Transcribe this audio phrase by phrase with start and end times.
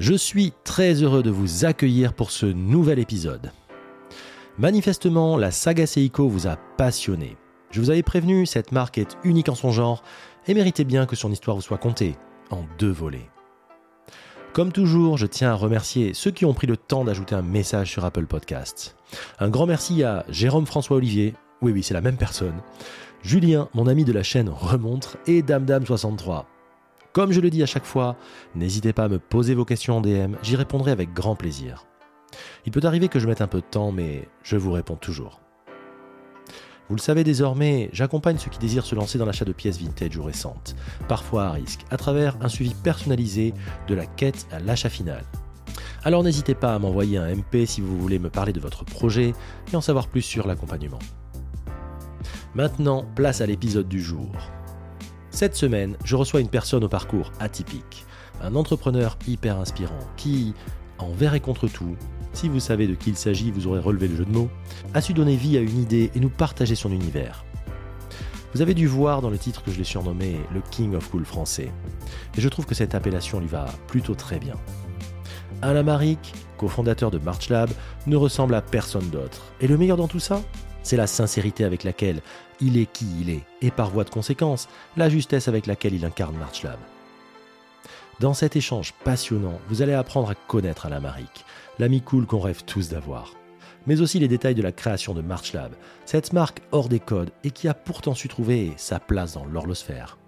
[0.00, 3.52] Je suis très heureux de vous accueillir pour ce nouvel épisode.
[4.56, 7.36] Manifestement, la saga Seiko vous a passionné.
[7.70, 10.02] Je vous avais prévenu, cette marque est unique en son genre
[10.46, 12.16] et méritait bien que son histoire vous soit contée
[12.48, 13.28] en deux volets.
[14.54, 17.90] Comme toujours, je tiens à remercier ceux qui ont pris le temps d'ajouter un message
[17.90, 18.96] sur Apple Podcasts.
[19.38, 22.62] Un grand merci à Jérôme François Olivier, oui oui c'est la même personne,
[23.22, 26.46] Julien, mon ami de la chaîne Remontre, et DamDam63.
[27.12, 28.16] Comme je le dis à chaque fois,
[28.54, 31.86] n'hésitez pas à me poser vos questions en DM, j'y répondrai avec grand plaisir.
[32.66, 35.40] Il peut arriver que je mette un peu de temps, mais je vous réponds toujours.
[36.88, 40.16] Vous le savez désormais, j'accompagne ceux qui désirent se lancer dans l'achat de pièces vintage
[40.16, 40.76] ou récentes,
[41.08, 43.54] parfois à risque, à travers un suivi personnalisé
[43.88, 45.24] de la quête à l'achat final.
[46.04, 49.34] Alors n'hésitez pas à m'envoyer un MP si vous voulez me parler de votre projet
[49.72, 50.98] et en savoir plus sur l'accompagnement.
[52.54, 54.30] Maintenant, place à l'épisode du jour.
[55.30, 58.04] Cette semaine, je reçois une personne au parcours atypique,
[58.42, 60.54] un entrepreneur hyper inspirant qui,
[60.98, 61.96] envers et contre tout,
[62.32, 64.48] si vous savez de qui il s'agit, vous aurez relevé le jeu de mots,
[64.94, 67.44] a su donner vie à une idée et nous partager son univers.
[68.54, 71.24] Vous avez dû voir dans le titre que je l'ai surnommé le King of Cool
[71.24, 71.70] français.
[72.36, 74.54] Et je trouve que cette appellation lui va plutôt très bien.
[75.62, 77.70] Alain Maric, cofondateur de MarchLab,
[78.06, 79.52] ne ressemble à personne d'autre.
[79.60, 80.42] Et le meilleur dans tout ça,
[80.82, 82.22] c'est la sincérité avec laquelle
[82.60, 86.04] il est qui il est, et par voie de conséquence, la justesse avec laquelle il
[86.04, 86.78] incarne MarchLab.
[88.20, 91.02] Dans cet échange passionnant, vous allez apprendre à connaître Alain
[91.78, 93.34] l'ami cool qu'on rêve tous d'avoir.
[93.86, 95.72] Mais aussi les détails de la création de MarchLab,
[96.04, 100.18] cette marque hors des codes et qui a pourtant su trouver sa place dans l'horlosphère.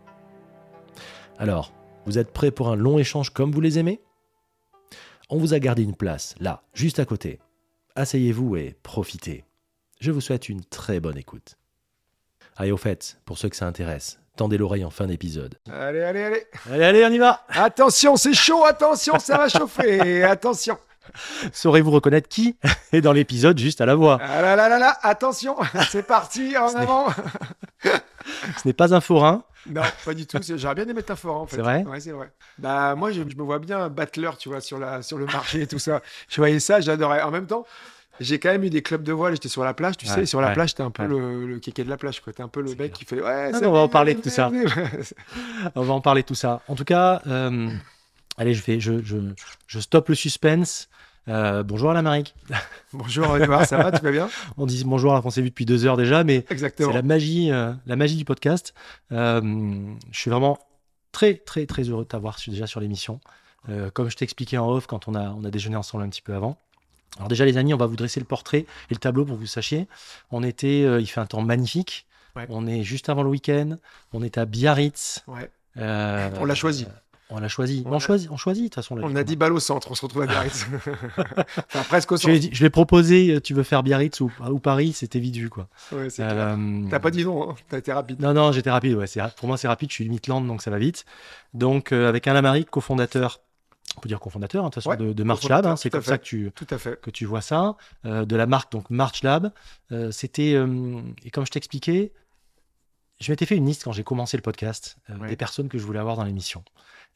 [1.39, 1.75] Alors,
[2.07, 4.01] vous êtes prêts pour un long échange comme vous les aimez?
[5.29, 7.41] On vous a gardé une place, là, juste à côté.
[7.95, 9.45] Asseyez-vous et profitez.
[10.01, 11.57] Je vous souhaite une très bonne écoute.
[12.57, 15.55] Allez, au fait, pour ceux que ça intéresse, tendez l'oreille en fin d'épisode.
[15.71, 16.47] Allez, allez, allez.
[16.71, 20.23] Allez, allez, on y va Attention, c'est chaud, attention, ça va chauffer.
[20.25, 20.79] Attention.
[21.53, 22.57] Saurez-vous reconnaître qui
[22.93, 25.57] est dans l'épisode juste à la voix Ah là là là là, attention,
[25.91, 27.07] c'est parti, en Ce avant.
[27.85, 29.43] Ce n'est pas un forain.
[29.67, 30.39] Non, pas du tout.
[30.43, 31.57] c'est- J'aurais bien des métaphores en fait.
[31.57, 31.85] C'est vrai?
[31.85, 32.31] Ouais, c'est vrai.
[32.59, 35.63] Bah moi, je, je me vois bien battleur, tu vois, sur la sur le marché
[35.63, 36.03] et tout ça.
[36.29, 37.23] Je voyais ça, j'adorais.
[37.23, 37.65] En même temps.
[38.23, 40.27] J'ai quand même eu des clubs de voile, j'étais sur la plage, tu Ouais, sais,
[40.27, 41.09] sur la ouais, plage, t'es un peu ouais.
[41.09, 42.33] le, le kéké de la plage, quoi.
[42.33, 42.93] T'es un peu le mec clair.
[42.93, 44.51] qui fait ouais, Non, c'est non, on va en parler de tout ça.
[45.75, 46.61] On va en parler tout ça.
[46.69, 47.69] En tout cas, euh,
[48.37, 49.17] allez, je, vais, je, je,
[49.67, 50.89] je stoppe le suspense.
[51.29, 52.35] Euh, bonjour Alain Maric.
[52.93, 54.29] Bonjour Edouard, ça va, tu vas bien?
[54.57, 56.89] On dit bonjour alors qu'on s'est vu depuis deux heures déjà, mais Exactement.
[56.89, 58.75] c'est la magie, euh, la magie du podcast.
[59.13, 59.41] Euh,
[60.11, 60.59] je suis vraiment
[61.13, 63.21] très, très, très heureux de t'avoir déjà sur l'émission.
[63.69, 66.23] Euh, comme je t'expliquais en off quand on a, on a déjeuné ensemble un petit
[66.23, 66.59] peu avant.
[67.19, 69.41] Alors déjà les amis, on va vous dresser le portrait et le tableau pour que
[69.41, 69.87] vous sachiez.
[70.31, 72.07] On était, euh, il fait un temps magnifique.
[72.37, 72.47] Ouais.
[72.49, 73.77] On est juste avant le week-end.
[74.15, 75.23] On est à Biarritz.
[75.27, 75.51] Ouais.
[75.77, 76.87] Euh, On l'a choisi.
[77.35, 77.83] On l'a choisi.
[77.87, 78.99] On On, a- choisit, on choisit de toute façon.
[79.03, 80.67] On a dit balle au centre, on se retrouve à Biarritz.
[81.75, 82.35] enfin, presque au centre.
[82.53, 85.69] je vais proposer, euh, tu veux faire Biarritz ou, ou Paris, c'était vite vu quoi.
[85.93, 86.09] Ouais.
[86.21, 87.55] Euh, T'as pas dit non, hein.
[87.69, 88.21] t'as été rapide.
[88.21, 88.95] Non, non, j'étais rapide.
[88.97, 89.07] Ouais,
[89.37, 89.89] pour moi, c'est rapide.
[89.91, 91.05] Je suis Midland, donc ça va vite.
[91.55, 93.41] Donc, euh, avec Alain Maric, cofondateur,
[93.97, 95.67] on peut dire cofondateur, hein, de Ouais, de, de MarchLab.
[95.67, 97.01] hein, cofondateur, c'est comme ça que tu, Tout à fait.
[97.01, 97.77] que tu vois ça.
[98.05, 99.53] euh, de la marque, donc MarchLab.
[99.93, 102.13] Euh, C'était, euh, et comme je t'expliquais,
[103.21, 105.29] je m'étais fait une liste quand j'ai commencé le podcast Ouais.
[105.29, 106.65] des personnes que je voulais avoir dans l'émission.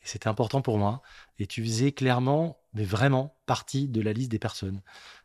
[0.03, 1.03] Et c'était important pour moi.
[1.38, 4.82] Et tu faisais clairement, mais vraiment, partie de la liste des personnes.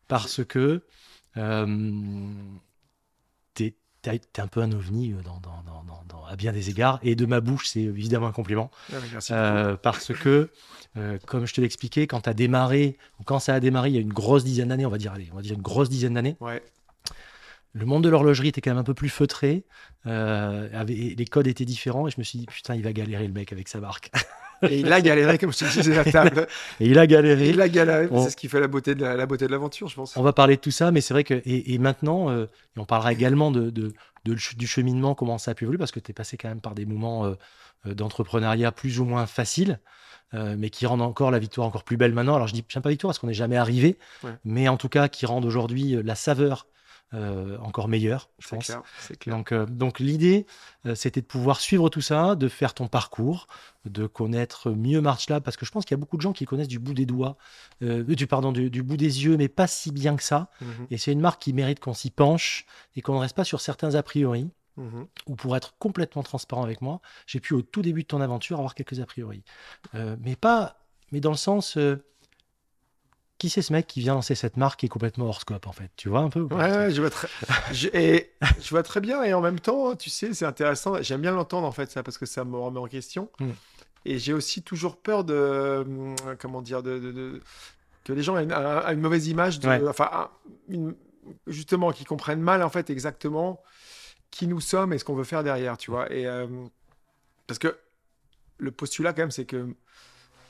[0.07, 0.83] Parce que
[1.37, 2.33] euh,
[4.01, 5.41] t'es t'es un peu un ovni euh, dans,
[6.27, 6.99] à bien des égards.
[7.03, 8.71] Et de ma bouche, c'est évidemment un compliment.
[9.11, 9.33] Merci.
[9.33, 10.49] Euh, parce que,
[10.97, 13.95] euh, comme je te l'expliquais, quand tu as démarré, ou quand ça a démarré il
[13.95, 15.89] y a une grosse dizaine d'années, on va dire, allez, on va dire une grosse
[15.89, 16.63] dizaine d'années, Ouais.
[17.73, 19.63] Le monde de l'horlogerie était quand même un peu plus feutré,
[20.07, 23.27] euh, avait- les codes étaient différents, et je me suis dit, putain, il va galérer
[23.27, 24.11] le mec avec sa marque.
[24.63, 26.45] Et il a galéré, comme je te disais à la table.
[26.79, 27.49] Et il a galéré.
[27.49, 28.07] Il a galéré.
[28.11, 30.15] On- C'est ce qui fait la beauté de la, la beauté de l'aventure, je pense.
[30.17, 32.45] On va parler de tout ça, mais c'est vrai que, et, et maintenant, euh,
[32.77, 33.71] et on parlera également de,
[34.23, 36.75] du cheminement, comment ça a pu évoluer, parce que tu es passé quand même par
[36.75, 37.33] des moments euh,
[37.87, 39.79] euh, d'entrepreneuriat plus ou moins faciles,
[40.35, 42.35] euh, mais qui rendent encore la victoire encore plus belle maintenant.
[42.35, 44.29] Alors je dis, j'aime pas victoire parce qu'on n'est jamais arrivé, Ouais.
[44.45, 46.67] mais en tout cas qui rendent aujourd'hui la saveur
[47.13, 48.65] euh, encore meilleure, je C'est pense.
[48.65, 48.81] clair.
[49.27, 50.45] Donc, euh, donc l'idée,
[50.85, 53.47] euh, c'était de pouvoir suivre tout ça, de faire ton parcours,
[53.85, 56.45] de connaître mieux MarchLab, parce que je pense qu'il y a beaucoup de gens qui
[56.45, 57.35] connaissent du bout des doigts,
[57.81, 60.49] du, pardon, du, du bout des yeux, mais pas si bien que ça.
[60.61, 62.65] Mhm, Et c'est une marque qui mérite qu'on s'y penche
[62.95, 64.49] et qu'on ne reste pas sur certains a priori.
[64.77, 65.07] mhm.
[65.27, 68.57] Ou pour être complètement transparent avec moi, j'ai pu au tout début de ton aventure
[68.57, 69.43] avoir quelques a priori.
[69.95, 70.77] Euh, mais pas,
[71.11, 72.05] mais dans le sens, euh,
[73.41, 75.71] qui c'est ce mec qui vient lancer cette marque qui est complètement hors scope en
[75.71, 75.89] fait?
[75.95, 77.27] Tu vois un peu Ouais, ouais, je vois très,
[77.71, 81.01] je, et je vois très bien et en même temps, tu sais, c'est intéressant.
[81.01, 83.29] J'aime bien l'entendre en fait ça parce que ça me remet en question.
[83.39, 83.49] Mm.
[84.05, 87.41] Et j'ai aussi toujours peur de, hum, comment dire, de, de- de-
[88.03, 89.87] que les gens aient une, un- une mauvaise image, de, Ouais.
[89.87, 90.29] enfin,
[90.69, 90.95] une-
[91.47, 93.59] justement, qu'ils comprennent mal en fait exactement
[94.31, 96.11] qui nous sommes et ce qu'on veut faire derrière, tu vois.
[96.11, 96.47] Et euh,
[97.47, 97.75] parce que
[98.59, 99.75] le postulat quand même, c'est que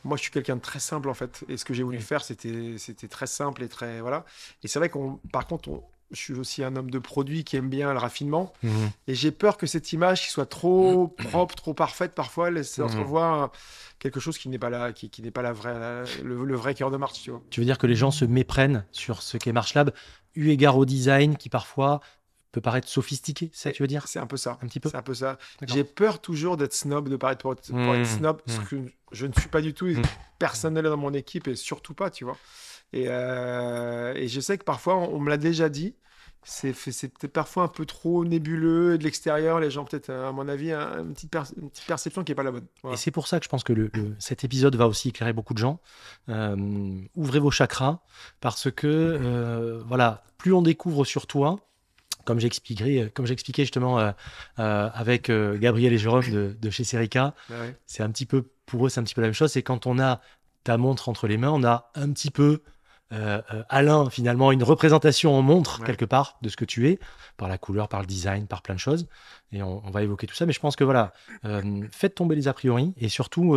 [0.04, 1.44] moi, je suis quelqu'un de très simple en fait.
[1.50, 4.26] Et ce que j'ai voulu faire, c'était c'était très simple et très voilà.
[4.64, 7.56] Et c'est vrai qu'on, par contre, on- je suis aussi un homme de produit qui
[7.56, 8.52] aime bien le raffinement.
[8.64, 8.92] Mhm.
[9.08, 12.86] Et j'ai peur que cette image qui soit trop propre, trop parfaite, parfois, laisse Mhm.
[12.86, 13.52] entrevoir
[13.98, 16.56] quelque chose qui n'est pas la, qui, qui n'est pas la vraie, la- le, le
[16.56, 17.42] vrai cœur de marche, tu vois.
[17.50, 19.94] Tu veux dire que les gens se méprennent sur ce qu'est MarchLab,
[20.36, 22.02] eu égard au design qui parfois
[22.52, 24.06] peut paraître sophistiqué, ça tu veux dire?
[24.10, 24.58] C'est un peu ça.
[24.62, 24.90] Un petit peu?
[24.90, 25.38] C'est un peu ça.
[25.66, 28.02] J'ai peur toujours d'être snob, de paraître pour être, pour Mhm.
[28.02, 28.66] être snob, Mhm.
[28.66, 28.76] que
[29.12, 29.88] je ne suis pas du tout.
[29.88, 29.96] et.
[30.40, 32.38] Personne n'est là dans mon équipe et surtout pas, tu vois.
[32.94, 35.96] Et, euh, et je sais que parfois, on, on me l'a déjà dit.
[36.44, 39.60] C'est peut-être parfois un peu trop nébuleux et de l'extérieur.
[39.60, 42.36] Les gens, peut-être, à mon avis, un- une, petite per- une petite perception qui n'est
[42.36, 42.66] pas la bonne.
[42.82, 42.96] Voilà.
[42.96, 45.34] Et c'est pour ça que je pense que le, le- cet épisode va aussi éclairer
[45.34, 45.80] beaucoup de gens.
[46.30, 46.56] Euh,
[47.16, 48.00] ouvrez vos chakras
[48.40, 51.60] parce que euh, voilà, plus on découvre sur toi,
[52.26, 54.12] comme j'expliquerai, comme j'expliquais justement euh,
[54.58, 57.76] euh, avec euh, Gabriel et Jérôme de, de chez Serica, Ah ouais.
[57.86, 59.52] c'est un petit peu pour eux, c'est un petit peu la même chose.
[59.52, 60.22] C'est quand on a
[60.64, 62.62] ta montre entre les mains, on a un petit peu
[63.14, 65.86] euh, euh, Alain finalement une représentation en montre Ouais.
[65.86, 67.00] quelque part de ce que tu es
[67.36, 69.08] par la couleur, par le design, par plein de choses.
[69.52, 70.46] Et on, on va évoquer tout ça.
[70.46, 71.12] Mais je pense que voilà,
[71.46, 73.56] euh, faites tomber les a priori et surtout,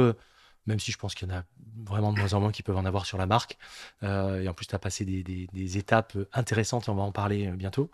[0.67, 1.45] même si je pense qu'il y en a
[1.85, 3.59] vraiment de moins en moins qui peuvent en avoir sur la marque.
[4.03, 7.49] euh, et en plus, tu as passé des, étapes intéressantes et on va en parler
[7.49, 7.91] euh, bientôt.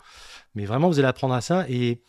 [0.55, 2.01] Mais vraiment, vous allez apprendre à ça et,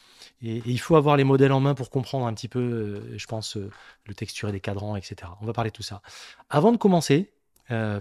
[0.44, 3.56] il faut avoir les modèles en main pour comprendre un petit peu, euh, je pense,
[3.56, 5.31] le texturé des cadrans, etc.
[5.41, 6.03] On va parler de tout ça.
[6.50, 7.32] Avant de commencer,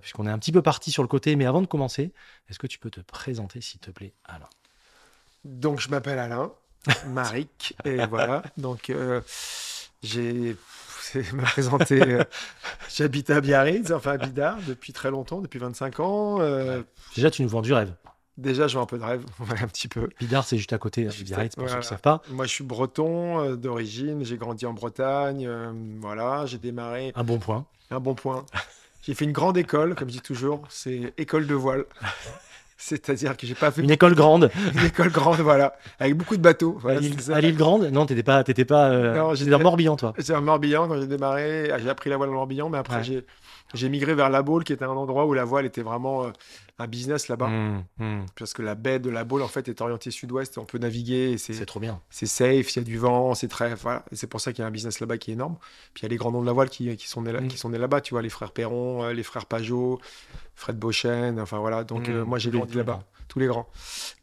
[0.02, 2.14] puisqu'on est un petit peu parti sur le côté, mais avant de commencer,
[2.50, 4.50] est-ce que tu peux te présenter, s'il te plaît, Alain?
[5.46, 6.52] Donc, je m'appelle Alain,
[7.08, 8.42] Maric, et voilà.
[8.58, 8.92] Donc,
[10.02, 10.58] j'ai.
[11.02, 12.02] C'est me présenter.
[12.02, 12.24] euh,
[12.96, 16.38] J'habite à Biarritz, enfin à Bidart, depuis très longtemps, depuis 25 ans.
[16.42, 16.84] Euh,
[17.16, 17.94] Déjà, tu nous vends du rêve.
[18.38, 19.24] déjà, je vois un peu de rêve,
[19.62, 20.10] un petit peu.
[20.20, 22.22] Bidart, c'est juste à côté de à- Biarritz, pour ceux qui ne savent pas.
[22.30, 25.46] Moi, je suis breton euh, d'origine, j'ai grandi en Bretagne.
[25.48, 27.66] euh, voilà, j'ai démarré Un bon point.
[27.90, 28.46] un bon point.
[29.04, 31.86] J'ai fait une grande école, comme je dis toujours, c'est école de voile.
[32.84, 34.50] C'est-à-dire que j'ai pas fait Une école grande.
[34.74, 36.78] une école grande, voilà, avec beaucoup de bateaux.
[36.82, 37.00] Voilà,
[37.32, 37.84] à l'île grande?
[37.92, 38.90] Non, t'étais pas, t'étais pas.
[38.90, 40.14] Euh, Non, j'étais- dans le Morbihan, toi.
[40.18, 41.72] C'est un Morbihan quand j'ai démarré.
[41.82, 43.04] J'ai appris la voile en Morbihan, mais après Ouais.
[43.04, 43.24] j'ai
[43.74, 46.32] j'ai migré vers la Baule, qui était un endroit où la voile était vraiment euh,
[46.80, 47.48] un business là-bas.
[47.48, 48.26] Mmh, mmh.
[48.38, 50.58] Parce que la baie de la Baule, en fait, est orientée sud-ouest.
[50.58, 52.02] On peut naviguer C'est trop bien.
[52.10, 53.76] c'est safe, il y a du vent, c'est très.
[53.76, 54.04] Voilà.
[54.12, 55.58] Et c'est pour ça qu'il y a un business là-bas qui est énorme.
[55.94, 58.02] Puis il y a les grands noms de la voile qui, qui sont nés là-bas,
[58.02, 60.00] tu vois, les frères Perron, euh, les frères Pajot,
[60.56, 61.84] Fred Beauchesne, enfin voilà.
[61.84, 63.04] Donc Mmh, euh, moi j'ai tous les- grandi là-bas, grands.
[63.28, 63.68] tous les grands.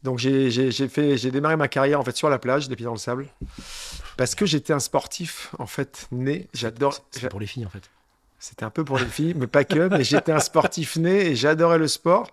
[0.03, 3.27] Donc j'ai démarré ma carrière en fait sur la plage, des pieds dans le sable,
[4.17, 6.47] parce que j'étais un sportif en fait né.
[6.53, 6.99] J'adore.
[7.11, 7.89] C'est pour les filles, en fait.
[8.39, 9.89] C'était un peu pour les filles, mais pas que.
[9.89, 12.29] Mais j'étais un sportif né et j'adorais le sport.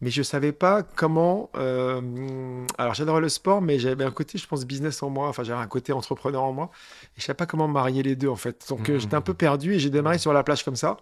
[0.00, 1.50] Mais je savais pas comment.
[1.56, 5.28] euh, Alors j'adorais le sport, mais j'avais un côté, je pense, business en moi.
[5.28, 6.70] Enfin, j'avais un côté entrepreneur en moi.
[7.16, 8.64] Et je savais pas comment marier les deux en fait.
[8.68, 10.98] Donc euh, j'étais un peu perdu et j'ai démarré sur la plage comme ça.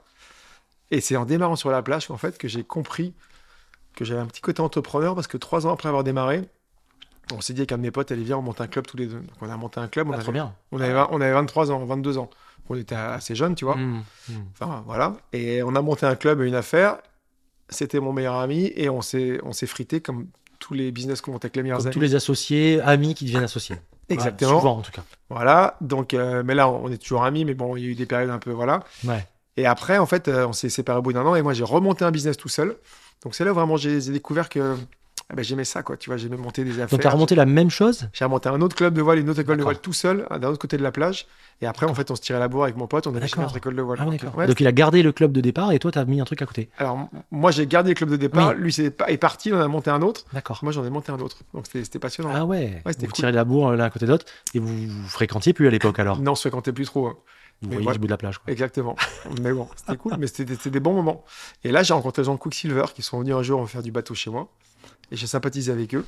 [0.91, 3.13] Et c'est en démarrant sur la plage qu'en fait que j'ai compris
[3.97, 6.49] que j'avais un petit côté entrepreneur parce que trois ans après avoir démarré,
[7.35, 8.97] on s'est dit avec un de mes potes, allez viens, on monte un club tous
[8.97, 9.19] les deux.
[9.19, 10.09] Donc on a monté un club.
[10.09, 10.55] On Ah, avait, trop bien.
[10.73, 12.31] on avait, on avait 23 ans, 22 ans.
[12.69, 13.77] On était assez jeunes, tu vois.
[13.77, 14.33] Mmh, mmh.
[14.53, 15.15] Enfin, voilà.
[15.33, 16.99] Et on a monté un club et une affaire.
[17.69, 21.33] C'était mon meilleur ami et on s'est, on s'est frité comme tous les business qu'on
[21.33, 21.95] montait avec les meilleurs Comme amis.
[21.95, 23.77] tous les associés, amis qui deviennent associés.
[24.09, 24.53] Exactement.
[24.53, 25.03] Ouais, souvent, en tout cas.
[25.31, 25.77] Voilà.
[25.81, 28.07] Donc, euh, mais là, on est toujours amis, mais bon, il y a eu des
[28.07, 28.85] périodes un peu, voilà.
[29.05, 29.27] Ouais.
[29.57, 31.65] Et après, en fait, euh, on s'est séparés au bout d'un an et moi, j'ai
[31.65, 32.77] remonté un business tout seul.
[33.23, 34.77] Donc, c'est là où vraiment j'ai découvert que
[35.29, 35.97] ah ben, j'aimais ça, quoi.
[35.97, 36.87] Tu vois, j'aimais monter des affaires.
[36.89, 38.09] Donc, tu as remonté la même chose?
[38.13, 40.49] J'ai remonté un autre club de voile, une autre école de voile tout seul, d'un
[40.49, 41.27] autre côté de la plage.
[41.61, 43.31] Et après, en fait, on se tirait la bourre avec mon pote, on a créé
[43.31, 43.45] D'accord.
[43.45, 43.99] notre école de voile.
[44.01, 44.39] Ah, Donc, d'accord.
[44.39, 46.25] ouais, Donc, il a gardé le club de départ et toi, tu as mis un
[46.25, 46.69] truc à côté?
[46.79, 48.51] Alors, moi, j'ai gardé le club de départ.
[48.51, 48.55] Oui.
[48.59, 50.27] Lui, c'est est parti, on en a monté un autre.
[50.33, 50.61] D'accord.
[50.63, 51.39] Moi, j'en ai monté un autre.
[51.55, 52.31] Donc, c'était passionnant.
[52.33, 53.13] Ah ouais, vous cool.
[53.13, 55.99] tirez la bourre l'un à côté de l'autre et vous vous fréquentiez plus à l'époque
[55.99, 56.21] alors?
[56.21, 57.09] Non, on se fréquentait plus trop.
[57.09, 57.17] hein.
[57.63, 58.39] Vous voyez du bout de la plage.
[58.39, 58.53] Quoi.
[58.53, 58.97] Exactement.
[59.43, 61.25] mais bon, c'était cool, mais c'était des- bons moments.
[61.65, 63.83] Et là, j'ai rencontré les gens de Quicksilver qui sont venus un jour me faire
[63.83, 64.49] du bateau chez moi.
[65.13, 66.05] Et j'ai sympathisé avec eux.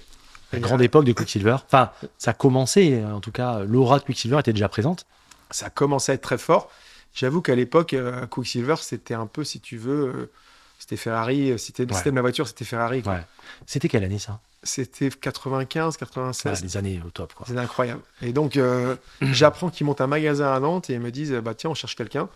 [0.53, 1.57] La grande euh, époque de Quicksilver.
[1.67, 5.07] Enfin, ça a commencé, en tout cas, l'aura de Quicksilver était déjà présente.
[5.51, 6.71] ça a commencé à être très fort.
[7.15, 10.31] J'avoue qu'à l'époque, euh, Quicksilver, c'était un peu, si tu veux, euh,
[10.79, 11.51] c'était Ferrari.
[11.53, 11.95] euh, C'était le Ouais.
[11.95, 13.03] système de la voiture, c'était Ferrari.
[13.07, 13.23] Ouais.
[13.67, 14.41] C'était quelle année ça?
[14.63, 16.59] C'était 95, 96.
[16.61, 17.33] Ah, Les années au top.
[17.47, 18.01] C'est incroyable.
[18.23, 21.55] Et donc, euh, j'apprends qu'ils montent un magasin à Nantes et ils me disent bah
[21.55, 22.29] tiens, on cherche quelqu'un.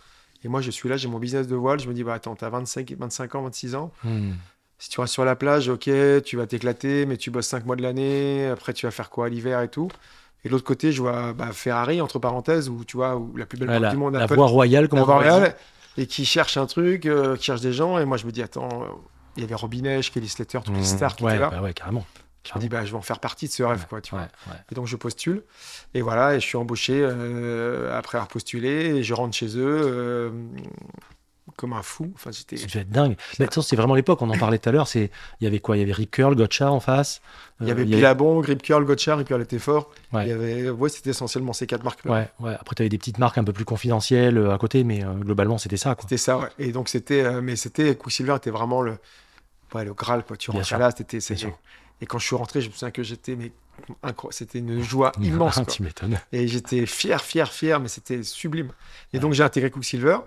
[0.44, 1.80] Et moi, je suis là, j'ai mon business de voile.
[1.80, 3.92] Je me dis bah attends, t'as 25, 25 ans, 26 ans.
[4.04, 4.32] Hmm.
[4.82, 5.88] Si tu restes sur la plage, ok,
[6.24, 8.46] tu vas t'éclater, mais tu bosses 5 mois de l'année.
[8.48, 9.86] Après, tu vas faire quoi à l'hiver et tout.
[10.44, 13.46] Et de l'autre côté, je vois bah, Ferrari, entre parenthèses, où tu vois, où la
[13.46, 15.14] plus belle Ouais, la, du monde, la Apple, voie royale, comme la on dire.
[15.14, 15.54] royale,
[15.96, 17.96] et qui cherche un truc, euh, qui cherche des gens.
[18.00, 18.84] Et moi, je me dis attends,
[19.36, 20.84] il y avait Robinet, Kelly Slater, toutes les Hmm.
[20.84, 21.50] stars qui ouais, étaient là.
[21.50, 22.04] bah ouais, carrément.
[22.44, 24.26] Je me dis bah je vais en faire partie de ce rêve, quoi, tu vois.
[24.72, 25.44] Et donc je postule.
[25.94, 28.96] Et voilà, et je suis embauché euh, après avoir postulé.
[28.96, 30.30] Et je rentre chez eux euh,
[31.56, 32.10] comme un fou.
[32.14, 32.56] Enfin, j'étais.
[32.56, 33.16] Ça devait être dingue.
[33.38, 34.86] Mais attends, c'est vraiment l'époque, on en parlait tout à l'heure.
[34.88, 35.76] C'est, il y avait quoi?
[35.76, 37.20] Il y avait Rip Curl, Gotcha en face.
[37.60, 39.90] Il y Euh, avait Billabong, Grip Curl, Gotcha, Grip Curl était fort.
[40.12, 40.24] Ouais.
[40.24, 42.04] Il y avait, ouais, c'était essentiellement ces quatre marques.
[42.04, 42.54] Ouais, ouais.
[42.58, 45.12] Après, tu avais des petites marques un peu plus confidentielles euh, à côté, mais euh,
[45.14, 45.96] globalement, c'était ça.
[46.00, 46.48] C'était ça, ouais.
[46.58, 48.96] Et donc c'était, euh, mais c'était Quicksilver était vraiment le,
[49.74, 50.36] ouais, le Graal, quoi.
[50.36, 50.78] Tu Bien sûr.
[50.78, 51.18] là, c'était.
[52.00, 53.52] Et quand je suis rentré, je me souviens que j'étais, mais
[54.30, 55.54] c'était une joie immense.
[55.56, 55.64] quoi.
[55.66, 56.18] tu m'étonnes.
[56.32, 58.70] Et j'étais fier, fier, fier, mais c'était sublime.
[59.12, 60.18] Et donc j'ai intégré Quicksilver.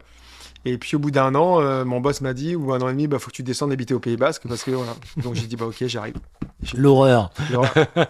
[0.66, 2.92] Et puis au bout d'un an, euh, mon boss m'a dit, ou un an et
[2.94, 4.96] demi, bah faut que tu descendes habiter au Pays Basque parce que voilà.
[5.18, 6.16] Donc j'ai dit bah ok, j'arrive.
[6.76, 7.32] L'horreur.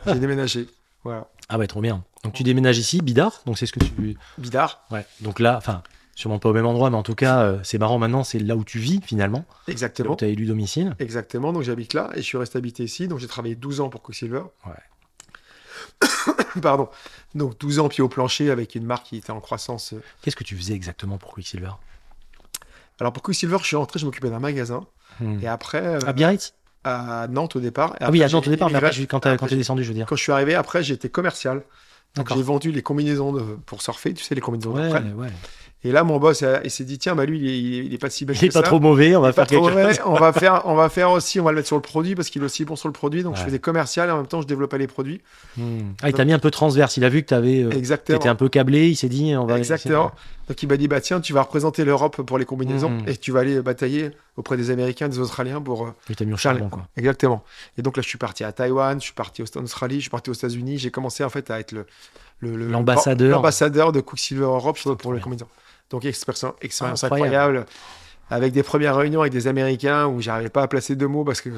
[0.07, 0.67] J'ai déménagé.
[1.03, 1.27] Voilà.
[1.49, 2.03] Ah ouais, trop bien.
[2.23, 3.41] Donc tu déménages ici, Bidart.
[3.45, 4.17] Donc c'est ce que tu.
[4.37, 5.05] Bidart, Ouais.
[5.21, 5.83] Donc là, enfin,
[6.15, 8.55] sûrement pas au même endroit, mais en tout cas, euh, c'est marrant maintenant, c'est là
[8.55, 9.45] où tu vis finalement.
[9.67, 10.15] exactement.
[10.15, 10.95] Tu as élu domicile.
[10.99, 11.51] Exactement.
[11.53, 13.07] Donc j'habite là et je suis resté habité ici.
[13.07, 14.43] Donc j'ai travaillé 12 ans pour Quicksilver.
[14.65, 16.07] Ouais.
[16.61, 16.89] Pardon.
[17.35, 19.93] Donc 12 ans pied au plancher avec une marque qui était en croissance.
[20.21, 21.71] Qu'est-ce que tu faisais exactement pour Quicksilver
[22.99, 24.85] Alors pour Quicksilver, je suis rentré, je m'occupais d'un magasin.
[25.19, 25.39] Hmm.
[25.41, 26.53] Et après, euh, À Biarritz
[26.85, 27.95] à Nantes au départ.
[27.99, 30.05] Ah oui, à Nantes au départ, mais après, quand après, t'es descendu, je veux dire.
[30.05, 31.63] Quand je suis arrivé, après, j'étais commercial.
[32.15, 35.27] J'ai vendu les combinaisons de, pour surfer, tu sais, les combinaisons Ouais, ouais.
[35.85, 37.85] Et là, mon boss, euh, il s'est dit, tiens, bah lui, il est, il est-
[37.85, 38.65] il est pas si bel Il est que pas ça.
[38.65, 39.93] trop mauvais, on va faire quelque mauvais.
[39.93, 40.01] chose.
[40.05, 42.29] On va faire, on va faire aussi, on va le mettre sur le produit parce
[42.29, 43.21] qu'il est aussi bon sur le produit.
[43.23, 45.21] Donc je faisais commercial et en même temps, je développais les produits.
[45.57, 45.91] Hmm.
[46.01, 46.97] Ah, il t'a mis un peu transverse.
[46.97, 47.69] Il a vu que t'avais, euh,
[48.03, 48.89] t'étais un peu câblé.
[48.89, 49.57] Il s'est dit, on va.
[49.59, 50.11] Exactement.
[50.47, 53.07] Donc il m'a dit, bah tiens, tu vas représenter l'Europe pour les combinaisons Mhm.
[53.07, 55.85] et tu vas aller batailler auprès des Américains, des Australiens pour.
[55.85, 56.87] euh, Il t'a mis au charbon, quoi.
[56.97, 57.43] Exactement.
[57.77, 60.09] Et donc là, je suis parti à Taïwan, je suis parti en Australie, je suis
[60.09, 60.77] parti aux États-Unis.
[60.77, 61.85] J'ai commencé en fait à être le
[62.41, 63.31] L'ambassadeur.
[63.31, 65.47] l'ambassadeur de Quicksilver Europe pour les combinaisons.
[65.89, 67.35] Donc expérience, expérience Incroyable.
[67.35, 67.65] incroyable.
[68.31, 71.41] Avec des premières réunions avec des Américains où j'arrivais pas à placer deux mots parce
[71.41, 71.49] que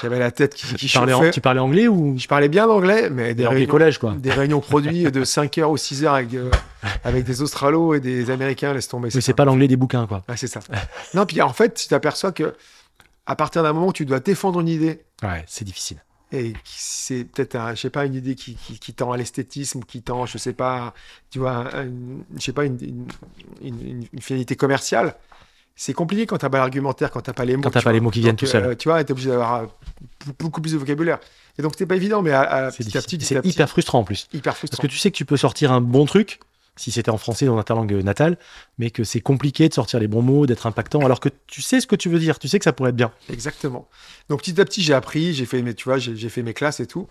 [0.00, 1.30] j'avais la tête qui, qui Tu parlais, en- chauffait.
[1.32, 2.14] tu parlais anglais ou?
[2.16, 5.70] Je parlais bien anglais, mais des réunions, collège, quoi des réunions produits de 5 heures
[5.72, 6.48] ou 6 heures avec, euh,
[7.02, 9.08] avec des Australos et des Américains, laisse tomber.
[9.12, 10.22] Oui, c'est pas l'anglais des bouquins, quoi.
[10.28, 10.60] Ouais, c'est ça.
[11.14, 12.54] non, puis en fait, tu t'aperçois que
[13.26, 15.98] à partir d'un moment où tu dois défendre une idée, Ouais, c'est difficile.
[16.32, 19.80] Et c'est peut-être, un- je sais pas, une idée qui, qui, qui tend à l'esthétisme,
[19.84, 20.94] qui tend, je sais pas,
[21.30, 23.06] tu vois, un- une- je sais pas, une,
[24.20, 25.14] finalité commerciale.
[25.74, 27.62] C'est compliqué quand t'as pas l'argumentaire, quand t'as pas les mots.
[27.62, 28.64] Quand t'as pas les mots qui viennent Donc, tout seuls.
[28.64, 29.66] euh, tu vois, t'es obligé d'avoir euh,
[30.38, 31.18] beaucoup plus de vocabulaire.
[31.58, 34.00] Et donc c'était pas évident, mais à, à- C'est petit à petit, C'est hyper frustrant
[34.00, 34.26] en plus.
[34.32, 34.82] hyper Parce frustrant.
[34.82, 36.40] que tu sais que tu peux sortir un bon truc,
[36.76, 38.38] si c'était en français dans ta langue natale,
[38.78, 41.80] mais que c'est compliqué de sortir les bons mots, d'être impactant, alors que tu sais
[41.80, 43.12] ce que tu veux dire, tu sais que ça pourrait être bien.
[43.30, 43.88] Exactement.
[44.28, 46.80] Donc petit à petit, j'ai appris, j'ai fait mes, tu vois, j'ai fait mes classes
[46.80, 47.08] et tout,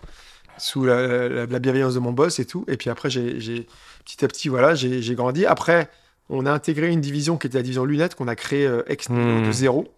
[0.58, 2.64] sous la, la- la bienveillance de mon boss et tout.
[2.68, 3.66] Et puis après, j'ai
[4.04, 5.46] petit à petit, voilà, j'ai grandi.
[5.46, 5.88] Après,
[6.28, 9.08] on a intégré une division qui était la division lunettes qu'on a créée euh, ex
[9.08, 9.46] Hmm.
[9.46, 9.92] de zéro.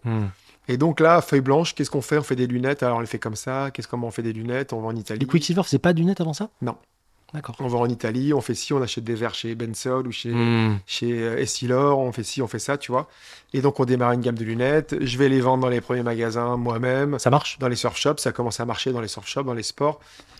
[0.67, 2.17] Et donc là, feuille blanche, qu'est-ce qu'on fait?
[2.17, 2.81] On fait des lunettes.
[2.83, 3.69] Alors on les fait comme ça.
[3.71, 4.73] Qu'est-ce comment on fait des lunettes?
[4.73, 5.19] On va en Italie.
[5.19, 6.49] Les Quicksilver, c'est pas du net avant ça?
[6.61, 6.75] Non.
[7.33, 7.55] D'accord.
[7.59, 8.33] On va en Italie.
[8.33, 10.77] On fait ci, on achète des verres chez Bensol ou chez Hmm.
[10.85, 13.07] chez euh, Essilor, on fait ci, on fait ça, tu vois.
[13.53, 14.95] Et donc on démarre une gamme de lunettes.
[15.01, 17.19] Je vais les vendre dans les premiers magasins moi-même.
[17.19, 19.53] Ça marche dans les surf shops, ça commence à marcher dans les surf shops, dans
[19.53, 19.99] les sports.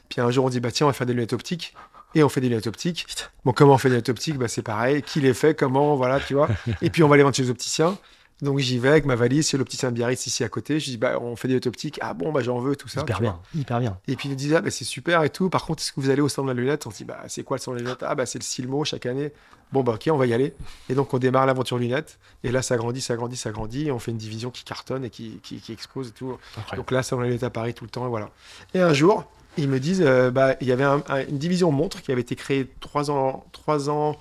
[0.09, 1.73] Puis un jour, on dit, bah tiens, on va faire des lunettes optiques.
[2.13, 3.07] Et on fait des lunettes optiques.
[3.43, 4.37] Bon, comment on fait des lunettes optiques?
[4.37, 5.01] Bah, C'est pareil.
[5.01, 5.53] Qui les fait?
[5.53, 5.95] Comment?
[5.97, 6.47] Voilà, tu vois.
[6.81, 7.97] Et puis, on va les vendre chez les opticiens.
[8.41, 10.79] Donc, j'y vais avec ma valise chez l'opticien de Biarritz ici à côté.
[10.79, 11.99] Je dis, bah, on fait des optiques.
[12.01, 13.01] Ah bon, bah, j'en veux, tout ça.
[13.01, 13.97] Hyper bien, hyper bien.
[14.07, 15.49] Et puis, ils nous disent, ah, bah, c'est super et tout.
[15.49, 16.85] Par contre, est-ce que vous allez au stand de la lunette?
[16.85, 18.03] On dit, bah, c'est quoi le stand de la lunette?
[18.05, 19.31] Ah, bah, c'est le Silmo chaque année.
[19.71, 20.53] Bon, bah, ok, on va y aller.
[20.89, 22.19] Et donc, on démarre l'aventure lunettes.
[22.43, 23.87] Et là, ça grandit, ça grandit, ça grandit.
[23.87, 26.37] Et on fait une division qui cartonne et qui, qui, qui explose et tout.
[26.57, 26.75] Incroyable.
[26.77, 28.29] Donc là, ça, on allait à Paris tout le temps, et voilà.
[28.73, 29.23] Et un jour,
[29.57, 32.21] ils me disent, euh, bah, il y avait un- un- une division montre qui avait
[32.21, 34.17] été créée trois ans, trois ans,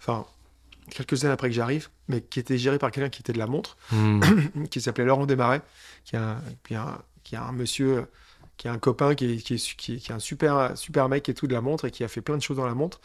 [0.00, 0.24] enfin,
[0.90, 3.46] quelques années après que j'arrive, mais qui était gérée par quelqu'un qui était de la
[3.46, 4.20] montre, Hmm.
[4.70, 5.62] qui s'appelait Laurent Desmarais,
[6.04, 8.06] qui est un, qui est un, qui est un monsieur,
[8.56, 10.76] qui est un copain, qui est, qui est, su- qui est- qui est un super,
[10.76, 12.66] super mec et tout de la montre, et qui a fait plein de choses dans
[12.66, 13.00] la montre.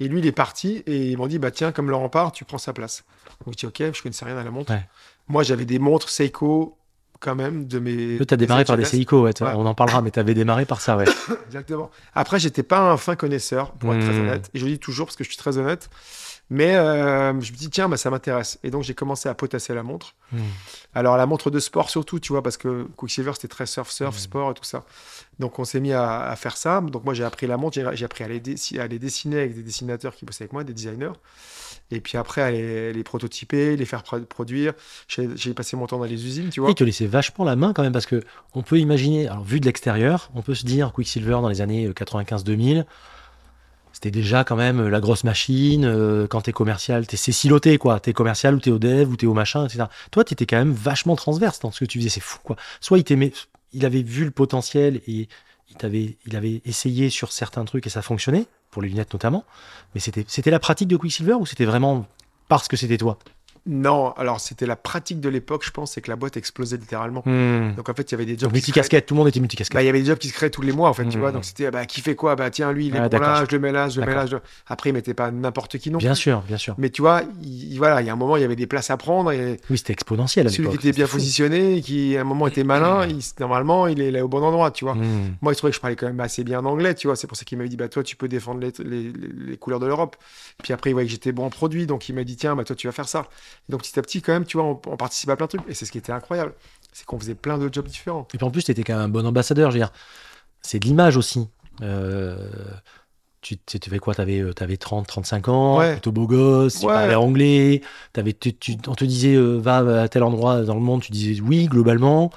[0.00, 2.44] Et lui, il est parti, et ils m'ont dit, bah tiens, comme Laurent part, tu
[2.44, 3.04] prends sa place.
[3.44, 4.72] Donc je dis, ok, je connaissais rien à la montre.
[4.72, 4.86] Ouais.
[5.28, 6.76] Moi, j'avais des montres Seiko
[7.20, 8.16] quand même de mes.
[8.24, 8.84] Tu as démarré par des.
[8.84, 9.52] Seiko, ouais, Ouais.
[9.56, 11.04] on en parlera, mais tu avais démarré par ça, ouais.
[11.46, 11.90] Exactement.
[12.14, 14.20] Après, j'étais pas un fin connaisseur, pour être très Hmm.
[14.20, 14.50] honnête.
[14.54, 15.90] Et je le dis toujours parce que je suis très honnête.
[16.50, 18.58] Mais euh, je me dis, tiens, bah, ça m'intéresse.
[18.62, 20.14] Et donc, j'ai commencé à potasser la montre.
[20.32, 20.38] Hmm.
[20.94, 24.16] Alors, la montre de sport surtout, tu vois, parce que Quicksilver, c'était très surf, surf,
[24.16, 24.84] sport et tout ça.
[25.38, 26.80] Donc, on s'est mis à, à faire ça.
[26.80, 29.54] Donc, moi, j'ai appris la montre, j'ai appris à les, dessi- à les dessiner avec
[29.54, 31.12] des dessinateurs qui bossaient avec moi, des designers.
[31.90, 34.72] Et puis après, à les, les prototyper, les faire pro- produire.
[35.08, 36.68] J'ai passé mon temps dans les usines, tu vois.
[36.70, 38.22] Il te laissait vachement la main quand même parce que
[38.54, 41.88] on peut imaginer, alors vu de l'extérieur, on peut se dire Quicksilver dans les années
[41.88, 42.84] 95-2000,
[43.98, 45.84] c'était déjà quand même la grosse machine.
[45.84, 47.98] euh, quand t'es commercial, t'es c'est siloté quoi.
[47.98, 49.86] T'es commercial ou t'es au dev ou t'es au machin, etc.
[50.12, 52.08] Toi, t'étais quand même vachement transverse dans ce que tu faisais.
[52.08, 52.54] C'est fou quoi.
[52.80, 53.32] Soit il t'aimait,
[53.72, 55.26] il avait vu le potentiel et
[55.68, 59.44] il t'avait, il avait essayé sur certains trucs et ça fonctionnait pour les lunettes notamment.
[59.96, 62.06] Mais c'était, c'était la pratique de Quicksilver ou c'était vraiment
[62.46, 63.18] parce que c'était toi?
[63.70, 67.22] Non, alors c'était la pratique de l'époque, je pense, c'est que la boîte explosait littéralement.
[67.26, 68.52] Donc Donc en fait, il y avait des jobs.
[68.52, 69.74] multicasquette, tout le monde était multicasquette.
[69.74, 71.16] Bah, il y avait des jobs qui se créaient tous les mois, en fait, tu
[71.16, 71.20] Mhm.
[71.20, 71.32] vois.
[71.32, 72.34] Donc c'était, bah, qui fait quoi?
[72.34, 74.14] Bah, tiens, lui, il est Ah, bon là, je le mets là, je le mets
[74.14, 74.26] là.
[74.26, 76.74] Je- Après, il mettait pas n'importe qui non bien sûr, bien sûr.
[76.78, 78.66] Mais tu vois, il, il- voilà, il y a un moment, il y avait des
[78.66, 81.16] places à prendre et Oui, c'était exponentiel à celui qui était bien fou.
[81.16, 84.70] positionné, qui à un moment était malin, il- normalement, il est là au bon endroit,
[84.70, 84.94] tu vois.
[84.94, 85.34] Hmm.
[85.42, 87.16] Moi, il se trouvait que je parlais quand même assez bien anglais, tu vois.
[87.16, 89.12] C'est pour ça qu'il m'avait dit, bah, toi, tu peux défendre les, les- les-
[89.50, 90.16] les couleurs de l'Europe.
[90.62, 92.64] Puis après, il voyait que j'étais bon en produit, donc il m'a dit, tiens, bah,
[92.64, 93.26] toi, tu vas faire ça.
[93.68, 95.56] Et donc, petit à petit, quand même, tu vois, on, on participait à plein de
[95.56, 95.68] trucs.
[95.68, 96.52] Et c'est ce qui était incroyable.
[96.92, 98.26] C'est qu'on faisait plein de jobs différents.
[98.34, 99.70] Et puis en plus, tu étais quand même un bon ambassadeur.
[99.70, 99.92] Je veux dire,
[100.62, 101.48] c'est de l'image aussi.
[101.82, 102.48] Euh,
[103.40, 104.14] tu, tu tu fais quoi?
[104.14, 105.92] T'avais avais 30, 35 ans, Ouais.
[105.92, 106.92] plutôt beau gosse, tu Ouais.
[106.92, 107.82] parlais anglais.
[108.16, 108.52] Avais, tu,
[108.88, 112.30] on te disait euh, va à tel endroit dans le monde, tu disais oui, globalement.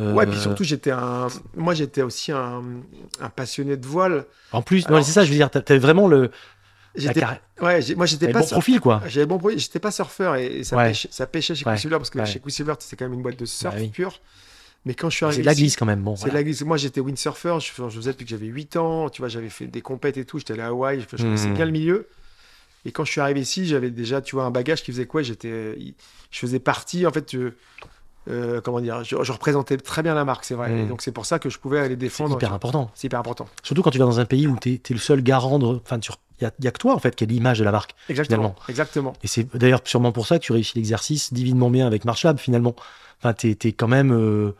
[0.00, 1.26] Euh, Ouais, puis surtout, j'étais un.
[1.56, 2.62] Moi, j'étais aussi un,
[3.20, 4.24] un passionné de voile.
[4.52, 6.30] En plus, Alors- c'est ça, je veux dire, t'avais vraiment le.
[6.96, 7.24] J'étais.
[7.60, 8.40] Ouais, moi, j'étais pas.
[8.40, 9.02] bon sur- profil, quoi.
[9.06, 10.88] J'avais bon produit, j'étais pas surfeur et, et ça, Ouais.
[10.88, 11.72] pêchait, ça pêchait chez Ouais.
[11.72, 13.88] Quicksilver parce que chez Quicksilver, c'est quand même une boîte de surf Bah oui.
[13.88, 14.20] pure.
[14.84, 15.36] Mais quand je suis arrivé.
[15.38, 16.00] C'est de la glisse quand même.
[16.02, 16.34] Bon, C'est voilà.
[16.34, 16.62] de la glisse.
[16.62, 19.08] Moi, j'étais windsurfer, je, je faisais depuis que j'avais 8 ans.
[19.10, 20.38] Tu vois, j'avais fait des compètes et tout.
[20.38, 22.06] J'étais allé à Hawaï, je, je connaissais bien le milieu.
[22.84, 25.22] Et quand je suis arrivé ici, j'avais déjà, tu vois, un bagage qui faisait quoi?
[25.22, 25.76] J'étais,
[26.30, 27.56] je faisais partie, en fait, euh,
[28.28, 30.80] euh, comment dire, je, je représentais très bien la marque, c'est vrai.
[30.80, 32.34] Et donc c'est pour ça que je pouvais aller C'est défendre.
[32.36, 32.90] hyper important.
[32.94, 33.46] C'est hyper important.
[33.62, 35.66] Surtout quand tu vas dans un pays où tu es, le seul garant de.
[35.66, 35.98] Enfin,
[36.40, 37.94] il n'y a, que toi, en fait, qui est l'image de la marque.
[38.08, 38.36] Exactement.
[38.42, 38.56] Finalement.
[38.68, 39.12] Exactement.
[39.22, 42.74] Et c'est d'ailleurs sûrement pour ça que tu réussis l'exercice divinement bien avec Marshall, finalement.
[43.20, 44.12] Enfin, t'es es quand même.
[44.12, 44.54] euh,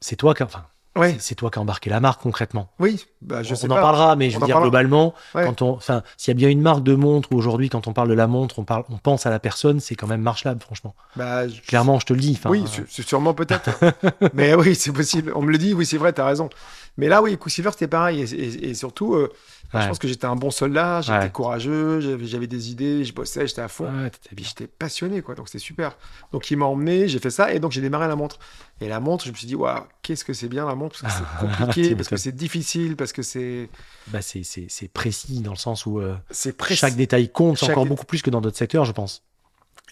[0.00, 0.42] c'est toi qui.
[0.42, 0.64] Enfin,
[0.96, 1.16] Ouais.
[1.18, 2.70] c'est toi qui as embarqué la marque concrètement.
[2.78, 3.04] Oui.
[3.22, 3.82] Bah, je on sais on en pas.
[3.82, 4.70] parlera, mais je On veux dire parlera.
[4.70, 5.44] globalement, Ouais.
[5.44, 7.92] quand on, enfin, s'il y a bien une marque de montre où aujourd'hui, quand on
[7.92, 10.58] parle de la montre, on parle, on pense à la personne, c'est quand même Marshall,
[10.60, 10.94] franchement.
[11.16, 12.38] Bah, je- Clairement, je te le dis.
[12.44, 13.70] Oui, euh, sûrement peut-être.
[14.34, 15.32] mais oui, c'est possible.
[15.34, 16.48] On me le dit, oui, c'est vrai, t'as raison.
[16.96, 18.20] Mais là, oui, Quicksilver, c'était pareil.
[18.22, 19.32] Et, et- et surtout, euh,
[19.80, 19.88] je Ouais.
[19.88, 21.30] pense que j'étais un bon soldat, j'étais Ouais.
[21.30, 23.84] courageux, j'avais des idées, je bossais, j'étais à fond.
[23.86, 25.34] ouais, j'étais passionné, quoi.
[25.34, 25.96] Donc c'était super.
[26.32, 28.38] Donc il m'a emmené, j'ai fait ça, et donc j'ai démarré la montre.
[28.80, 31.14] Et la montre, je me suis dit, waouh, qu'est-ce que c'est bien la montre, parce
[31.20, 33.68] que c'est compliqué, parce que c'est difficile, parce que c'est
[34.08, 37.70] Bah, c'est- c'est c'est précis dans le sens où euh, c'est chaque détail compte Chaque
[37.70, 39.22] encore dé- beaucoup plus que dans d'autres secteurs, je pense.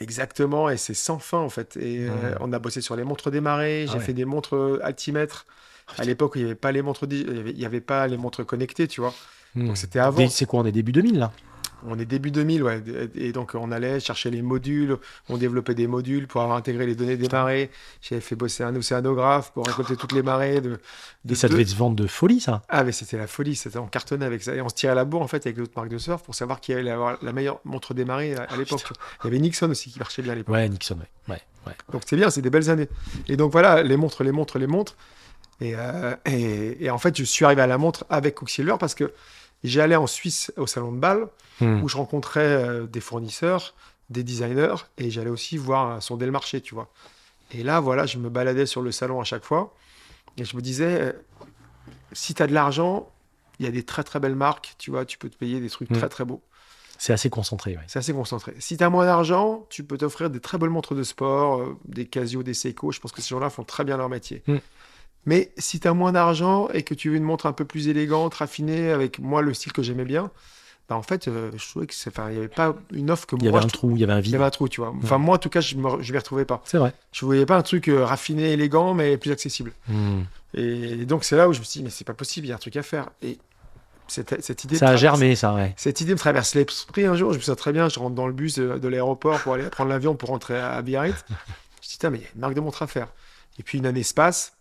[0.00, 1.76] Exactement, et c'est sans fin en fait.
[1.76, 4.04] Et euh, on a bossé sur les montres démarrées, Ah j'ai ouais.
[4.04, 5.46] fait des montres euh, altimètres.
[5.98, 7.80] À l'époque, il n'y avait pas les montres, di- il y avait- il y avait
[7.80, 9.12] pas les montres connectées, tu vois.
[9.54, 9.66] Hmm.
[9.68, 10.28] Donc c'était avant.
[10.28, 11.32] C'est quoi On est début 2000 là?
[11.84, 12.80] On est début 2000, ouais.
[13.16, 16.94] Et donc on allait chercher les modules, on développait des modules pour avoir intégré les
[16.94, 17.72] données des marées.
[18.00, 20.78] J'avais fait bosser un océanographe pour récolter toutes les marées de.
[21.24, 22.62] de Et ça deux- devait se vendre de folie, ça?
[22.68, 24.54] Ah, mais c'était la folie, c'était on cartonnait avec ça.
[24.54, 26.60] Et on se tirait la bourre en fait avec d'autres marques de surf pour savoir
[26.60, 28.84] qui allait avoir la meilleure montre des marées à, à l'époque.
[29.24, 30.54] Il y avait Nixon aussi qui marchait bien à l'époque.
[30.54, 31.34] Ouais, Nixon, ouais.
[31.34, 31.74] ouais, ouais.
[31.90, 32.88] Donc c'est bien, c'est des belles années.
[33.26, 34.94] Et donc voilà, les montres, les montres, les montres.
[35.60, 38.94] Et, euh, et, et en fait, je suis arrivé à la montre avec Quicksilver parce
[38.94, 39.12] que
[39.64, 41.28] j'allais en Suisse au salon de Bâle
[41.60, 41.82] Hmm.
[41.82, 43.74] où je rencontrais euh, des fournisseurs,
[44.10, 46.88] des designers et j'allais aussi voir sonder le marché, tu vois.
[47.52, 49.74] Et là, voilà, je me baladais sur le salon à chaque fois
[50.38, 51.12] et je me disais, euh,
[52.12, 53.10] si tu as de l'argent,
[53.58, 55.68] il y a des très très belles marques, tu vois, tu peux te payer des
[55.70, 55.98] trucs Mm.
[55.98, 56.40] très très beaux.
[56.98, 57.82] C'est assez concentré, ouais.
[57.86, 58.54] C'est assez concentré.
[58.58, 61.76] Si tu as moins d'argent, tu peux t'offrir des très belles montres de sport, euh,
[61.84, 62.92] des Casio, des Seiko.
[62.92, 64.42] Je pense que ces gens-là font très bien leur métier.
[64.46, 64.56] Mm.
[65.26, 67.88] Mais si tu as moins d'argent et que tu veux une montre un peu plus
[67.88, 70.30] élégante, raffinée, avec moi le style que j'aimais bien,
[70.88, 73.36] bah en fait, euh, je trouvais que enfin, il n'y avait pas une offre que
[73.36, 74.34] Il y moi avait un trou- il y avait un il y vide.
[74.34, 74.92] avait un trou, tu vois.
[75.02, 76.60] Enfin, moi en tout cas, je ne m'y retrouvais pas.
[76.64, 76.92] C'est vrai.
[77.12, 79.72] Je voyais pas un truc euh, raffiné, élégant, mais plus accessible.
[79.88, 80.22] Hmm.
[80.54, 82.52] Et donc c'est là où je me suis dit, mais c'est pas possible, il y
[82.52, 83.10] a un truc à faire.
[83.22, 83.38] Et
[84.08, 84.76] cette, cette idée.
[84.76, 85.72] Ça a me germé, ça, ouais.
[85.76, 87.32] cette idée me traverse l'esprit un jour.
[87.32, 89.64] Je me souviens très bien, je rentre dans le bus de, de l'aéroport pour aller
[89.70, 91.24] prendre l'avion pour rentrer à Biarritz.
[91.80, 93.06] je dis, putain, mais il y a une marque de montre à faire.
[93.58, 94.54] Et puis une année se passe.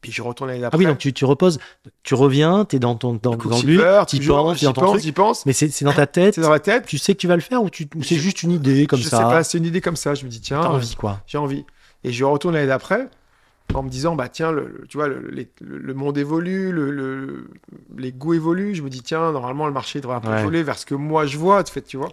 [0.00, 0.78] Puis je retourne l'année Ah d'après.
[0.78, 1.58] oui, donc tu, tu reposes,
[2.04, 5.14] tu reviens, t'es dans ton dans, dans le Quicksilver, t'y toujours, penses, dans ton truc.
[5.14, 5.44] pense.
[5.44, 6.86] Mais c'est dans ta tête, C'est dans la tête.
[6.86, 9.00] tu sais que tu vas le faire ou, tu, c'est Je- juste une idée comme
[9.00, 10.14] je ça sais pas, c'est une idée comme ça.
[10.14, 11.20] Je me dis, tiens, T'as euh, envie, quoi.
[11.26, 11.64] j'ai envie.
[12.04, 13.08] Et je retourne l'année d'après.
[13.74, 17.50] en me disant, bah tiens, le, tu vois, le, les- le- monde évolue, le, le-
[17.98, 18.74] les goûts évoluent.
[18.74, 20.40] Je me dis, tiens, normalement, le marché devrait un peu Ouais.
[20.40, 22.08] évoluer vers ce que moi je vois, en fait, tu vois.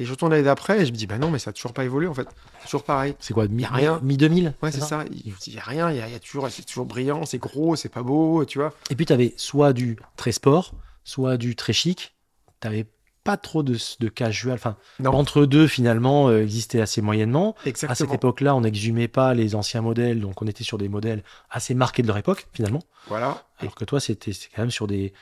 [0.00, 1.72] Et je retourne l'année d'après et je me dis, bah non, mais ça a toujours
[1.72, 2.28] pas évolué, en fait.
[2.60, 3.14] C'est toujours pareil.
[3.18, 4.00] C'est quoi, mi, Y a rien.
[4.02, 5.04] mi 2000 Ouais, c'est ça.
[5.10, 7.38] Il n'y a rien, il y a, il y a toujours, c'est toujours brillant, c'est
[7.38, 8.72] gros, c'est pas beau, tu vois.
[8.90, 12.14] Et puis tu avais soit du très sport, soit du très chic.
[12.60, 12.86] Tu n'avais
[13.24, 14.54] pas trop de, de casual.
[14.54, 15.10] Enfin, Non.
[15.10, 17.50] entre deux, finalement, euh, existait assez moyennement.
[17.50, 18.14] À cette Exactement.
[18.14, 22.02] époque-là, on n'exhumait pas les anciens modèles, donc on était sur des modèles assez marqués
[22.02, 22.80] de leur époque, finalement.
[23.08, 23.44] Voilà.
[23.58, 25.12] Alors que toi, c'était quand même sur des,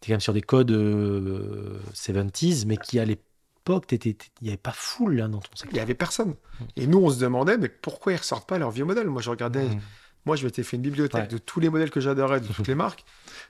[0.00, 3.04] quand même sur des codes euh, 70s, mais qui à
[3.68, 5.74] l'époque, il n'y avait pas full là, dans ton Il secteur.
[5.74, 6.34] n'y avait personne.
[6.76, 9.08] Et nous, on se demandait, mais pourquoi ils ressortent pas leurs vieux modèles?
[9.08, 9.80] Moi, je regardais, Mmh.
[10.24, 11.28] moi, je m'étais fait une bibliothèque Ouais.
[11.28, 13.04] de tous les modèles que j'adorais, de toutes les marques.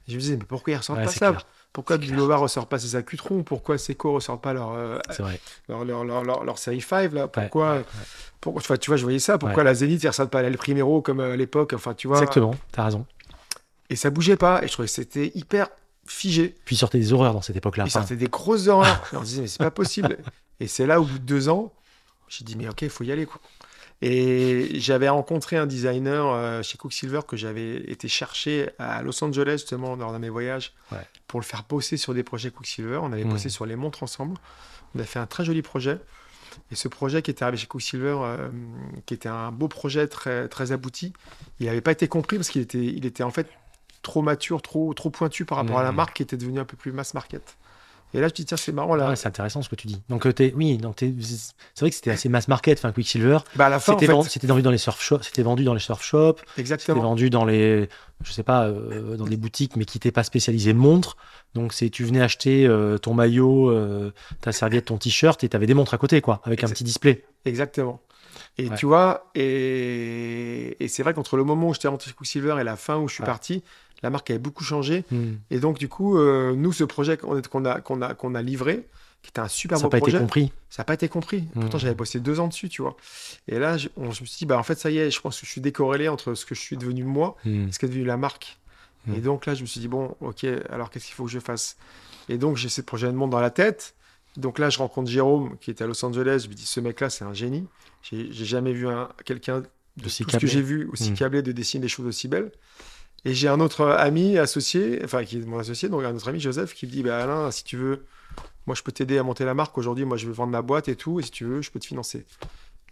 [0.08, 1.28] Et je me disais, mais pourquoi ils ressortent Ouais, pas ça?
[1.30, 1.46] clair.
[1.72, 3.42] Pourquoi Bulova ressort pas ses Accutron?
[3.42, 4.98] Pourquoi Seco ressort pas leur, euh,
[5.68, 7.28] leur, leur, leur, leur- série 5 là?
[7.28, 7.82] Pourquoi,
[8.46, 9.36] Ouais, Tu vois, je voyais ça.
[9.36, 11.74] Pourquoi la Zénith, ils ressortent pas l'El Primero comme euh, à l'époque?
[11.74, 12.18] Enfin, tu vois.
[12.18, 13.04] Exactement, t'as raison.
[13.90, 14.62] Et ça bougeait pas.
[14.62, 15.68] Et je trouvais que c'était hyper
[16.08, 16.54] figé.
[16.64, 17.84] Puis il sortait des horreurs dans cette époque-là.
[17.86, 19.02] Il sortait des grosses horreurs.
[19.12, 20.18] On se disait, mais c'est pas possible.
[20.60, 21.72] Et c'est là, au bout de deux ans,
[22.28, 23.26] j'ai dit, mais ok, il faut y aller.
[23.26, 23.40] Quoi.
[24.02, 29.52] Et j'avais rencontré un designer euh, chez Quicksilver que j'avais été chercher à Los Angeles,
[29.52, 30.98] justement, lors de mes voyages, Ouais.
[31.26, 32.98] pour le faire bosser sur des projets Quicksilver.
[33.02, 33.30] On avait Mhm.
[33.32, 34.36] bossé sur les montres ensemble.
[34.94, 35.98] On a fait un très joli projet.
[36.70, 38.48] Et ce projet qui était arrivé chez Quicksilver, euh,
[39.06, 41.12] qui était un beau projet très, très abouti,
[41.60, 43.46] il n'avait pas été compris parce qu'il était, il était en fait
[44.06, 45.96] trop mature, trop, trop pointu par rapport à la Mhm.
[45.96, 47.56] marque qui était devenue un peu plus mass market.
[48.14, 49.08] Et là, je dis, tiens, c'est marrant, là.
[49.10, 50.00] ouais, c'est intéressant ce que tu dis.
[50.08, 51.10] Donc, euh, t'es- oui, donc c'est
[51.80, 53.38] vrai que c'était assez mass market, enfin Quicksilver.
[53.56, 55.64] Bah, à la fin, en C'était fait, vendu, c'était dans les surf shops, c'était vendu
[55.64, 57.02] dans les surf shops, c'était exactement.
[57.02, 57.88] vendu dans les,
[58.22, 61.16] je sais pas, euh, dans des boutiques, mais qui n'étaient pas spécialisées montres.
[61.54, 65.66] Donc c'est, tu venais acheter euh, ton maillot, euh, ta serviette, ton t-shirt, et t'avais
[65.66, 67.24] des montres à côté, quoi, avec un petit display.
[67.44, 68.00] Exactement.
[68.58, 68.76] Et Ouais.
[68.76, 72.64] tu vois, et, et c'est vrai qu'entre le moment où j'étais rentré chez Quicksilver et
[72.64, 73.26] la fin où je suis Ouais.
[73.26, 73.62] parti,
[74.02, 75.04] la marque avait beaucoup changé.
[75.10, 75.34] Hmm.
[75.50, 78.86] Et donc, du coup, euh, nous, ce projet qu'on a, qu'on a, qu'on a livré,
[79.22, 80.52] qui était un super Ça n'a beau pas projet, été compris.
[80.70, 81.44] ça n'a pas été compris.
[81.54, 82.96] Pourtant, j'avais bossé deux ans dessus, tu vois.
[83.48, 85.20] Et là, je, on- je me suis dit, bah, en fait, ça y est, je
[85.20, 87.68] pense que je suis décorrélé entre ce que je suis devenu moi Hmm.
[87.68, 88.58] et ce qu'est devenu la marque.
[89.06, 89.14] Mm.
[89.14, 91.38] Et donc là, je me suis dit, bon, ok, alors qu'est-ce qu'il faut que je
[91.38, 91.76] fasse?
[92.28, 93.94] Et donc, j'ai ces projets de monde dans la tête.
[94.36, 96.42] Donc là, je rencontre Jérôme, qui était à Los Angeles.
[96.44, 97.66] Je me dis, ce mec-là, c'est un génie.
[98.02, 100.48] J'ai jamais vu un- quelqu'un de Aussi tout ce que câblé.
[100.52, 102.50] j'ai vu aussi câblé de dessiner des choses aussi belles.
[103.26, 106.38] Et j'ai un autre ami associé, enfin, qui est mon associé, donc un autre ami,
[106.38, 108.06] Joseph, qui me dit, bah Alain, si tu veux,
[108.68, 109.76] moi, je peux t'aider à monter la marque.
[109.78, 111.18] Aujourd'hui, moi, je veux vendre ma boîte et tout.
[111.18, 112.24] Et si tu veux, je peux te financer.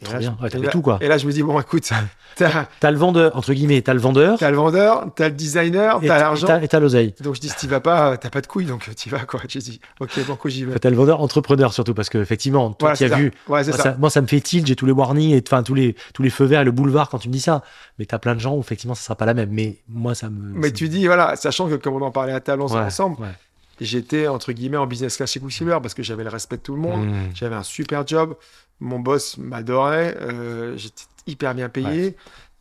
[0.05, 0.37] Et Trop là, bien.
[0.43, 0.99] Ouais, t'avais tout, quoi.
[1.01, 1.89] Et là, je me dis, bon, écoute,
[2.37, 6.01] t'as T'as le vendeur, entre guillemets, t'as le vendeur, t'as le vendeur, t'as le designer,
[6.01, 6.47] t'as l'argent.
[6.47, 7.15] et t'as- et t'as l'oseille.
[7.23, 9.41] Donc je dis, si t'y vas pas, t'as pas de couilles, donc t'y vas, quoi.
[9.49, 10.79] J'ai dit, ok, banco, j'y vais.
[10.79, 13.71] T'as le vendeur entrepreneur surtout, parce que effectivement, toi Voilà, qui as vu, Ouais, c'est
[13.71, 13.83] moi ça.
[13.85, 13.97] ça.
[13.99, 16.31] moi, ça me fait tilt, j'ai tous les warnings, et enfin tous les, tous les
[16.31, 17.63] feux verts et le boulevard quand tu me dis ça.
[17.99, 19.51] Mais t'as plein de gens où effectivement, ça sera pas la même.
[19.53, 20.59] Mais moi, ça me.
[20.59, 23.17] Mais tu me- dis, voilà, sachant que comme on en parlait à Talons Ouais, ensemble.
[23.81, 26.75] J'étais, entre guillemets, en business class chez Quicksilver parce que j'avais le respect de tout
[26.75, 27.07] le monde.
[27.07, 27.31] Hmm.
[27.35, 28.37] J'avais un super job.
[28.81, 30.17] Mon boss m'adorait.
[30.21, 32.17] euh, J'étais hyper bien payé.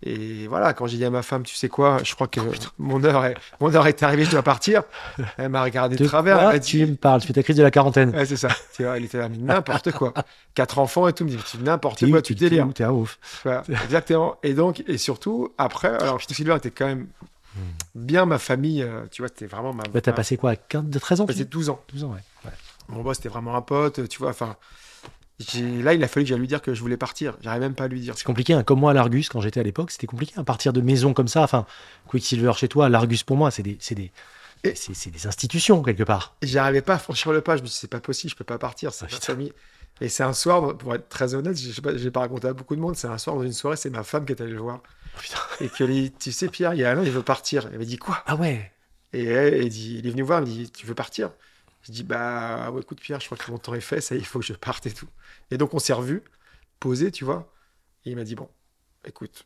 [0.05, 2.41] Et voilà, quand j'ai dit à ma femme, tu sais quoi, je crois que
[2.77, 4.83] mon heure est, mon heure est arrivée, je dois partir.
[5.37, 6.35] Elle m'a regardé de De travers.
[6.35, 8.09] quoi Elle m'a tu dit, me parles, tu fais ta crise de la quarantaine.
[8.09, 8.49] ouais, c'est ça.
[8.75, 10.13] Tu vois, elle était là, n'importe quoi.
[10.55, 12.67] Quatre enfants et tout, me dit, n'importe quoi, tu délires.
[12.75, 13.17] T'es un ouf.
[13.45, 14.35] Voilà, exactement.
[14.43, 17.07] Et donc, et surtout, après, alors, Quicksilver était quand même.
[17.95, 19.83] Bien ma famille, euh, tu vois, c'était vraiment ma.
[19.83, 21.81] Bah, t'as ma- passé quoi 15, de 13 ans dis 12 ans.
[21.91, 22.23] 12 ans, ouais.
[22.45, 22.51] ouais.
[22.89, 24.55] Mon boss, c'était vraiment un pote, tu vois, enfin.
[25.39, 27.35] j'ai- Là, il a fallu que j'aille lui dire que je voulais partir.
[27.41, 28.13] J'arrive même pas à lui dire.
[28.17, 28.63] C'est compliqué, hein.
[28.63, 30.33] comme moi à l'Argus, quand j'étais à l'époque, c'était compliqué.
[30.37, 31.65] À partir de maisons comme ça, enfin,
[32.07, 34.11] Quicksilver chez toi, l'Argus pour moi, c'est des, c'est des,
[34.75, 36.35] c'est, des institutions quelque part.
[36.43, 37.57] J'arrivais pas à franchir le pas.
[37.57, 38.93] Je me suis dit, c'est pas possible, je peux pas partir.
[38.93, 39.53] C'est Ah, ma famille.
[40.01, 42.75] Et c'est un soir, pour être très honnête, je sais pas, pas raconté à beaucoup
[42.75, 42.95] de monde.
[42.95, 44.81] C'est un soir dans une soirée, c'est ma femme qui est allée le voir.
[45.15, 45.63] Oh.
[45.63, 47.69] Et que lui, tu sais, Pierre, il y a Alain, il veut partir.
[47.71, 48.23] Elle m'a dit quoi?
[48.25, 48.71] Ah ouais.
[49.13, 51.31] Et elle, elle dit, il est venu voir, il me dit, tu veux partir?
[51.83, 54.25] Je dis, bah, ouais, écoute, Pierre, je crois que mon temps est fait, ça, il
[54.25, 55.07] faut que je parte et tout.
[55.51, 56.23] Et donc, on s'est revus,
[56.79, 57.51] posés, tu vois.
[58.05, 58.49] Et il m'a dit, bon,
[59.05, 59.45] écoute,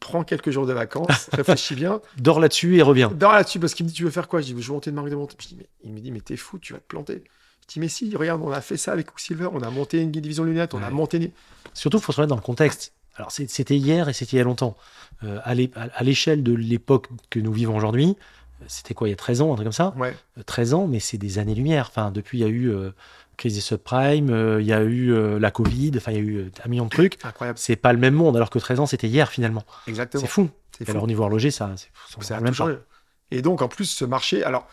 [0.00, 3.08] prends quelques jours de vacances, réfléchis bien, Dors là-dessus et reviens.
[3.08, 4.40] dors là-dessus, parce qu'il me dit, tu veux faire quoi?
[4.40, 4.96] Je dis, je veux monter de.
[5.40, 7.24] Je dis, mais, il me dit, mais t'es fou, tu vas te planter.
[7.68, 10.10] Je dis, mais si, regarde, on a fait ça avec Quicksilver, on a monté une
[10.10, 11.30] division lunettes, on a monté une...
[11.72, 12.92] Surtout, il faut se remettre dans le contexte.
[13.16, 14.76] Alors, c'était hier et c'était il y a longtemps.
[15.22, 18.16] Euh, à l'é- à à l'échelle de l'époque que nous vivons aujourd'hui,
[18.60, 19.94] euh, c'était quoi, il y a 13 ans, un truc comme ça?
[19.96, 21.86] Ouais, Euh, 13 ans, mais c'est des années-lumière.
[21.90, 22.90] Enfin, depuis, il y a eu euh,
[23.36, 26.22] crise des subprimes, euh, il y a eu euh, la Covid, enfin, il y a
[26.22, 27.24] eu euh, un million de trucs.
[27.24, 27.58] incroyable.
[27.58, 29.64] C'est pas le même monde, alors que 13 ans, c'était hier finalement.
[29.86, 30.20] Exactement.
[30.20, 30.50] C'est fou.
[30.78, 30.84] Fou.
[30.90, 32.52] alors, au niveau horloger, ça, c'est même pas.
[32.52, 32.74] changé.
[33.30, 34.42] Et donc, en plus, ce marché.
[34.44, 34.68] Alors,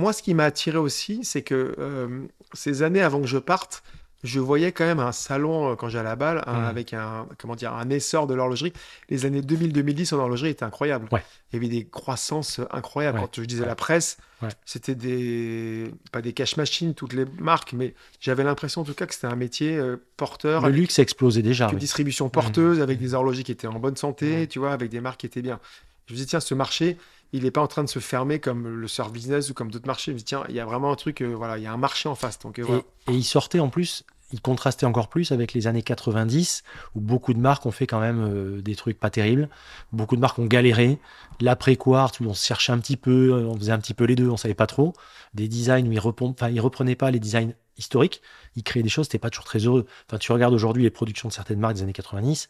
[0.00, 2.08] moi, ce qui m'a attiré aussi, c'est que euh,
[2.54, 3.82] ces années avant que je parte,
[4.22, 6.64] je voyais quand même un salon euh, quand j'allais à la balle un- Mhm.
[6.66, 8.72] avec un comment dire un essor de l'horlogerie.
[9.08, 11.08] Les années 2000-2010 en horlogerie étaient incroyables.
[11.10, 11.22] Ouais.
[11.52, 13.18] Il y avait des croissances incroyables.
[13.18, 13.24] Ouais.
[13.24, 13.66] Quand je disais Ouais.
[13.68, 14.18] la presse,
[14.66, 19.06] c'était des pas des cash machines toutes les marques, mais j'avais l'impression en tout cas
[19.06, 21.68] que c'était un métier euh, porteur Le avec luxe a explosé déjà.
[21.68, 21.80] une oui.
[21.80, 23.06] distribution porteuse avec Mhm.
[23.06, 25.60] des horlogers qui étaient en bonne santé, tu vois, avec des marques qui étaient bien.
[26.06, 26.98] Je me dis tiens, ce marché,
[27.32, 29.86] il n'est pas en train de se fermer comme le surf business ou comme d'autres
[29.86, 30.12] marchés.
[30.12, 31.72] Je me dis tiens, il y a vraiment un truc, euh, voilà, il y a
[31.72, 32.38] un marché en face.
[32.38, 32.82] Donc euh, voilà.
[33.08, 36.62] Et, et il sortait en plus, il contrastait encore plus avec les années 90,
[36.94, 39.48] où beaucoup de marques ont fait quand même euh, des trucs pas terribles.
[39.92, 40.98] Beaucoup de marques ont galéré.
[41.40, 44.28] L'après-quartz, où on se cherchait un petit peu, on faisait un petit peu les deux,
[44.28, 44.92] on savait pas trop.
[45.34, 48.22] Des designs où ils, enfin, ils reprenaient pas les designs historiques,
[48.56, 49.86] ils créaient des choses, c'était pas toujours très heureux.
[50.06, 52.48] Enfin, tu regardes aujourd'hui les productions de certaines marques des années 90,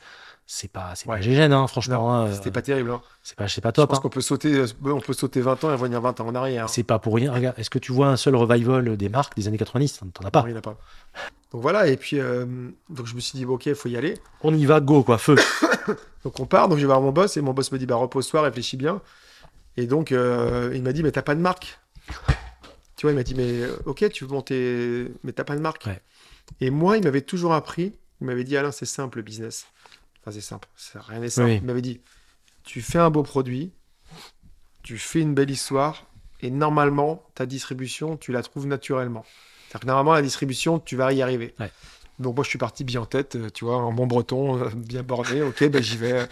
[0.52, 1.16] c'est pas, c'est Ouais.
[1.18, 2.12] pas gégène, hein, franchement.
[2.12, 2.90] Hein, C'était pas terrible.
[2.90, 3.00] Hein.
[3.22, 3.88] c'est pas, c'est pas Je top.
[3.90, 4.02] pense hein.
[4.02, 6.64] qu'on peut sauter, euh, on peut sauter 20 ans et revenir 20 ans en arrière.
[6.64, 6.68] hein.
[6.68, 7.32] C'est pas pour rien.
[7.32, 10.30] Regarde, est-ce que tu vois un seul revival des marques des années 90 T'en as
[10.32, 10.42] pas.
[10.42, 10.76] Non, il a pas.
[11.52, 12.46] Donc voilà, et puis euh,
[12.88, 14.14] donc je me suis dit, bon, ok, il faut y aller.
[14.42, 15.36] On y va, go, quoi, feu.
[16.24, 17.94] Donc on part, donc je vais voir mon boss, et mon boss me dit, bah
[17.96, 19.00] repose-toi, réfléchis bien.
[19.76, 21.78] Et donc euh, il m'a dit, mais t'as pas de marque.
[22.96, 25.86] Tu vois, il m'a dit, mais ok, tu veux monter, mais t'as pas de marque.
[25.86, 26.00] Ouais.
[26.60, 29.66] Et moi, il m'avait toujours appris, il m'avait dit, Alain, c'est simple le business.
[30.22, 31.48] Enfin, c'est simple, c'est rien n'est simple.
[31.50, 31.56] Oui.
[31.56, 32.00] Il m'avait dit,
[32.64, 33.72] tu fais un beau produit,
[34.82, 36.06] tu fais une belle histoire,
[36.40, 39.24] et normalement, ta distribution, tu la trouves naturellement.
[39.68, 41.54] C'est-à-dire que normalement, la distribution, tu vas y arriver.
[41.60, 41.70] Ouais.
[42.18, 44.68] Donc moi, je suis parti bien en tête, euh, tu vois, en bon breton, euh,
[44.74, 45.42] bien borné.
[45.42, 46.26] Ok, ben j'y vais.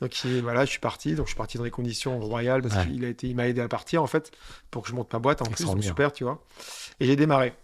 [0.00, 1.14] Donc il- voilà, je suis parti.
[1.14, 2.90] Donc je suis parti dans les conditions royales parce Ouais.
[2.92, 4.30] qu'il a été, il m'a aidé à partir en fait
[4.70, 5.64] pour que je monte ma boîte en plus.
[5.64, 6.44] Donc super, tu vois.
[7.00, 7.54] Et j'ai démarré.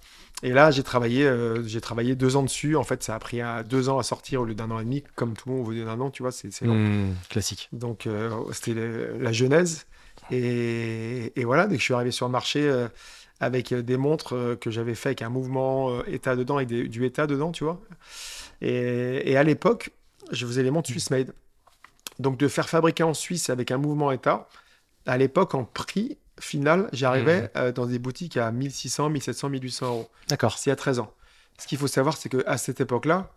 [0.45, 2.77] Et là, j'ai travaillé, euh, j'ai travaillé deux ans dessus.
[2.77, 5.03] En fait, ça a pris deux ans à sortir au lieu d'un an et demi,
[5.17, 6.31] comme tout le monde au bout d'un an, tu vois.
[6.33, 6.63] C'est.
[6.63, 7.69] Hmm, classique.
[7.73, 8.75] Donc, euh, c'était
[9.19, 9.87] la genèse.
[10.31, 12.87] Et, et voilà, dès que je suis arrivé sur le marché euh,
[13.41, 17.27] avec des montres que j'avais fait avec un mouvement état dedans, avec des- du état
[17.27, 17.81] dedans, tu vois.
[18.61, 19.91] Et, et à l'époque,
[20.31, 21.33] je faisais les montres Swiss made.
[22.19, 24.49] Donc, de faire fabriquer en Suisse avec un mouvement état,
[25.07, 30.11] à l'époque, en prix final, j'arrivais euh, dans des boutiques à 1600, 1700, 1800 euros.
[30.29, 30.59] D'accord.
[30.59, 31.13] C'est a 13 ans.
[31.59, 33.31] Ce qu'il faut savoir, c'est qu'à cette époque-là,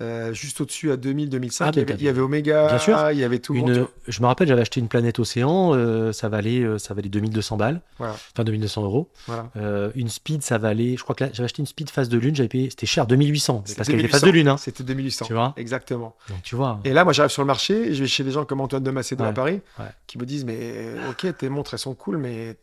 [0.00, 2.66] euh, juste au-dessus à 2000, 2005, Ah, il, y avait, t'as- il y avait Omega,
[2.68, 3.10] Bien sûr.
[3.12, 3.86] il y avait tout le monde.
[4.08, 7.56] je me rappelle, j'avais acheté une planète océan, euh, ça valait, euh, ça valait 2200
[7.56, 8.14] balles, Voilà.
[8.14, 9.08] enfin 2200 euros.
[9.26, 9.50] Voilà.
[9.94, 12.34] Une speed, ça valait, je crois que là, j'avais acheté une speed phase de lune,
[12.34, 13.62] j'avais payé, c'était cher, 2800.
[13.66, 14.18] C'était Parce qu'elle était 2800.
[14.20, 14.56] phase de lune, hein.
[14.56, 15.24] C'était 2800.
[15.26, 16.16] Tu vois Exactement.
[16.28, 16.80] Donc tu vois.
[16.84, 18.90] Et là, moi, j'arrive sur le marché, je vais chez des gens comme Antoine de
[18.90, 19.34] Macedo à Ouais.
[19.34, 19.86] Paris, Ouais.
[20.06, 22.56] qui me disent Mais ok, tes montres, elles sont cool, mais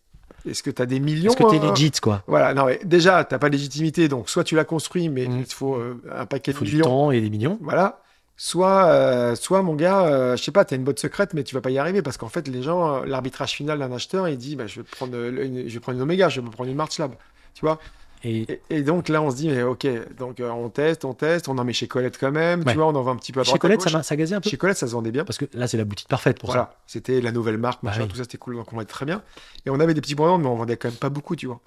[0.50, 2.80] est-ce que tu as des millions Est-ce que t'es euh, legit, quoi Voilà, non, mais
[2.84, 5.40] déjà, tu pas de légitimité, donc soit tu l'as construit, mais Mm.
[5.40, 7.58] il te faut euh, un paquet Il de faut du temps et des millions.
[7.62, 8.02] Voilà.
[8.38, 11.44] Soit, euh, soit mon gars, euh, je sais pas, tu as une boîte secrète, mais
[11.44, 14.38] tu vas pas y arriver parce qu'en fait, les gens, l'arbitrage final d'un acheteur, il
[14.38, 16.78] dit bah, je, vais prendre, une, je vais prendre une Omega, je vais prendre une
[16.78, 17.12] March Lab.
[17.54, 17.80] Tu vois?
[18.24, 21.14] Et et, et donc là, on se dit mais ok, donc euh, on teste, on
[21.14, 22.72] teste, on en met chez Colette quand même, Ouais.
[22.74, 24.36] tu vois, on en vend un petit peu à chez à Colette, ça, ça gazait
[24.36, 25.24] un peu Chez Colette, ça se vendait bien.
[25.26, 28.04] Parce que là, c'est la boutique parfaite pour Voilà, c'était la nouvelle marque, Bah machin,
[28.04, 28.08] oui.
[28.10, 29.22] tout ça, c'était cool, donc on vendait très bien.
[29.66, 31.62] Et on avait des petits problèmes, mais on vendait quand même pas beaucoup, tu vois.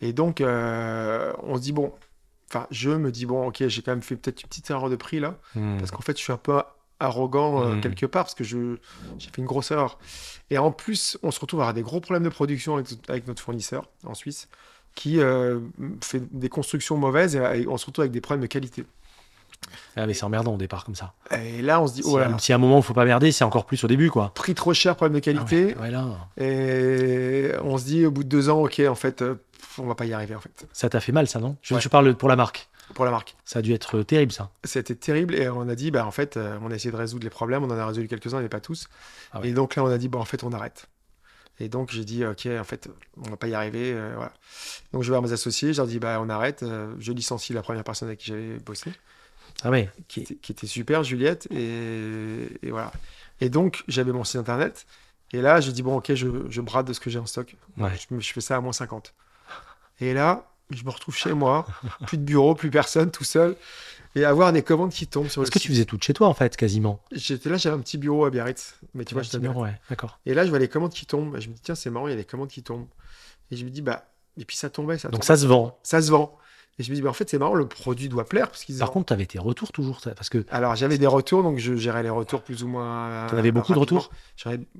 [0.00, 1.92] Et donc, euh, on se dit, bon,
[2.50, 4.96] enfin, je me dis, bon, ok, j'ai quand même fait peut-être une petite erreur de
[4.96, 5.60] prix là, ça.
[5.60, 5.78] Hmm.
[5.78, 6.60] parce qu'en fait, je suis un peu
[7.00, 7.80] arrogant euh, Mm.
[7.80, 8.76] quelque part, parce que je,
[9.18, 9.98] j'ai fait une grosse erreur.
[10.50, 13.26] Et en plus, on se retrouve à avoir des gros problèmes de production avec, avec
[13.26, 14.48] notre fournisseur en Suisse,
[14.94, 15.58] qui euh,
[16.02, 18.84] fait des constructions mauvaises, et, et on se retrouve avec des problèmes de qualité.
[19.96, 21.14] Ah, mais c'est emmerdant au départ comme ça.
[21.32, 22.92] Et là, on se dit, Si oh là un là, petit un moment il faut
[22.94, 24.32] pas merder, c'est encore plus au début, quoi.
[24.34, 25.74] prix trop cher, problème de Ah ouais, qualité.
[25.80, 29.36] ouais, là, Et on se dit au bout de deux ans, ok, en fait, euh,
[29.78, 31.56] on va pas y arriver en fait ça t'a fait mal, ça, non?
[31.62, 31.80] Je, Ouais.
[31.90, 32.68] parle pour la marque.
[32.94, 33.34] pour la marque.
[33.44, 34.50] Ça a dû être euh, terrible, ça.
[34.64, 37.30] C'était terrible et on a dit, bah en fait, on a essayé de résoudre les
[37.30, 38.88] problèmes, on en a résolu quelques-uns, mais pas tous.
[39.32, 39.40] Ah.
[39.44, 40.86] Et donc là, on a dit, bon, en fait, on arrête.
[41.60, 44.32] Et donc j'ai dit, ok, en fait, on va pas y arriver, euh, voilà.
[44.92, 46.62] Donc je vais voir mes associés, je leur dis, bah on arrête.
[46.64, 48.92] euh, je licencie la première personne avec qui j'avais bossé,
[49.62, 49.70] Ah
[50.08, 52.92] qui était, qui était super, Juliette, et, et voilà.
[53.40, 54.86] Et donc j'avais mon site internet.
[55.32, 57.56] Et là, j'ai dit, bon, ok, je, je brade de ce que j'ai en stock.
[57.76, 57.90] Ouais.
[58.08, 59.14] Je, me- je fais ça à moins 50.
[60.00, 61.66] Et là, je me retrouve chez moi,
[62.06, 63.56] plus de bureau, plus personne, tout seul,
[64.16, 65.66] et avoir des commandes qui tombent sur le Parce que site.
[65.66, 67.00] tu faisais tout de chez toi, en fait, quasiment.
[67.12, 69.60] J'étais là, j'avais un petit bureau à Biarritz, mais tu vois, j'étais Biarritz.
[69.60, 70.18] ouais, d'accord.
[70.26, 71.36] Et là, je vois les commandes qui tombent.
[71.36, 72.86] Et je me dis, tiens, c'est marrant, il y a des commandes qui tombent.
[73.50, 74.06] Et je me dis, bah,
[74.38, 75.26] et puis ça tombait, ça Donc tombait.
[75.26, 75.78] ça se vend.
[75.82, 76.36] ça se vend.
[76.78, 78.48] Et je me dis, bah, en fait, c'est marrant, le produit doit plaire.
[78.48, 81.06] Parce qu'ils Par ont- contre, tu avais tes retours toujours, parce que Alors, j'avais des
[81.06, 83.26] retours, donc je gérais les retours plus ou moins.
[83.28, 84.10] T'en avais beaucoup de retours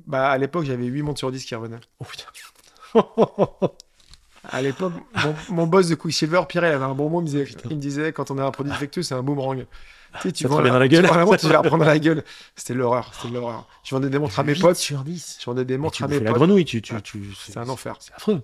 [0.07, 1.79] bah, À l'époque, j'avais 8 montres sur 10 qui revenaient.
[2.01, 2.25] Oh putain.
[4.50, 4.92] À l'époque,
[5.24, 7.20] mon, mon boss de Quicksilver, Pierre, il avait un bon mot.
[7.20, 9.66] Il me disait, il me disait quand on a un produit défectueux, c'est un boomerang.
[10.20, 11.02] Tu, sais, tu vends revient dans la gueule.
[11.04, 12.22] Tu vends la montre, tu vas la dans la gueule.
[12.54, 13.11] C'était l'horreur.
[13.14, 13.66] C'était l'horreur.
[13.83, 14.76] Je vendais des montres à mes 8 potes.
[14.76, 15.38] sur 10.
[15.40, 16.38] Je vendais des montres à mes bouffais la potes.
[16.40, 17.00] grenouille, tu, tu, Ouais.
[17.02, 17.96] tu- C'est un enfer.
[17.98, 18.40] C'est affreux.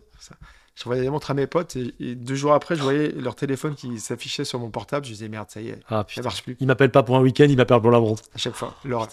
[0.76, 3.74] J'envoyais des montres à mes potes et, et deux jours après, je voyais leur téléphone
[3.74, 5.04] qui s'affichait sur mon portable.
[5.04, 7.20] Je disais merde, ça y est, Ah ça marche plus Il m'appelle pas pour un
[7.20, 8.22] week-end, il m'appelle pour la montre.
[8.34, 8.74] à chaque fois.
[8.84, 9.08] L'horreur.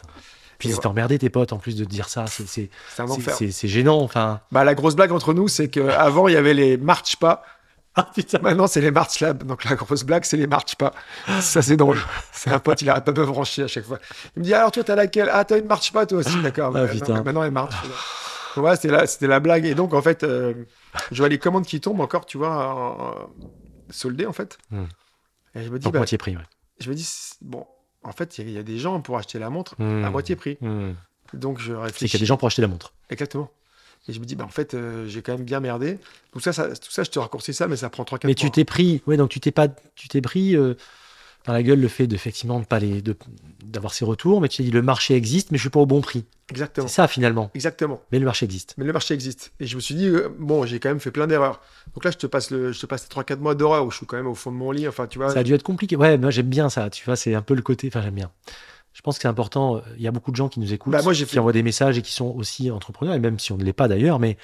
[0.60, 2.26] Puis étaient emmerdés tes potes en plus de te dire ça.
[2.28, 4.00] C'est c'est- C'est c'est- c'est- c'est gênant.
[4.02, 4.42] Enfin.
[4.52, 7.44] Bah, la grosse blague entre nous, c'est qu'avant, il y avait les marche pas.
[8.00, 8.38] Ah putain.
[8.44, 9.44] Maintenant, c'est les march lab.
[9.44, 10.94] Donc, la grosse blague, c'est les marche pas.
[11.42, 11.98] Ça, c'est drôle.
[12.32, 13.98] C'est un pote, il arrête pas de me brancher à chaque fois.
[14.36, 15.30] Il me dit, alors, toi, t'as laquelle?
[15.34, 16.40] Ah, t'as une marche pas, toi aussi.
[16.42, 16.72] D'accord.
[16.78, 17.16] Ah, putain.
[17.16, 17.74] non, Maintenant, elle marche.
[18.56, 19.66] Voilà, c'était la, blague.
[19.66, 20.54] Et donc, en fait, euh,
[21.12, 23.30] je vois les commandes qui tombent encore, tu vois,
[23.90, 24.58] soldées, en fait.
[24.70, 24.86] Hmm.
[25.56, 26.36] Et je me dis, bah, moitié prix.
[26.38, 26.44] Ouais.
[26.80, 27.66] je me dis, c'est- bon,
[28.04, 30.04] en fait, il y, a- il y a des gens pour acheter la montre Hmm.
[30.04, 30.58] à moitié prix.
[30.62, 30.92] Hmm.
[31.34, 32.12] Donc, je C'est réfléchis.
[32.12, 32.94] qu'il y a des gens pour acheter la montre.
[33.10, 33.52] Exactement.
[34.08, 36.00] Et je me dis, bah, en fait, euh, j'ai quand même bien merdé.
[36.32, 38.50] Tout ça, ça, tout ça, je te raccourcis ça, mais ça prend 3-4 Mais tu
[38.52, 40.76] t'es pris, ouais, donc tu t'es pas, tu t'es pris euh,
[41.48, 43.16] dans la gueule le fait d'effectivement de pas les, de-
[43.66, 46.02] d'avoir ces retours, mais tu dit le marché existe, mais je suis pas au bon
[46.02, 46.26] prix.
[46.50, 46.88] Exactement.
[46.88, 47.50] C'est ça finalement.
[47.56, 48.02] Exactement.
[48.12, 48.74] Mais le marché existe.
[48.78, 49.52] Mais le marché existe.
[49.60, 51.62] Et je me suis dit, euh, bon, j'ai quand même fait plein d'erreurs.
[51.96, 53.98] Donc là, je te passe, le, je te passe les 3-4 mois d'horreur où je
[53.98, 54.88] suis quand même au fond de mon lit.
[54.88, 55.30] Enfin, tu vois.
[55.32, 55.96] Ça a dû être compliqué.
[55.96, 56.90] Ouais, moi j'aime bien ça.
[56.90, 57.88] Tu vois, c'est un peu le côté.
[57.88, 58.32] Enfin, j'aime bien.
[58.94, 59.82] Je pense que c'est important.
[59.98, 61.64] Il y a beaucoup de gens qui nous écoutent, Bah, moi, qui fait- envoient des
[61.64, 64.38] messages et qui sont aussi entrepreneurs, et même si on ne l'est pas d'ailleurs, mais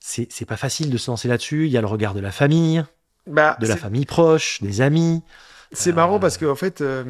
[0.00, 1.66] c'est pas facile de se lancer là-dessus.
[1.66, 2.84] Il y a le regard de la famille,
[3.26, 5.22] Bah, de la famille proche, des amis.
[5.72, 7.04] C'est Euh, marrant parce qu'en fait, euh,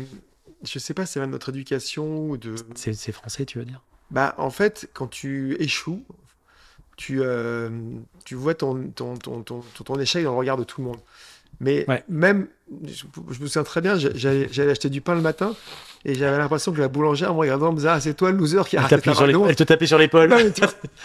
[0.65, 2.55] je sais pas si c'est de notre éducation ou de.
[2.75, 3.83] C'est français, tu veux dire?
[4.11, 6.03] Bah, en fait, quand tu échoues,
[6.97, 7.69] tu, euh,
[8.25, 10.99] tu vois ton, ton, ton, ton, échec dans le regard de tout le monde.
[11.61, 12.05] Mais Ouais.
[12.09, 12.47] même,
[12.85, 15.55] je, je me souviens très bien, j'a- j'allais acheter du pain le matin
[16.05, 18.37] et j'avais l'impression que la boulangère, en me regardant, me disait Ah, c'est toi le
[18.39, 20.29] loser qui a raté ta les- elle te tapait sur l'épaule.
[20.29, 20.63] Non, mais, tu-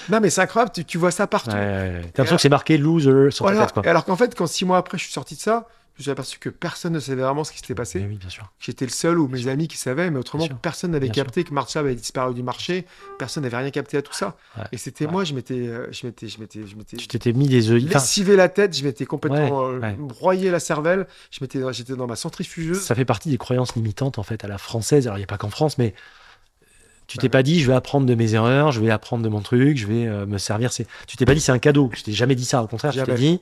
[0.10, 1.50] non, mais c'est incroyable, tu, tu vois ça partout.
[1.52, 2.02] Ouais, ouais.
[2.14, 3.60] T'as l'impression que c'est marqué loser sur Voilà.
[3.62, 3.84] ta tête, quoi.
[3.88, 6.12] Alors qu'en fait, quand six mois après je suis sorti de ça, je me suis
[6.12, 8.00] aperçu que personne ne savait vraiment ce qui s'était passé.
[8.00, 8.52] Mais oui, bien sûr.
[8.60, 11.86] J'étais le seul ou mes amis qui savaient, mais autrement, personne n'avait capté que Marshall
[11.86, 12.86] avait disparu du marché.
[13.20, 14.36] Personne n'avait rien capté à tout ça.
[14.58, 14.64] Ouais.
[14.72, 15.12] Et c'était Ouais.
[15.12, 17.94] moi, je m'étais, euh, je m'étais, je m'étais, je m'étais Tu t'étais mis des œillets.
[17.94, 21.06] Lessivé la tête, je m'étais complètement Ouais, euh, broyé la cervelle.
[21.30, 22.82] Je m'étais, j'étais dans ma centrifugeuse.
[22.82, 25.06] ça fait partie des croyances limitantes en fait à la française.
[25.08, 25.94] Alors il n'y a pas qu'en France, mais
[27.06, 29.30] tu Bah t'es pas dit je vais apprendre de mes erreurs, je vais apprendre de
[29.30, 30.72] mon truc, je vais euh, me servir.
[30.72, 30.86] Tu
[31.18, 31.92] t'es pas dit c'est un cadeau.
[31.94, 32.64] Je t'ai jamais dit ça.
[32.64, 33.20] Au contraire, tu t'es Jamais.
[33.20, 33.42] dit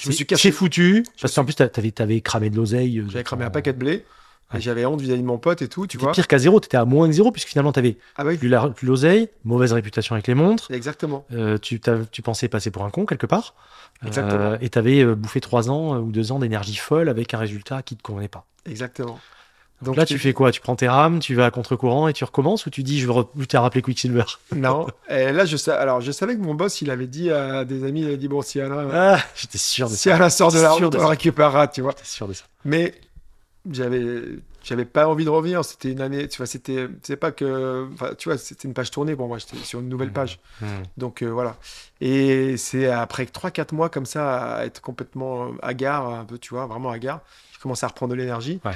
[0.00, 0.48] Je me suis caché.
[0.48, 1.04] C'est foutu.
[1.20, 2.98] Parce qu'en plus t'avais, t'avais cramé de l'oseille.
[3.00, 4.04] euh, J'avais cramé un paquet de blé.
[4.52, 4.60] Ouais.
[4.60, 6.12] J'avais honte vis-à-vis de mon pote et tout, tu vois.
[6.12, 6.60] pire qu'à zéro.
[6.60, 9.72] T'étais à moins que zéro puisque finalement t'avais Ah oui, plus, la, plus l'oseille, mauvaise
[9.72, 10.70] réputation avec les montres.
[10.70, 11.24] exactement.
[11.32, 11.80] euh, tu,
[12.12, 13.54] tu pensais passer pour un con quelque part.
[14.02, 14.56] Euh, Exactement.
[14.60, 17.82] et t'avais euh, bouffé trois ans euh, ou deux ans d'énergie folle avec un résultat
[17.82, 18.44] qui te convenait pas.
[18.66, 19.18] Exactement.
[19.84, 20.50] Donc là, tu fais quoi?
[20.50, 23.06] Tu prends tes rames, tu vas à contre-courant et tu recommences ou tu dis je
[23.10, 24.24] veux t'as rappelé Quicksilver?
[24.54, 24.86] Non.
[25.08, 27.84] Et là, je sais, alors, je savais que mon boss, il avait dit à des
[27.84, 30.14] amis, il avait dit bon, si Alain, Ah, j'étais sûr de si ça.
[30.16, 31.92] Alain sort de la route, on récupérera, tu vois.
[31.96, 32.44] J'étais sûr de ça.
[32.64, 32.94] Mais
[33.70, 34.22] j'avais
[34.62, 35.64] j'avais pas envie de revenir.
[35.64, 39.14] C'était une année, tu vois, c'était c'est pas que tu vois, c'était une page tournée
[39.16, 40.38] pour moi, j'étais sur une nouvelle page.
[40.96, 41.56] Donc euh, voilà.
[42.00, 46.54] Et c'est après 3 4 mois comme ça à être complètement hagard un peu, tu
[46.54, 47.20] vois, vraiment hagard,
[47.52, 48.60] je commence à reprendre de l'énergie.
[48.64, 48.72] Ouais.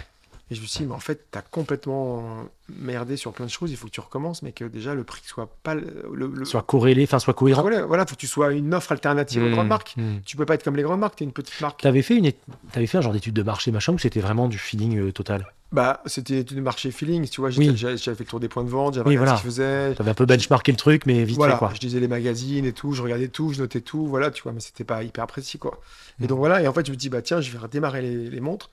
[0.50, 3.70] Et je me suis dit, mais en fait, t'as complètement merdé sur plein de choses,
[3.70, 7.04] il faut que tu recommences, mais que déjà le prix soit pas le, Soit corrélé,
[7.04, 7.62] enfin soit cohérent.
[7.62, 9.94] voilà, faut que tu sois une offre alternative aux Mmh, grandes marques.
[9.96, 10.16] mmh.
[10.24, 11.82] Tu peux pas être comme les grandes marques, t'es une petite marque.
[11.82, 12.30] T'avais fait une,
[12.72, 15.46] t'avais fait un genre d'étude de marché machin ou c'était vraiment du feeling euh, total?
[15.70, 17.50] Bah, c'était du marché feeling, tu vois.
[17.50, 17.76] Oui.
[17.76, 19.36] J'avais fait le tour des points de vente, j'avais Oui, voilà.
[19.36, 19.94] ce qu'ils faisaient.
[19.94, 21.72] T'avais un peu benchmarké le truc, mais vite Voilà, fait quoi.
[21.74, 24.52] je lisais les magazines et tout, je regardais tout, je notais tout, voilà, tu vois,
[24.52, 25.78] mais c'était pas hyper précis, quoi.
[26.20, 26.26] Et Mm.
[26.28, 28.40] donc voilà, et en fait, je me dis, bah tiens, je vais redémarrer les, les
[28.40, 28.70] montres,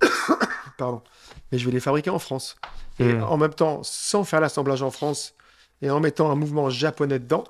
[0.78, 1.02] pardon,
[1.52, 2.56] mais je vais les fabriquer en France.
[3.00, 3.22] Et Mm.
[3.24, 5.34] en même temps, sans faire l'assemblage en France
[5.82, 7.44] et en mettant un mouvement japonais dedans,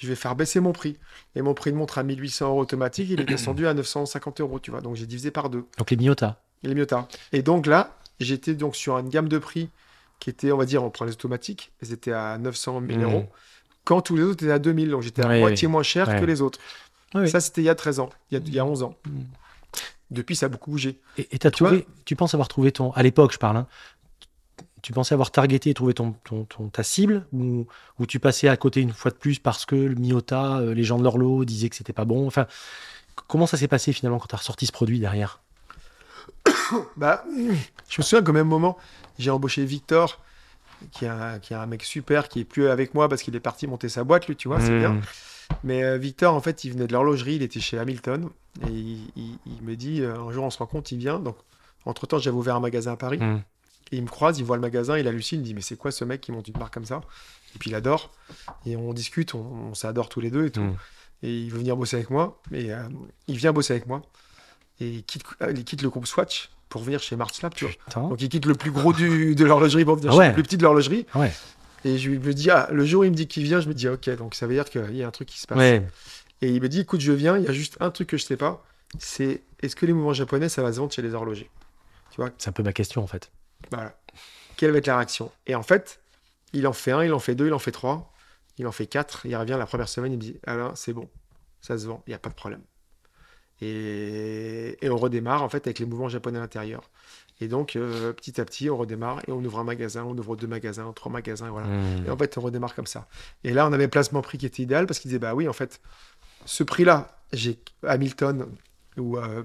[0.00, 0.96] je vais faire baisser mon prix.
[1.36, 4.58] Et mon prix de montre à 1800 euros automatique, il est descendu à 950 euros,
[4.60, 5.64] tu vois, donc j'ai divisé par deux.
[5.78, 6.38] Donc les Miyota.
[6.64, 7.06] Est mieux tard.
[7.32, 9.68] Et donc là, j'étais donc sur une gamme de prix
[10.20, 13.02] qui était, on va dire, on prend les automatiques, elles étaient à 900 000 Mm.
[13.04, 13.26] euros,
[13.84, 16.40] quand tous les autres étaient à 2000, donc j'étais à moitié moins cher que les
[16.40, 16.58] autres.
[17.26, 18.94] Ça, c'était il y a 13 ans, il y a, il y a 11 ans.
[19.06, 19.20] Mm.
[20.14, 20.98] Depuis, ça a beaucoup bougé.
[21.18, 23.66] Et Tu vois trouvé, tu penses avoir trouvé ton, à l'époque je parle, hein,
[24.82, 27.66] tu pensais avoir targeté et trouvé ton, ton, ton- ta cible ou,
[27.98, 30.84] ou tu passais à côté une fois de plus parce que le Miyota, euh, les
[30.84, 32.26] gens de l'Orlo disaient que c'était pas bon?
[32.26, 32.46] Enfin,
[33.26, 35.40] comment ça s'est passé finalement quand t'as ressorti ce produit derrière?
[36.96, 37.24] Bah,
[37.88, 38.76] je me souviens qu'au même moment,
[39.18, 40.20] j'ai embauché Victor,
[40.92, 43.34] qui est, un, qui est un mec super, qui est plus avec moi parce qu'il
[43.36, 44.78] est parti monter sa boîte, lui, tu vois, c'est Mm.
[44.78, 45.00] bien.
[45.62, 48.28] Mais euh, Victor, en fait, il venait de l'horlogerie, il était chez Hamilton,
[48.66, 51.18] et il, il- il me dit, euh, un jour, on se rend compte, il vient.
[51.18, 51.36] Donc,
[51.86, 53.18] entre-temps, j'avais ouvert un magasin à Paris.
[53.18, 53.42] Mm.
[53.92, 55.76] Et il me croise, il voit le magasin, il hallucine, il me dit mais c'est
[55.76, 57.02] quoi ce mec qui monte une marque comme ça?
[57.54, 58.10] Et puis il adore.
[58.66, 59.40] Et on discute, on,
[59.70, 60.62] on s'adore tous les deux et tout.
[60.62, 60.76] Mm.
[61.22, 62.40] Et il veut venir bosser avec moi.
[62.52, 62.82] Et euh,
[63.28, 64.02] il vient bosser avec moi.
[64.80, 65.24] Et il quitte,
[65.54, 67.74] il quitte le groupe Swatch pour venir chez March Lab, tu vois.
[68.08, 70.42] Donc il quitte le plus gros du, de l'horlogerie pour venir Ah chez le plus
[70.42, 71.06] petit de l'horlogerie.
[71.14, 71.32] Ouais.
[71.84, 73.68] Et je lui me dis, ah, le jour où il me dit qu'il vient, je
[73.68, 75.58] me dis, ok, donc ça veut dire qu'il y a un truc qui se passe.
[75.58, 75.86] Ouais.
[76.40, 78.24] Et il me dit, écoute, je viens, il y a juste un truc que je
[78.24, 78.64] sais pas,
[78.98, 81.50] c'est est-ce que les mouvements japonais, ça va se vendre chez les horlogers?
[82.10, 83.30] Tu vois, C'est un peu ma question en fait.
[83.70, 83.96] voilà.
[84.56, 85.30] Quelle va être la réaction?
[85.46, 86.00] Et en fait,
[86.52, 88.12] il en fait un, il en fait deux, il en fait trois,
[88.56, 89.26] il en fait quatre.
[89.26, 91.08] Il revient la première semaine, il me dit Alain, c'est bon,
[91.60, 92.60] ça se vend, il n'y a pas de problème.
[93.60, 96.90] Et, et on redémarre en fait avec les mouvements japonais à l'intérieur.
[97.40, 100.36] Et donc, euh, petit à petit, on redémarre et on ouvre un magasin, on ouvre
[100.36, 101.66] deux magasins, trois magasins, voilà.
[101.66, 102.06] Hmm.
[102.06, 103.08] Et en fait, on redémarre comme ça.
[103.42, 105.48] Et là, on avait un placement prix qui était idéal parce qu'il disait Bah oui,
[105.48, 105.80] en fait,
[106.44, 108.46] ce prix-là, j'ai Hamilton
[108.96, 109.42] ou euh,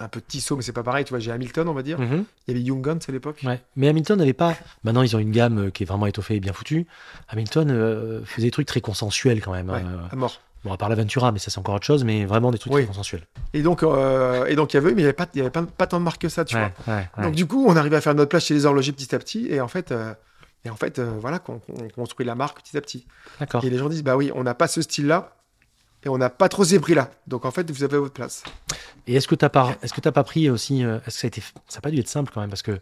[0.00, 1.98] un peu Tissot, mais c'est pas pareil, tu vois, j'ai Hamilton, on va dire.
[1.98, 2.24] Mhm.
[2.46, 3.40] Il y avait Young Guns à l'époque.
[3.44, 3.60] Ouais.
[3.76, 4.56] Mais Hamilton n'avait pas.
[4.84, 6.86] Maintenant, ils ont une gamme euh, qui est vraiment étoffée et bien foutue.
[7.28, 9.70] Hamilton euh, faisait des trucs très consensuels quand même.
[9.70, 10.40] Ouais, euh, à mort.
[10.64, 12.80] Bon, à part l'Aventura, mais ça c'est encore autre chose, mais vraiment des trucs Oui.
[12.82, 13.26] très consensuels.
[13.54, 15.40] Et donc, euh, et donc il y avait, mais il n'y avait, pas, il y
[15.40, 16.94] avait pas, pas tant de marques que ça, tu Ouais, vois.
[16.96, 17.22] ouais, ouais.
[17.24, 19.46] Donc, du coup, on arrive à faire notre place chez les horlogers petit à petit.
[19.50, 20.12] Et en fait, euh,
[20.64, 21.60] et en fait euh, voilà, qu'on
[21.94, 23.06] construit la marque petit à petit.
[23.38, 23.64] D'accord.
[23.64, 25.34] Et les gens disent Bah oui, on n'a pas ce style-là.
[26.04, 27.10] Et on n'a pas trop ces prix-là.
[27.28, 28.42] Donc, en fait, vous avez votre place.
[29.08, 31.28] Et est-ce que t'as pas, est-ce que t'as pas pris aussi, est-ce que ça a
[31.28, 32.78] été, ça a pas dû être simple quand même parce que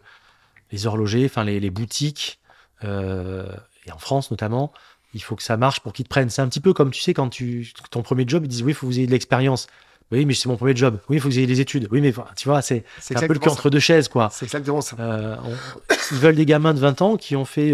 [0.71, 2.39] les horlogers, enfin les, les boutiques
[2.83, 4.71] et en France notamment,
[5.13, 6.29] il faut que ça marche pour qu'ils te prennent.
[6.29, 8.71] C'est un petit peu comme tu sais quand tu, ton premier job, ils disent oui,
[8.71, 9.67] il faut que vous ayez de l'expérience.
[10.11, 10.99] Oui, mais c'est mon premier job.
[11.09, 11.89] Oui, il faut que vous ayez des études.
[11.91, 14.29] Oui, mais tu vois, c'est un peu le cul entre deux chaises, quoi.
[14.31, 14.95] C'est exactement ça.
[14.99, 17.73] Euh, on- ils veulent des gamins de 20 ans qui ont fait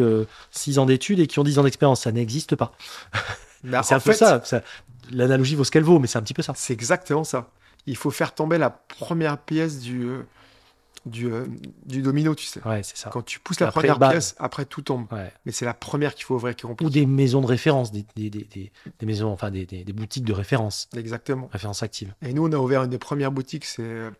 [0.51, 2.01] 6 ans d'études et qui ont 10 ans d'expérience.
[2.01, 2.73] Ça n'existe pas.
[3.63, 4.41] Bah, c'est un peu fait, ça.
[4.43, 4.61] ça-
[5.11, 6.51] L'analogie vaut ce qu'elle vaut, mais c'est un petit peu ça.
[6.55, 7.47] C'est exactement ça.
[7.87, 10.23] Il faut faire tomber la première pièce du, euh,
[11.05, 11.45] du, euh,
[11.85, 12.65] du domino, tu sais.
[12.67, 13.09] Ouais, c'est ça.
[13.09, 15.05] Quand tu pousses la Après, première bah- pièce, après tout tombe.
[15.11, 15.31] Ouais.
[15.45, 18.29] Mais c'est la première qu'il faut ouvrir qui Ou des maisons de référence, des, des,
[18.29, 21.49] des, des- des maisons, enfin des, boutiques de référence, Exactement.
[21.51, 22.13] référence active.
[22.21, 24.11] Et nous, on a ouvert une des premières boutiques, c'est euh,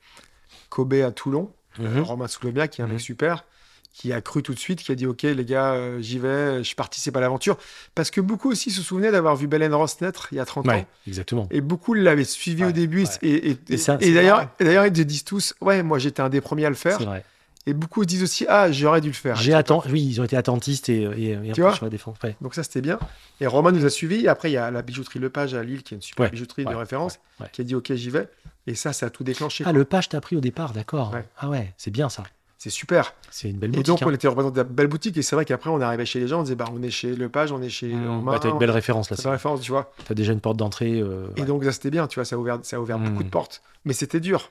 [0.70, 1.52] Kobe à Toulon.
[1.80, 2.02] Mhm.
[2.02, 2.94] Romain Soulomia, qui est un Mhm.
[2.94, 3.46] mec super,
[3.94, 6.64] qui a cru tout de suite, qui a dit Ok, les gars, euh, j'y vais,
[6.64, 7.58] je participe à l'aventure.
[7.96, 10.68] Parce que beaucoup aussi se souvenaient d'avoir vu Belen Ross naître il y a 30
[10.68, 10.86] ans.
[11.08, 11.48] Exactement.
[11.52, 13.04] Et beaucoup l'avaient suivi Ouais, au début.
[13.04, 13.10] ouais.
[13.22, 16.42] Et, et- Et ça, et d'ailleurs, d'ailleurs, ils disent tous Ouais, moi j'étais un des
[16.42, 16.98] premiers à le faire.
[16.98, 17.24] C'est vrai.
[17.66, 19.36] Et beaucoup disent aussi Ah, j'aurais dû le faire.
[19.38, 19.88] J'ai attendu.
[19.92, 22.18] Oui, ils ont été attentistes et, et, et Tu vois sur la défense.
[22.24, 22.36] Ouais.
[22.42, 23.00] Donc ça, c'était bien.
[23.40, 24.26] Et Romain nous a suivis.
[24.26, 26.30] Et après, il y a la bijouterie Lepage à Lille, qui est une super Ouais,
[26.32, 27.20] bijouterie de référence,
[27.54, 28.28] qui a dit Ok, j'y vais.
[28.66, 29.64] Et ça, ça a tout déclenché.
[29.68, 31.14] Ah, le page t'a pris au départ, d'accord.
[31.38, 32.24] Ah ouais, c'est bien ça.
[32.64, 33.14] C'est super.
[33.30, 33.88] C'est une belle Et boutique.
[33.88, 34.06] donc, hein.
[34.08, 35.18] on était représenté à belle boutique.
[35.18, 37.14] Et c'est vrai qu'après, on arrivait chez les gens, on disait bah, On est chez
[37.14, 38.24] Lepage, on est chez Mmh.
[38.24, 39.18] Bah, t'as une belle référence là.
[39.18, 39.92] C'est la référence, tu vois.
[40.06, 41.02] T'as déjà une porte d'entrée.
[41.02, 41.46] euh, Et ouais.
[41.46, 42.24] donc, ça, c'était bien, tu vois.
[42.26, 43.10] Ça a ouvert, ça a ouvert Mm.
[43.10, 43.62] beaucoup de portes.
[43.84, 44.50] Mais c'était dur.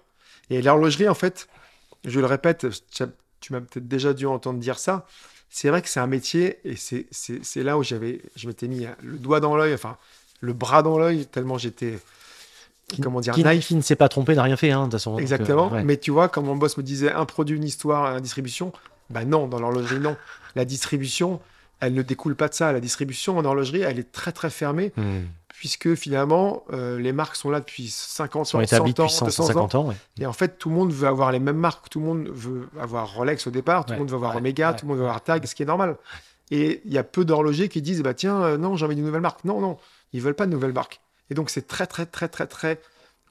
[0.51, 1.49] Et l'horlogerie, en fait,
[2.05, 3.09] je le répète, tu as-
[3.41, 5.07] tu m'as peut-être déjà dû entendre dire ça.
[5.49, 8.69] C'est vrai que c'est un métier et c'est c'est- c'est là où j'avais, je m'étais
[8.69, 9.97] mis le doigt dans l'œil, enfin,
[10.41, 11.99] le bras dans l'œil, tellement j'étais,
[13.01, 15.11] comment dire, qui, ne s'est pas trompé n'a rien fait, hein, de toute façon.
[15.13, 15.69] donc, euh, Exactement.
[15.71, 15.85] ouais.
[15.85, 18.73] Mais tu vois, quand mon boss me disait un produit, une histoire, une distribution,
[19.11, 20.17] bah non, dans l'horlogerie, non.
[20.55, 21.41] La distribution,
[21.81, 22.73] elle ne découle pas de ça.
[22.73, 25.03] La distribution en horlogerie, elle est très très fermée, Mmh.
[25.49, 29.07] puisque finalement, euh, les marques sont là depuis 50 Ils sont ans, établis 100 ans,
[29.07, 29.47] depuis 100, 200 ans.
[29.47, 29.89] 150 ans.
[29.89, 29.95] ouais.
[30.21, 31.89] Et en fait, tout le monde veut avoir les mêmes marques.
[31.91, 34.73] Tout le monde veut avoir Rolex au départ, tout Ouais, le monde veut avoir Omega,
[34.75, 35.97] tout le monde veut avoir Tag, ce qui est normal.
[36.51, 39.05] Et il y a peu d'horlogers qui disent bah tiens, euh, non, j'ai envie d'une
[39.07, 39.45] nouvelle marque.
[39.45, 39.79] Non, non,
[40.13, 41.01] ils veulent pas de nouvelle marque.
[41.33, 42.79] Et donc, c'est très, très, très, très, très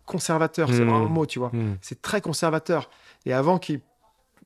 [0.08, 0.70] conservateur.
[0.70, 0.90] C'est Mm.
[0.90, 1.52] vraiment un mot, tu vois.
[1.54, 1.78] Mmh.
[1.82, 2.90] C'est très conservateur.
[3.28, 3.80] Et avant qu'ils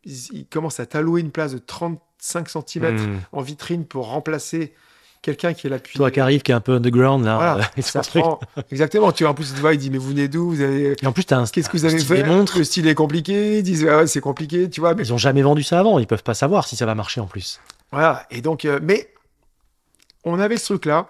[0.03, 3.19] ils- ils commencent à t'allouer une place de 35 cm Mmh.
[3.31, 4.73] en vitrine pour remplacer
[5.23, 5.97] quelqu'un qui est là depuis.
[5.97, 7.35] Toi qui arrives, qui est un peu underground là.
[7.37, 8.39] Voilà, euh, ça prend-
[8.71, 9.11] Exactement.
[9.13, 10.49] Tu vois, en plus, tu vois, il dit mais vous venez d'où?
[10.51, 12.57] Vous avez Et en plus, t'as un Qu'est-ce que vous un avez fait des montres.
[12.59, 13.57] Le style est compliqué.
[13.59, 14.93] Ils disent ah ouais, c'est compliqué, tu vois.
[14.93, 15.97] Mais Ils ont jamais vendu ça avant.
[15.97, 17.59] Ils peuvent pas savoir si ça va marcher en plus.
[17.91, 18.27] voilà.
[18.29, 19.09] Et donc, euh, mais
[20.25, 21.07] on avait ce truc-là.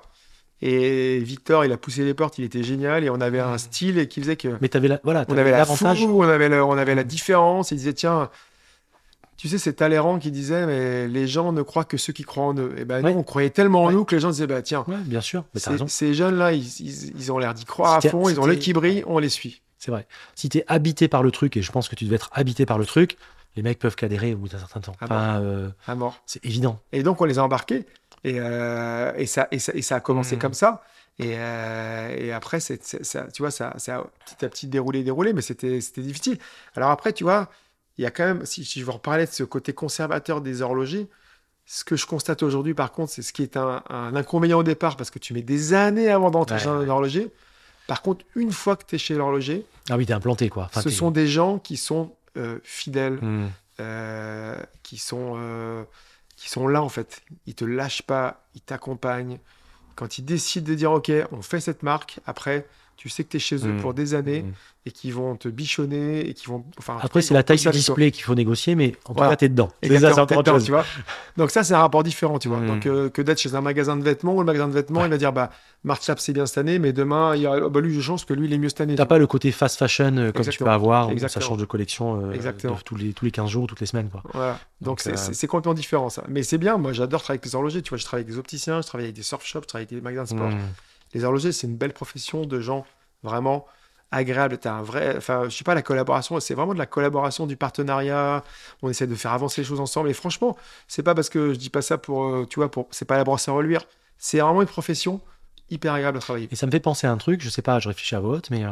[0.67, 2.37] Et Victor, il a poussé les portes.
[2.39, 3.03] Il était génial.
[3.03, 5.51] Et on avait un style et qui faisait que Mais t'avais la, voilà, on avait
[5.51, 7.71] la fou, on avait, le- on avait la différence.
[7.71, 8.29] Il disait tiens.
[9.37, 12.45] Tu sais, c'est Talleyrand qui disait, mais les gens ne croient que ceux qui croient
[12.45, 12.73] en eux.
[12.77, 13.13] Et ben Ouais.
[13.13, 13.93] nous, on croyait tellement en Ouais.
[13.93, 15.43] nous que les gens disaient, bah tiens, Ouais, bien sûr.
[15.53, 18.59] Mais ces, jeunes-là, ils, ils- ils ont l'air d'y croire à fond, ils ont l'œil
[18.59, 19.61] qui brille, on les suit.
[19.77, 20.07] C'est vrai.
[20.35, 22.77] Si t'es habité par le truc, et je pense que tu devais être habité par
[22.79, 23.17] le truc,
[23.57, 24.93] les mecs peuvent qu'adhérer au bout d'un certain temps.
[25.01, 26.17] Ah Enfin, euh, À mort.
[26.25, 26.79] c'est évident.
[26.93, 27.85] Et donc, on les a embarqués.
[28.25, 30.41] Et, euh, et, ça, et, ça, et ça a commencé Mhm.
[30.41, 30.81] comme ça.
[31.19, 35.31] Et, euh, et après, ça, tu vois, ça, ça a petit à petit déroulé, déroulé,
[35.31, 36.39] mais c'était, difficile.
[36.75, 37.49] Alors après, tu vois,
[37.97, 40.61] il y a quand même, si, si je veux reparler de ce côté conservateur des
[40.61, 41.07] horlogers,
[41.67, 44.63] ce que je constate aujourd'hui, par contre, c'est ce qui est un, un inconvénient au
[44.63, 47.31] départ, parce que tu mets des années avant d'entrer Ouais, chez un horloger.
[47.87, 50.63] Par contre, une fois que tu es chez l'horloger, Ah oui, t'es implanté quoi.
[50.65, 53.19] Enfin, ce sont des gens qui sont euh, fidèles,
[53.79, 55.35] euh, qui sont
[56.35, 57.21] qui sont là en fait.
[57.45, 59.39] Ils te lâchent pas, ils t'accompagnent.
[59.95, 62.67] Quand ils décident de dire ok, on fait cette marque, après
[62.97, 63.81] tu sais que tu es chez eux Mm.
[63.81, 64.53] pour des années Mm.
[64.87, 66.63] et qui vont te bichonner et qui vont.
[66.77, 69.49] Enfin, Après, c'est la taille du display qu'il faut négocier, mais en tout cas, t'es
[69.49, 69.69] dedans.
[69.83, 70.85] C'est ça, encore dedans, tu vois.
[71.37, 72.59] Donc ça, c'est un rapport différent, tu vois.
[72.59, 72.67] Mm.
[72.67, 75.09] Donc euh, que d'être chez un magasin de vêtements, où le magasin de vêtements, il
[75.11, 75.49] va dire, bah,
[75.83, 78.07] Marc Lab, c'est bien cette année, mais demain, il y a, oh, bah, lui, je
[78.11, 78.95] pense que lui, il est mieux cette année.
[78.95, 81.57] T'as tu pas le côté fast fashion euh, comme tu peux avoir, où ça change
[81.59, 82.75] de collection euh, Exactement.
[82.75, 84.09] de tous, les, tous les 15 jours, toutes les semaines.
[84.09, 84.21] Quoi.
[84.33, 84.59] Voilà.
[84.81, 86.23] Donc Donc, c'est euh, c'est- c'est complètement différent, ça.
[86.29, 87.81] Mais c'est bien, moi, j'adore travailler avec les horlogers.
[87.81, 89.83] Tu vois, je travaille avec des opticiens, je travaille avec des surf shops, je travaille
[89.89, 90.51] avec des magasins de sport.
[91.15, 92.85] Les horlogers, c'est une belle profession de gens
[93.23, 93.65] vraiment
[94.11, 94.57] agréables.
[94.57, 97.55] T'as un vrai, enfin, je sais pas, la collaboration, c'est vraiment de la collaboration, du
[97.55, 98.43] partenariat.
[98.81, 100.09] On essaie de faire avancer les choses ensemble.
[100.09, 100.57] Et franchement,
[100.89, 103.15] c'est pas parce que je dis pas ça pour, euh, tu vois, pour, c'est pas
[103.15, 103.85] la brosse à reluire.
[104.17, 105.21] C'est vraiment une profession
[105.69, 106.49] hyper agréable à travailler.
[106.51, 108.49] Et ça me fait penser à un truc, je sais pas, je réfléchis à vote,
[108.49, 108.71] mais euh,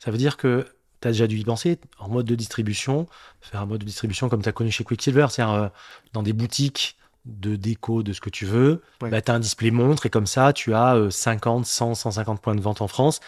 [0.00, 0.66] ça veut dire que
[1.00, 3.06] tu as déjà dû y penser en mode de distribution,
[3.40, 5.68] faire un mode de distribution comme tu as connu chez Quicksilver, c'est-à-dire euh,
[6.14, 6.96] dans des boutiques
[7.26, 9.10] de déco, de ce que tu veux, Ouais.
[9.10, 12.40] bah, tu as un display montre et comme ça, tu as euh, 50, 100, 150
[12.40, 13.20] points de vente en France.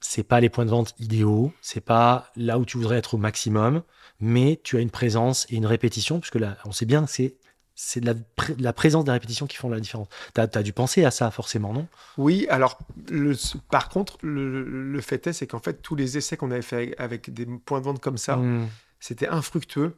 [0.00, 3.18] C'est pas les points de vente idéaux, c'est pas là où tu voudrais être au
[3.18, 3.82] maximum,
[4.18, 7.36] mais tu as une présence et une répétition, puisque là, on sait bien que c'est
[7.82, 8.22] c'est la, de
[8.58, 10.08] la présence des répétitions qui font la différence.
[10.34, 11.86] Tu as, dû penser à ça forcément, non?
[12.18, 12.76] Oui, alors,
[13.10, 13.34] le,
[13.70, 16.94] par contre, le, le fait est, c'est qu'en fait, tous les essais qu'on avait fait
[16.98, 18.68] avec des points de vente comme ça, Mm.
[18.98, 19.96] c'était infructueux.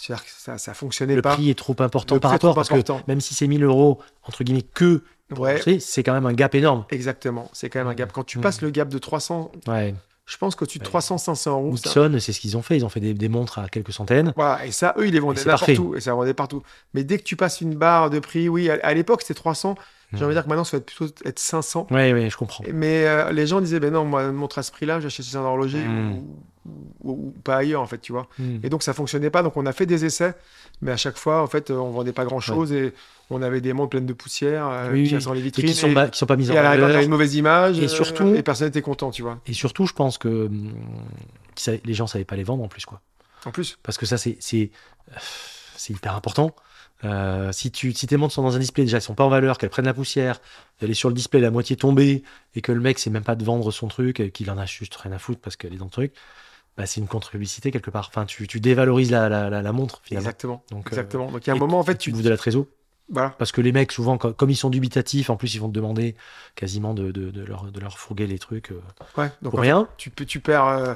[0.00, 1.34] C'est-à-dire que ça, ça fonctionnait le pas.
[1.34, 2.98] prix est trop important Le par rapport parce important.
[3.00, 5.02] que même si c'est 1000 euros entre guillemets que
[5.36, 5.60] Ouais.
[5.80, 6.84] c'est quand même un gap énorme.
[6.90, 8.12] Exactement, c'est quand même un gap.
[8.12, 8.40] Quand tu Mm.
[8.42, 9.94] passes le gap de 300, Ouais.
[10.24, 10.88] je pense qu'au-dessus de Ouais.
[10.88, 12.76] 300-500 euros, ça- c'est ce qu'ils ont fait.
[12.76, 14.32] Ils ont fait des, des montres à quelques centaines.
[14.36, 15.40] Voilà, et ça, eux, ils les vendaient
[15.78, 16.62] où, et ça vendait partout.
[16.94, 19.74] Mais dès que tu passes une barre de prix, oui, à, à l'époque, c'était 300.
[20.12, 20.22] J'ai Mm.
[20.22, 21.86] envie de dire que maintenant, ça va être plutôt être 500.
[21.90, 22.64] Ouais, ouais, je comprends.
[22.72, 25.36] Mais euh, les gens disaient, ben non, moi, une montre à ce prix-là, j'achète chez
[25.36, 26.12] un horloger Mm.
[26.12, 26.36] ou,
[27.02, 28.28] ou- ou pas ailleurs, en fait, tu vois.
[28.38, 28.58] Mm.
[28.62, 29.42] Et donc, ça fonctionnait pas.
[29.42, 30.34] Donc, on a fait des essais,
[30.82, 32.92] mais à chaque fois, en fait, euh, on vendait pas grand-chose et
[33.30, 35.38] on avait des montres pleines de poussière euh, Oui, qui oui.
[35.38, 35.66] Et vitrines.
[35.66, 37.00] qui sont, et- pas- qui sont pas mises en à la valeur.
[37.02, 37.78] une mauvaise image.
[37.78, 39.38] Et euh, surtout- et personne n'était content, tu vois.
[39.46, 40.72] Et surtout, je pense que hum,
[41.84, 43.00] les gens savaient pas les vendre en plus, quoi.
[43.46, 44.70] En plus, Parce que ça, c'est c'est
[45.76, 46.54] c'est hyper important.
[47.04, 49.28] Euh, si tu si tes montres sont dans un display déjà, elles sont pas en
[49.28, 50.40] valeur, qu'elles prennent la poussière,
[50.82, 52.24] elle est sur le display la moitié tombée
[52.56, 54.66] et que le mec sait même pas de vendre son truc, et qu'il en a
[54.66, 56.12] juste rien à foutre parce qu'elle est dans le truc,
[56.78, 58.06] bah, c'est une contre-publicité quelque part.
[58.08, 60.26] Enfin, tu, tu dévalorises la, la, la, la montre finalement.
[60.28, 60.62] exactement.
[60.70, 61.30] Donc, euh, exactement.
[61.30, 62.22] Donc, il y a un moment, en fait, tu tu.
[62.22, 62.64] de la trésor.
[63.10, 63.30] Voilà.
[63.38, 65.72] Parce que les mecs, souvent, co- comme ils sont dubitatifs, en plus, ils vont te
[65.74, 66.14] demander
[66.54, 68.80] quasiment de, de, de leur, de leur fourguer les trucs euh,
[69.16, 69.30] Ouais.
[69.42, 69.88] Donc, pour en fait, rien.
[69.96, 70.66] tu, tu perds.
[70.66, 70.94] euh,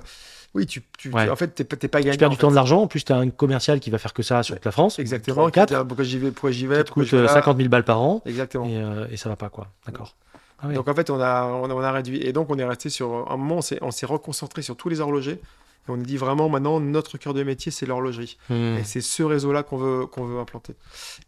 [0.54, 1.28] Oui, tu, tu- Ouais.
[1.30, 2.12] en fait, t'es pas- t'es pas gagnant.
[2.12, 2.82] Tu perds du temps de l'argent.
[2.82, 4.98] En plus, tu as un commercial qui va faire que ça sur toute la France.
[4.98, 5.36] Exactement.
[5.36, 7.22] Trois, qui quatre, te dit, Pourquoi j'y vais Pourquoi j'y vais qui coûte je vais
[7.22, 8.20] euh, là 50 000 balles par an.
[8.26, 8.66] Exactement.
[8.66, 9.68] Et, euh, et ça va pas, quoi.
[9.86, 10.14] D'accord.
[10.62, 10.74] Ah ouais.
[10.74, 12.18] Donc en fait, on a, on a, on a réduit.
[12.22, 13.26] Et donc, on est resté sur.
[13.32, 15.40] Un moment, on s'est- on s'est reconcentré sur tous les horlogers.
[15.88, 18.38] Et on a dit vraiment, maintenant, notre cœur de métier, c'est l'horlogerie.
[18.48, 18.76] Hmm.
[18.76, 20.74] Et c'est ce réseau-là qu'on veut, qu'on veut implanter.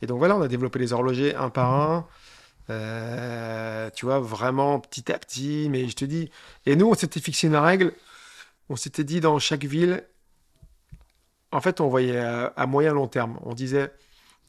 [0.00, 2.06] Et donc voilà, on a développé les horlogers un par un.
[2.70, 5.68] Euh, tu vois, vraiment petit à petit.
[5.70, 6.30] Mais je te dis.
[6.66, 7.92] Et nous, on s'était fixé une règle.
[8.68, 10.04] On s'était dit dans chaque ville.
[11.50, 13.38] En fait, on voyait à, à moyen long terme.
[13.42, 13.92] On disait,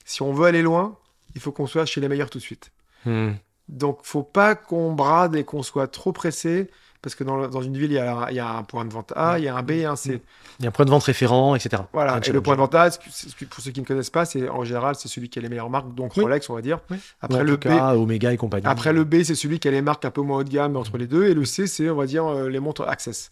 [0.06, 0.98] si on veut aller loin,
[1.34, 2.72] il faut qu'on soit chez les meilleurs tout de suite.
[3.06, 3.34] Hmm.
[3.68, 6.70] Donc, faut pas qu'on brade et qu'on soit trop pressé,
[7.06, 8.92] parce que dans, dans une ville, il y, a, il y a un point de
[8.92, 10.24] vente A, il y a un B et un C.
[10.58, 11.84] Il y a un point de vente référent, etc.
[11.94, 12.20] Voilà.
[12.26, 14.96] Et le point de vente A, pour ceux qui ne connaissent pas, c'est en général,
[14.96, 16.24] c'est celui qui a les meilleures marques, donc Oui.
[16.24, 16.80] Rolex, on va dire.
[16.90, 16.98] Oui.
[17.22, 18.66] Après, le B, Omega et compagnie.
[18.66, 20.76] après le B, c'est celui qui a les marques un peu moins haut de gamme,
[20.78, 21.28] entre les deux.
[21.28, 23.30] Et le C, c'est, on va dire, euh, les montres Access.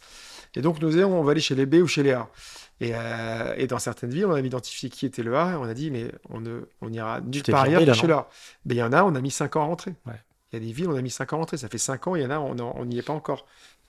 [0.56, 2.30] Et donc, nous on va aller chez les B ou chez les A.
[2.80, 5.64] Et, euh, et dans certaines villes, on a identifié qui était le A, et on
[5.64, 8.30] a dit, mais on, ne, on ira nulle part ailleurs là, que chez le A.
[8.66, 9.96] Mais il y en a, on a mis 5 ans à rentrer.
[10.06, 10.14] Ouais.
[10.54, 11.58] Il y a des villes, on a mis 5 ans à rentrer.
[11.58, 13.46] Ça fait 5 ans, il y en a, on n'y est pas encore.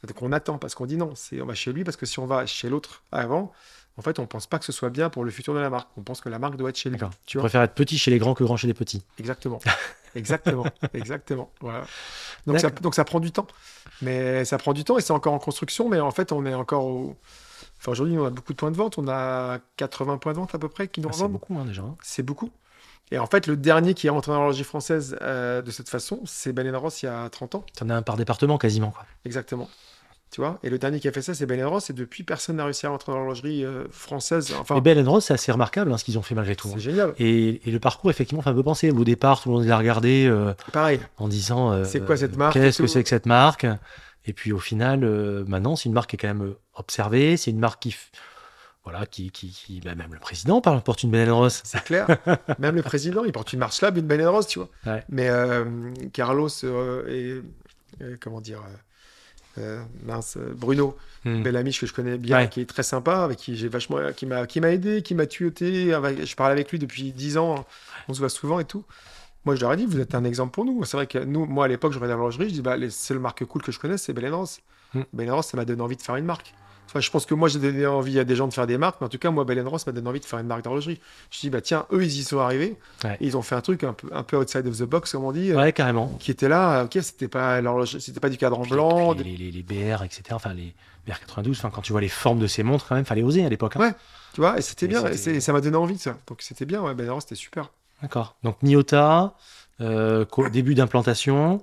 [0.07, 2.19] Donc on attend, parce qu'on dit non, c'est, on va chez lui, parce que si
[2.19, 3.53] on va chez l'autre avant,
[3.97, 5.89] en fait, on pense pas que ce soit bien pour le futur de la marque.
[5.97, 6.99] On pense que la marque doit être chez lui.
[7.27, 9.03] Tu préfères être petit chez les grands que grand chez les petits.
[9.19, 9.61] Exactement.
[10.15, 10.65] Exactement.
[10.95, 11.51] Exactement.
[11.61, 11.87] Voilà.
[12.47, 12.81] Donc ça, D'accord.
[12.83, 13.47] donc ça prend du temps.
[14.03, 15.89] Mais ça prend du temps et c'est encore en construction.
[15.89, 17.17] Mais en fait, on est encore au.
[17.79, 18.99] Enfin, aujourd'hui, on a beaucoup de points de vente.
[18.99, 21.65] On a 80 points de vente à peu près qui nous Ah, c'est beaucoup hein,
[21.65, 21.83] déjà.
[21.83, 21.97] hein.
[22.03, 22.51] C'est beaucoup.
[23.11, 26.21] Et en fait, le dernier qui est rentré dans l'horlogerie française euh, de cette façon,
[26.25, 27.67] c'est Ben Ross il y a 30 ans.
[27.77, 28.91] T'en as un par département quasiment.
[28.91, 29.05] Quoi.
[29.25, 29.69] Exactement.
[30.35, 30.59] Tu vois?
[30.65, 31.91] Et le dernier qui a fait ça, c'est Ben Ross.
[31.91, 34.53] Et depuis, personne n'a réussi à rentrer dans l'horlogerie euh, française.
[34.59, 36.67] Enfin, Et Bell Rose, c'est assez remarquable hein, ce qu'ils ont fait malgré tout.
[36.67, 36.79] c'est hein.
[36.79, 37.15] génial.
[37.19, 38.91] Et, et le parcours, effectivement, fait un peu penser.
[38.91, 40.99] Au départ, tout le monde l'a regardé euh, Pareil.
[41.19, 43.65] en disant euh, C'est quoi cette marque Qu'est-ce que c'est que cette marque?
[44.27, 45.01] Et puis au final,
[45.47, 47.37] maintenant, c'est une marque qui est quand même observée.
[47.37, 47.95] C'est une marque qui,
[48.85, 51.61] voilà, qui, qui, qui- bah, même le président parle, porte une Bell Rose.
[51.65, 52.07] C'est clair.
[52.59, 54.69] Même le président, il porte une marche lab, une Ben Rose, tu vois.
[54.87, 55.03] Ouais.
[55.09, 55.65] Mais euh,
[56.13, 58.61] Carlos euh, et, et comment dire,
[59.59, 61.43] euh, euh, mince, euh, Bruno, Hmm.
[61.43, 62.49] bel ami que je connais bien, Ouais.
[62.51, 65.25] qui est très sympa, avec qui j'ai vachement, qui m'a, qui m'a aidé, qui m'a
[65.25, 65.87] tuyauté.
[65.93, 67.65] Je parle avec lui depuis 10 ans,
[68.09, 68.85] on se voit souvent et tout.
[69.47, 70.85] Moi, je leur ai dit, vous êtes un exemple pour nous.
[70.85, 73.21] C'est vrai que nous, moi, à l'époque, je regardais l'horlogerie, je dis, bah, les seules
[73.21, 74.61] marques cool que je connais, c'est Bell Ross.
[74.93, 75.03] Hmm.
[75.31, 76.53] Ross, ça m'a donné envie de faire une marque.
[76.87, 78.97] Enfin, je pense que moi, j'ai donné envie à des gens de faire des marques,
[79.01, 81.01] mais en tout cas, moi, Bell Ross m'a donné envie de faire une marque d'horlogerie.
[81.31, 82.77] Je dis, bah, tiens, eux, ils y sont arrivés.
[83.03, 83.17] Ouais.
[83.21, 85.25] Et ils ont fait un truc un peu, un peu outside of the box, comme
[85.25, 86.09] on dit, euh, Ouais, carrément.
[86.21, 86.85] qui était là.
[86.85, 87.61] Ok, c'était pas,
[87.99, 89.13] c'était pas du cadran Puis blanc.
[89.15, 90.23] les, les, les, les BR, etc.
[90.33, 90.73] Enfin, les
[91.07, 91.59] BR 92.
[91.59, 93.75] Enfin, quand tu vois les formes de ces montres, quand même, fallait oser à l'époque.
[93.77, 93.81] hein.
[93.81, 93.93] Ouais.
[94.35, 95.05] Tu vois, et c'était bien.
[95.07, 96.17] Et ça m'a donné envie, ça.
[96.29, 96.81] Donc, c'était bien.
[96.83, 97.71] Ouais, Bell Ross, c'était super.
[98.03, 98.37] D'accord.
[98.45, 99.35] Donc Niota,
[99.81, 101.61] euh, début d'implantation.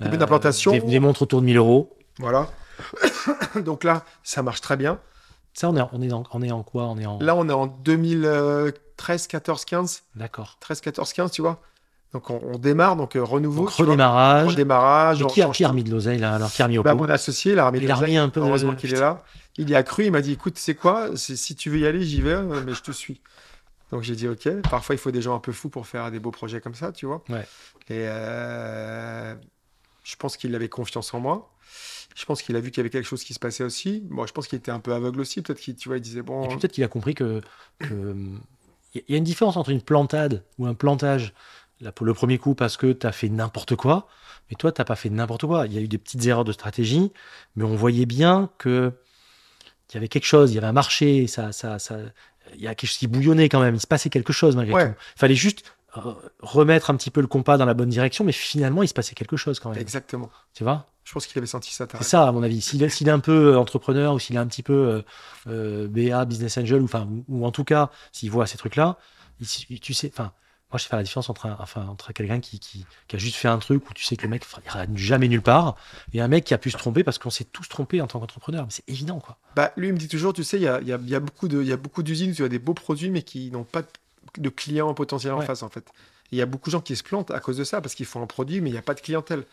[0.00, 0.72] Début euh, d'implantation.
[0.72, 1.96] Des, des montres autour de 1000 euros.
[2.18, 2.48] Voilà.
[3.64, 4.98] Donc là, ça marche très bien.
[5.52, 6.84] Ça, on est, en- on est, en, on est en quoi?
[6.84, 7.18] On est en.
[7.20, 10.02] Là, on est en 2013, 14, 15.
[10.16, 10.56] D'accord.
[10.60, 11.60] 13, 14, 15, tu vois.
[12.12, 13.62] Donc, on, on démarre, donc euh, renouveau.
[13.64, 14.48] Donc, redémarrage.
[14.48, 15.22] Redémarrage.
[15.22, 16.94] Mais qui, a, qui a remis de l'oseille là Alors, qui a remis au Bah,
[16.94, 18.06] Mon associé, il a remis de Il a l'oseille.
[18.06, 19.22] remis un peu de- Heureusement qu'il est là.
[19.56, 21.10] Il y a cru, il m'a dit écoute, c'est quoi?
[21.16, 23.20] Si tu veux y aller, j'y vais, euh, mais je te suis.
[23.92, 24.48] Donc j'ai dit ok.
[24.68, 26.90] Parfois, il faut des gens un peu fous pour faire des beaux projets comme ça,
[26.92, 27.22] tu vois.
[27.28, 27.46] Ouais.
[27.88, 29.34] Et euh,
[30.02, 31.50] je pense qu'il avait confiance en moi.
[32.14, 34.02] Je pense qu'il a vu qu'il y avait quelque chose qui se passait aussi.
[34.08, 35.42] Bon, je pense qu'il était un peu aveugle aussi.
[35.42, 36.44] Peut-être qu'il, tu vois, il disait bon.
[36.44, 37.40] Et puis peut-être qu'il a compris que.
[37.80, 38.14] que,
[38.94, 41.34] Il y a une différence entre une plantade ou un plantage,
[41.80, 44.06] là, pour le premier coup, parce que tu as fait n'importe quoi,
[44.48, 45.66] mais toi, tu pas fait n'importe quoi.
[45.66, 47.10] Il y a eu des petites erreurs de stratégie,
[47.56, 48.92] mais on voyait bien que
[49.88, 51.98] qu'il y avait quelque chose, il y avait un marché, ça, ça, ça,
[52.54, 54.74] il y a quelque chose qui bouillonnait quand même, il se passait quelque chose malgré
[54.74, 54.88] Ouais.
[54.92, 54.98] tout.
[55.16, 55.64] Il fallait juste
[55.96, 58.94] euh, remettre un petit peu le compas dans la bonne direction, mais finalement, il se
[58.94, 59.78] passait quelque chose quand même.
[59.78, 60.30] Exactement.
[60.54, 60.86] Tu vois?
[61.04, 61.86] Je pense qu'il avait senti ça.
[61.98, 62.60] c'est ça, à mon avis.
[62.60, 65.02] S'il est, un peu euh, entrepreneur ou s'il est un petit peu euh,
[65.48, 68.96] euh, BA, business angel, ou, enfin, ou, ou en tout cas, s'il voit ces trucs-là,
[69.80, 70.32] tu sais, enfin,
[70.72, 73.36] moi, je fais la différence entre, un- enfin, entre quelqu'un qui, qui, qui a juste
[73.36, 75.76] fait un truc où tu sais que le mec il ira jamais nulle part
[76.12, 78.18] et un mec qui a pu se tromper parce qu'on s'est tous trompés en tant
[78.18, 78.66] qu'entrepreneur.
[78.70, 79.36] C'est évident, quoi.
[79.54, 81.20] Bah, lui, il me dit toujours, tu sais, il y a, y a- y a
[81.20, 83.50] beaucoup de- il y a beaucoup d'usines où tu as des beaux produits, mais qui
[83.50, 83.82] n'ont pas
[84.38, 85.46] de- clients potentiels en Ouais.
[85.46, 85.86] face, en fait.
[86.32, 88.06] Il y a beaucoup de gens qui se plantent à cause de ça, parce qu'ils
[88.06, 89.44] font un produit, mais il n'y a pas de clientèle.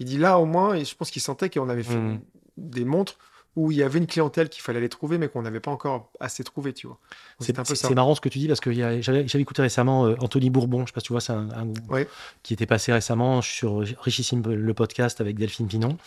[0.00, 2.20] Il dit là, au moins, et je pense qu'il sentait qu'on avait fait Mhm.
[2.56, 3.18] des montres
[3.56, 6.12] où il y avait une clientèle qu'il fallait aller trouver, mais qu'on n'avait pas encore
[6.20, 6.98] assez trouvé, tu vois.
[7.40, 7.88] C'est C'est un peu c'est- ça.
[7.88, 10.86] c'est marrant ce que tu dis parce que j'avais écouté récemment euh, Anthony Bourbon, je
[10.86, 12.06] sais pas si tu vois, c'est un, un- Ouais.
[12.44, 15.98] qui était passé récemment sur Richissime le podcast avec Delphine Pinon.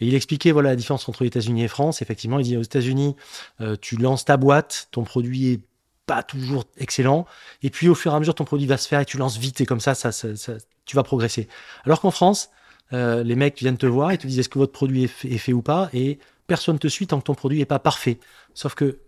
[0.00, 2.02] Et il expliquait voilà la différence entre les États-Unis et France.
[2.02, 3.14] Effectivement, il dit aux États-Unis,
[3.60, 5.60] euh, tu lances ta boîte, ton produit est
[6.06, 7.26] pas toujours excellent,
[7.62, 9.36] et puis au fur et à mesure ton produit va se faire et tu lances
[9.36, 10.54] vite et comme ça, ça, ça- ça-
[10.84, 11.48] tu vas progresser.
[11.84, 12.48] Alors qu'en France,
[12.92, 15.28] euh, les mecs viennent te voir et te disent est-ce que votre produit est fait,
[15.28, 18.18] est fait ou pas, et personne te suit tant que ton produit est pas parfait.
[18.54, 18.98] Sauf que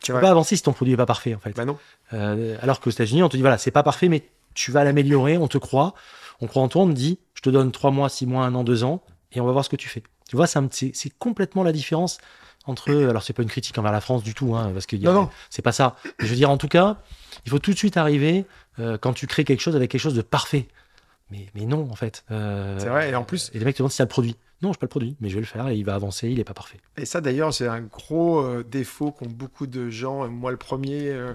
[0.00, 1.54] tu peux pas avancer si ton produit est pas parfait en fait.
[1.56, 1.78] Bah non.
[2.12, 4.24] Euh, alors qu'aux États-Unis, on te dit voilà, c'est pas parfait, mais
[4.54, 5.94] tu vas l'améliorer, on te croit,
[6.40, 8.54] on croit en toi, on te dit je te donne trois mois, six mois, un
[8.54, 9.02] an, deux ans,
[9.32, 10.02] et on va voir ce que tu fais.
[10.28, 12.18] Tu vois, c'est complètement la différence
[12.66, 12.92] entre.
[12.92, 14.96] Alors, c'est pas une critique envers la France du tout, hein, parce que
[15.50, 15.96] c'est pas ça.
[16.04, 16.98] Mais je veux dire, en tout cas,
[17.46, 18.44] il faut tout de suite arriver
[18.78, 20.68] euh, quand tu crées quelque chose avec quelque chose de parfait.
[21.30, 22.24] Mais, mais non, en fait.
[22.30, 24.36] Euh, C'est vrai, et en plus- Et les mecs te demandent si as le produit.
[24.62, 26.28] Non, je n'ai pas le produit, mais je vais le faire et il va avancer,
[26.28, 26.78] il est pas parfait.
[26.96, 30.56] Et ça, d'ailleurs, c'est un gros euh, défaut qu'ont beaucoup de gens, et moi le
[30.56, 31.34] premier, euh,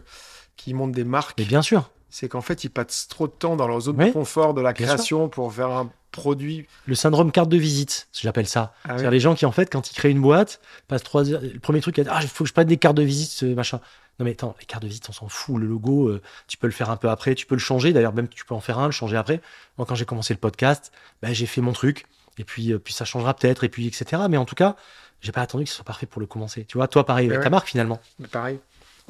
[0.58, 1.38] qui montent des marques.
[1.40, 4.10] Mais bien sûr, c'est qu'en fait, ils passent trop de temps dans leur zone Oui,
[4.10, 6.68] de confort de la création pour faire un produit.
[6.86, 8.76] le syndrome carte de visite, j'appelle ça.
[8.84, 9.14] Ah C'est-à-dire oui.
[9.16, 11.42] les gens qui, en fait, quand ils créent une boîte, passent trois heures.
[11.42, 13.80] Le premier truc, ah, il faut que je prenne des cartes de visite, ce machin.
[14.20, 15.58] Non, mais attends, les cartes de visite, on s'en fout.
[15.60, 17.94] Le logo, euh, tu peux le faire un peu après, tu peux le changer.
[17.94, 19.42] D'ailleurs, même tu peux en faire un, le changer après.
[19.80, 20.92] Moi, quand j'ai commencé le podcast,
[21.24, 22.06] bah, j'ai fait mon truc.
[22.38, 24.22] Et puis, euh, puis ça changera peut-être, et puis etc.
[24.30, 24.76] Mais en tout cas,
[25.20, 26.64] j'ai pas attendu que ce soit parfait pour le commencer.
[26.66, 28.00] Tu vois, toi, pareil, Mais avec ta marque, finalement.
[28.20, 28.60] Mais pareil.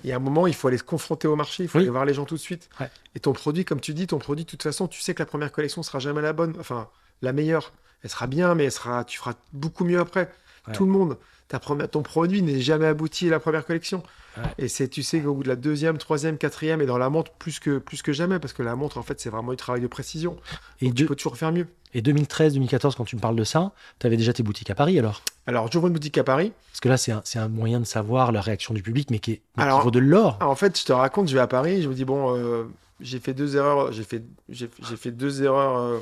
[0.03, 1.83] Il y a un moment, il faut aller se confronter au marché, il faut Oui.
[1.83, 2.69] aller voir les gens tout de suite.
[2.79, 2.89] Ouais.
[3.15, 5.25] Et ton produit, comme tu dis, ton produit, de toute façon, tu sais que la
[5.25, 6.89] première collection sera jamais la bonne, enfin,
[7.21, 7.71] la meilleure.
[8.03, 10.29] Elle sera bien, mais elle sera, tu feras beaucoup mieux après.
[10.67, 10.73] Ouais.
[10.73, 11.17] Tout le monde.
[11.47, 14.01] Ta première, ton produit n'est jamais abouti à la première collection.
[14.37, 14.43] Ouais.
[14.57, 17.31] Et c'est, tu sais qu'au bout de la deuxième, troisième, quatrième, et dans la montre,
[17.33, 19.81] plus que, plus que jamais, parce que la montre, en fait, c'est vraiment du travail
[19.81, 20.37] de précision.
[20.81, 21.67] Et, Tu de- peux toujours faire mieux.
[21.93, 24.75] et 2013, 2014, quand tu me parles de ça, tu avais déjà tes boutiques à
[24.75, 25.21] Paris alors?
[25.45, 26.51] Alors, j'ouvre une boutique à Paris.
[26.71, 29.19] Parce que là, c'est un, c'est un moyen de savoir la réaction du public, mais
[29.19, 30.39] qui, est, mais qui Alors- vaut de l'or.
[30.41, 32.63] En fait, je te raconte, je vais à Paris, je me dis, bon, euh,
[33.01, 34.67] j'ai fait deux erreurs, j'ai fait, j'ai,
[34.97, 35.99] fait deux erreurs, euh,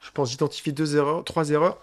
[0.00, 1.76] je pense, j'identifié deux erreurs, trois erreurs.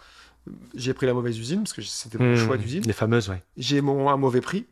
[0.76, 2.84] J'ai pris la mauvaise usine, parce que c'était mon Mmh, choix d'usine.
[2.86, 3.42] Les fameuses, ouais.
[3.58, 4.66] J'ai mon, un mauvais prix.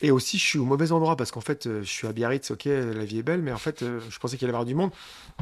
[0.00, 2.52] Et aussi, je suis au mauvais endroit, parce qu'en fait, euh, je suis à Biarritz,
[2.52, 4.64] ok, la vie est belle, mais en fait, euh, je pensais qu'il allait y avoir
[4.64, 4.90] du monde.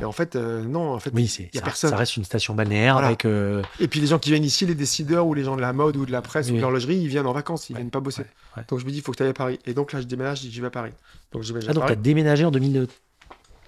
[0.00, 1.10] Et en fait, euh, non, en fait.
[1.12, 1.90] Oui, c'est, y a ça, personne.
[1.90, 3.08] ça reste une station balnéaire Voilà.
[3.08, 3.26] avec.
[3.26, 5.74] euh, Et puis les gens qui viennent ici, les décideurs ou les gens de la
[5.74, 6.56] mode ou de la presse ou Oui.
[6.56, 8.22] de l'horlogerie, ils viennent en vacances, ils Ouais, viennent pas bosser.
[8.22, 8.62] ouais, ouais.
[8.68, 9.58] Donc je me dis, il faut que tu ailles à Paris.
[9.66, 10.92] Et donc là, je déménage, je dis, je vais à Paris.
[11.32, 12.88] Donc je Ah, donc tu as déménagé en 2013.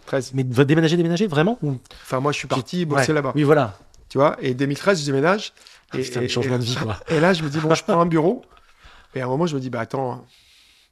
[0.07, 0.31] 13.
[0.33, 3.33] Mais déménager, déménager, vraiment Ou- Enfin, moi, je suis parti bosser là-bas.
[3.35, 3.79] Oui, voilà.
[4.09, 5.53] Tu vois, et 2013, je déménage.
[5.93, 6.97] Ah, Et, putain, et- le changement et- de vie, quoi.
[7.09, 8.43] et là, je me dis, bon, je prends un bureau.
[9.15, 10.27] Et à un moment, je me dis, bah attends,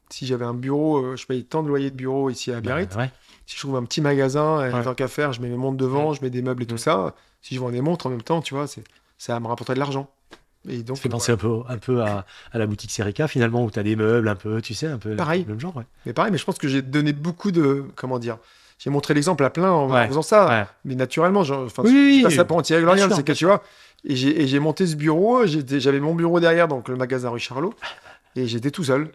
[0.08, 2.94] si j'avais un bureau, euh, je paye tant de loyer de bureau ici à Biarritz.
[2.94, 3.10] Bah, ouais.
[3.44, 4.82] Si je trouve un petit magasin, euh, Ouais.
[4.82, 7.14] tant qu'à faire, je mets mes montres devant, je mets des meubles et tout ça.
[7.42, 8.66] Si je vends des montres en même temps, tu vois,
[9.18, 10.08] ça me rapporterait de l'argent.
[10.68, 13.62] Et donc, Ça fait penser un peu, un peu à, à la boutique Serica finalement
[13.64, 15.42] où tu as des meubles un peu, tu sais, un peu Pareil.
[15.42, 15.76] le même genre.
[15.76, 15.84] Ouais.
[16.06, 17.84] Mais pareil, mais je pense que j'ai donné beaucoup de.
[17.94, 18.38] Comment dire
[18.78, 20.48] J'ai montré l'exemple à plein en, faisant ça.
[20.48, 20.66] Ouais.
[20.84, 22.34] Mais naturellement, genre, Oui, oui, dis pas oui.
[22.34, 22.56] ça pour
[23.08, 23.62] sûr, c'est que tu vois.
[24.04, 27.74] Et j'ai, monté ce bureau, j'avais mon bureau derrière, donc le magasin rue Charlot,
[28.36, 29.10] et j'étais tout seul,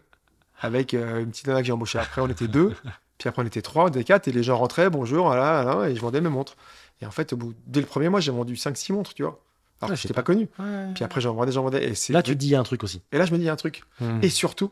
[0.60, 2.00] avec euh, une petite nana que j'ai embauchée.
[2.00, 2.74] Après, on était deux,
[3.18, 5.90] puis après, on était trois, on était quatre, et les gens rentraient, bonjour, voilà, voilà,
[5.90, 6.58] et je vendais mes montres.
[7.02, 9.40] Et en fait, au bout, dès le premier mois, j'ai vendu 5-6 montres, tu vois.
[9.82, 10.48] Alors que c'est j'étais pas connu.
[10.60, 10.88] Ouais.
[10.94, 11.84] Puis après, j'en vendais, j'en vendais.
[11.84, 12.14] Et, c'est...
[12.14, 13.02] Là, tu te dis il y a un truc aussi.
[13.12, 13.84] et là, je me dis un truc.
[14.00, 14.20] Hmm.
[14.22, 14.72] Et surtout,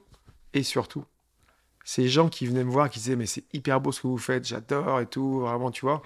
[0.54, 1.04] et surtout,
[1.84, 4.18] ces gens qui venaient me voir, qui disaient mais c'est hyper beau ce que vous
[4.18, 6.04] faites, j'adore et tout, vraiment, tu vois,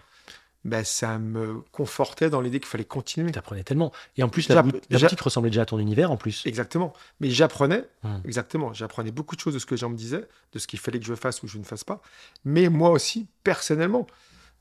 [0.65, 3.31] ben ça me confortait dans l'idée qu'il fallait continuer.
[3.31, 3.91] Tu apprenais tellement.
[4.17, 4.61] Et en plus, la, la
[4.99, 6.43] boutique ressemblait déjà à ton univers en plus.
[6.45, 6.93] Exactement.
[7.19, 8.17] Mais j'apprenais, Hmm.
[8.25, 10.79] exactement, j'apprenais beaucoup de choses de ce que les gens me disaient, de ce qu'il
[10.79, 12.01] fallait que je fasse ou je ne fasse pas.
[12.45, 14.07] Mais moi aussi, personnellement,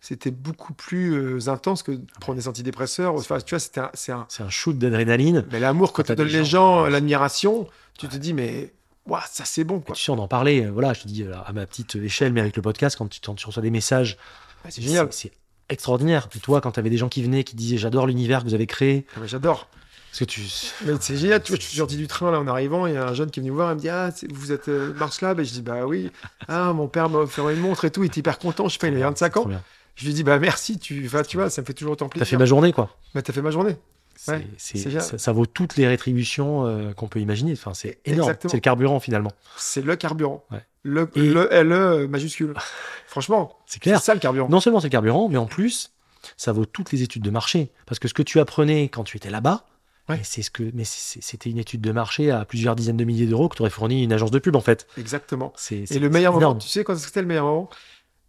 [0.01, 3.15] c'était beaucoup plus euh, intense que de prendre des antidépresseurs.
[3.15, 4.27] Enfin, tu vois, c'était un- c'est un.
[4.41, 5.45] Un shoot d'adrénaline.
[5.53, 8.73] Mais l'amour, quand Quand tu t'as donnes des les gens- l'admiration, tu te dis, mais,
[9.07, 9.95] ouah, ça c'est bon, Et quoi.
[9.95, 12.33] tu sais, on en parlait, euh, voilà, je te dis euh, à ma petite échelle,
[12.33, 14.17] mais avec le podcast, quand tu, quand tu reçois des messages,
[14.65, 15.07] Ah, c'est génial.
[15.13, 15.31] C'est
[15.73, 16.29] extraordinaire.
[16.35, 18.55] Et toi, quand tu avais des gens qui venaient, qui disaient J'adore l'univers que vous
[18.55, 19.69] avez créé, Ah, J'adore.
[20.11, 20.41] parce que tu.
[20.87, 22.97] Mais c'est génial, tu vois, je suis sorti du train là en arrivant, il y
[22.97, 24.93] a un jeune qui est venu me voir, il me dit Ah, vous êtes euh,
[24.95, 26.11] Mars Lab Et je dis Bah oui.
[26.49, 28.69] Ah, mon père m'a offert une montre et tout, il était hyper content.
[28.69, 29.51] Je fais, il a 25 Trop ans.
[29.97, 32.13] Je lui dis Bah merci, tu, enfin, tu vois, ça me fait toujours autant T'as
[32.13, 32.27] plaisir.
[32.29, 32.97] fait ma journée, quoi.
[33.15, 33.77] Bah, t'as fait ma journée.
[34.25, 37.53] C'est- c'est- c'est ça, ça vaut toutes les rétributions euh, qu'on peut imaginer.
[37.53, 38.35] Enfin, c'est énorme.
[38.43, 39.33] C'est le carburant finalement.
[39.57, 40.45] C'est le carburant.
[40.53, 40.65] Ouais.
[40.85, 42.55] Le, Et- le LE majuscule.
[43.07, 44.01] Franchement, C'est c'est clair.
[44.01, 44.49] ça le carburant.
[44.49, 45.93] Non seulement c'est le carburant, mais en plus,
[46.37, 47.71] ça vaut toutes les études de marché.
[47.87, 49.65] Parce que ce que tu apprenais quand tu étais là-bas,
[50.09, 50.21] Ouais.
[50.25, 53.27] c'est ce que, mais c'est- c'était une étude de marché à plusieurs dizaines de milliers
[53.27, 54.87] d'euros que tu aurais fourni une agence de pub en fait.
[54.99, 55.53] Exactement.
[55.57, 57.71] C'est, Et c'est- le meilleur c'est moment, tu sais quand c'était le meilleur moment?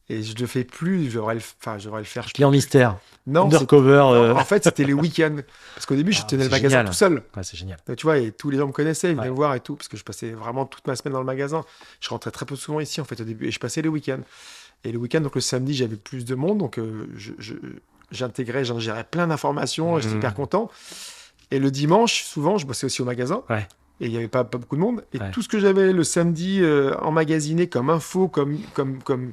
[0.09, 2.25] Et je le fais plus, je devrais le, enfin, je devrais le faire.
[2.25, 3.91] Client mystère, Non, undercover.
[4.13, 5.37] euh, en fait, c'était les week-ends.
[5.75, 6.85] Parce qu'au début, je Ah, tenais le magasin génial.
[6.87, 7.13] tout seul.
[7.37, 7.77] ouais, c'est génial.
[7.87, 9.31] Donc, tu vois, et tous les gens me connaissaient, ils venaient Ouais.
[9.31, 11.63] me voir et tout, parce que je passais vraiment toute ma semaine dans le magasin.
[12.01, 14.19] Je rentrais très peu souvent ici, en fait, au début, et je passais les week-ends.
[14.83, 17.53] Et le week-end, donc le samedi, j'avais plus de monde, donc euh, je- je-
[18.11, 20.19] j'intégrais, gérais plein d'informations, j'étais Mhm.
[20.19, 20.69] hyper content.
[21.51, 23.43] Et le dimanche, souvent, je bossais aussi au magasin.
[23.49, 23.65] Ouais.
[24.01, 25.05] Et il n'y avait pas, pas beaucoup de monde.
[25.13, 25.31] Et Ouais.
[25.31, 29.31] tout ce que j'avais le samedi euh, emmagasiné comme info, comme, comme, comme,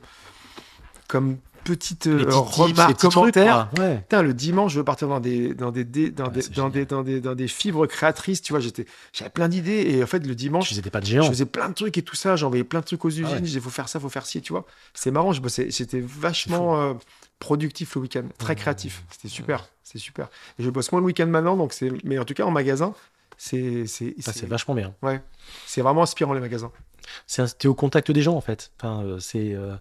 [1.11, 3.68] comme petite euh, remarque, commentaire.
[3.78, 3.98] Ouais.
[3.98, 6.68] Putain, le dimanche, je veux partir dans des, dans des, des- dans Ouais, des, dans
[6.70, 8.61] des, dans des, dans des fibres créatrices, tu vois.
[8.61, 11.28] J'étais, j'avais plein d'idées et en fait, le dimanche, des pas de je géant.
[11.28, 12.34] faisais plein de trucs et tout ça.
[12.36, 13.26] J'envoyais plein de trucs aux usines.
[13.28, 13.38] Ah ouais.
[13.38, 14.64] Je disais, faut faire ça, faut faire ci, tu vois.
[14.94, 15.32] C'est marrant.
[15.32, 16.94] Je bossais, j'étais vachement euh,
[17.40, 18.56] productif le week-end, très Mmh.
[18.56, 19.04] créatif.
[19.11, 20.28] C'était super, c'est super.
[20.58, 22.94] Et je bosse moins le week-end maintenant, donc c'est, mais en tout cas en magasin,
[23.36, 24.94] c'est, c'est, c'est, vachement bien.
[25.02, 25.20] ouais,
[25.66, 26.70] c'est vraiment inspirant les magasins.
[27.26, 28.70] C'est t'es au contact des gens en fait.
[28.78, 29.52] Enfin, euh, c'est.
[29.54, 29.74] euh,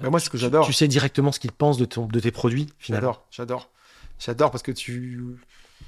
[0.00, 0.66] Bah, moi, c'est ce que tu- j'adore.
[0.66, 3.12] Tu sais directement ce qu'ils pensent de, ton, de tes produits finalement.
[3.12, 3.70] J'adore, j'adore,
[4.18, 5.22] j'adore parce que tu,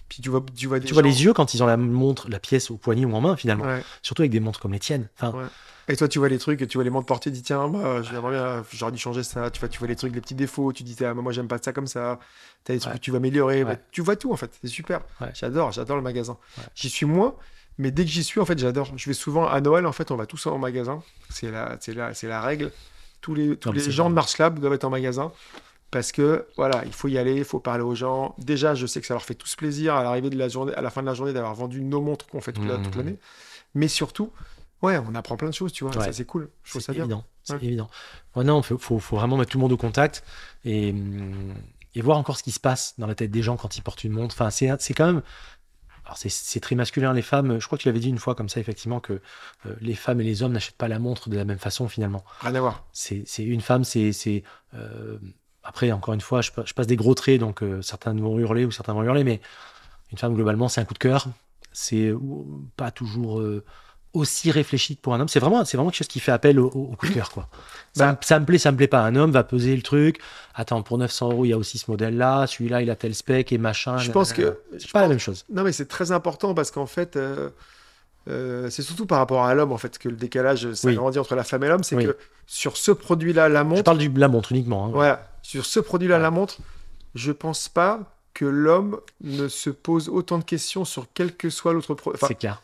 [0.09, 1.77] puis tu vois, tu vois, des Tu vois gens- les yeux quand ils ont la
[1.77, 3.65] montre, la pièce au poignet ou en main finalement.
[3.65, 3.83] Ouais.
[4.03, 5.09] Surtout avec des montres comme les tiennes.
[5.21, 5.45] Enfin, Ouais.
[5.91, 8.03] Et toi, tu vois les trucs, tu vois les montres portées, tu dis tiens, moi,
[8.03, 9.51] j'aimerais bien, j'aurais dû changer ça.
[9.51, 11.57] Tu vois, tu vois les trucs, les petits défauts, tu dis ah, moi, j'aime pas
[11.57, 12.19] ça comme ça.
[12.65, 12.99] T'as des trucs Ouais.
[12.99, 13.65] que tu vas améliorer.
[13.65, 15.01] Bah, tu vois tout en fait, c'est super.
[15.33, 16.37] J'adore, j'adore le magasin.
[16.75, 17.35] J'y suis moins,
[17.79, 18.93] mais dès que j'y suis, en fait, j'adore.
[18.97, 21.03] Je vais souvent à Noël, en fait, on va tous en magasin.
[21.31, 22.71] C'est la, c'est la, c'est la règle.
[23.29, 24.11] Tous les, tous Non, mais les c'est gens vrai.
[24.11, 25.31] de Mars Lab doivent être en magasin.
[25.91, 28.35] Parce que voilà, il faut y aller, il faut parler aux gens.
[28.39, 30.81] Déjà, je sais que ça leur fait tous plaisir à l'arrivée de la journée, à
[30.81, 32.91] la fin de la journée, d'avoir vendu nos montres qu'on fait toute Mhm.
[32.97, 33.19] l'année.
[33.75, 34.31] Mais surtout,
[34.83, 35.95] ouais, on apprend plein de choses, tu vois.
[35.97, 36.05] Ouais.
[36.07, 36.49] Ça, c'est cool.
[36.65, 37.05] Je trouve c'est ça bien.
[37.05, 37.25] évident.
[37.45, 37.65] C'est Ouais.
[37.65, 37.89] évident.
[38.35, 40.25] Ouais, non, faut, faut, faut vraiment mettre tout le monde au contact
[40.65, 40.95] et,
[41.95, 44.05] et voir encore ce qui se passe dans la tête des gens quand ils portent
[44.05, 44.35] une montre.
[44.35, 45.23] Enfin, c'est c'est quand même.
[46.09, 47.61] Alors, c'est- très masculin, les femmes.
[47.61, 49.13] Je crois que tu l'avais dit une fois comme ça, effectivement, que
[49.67, 52.25] euh, les femmes et les hommes n'achètent pas la montre de la même façon, finalement.
[52.41, 52.85] Rien à voir.
[52.93, 54.13] C'est une femme, c'est.
[54.13, 54.43] c'est,
[54.75, 55.19] euh,
[55.63, 58.39] Après, encore une fois, je, pa- je passe des gros traits, donc euh, certains vont
[58.39, 59.41] hurler ou certains vont hurler, mais
[60.11, 61.27] une femme, globalement, c'est un coup de cœur.
[61.73, 62.13] C'est
[62.77, 63.63] pas toujours euh,
[64.19, 65.29] aussi réfléchi que pour un homme.
[65.29, 67.49] C'est vraiment, c'est vraiment quelque chose qui fait appel au, au coup de cœur, quoi.
[67.95, 68.13] Ça, Bah.
[68.13, 69.01] me- ça me plaît, ça me plaît pas.
[69.01, 70.21] Un homme va peser le truc.
[70.55, 72.47] Attends, pour 900 euros, il y a aussi ce modèle-là.
[72.47, 73.97] Celui-là, il a tel spec et machin.
[73.99, 74.59] Je pense que.
[74.73, 75.45] C'est je pas la même chose.
[75.51, 77.49] Non, mais c'est très important parce qu'en fait, euh,
[78.29, 80.95] euh, c'est surtout par rapport à l'homme, en fait, que le décalage ça Oui.
[80.95, 81.83] grandit entre la femme et l'homme.
[81.85, 82.05] C'est Oui.
[82.07, 82.17] que
[82.47, 84.87] sur ce produit-là, la Je montre, parle du, de la montre uniquement.
[84.87, 84.91] hein.
[84.93, 86.23] voilà, sur ce produit-là, Ouais.
[86.23, 86.59] la montre,
[87.15, 88.01] je pense pas
[88.35, 92.19] que l'homme ne se pose autant de questions sur quel que soit l'autre produit.
[92.19, 92.63] Enfin, c'est clair.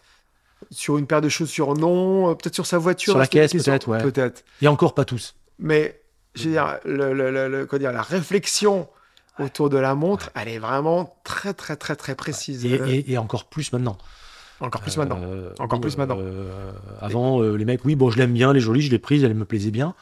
[0.70, 2.30] Sur une paire de chaussures, non.
[2.30, 3.12] euh, Peut-être sur sa voiture.
[3.12, 4.02] Sur la caisse, peut-être, ouais.
[4.02, 4.44] Peut-être.
[4.62, 5.34] Et encore pas tous.
[5.58, 6.00] Mais,
[6.34, 8.88] je veux dire, le, le- le- le- comment dire, la réflexion
[9.38, 12.64] autour de la montre, elle est vraiment très, très, très, très précise.
[12.64, 13.98] Et, Euh, et- et encore plus maintenant.
[14.60, 15.18] Encore plus maintenant.
[15.22, 16.16] Euh, Encore plus maintenant.
[16.20, 19.24] euh, avant, les mecs, oui, bon, je l'aime bien, elle est jolie, je l'ai prise,
[19.24, 19.94] elle me plaisait bien.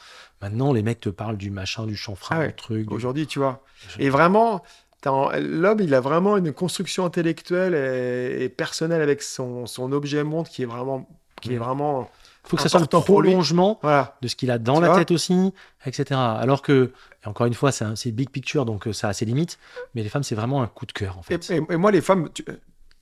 [0.43, 2.49] Maintenant, les mecs te parlent du machin, du chanfrein, Ah ouais.
[2.49, 2.91] du truc.
[2.91, 3.63] Aujourd'hui, tu vois.
[3.97, 4.63] Je- Et vraiment,
[5.05, 10.51] l'homme, il a vraiment une construction intellectuelle et, et personnelle avec son, son objet montre
[10.51, 11.09] qui est vraiment,
[11.41, 11.63] qui est Mm.
[11.63, 12.11] vraiment,
[12.45, 14.17] faut que ça soit le prolongement voilà.
[14.21, 15.53] de ce qu'il a dans Tu la tête aussi,
[15.87, 16.05] etc.
[16.21, 16.93] Alors que,
[17.25, 19.59] et encore une fois, c'est big picture, donc euh, ça a ses limites,
[19.95, 21.51] mais les femmes, c'est vraiment un coup de cœur, en fait.
[21.51, 22.45] et- et moi, les femmes, tu,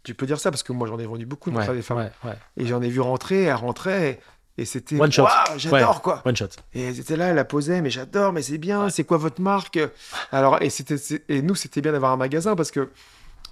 [0.03, 1.98] tu peux dire ça parce que moi, j'en ai vendu beaucoup de Ouais, femmes.
[1.98, 2.36] ouais, ouais.
[2.57, 4.20] Et j'en ai vu rentrer, elle rentrait.
[4.61, 5.26] Et c'était One shot.
[5.56, 6.20] J'adore quoi.
[6.26, 6.48] One shot.
[6.74, 9.40] Et elles étaient là, elle la posait, mais j'adore, mais c'est bien, c'est quoi votre
[9.40, 9.78] marque?
[10.32, 10.96] Alors, et, c'était,
[11.30, 12.90] et nous, c'était bien d'avoir un magasin parce que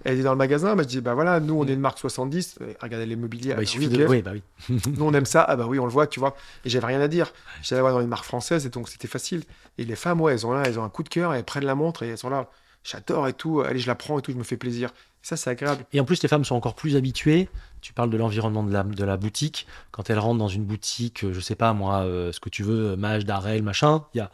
[0.04, 1.98] elle est dans le magasin, bah, je dis, bah voilà, nous, on est une marque
[1.98, 3.54] 70, et regardez les mobiliers.
[3.54, 4.06] Bah, ah, il bah suffit oui, de.
[4.06, 4.42] Oui, bah oui.
[4.96, 6.36] Nous, on aime ça, ah bah oui, on le voit, tu vois.
[6.64, 7.32] Et j'avais rien à dire.
[7.62, 9.42] J'allais voir dans une marque française, et donc c'était facile.
[9.78, 11.64] Et les femmes, ouais, elles ont là, elles ont un coup de cœur, elles prennent
[11.64, 12.48] la montre, et elles sont là,
[12.84, 14.92] j'adore et tout, allez, je la prends et tout, je me fais plaisir.
[15.22, 15.84] Ça, c'est agréable.
[15.92, 17.48] Et en plus, les femmes sont encore plus habituées.
[17.80, 19.66] Tu parles de l'environnement de la, de la boutique.
[19.90, 22.62] Quand elles rentrent dans une boutique, euh, je sais pas moi, euh, ce que tu
[22.62, 24.30] veux, euh, Mage, Darel, machin, il y a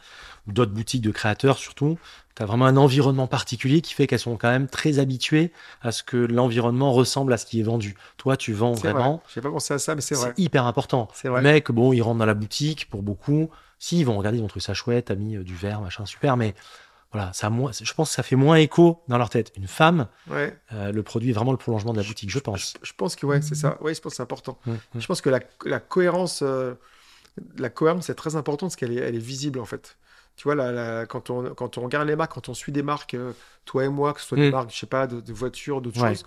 [0.47, 1.99] d'autres boutiques de créateurs surtout.
[2.35, 5.91] Tu as vraiment un environnement particulier qui fait qu'elles sont quand même très habituées à
[5.91, 7.95] ce que l'environnement ressemble à ce qui est vendu.
[8.17, 8.93] Toi, tu vends C'est vrai.
[8.93, 9.21] vraiment.
[9.33, 10.33] J'ai pas pensé à ça, mais c'est vrai.
[10.35, 11.07] C'est hyper important.
[11.13, 11.41] C'est vrai.
[11.41, 13.49] Mecs, bon, ils rentrent dans la boutique pour beaucoup.
[13.77, 16.37] Si, ils vont regarder, ils vont trouver ça chouette, t'as mis du verre, machin, super,
[16.37, 16.55] mais
[17.15, 19.51] voilà, ça moins, je pense que ça fait moins écho dans leur tête.
[19.55, 20.57] Une femme, Ouais.
[20.73, 22.73] euh, le produit est vraiment le prolongement de la boutique, je pense.
[22.81, 23.77] Je, je pense que ouais, c'est ça.
[23.81, 24.59] Ouais, je pense que c'est important.
[24.95, 26.73] Je pense que la, la cohérence, euh,
[27.57, 29.97] la cohérence est très importante parce qu'elle est, elle est visible en fait.
[30.35, 32.83] Tu vois, la- la- quand, on, quand on regarde les marques, quand on suit des
[32.83, 33.31] marques, euh,
[33.63, 34.51] toi et moi, que ce soit des Mm.
[34.51, 36.09] marques, je sais pas, de, de voitures, d'autres Ouais.
[36.15, 36.25] choses,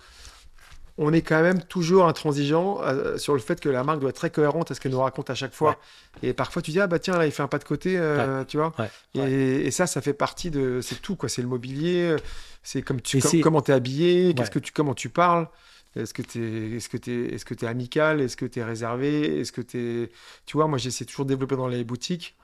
[1.01, 4.17] on est quand même toujours intransigeant euh, sur le fait que la marque doit être
[4.17, 5.77] très cohérente à ce qu'elle nous raconte à chaque fois.
[6.23, 8.43] Et parfois, tu dis, ah bah tiens, là, il fait un pas de côté, euh,
[8.43, 8.73] tu vois.
[8.77, 8.89] Ouais.
[9.15, 10.81] Et, et ça, ça fait partie de.
[10.81, 11.29] C'est tout, quoi.
[11.29, 12.15] C'est le mobilier,
[12.63, 15.47] c'est comme tu, com- comment tu es habillé, qu'est-ce que tu, comment tu parles.
[15.95, 18.63] Est-ce que tu es, est-ce que t'es- est-ce que t'es amical Est-ce que tu es
[18.63, 20.11] réservé Est-ce que tu es.
[20.45, 22.35] Tu vois, moi, j'essaie toujours de développer dans les boutiques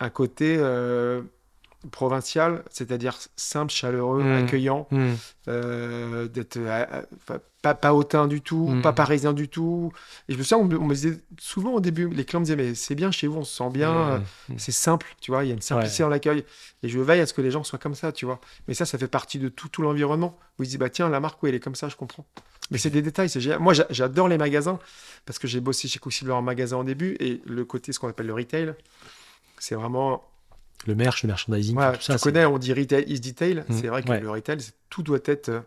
[0.00, 1.22] un côté euh,
[1.90, 4.44] provincial, c'est-à-dire simple, chaleureux, Mm.
[4.44, 5.14] accueillant, Hmm.
[5.48, 6.84] euh, d'être euh,
[7.62, 8.82] pas, pas hautain du tout, Mm.
[8.82, 9.92] pas parisien du tout.
[10.28, 12.44] Et je me souviens, on me, on me disait souvent au début, les clients me
[12.44, 14.18] disaient, mais c'est bien chez vous, on se sent bien, euh,
[14.48, 14.54] Hmm.
[14.58, 16.44] c'est simple, tu vois, il y a une simplicité dans l'accueil.
[16.82, 18.40] Et je veille à ce que les gens soient comme ça, tu vois.
[18.68, 20.38] Mais ça, ça fait partie de tout, tout l'environnement.
[20.58, 22.24] Se disent, bah tiens, la marque, oui, elle est comme ça, je comprends.
[22.70, 23.58] Mais c'est des détails, c'est.
[23.58, 24.78] Moi, j'a- j'adore les magasins
[25.26, 28.08] parce que j'ai bossé chez Quicksilver en magasin au début et le côté, ce qu'on
[28.08, 28.74] appelle le retail,
[29.58, 30.22] c'est vraiment.
[30.86, 32.14] Le merch, le merchandising, Voilà, tout ça.
[32.16, 33.64] tu connais, on dit retail is detail.
[33.68, 34.20] Mm, C'est vrai que ouais.
[34.20, 34.58] le retail,
[34.88, 35.60] tout doit être euh,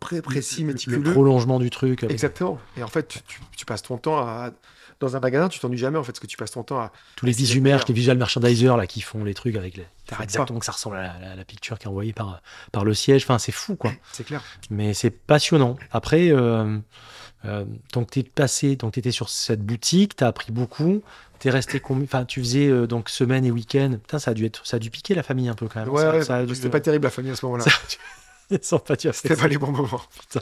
[0.00, 0.98] très précis, le- méticuleux.
[0.98, 2.02] Le prolongement du truc.
[2.02, 2.58] avec Exactement.
[2.76, 4.50] Et en fait, tu, tu- tu passes ton temps à.
[5.00, 6.92] Dans un magasin, tu t'ennuies jamais en fait, parce que tu passes ton temps à.
[7.16, 7.84] Tous les clair.
[7.88, 9.84] les visual merchandisers là, qui font les trucs avec les.
[10.22, 12.40] Exactement que ça ressemble à la, la- la picture qui est envoyée par,
[12.72, 13.24] par le siège.
[13.24, 13.92] Enfin, c'est fou quoi.
[14.12, 14.42] C'est clair.
[14.70, 15.76] Mais c'est passionnant.
[15.90, 16.78] Après, euh,
[17.44, 21.02] euh, donc t'es passé, donc t'étais sur cette boutique, t'as appris beaucoup.
[21.44, 23.90] T'es resté combien Enfin, tu faisais euh, donc semaine et week-end.
[24.00, 25.90] Putain, ça a dû être, ça a dû piquer la famille un peu quand même.
[25.90, 27.64] Ouais, ça, ouais, a dû- c'était pas terrible la famille à ce moment-là.
[28.62, 30.00] ça pas C'était pas les bons moments.
[30.18, 30.40] Putain.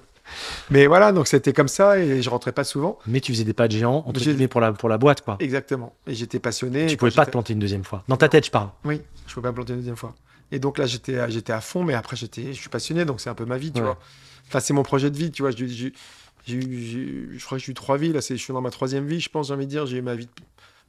[0.70, 3.00] Mais voilà, donc c'était comme ça et je rentrais pas souvent.
[3.09, 5.38] Mais tu faisais des pas de géant entre guillemets pour la pour la boîte quoi.
[5.40, 5.92] Exactement.
[6.07, 6.86] Et j'étais passionné.
[6.86, 8.05] tu Et pouvais pas te planter une deuxième fois.
[8.07, 8.70] Dans ta tête, je parle.
[8.84, 10.14] Oui, je pouvais pas me planter une deuxième fois.
[10.53, 13.20] Et donc là, j'étais à- j'étais à fond, mais après, j'étais, je suis passionné, donc
[13.20, 13.86] c'est un peu ma vie, tu Ouais.
[13.86, 13.98] vois.
[14.46, 15.50] Enfin, c'est mon projet de vie, tu vois.
[15.50, 15.92] J'ai, j'ai,
[16.55, 19.07] eu- je crois que j'ai eu trois vies, là, c'est, je suis dans ma troisième
[19.07, 19.86] vie, je pense, j'ai envie de dire.
[19.86, 20.30] J'ai eu ma vie de,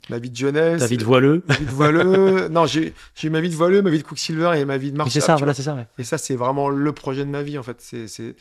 [0.09, 0.79] ma vie de jeunesse.
[0.81, 1.43] Ta vie de voileux.
[1.47, 2.47] ma vie de voileux.
[2.51, 2.93] non, j'ai,
[3.23, 5.11] eu ma vie de voileux, ma vie de Quicksilver et ma vie de marche.
[5.11, 5.75] c'est ça, voilà, c'est ça.
[5.75, 5.87] ouais.
[5.97, 7.77] Et ça, c'est vraiment le projet de ma vie, en fait.
[7.79, 8.35] C'est, je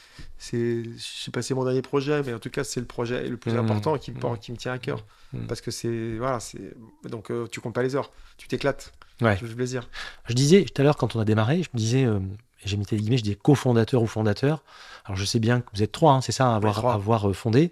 [0.99, 3.37] sais pas si c'est mon dernier projet, mais en tout cas, c'est le projet le
[3.37, 3.59] plus Mmh.
[3.59, 4.21] important qui me, Mmh.
[4.21, 5.05] porte- qui me tient à cœur.
[5.33, 5.47] Mmh.
[5.47, 6.75] Parce que c'est, voilà, c'est,
[7.09, 8.93] donc euh, tu comptes pas les heures, tu t'éclates.
[9.21, 9.37] Ouais.
[9.39, 9.89] Ça fait plaisir.
[10.29, 12.19] Je disais tout à l'heure quand on a démarré, je me disais, euh,
[12.65, 14.63] j'ai mis des guillemets, je disais cofondateur ou fondateur.
[15.05, 16.93] Alors je sais bien que vous êtes trois, hein, c'est ça, à avoir, trois.
[16.93, 17.71] à avoir euh, fondé.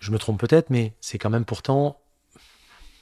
[0.00, 1.98] Je me trompe peut-être, mais c'est quand même pourtant,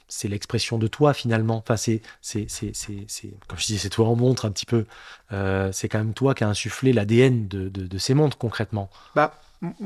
[0.07, 1.57] c'est l'expression de toi finalement.
[1.57, 4.65] Enfin, c'est, c'est, c'est, c'est, c'est- comme je disais, c'est toi en montre un petit
[4.65, 4.85] peu.
[5.33, 8.89] Euh, c'est quand même toi qui a insufflé l'ADN de, de, de ces montres concrètement.
[9.15, 9.39] Bah,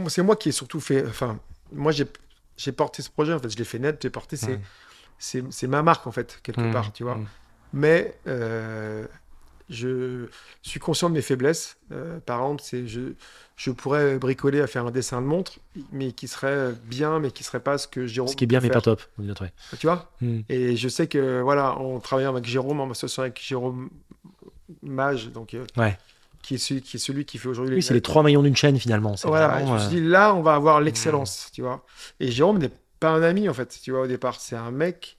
[0.08, 1.06] c'est moi qui ai surtout fait.
[1.08, 1.40] Enfin,
[1.72, 2.06] moi, j'ai,
[2.58, 3.50] j'ai porté ce projet, en fait.
[3.50, 4.38] Je l'ai fait net, j'ai porté.
[4.38, 4.62] C'est,
[5.20, 7.22] c'est, c'est ma marque, en fait, quelque Mmh, part, tu vois.
[7.22, 7.26] mmh.
[7.74, 9.08] Mais euh,
[9.72, 10.28] je
[10.62, 11.78] suis conscient de mes faiblesses.
[11.92, 13.14] Euh, par exemple, c'est, je,
[13.56, 15.54] je pourrais bricoler à faire un dessin de montre,
[15.92, 18.28] mais qui serait bien, mais qui serait pas ce que Jérôme.
[18.30, 19.02] Ce qui est bien, mais pas top.
[19.18, 19.28] way.
[19.80, 20.40] Tu vois Mm.
[20.50, 23.90] Et je sais que, voilà, en travaillant avec Jérôme, en associant avec Jérôme
[24.84, 25.98] Mage, donc, euh, Ouais.
[26.44, 28.56] qui, est celui, qui est celui qui fait aujourd'hui Oui, c'est les trois maillons d'une
[28.56, 29.16] chaîne finalement.
[29.24, 31.86] Voilà, vraiment, je me euh, suis dit, là, on va avoir l'excellence, tu vois.
[32.20, 34.40] Et Jérôme n'est pas un ami, en fait, tu vois, au départ.
[34.40, 35.18] C'est un mec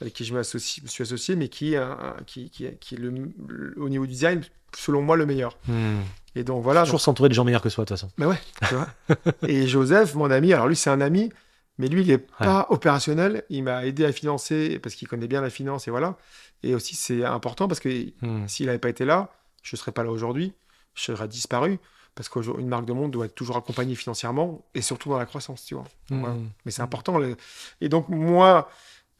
[0.00, 2.94] avec qui je me suis associé, mais qui, est un- un- qui, qui, est- qui
[2.94, 3.10] est le,
[3.48, 4.42] le- au niveau du design,
[4.76, 5.56] selon moi, le meilleur.
[5.68, 6.00] Hmm.
[6.34, 6.82] Et donc voilà.
[6.84, 8.10] Toujours s'entourer de gens meilleurs que soi, de toute façon.
[8.18, 8.38] Mais ouais,
[8.68, 8.88] tu vois.
[9.48, 11.30] et Joseph, mon ami, alors lui, c'est un ami,
[11.78, 13.44] mais lui, il est pas opérationnel.
[13.50, 16.16] Il m'a aidé à financer parce qu'il connaît bien la finance et voilà.
[16.62, 17.88] Et aussi, c'est important parce que
[18.22, 18.48] Hmm.
[18.48, 19.30] s'il n'avait pas été là,
[19.62, 20.52] je serais pas là aujourd'hui.
[20.94, 21.78] Je serais disparu
[22.16, 25.64] parce qu'une marque de monde doit être toujours accompagnée financièrement et surtout dans la croissance,
[25.64, 25.84] tu vois.
[26.10, 26.46] Hmm.
[26.64, 27.18] Mais c'est important.
[27.18, 27.36] le-
[27.80, 28.68] Et donc, moi,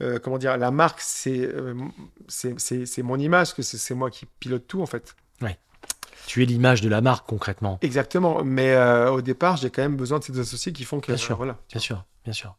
[0.03, 1.75] euh, comment dire, la marque, c'est euh,
[2.29, 5.15] c'est- mon image, que c'est c'est moi qui pilote tout, en fait.
[6.27, 7.79] Tu es l'image de la marque concrètement.
[7.83, 8.43] Exactement.
[8.45, 11.09] Mais euh, au départ, j'ai quand même besoin de ces associés qui font que.
[11.09, 11.37] Bien sûr.
[11.37, 11.59] voilà.
[11.71, 12.57] Bien sûr, bien sûr.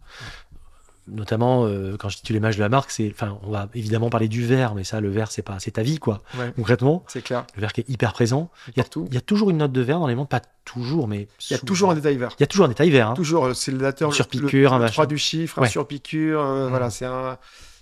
[1.08, 4.28] Notamment, euh, quand je tu l'image de la marque, c'est, enfin, on va évidemment parler
[4.28, 6.22] du verre, mais ça, le verre, c'est pas, c'est ta vie, quoi.
[6.38, 6.52] Ouais.
[6.56, 7.46] Concrètement, C'est clair.
[7.56, 8.50] le verre qui est hyper présent.
[8.70, 10.42] Il y, a, il y a toujours une note de verre dans les montres, pas
[10.64, 11.68] toujours, mais Il y a souvent.
[11.68, 12.32] toujours un détail vert.
[12.40, 13.10] Il y a toujours un détail vert.
[13.12, 13.14] hein.
[13.14, 14.10] Toujours, euh, c'est le dateur.
[14.10, 14.94] Le- le, un le machin.
[14.94, 15.68] 3 du chiffre, Ouais.
[15.68, 16.42] un surpiqûre.
[16.42, 16.70] euh, Mhm.
[16.72, 17.38] Voilà, c'est un,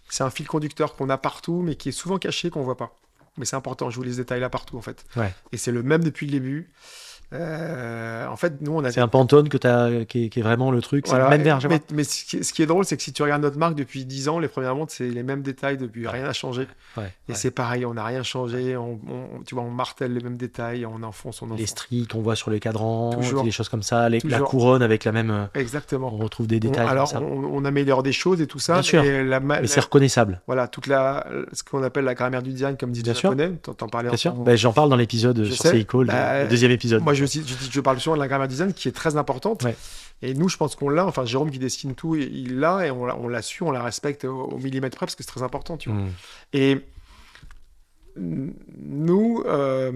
[0.09, 2.93] c'est un fil conducteur qu'on a partout, mais qui est souvent caché, qu'on voit pas.
[3.37, 5.05] Mais c'est important, je vous les détaille là partout, en fait.
[5.15, 5.33] Ouais.
[5.53, 6.69] Et c'est le même depuis le début.
[7.33, 10.43] Euh, en fait, nous, on a C'est un Pantone que t'as, qui, est, qui est
[10.43, 11.05] vraiment le truc.
[11.07, 11.29] C'est Voilà.
[11.29, 13.41] même verre, mais, mais ce, qui, ce qui est drôle, c'est que si tu regardes
[13.41, 16.33] notre marque depuis 10 ans, les premières montres, c'est les mêmes détails depuis, rien n'a
[16.33, 16.67] changé.
[16.97, 17.37] Ouais, Et ouais.
[17.37, 18.77] c'est pareil, on n'a rien changé.
[18.77, 21.59] On, on- tu vois, on martèle les mêmes détails, on enfonce, on enfonce.
[21.59, 23.43] Les stries qu'on voit sur les cadrans, Toujours.
[23.43, 25.31] des choses comme ça, les- la couronne avec la même.
[25.31, 26.13] euh, Exactement.
[26.13, 26.87] On retrouve des On- détails.
[26.87, 27.25] alors, comme ça.
[27.25, 28.73] on, améliore des choses et tout ça.
[28.73, 29.03] Bien sûr.
[29.03, 30.41] mais la ma- Mais la- c'est reconnaissable.
[30.47, 33.31] voilà, toute la, ce qu'on appelle la grammaire du design, comme dit Bien sûr.
[33.31, 33.51] japonais.
[33.61, 34.33] T'en parlais Bien sûr.
[34.33, 35.63] Ben, J'en parle dans l'épisode sur.
[35.65, 37.01] Seiko, le, Bah, le deuxième épisode.
[37.03, 39.63] Moi, je, je, parle souvent de la grammaire design qui est très importante.
[39.63, 39.75] Ouais.
[40.21, 41.05] Et nous, je pense qu'on l'a.
[41.05, 43.83] Enfin, Jérôme qui dessine tout, il l'a et on l'a on l'a su, on la
[43.83, 45.99] respecte au, au millimètre près parce que c'est très important, tu vois.
[45.99, 46.09] Hmm.
[46.53, 46.81] Et
[48.17, 49.91] mm, nous, euh,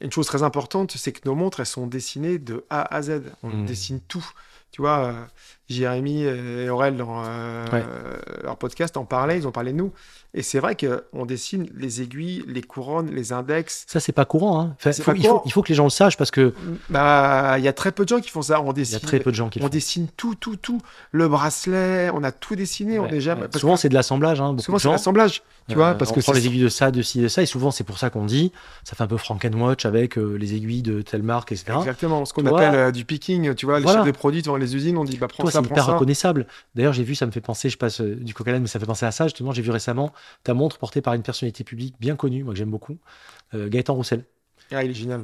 [0.00, 3.22] une chose très importante, c'est que nos montres, elles sont dessinées de A à Z.
[3.42, 3.66] On Mm.
[3.66, 4.26] dessine tout.
[4.70, 5.12] Tu vois, euh,
[5.70, 7.84] Jérémy et Aurel, dans euh, Ouais.
[8.42, 9.92] leur podcast, en parlaient, ils ont parlé de nous.
[10.38, 13.84] Et c'est vrai qu'on dessine les aiguilles, les couronnes, les index.
[13.88, 14.60] Ça, c'est pas courant.
[14.60, 14.74] Hein.
[14.78, 15.42] Enfin, C'est faut- pas il, faut, courant.
[15.46, 16.54] il faut que les gens le sachent parce que
[16.90, 18.60] Bah, il y a très peu de gens qui font ça.
[18.60, 19.72] On il y a dessine, très peu de gens qui le on font.
[19.72, 20.80] dessine tout, tout, tout.
[21.10, 22.98] Le bracelet, on a tout dessiné.
[23.00, 23.42] on est jamais...
[23.42, 23.48] ouais.
[23.58, 24.40] Souvent, c'est de l'assemblage.
[24.40, 24.92] Hein, souvent, de c'est gens.
[24.92, 25.42] l'assemblage.
[25.68, 27.42] Tu Euh, vois, parce on que prend les aiguilles de ça, de ci, de ça,
[27.42, 28.52] et souvent c'est pour ça qu'on dit,
[28.84, 31.74] ça fait un peu Frankenwatch avec euh, les aiguilles de telle marque, etc.
[31.78, 33.98] Exactement, ce qu'on appelle euh, du picking, tu vois, les Voilà.
[33.98, 35.84] chefs de produits devant les usines, on dit bah prends Toi, ça, c'est prends hyper
[35.84, 35.92] ça.
[35.92, 36.46] reconnaissable.
[36.74, 38.80] D'ailleurs, j'ai vu, ça me fait penser, je passe euh, du l'âne, mais ça me
[38.80, 39.24] fait penser à ça.
[39.24, 40.10] Justement, j'ai vu récemment
[40.44, 42.98] ta montre portée par une personnalité publique bien connue, moi que j'aime beaucoup,
[43.54, 44.24] euh, Gaëtan Roussel.
[44.72, 45.22] Ah, il est génial.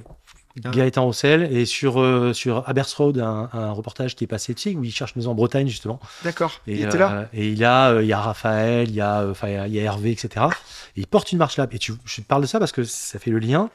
[0.64, 0.70] Ah.
[0.70, 4.76] Gaëtan Roussel, et sur, euh, sur Aberystwyth, un, un reportage qui est passé, tu sais,
[4.76, 5.98] où il cherche une maison en Bretagne, justement.
[6.22, 6.60] D'accord.
[6.68, 7.12] Et, il était là.
[7.12, 9.72] euh, et il a, euh, il y a Raphaël, il y a, euh, enfin, il
[9.74, 10.46] y a- Hervé, etc.
[10.96, 11.74] Et il porte une marche lab.
[11.74, 13.68] Et tu, je te parle de ça parce que ça fait le lien.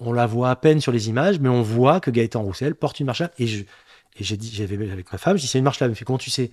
[0.00, 2.98] On la voit à peine sur les images, mais on voit que Gaëtan Roussel porte
[3.00, 3.30] une marche lab.
[3.38, 5.86] Et je, et j'ai dit, j'avais avec ma femme, je dis c'est une marche lab.
[5.86, 6.50] Elle me fait comment tu sais?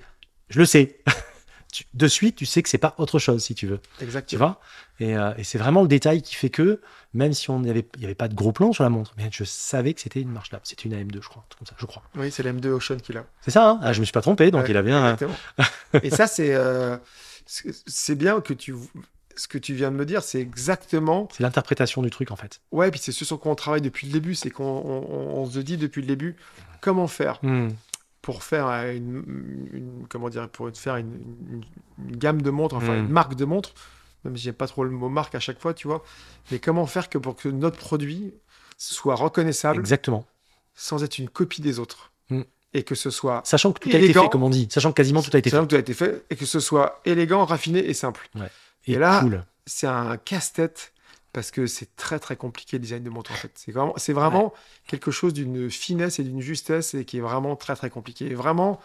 [0.50, 1.00] Je le sais.
[1.76, 3.80] Tu- de suite, tu sais que c'est pas autre chose, si tu veux.
[3.98, 4.46] Tu Exactement.
[4.46, 4.62] vois?
[5.02, 6.80] Et, euh, et c'est vraiment le détail qui fait que,
[7.14, 9.44] même si on il n'y avait pas de gros plan sur la montre, mais je
[9.44, 10.62] savais que c'était une marche lab.
[10.64, 12.02] C'était une AM2, je crois, un truc comme ça, je crois.
[12.16, 13.26] Oui, c'est l'M2 Ocean qu'il a.
[13.42, 13.80] C'est ça, hein?
[13.82, 15.14] Ah, je me suis pas trompé, donc Ouais, il a bien.
[15.16, 15.36] Exactement.
[16.04, 16.96] Et ça, c'est euh,
[17.46, 18.74] c'est bien que tu
[19.38, 21.28] ce que tu viens de me dire, c'est exactement.
[21.34, 22.62] c'est l'interprétation du truc, en fait.
[22.72, 25.38] Ouais, puis c'est ce sur quoi on travaille depuis le début, c'est qu'on on- on-
[25.42, 26.38] on se dit depuis le début
[26.80, 27.70] comment faire Hmm.
[28.26, 31.14] Pour faire une, une- comment dire pour faire une,
[31.52, 31.64] une-
[32.10, 33.06] une gamme de montres, enfin Mm.
[33.06, 33.74] une marque de montres.
[34.24, 36.04] Même si j'aime pas trop le mot marque à chaque fois, tu vois.
[36.50, 38.34] Mais comment faire que pour que notre produit
[38.80, 40.26] soit reconnaissable Exactement.
[40.74, 42.42] sans être une copie des autres Mm.
[42.74, 44.68] et que ce soit Sachant que tout a été fait, comme on dit.
[44.72, 45.60] Sachant que quasiment tout a été fait.
[45.60, 48.28] Que tout a été fait et que ce soit élégant, raffiné et simple.
[48.88, 49.46] Et, Et là- cool.
[49.68, 50.94] C'est un casse-tête
[51.36, 53.52] parce que c'est très très compliqué le design de montre en fait.
[53.56, 54.54] C'est vraiment, c'est vraiment
[54.88, 58.26] quelque chose d'une finesse et d'une justesse et qui est vraiment très très compliqué.
[58.28, 58.80] Et vraiment,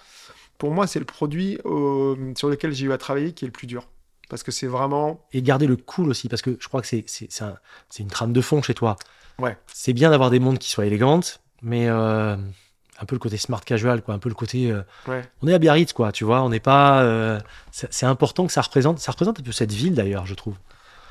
[0.59, 3.53] pour moi, c'est le produit euh, sur lequel j'ai eu à travailler qui est le
[3.53, 3.87] plus dur.
[4.29, 5.25] Parce que c'est vraiment.
[5.33, 7.57] Et garder le cool aussi, parce que je crois que c'est, c'est, c'est, un-
[7.89, 8.97] c'est une trame de fond chez toi.
[9.39, 9.57] Ouais.
[9.73, 13.61] C'est bien d'avoir des montres qui soient élégantes, mais euh, un peu le côté smart
[13.65, 14.15] casual, quoi.
[14.15, 14.71] Un peu le côté.
[14.73, 15.23] euh, Ouais.
[15.43, 16.43] on est à Biarritz, quoi, tu vois.
[16.43, 17.03] On n'est pas.
[17.03, 17.39] euh,
[17.71, 18.99] c'est, c'est important que ça représente.
[18.99, 20.57] Ça représente un peu cette ville, d'ailleurs, je trouve.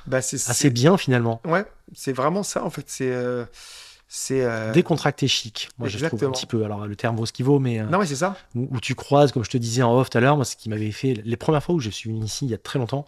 [0.09, 1.39] Bah, c'est, Assez c'est- bien, finalement.
[1.45, 2.85] Ouais, c'est vraiment ça en fait.
[2.87, 3.11] C'est.
[3.11, 3.45] euh,
[4.11, 6.31] c'est euh, Décontracté chic, moi, je trouve un Exactement.
[6.31, 6.63] petit peu.
[6.65, 7.79] Alors, le terme vaut ce qu'il vaut, mais.
[7.79, 8.35] euh, Non, mais c'est ça.
[8.55, 10.55] où, où tu croises, comme je te disais en off tout à l'heure, moi, ce
[10.55, 12.79] qui m'avait fait, les premières fois où je suis venu ici, il y a très
[12.79, 13.05] longtemps,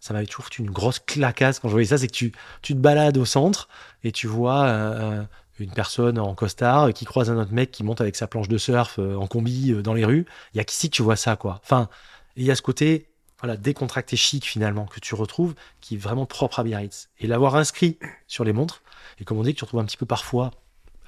[0.00, 2.32] ça m'avait toujours foutu une grosse clacasse quand je voyais ça, c'est que tu,
[2.62, 3.68] tu te balades au centre
[4.02, 5.22] et tu vois euh,
[5.60, 8.58] une personne en costard qui croise un autre mec qui monte avec sa planche de
[8.58, 10.26] surf euh, en combi dans les rues.
[10.54, 11.60] Il y a qu'ici que tu vois ça, quoi.
[11.62, 11.88] Enfin,
[12.36, 13.06] il y a ce côté,
[13.40, 17.08] voilà, décontracté chic finalement, que tu retrouves, qui est vraiment propre à Biarritz.
[17.18, 18.82] Et l'avoir inscrit sur les montres,
[19.18, 20.50] et comme on dit, que tu retrouves un petit peu parfois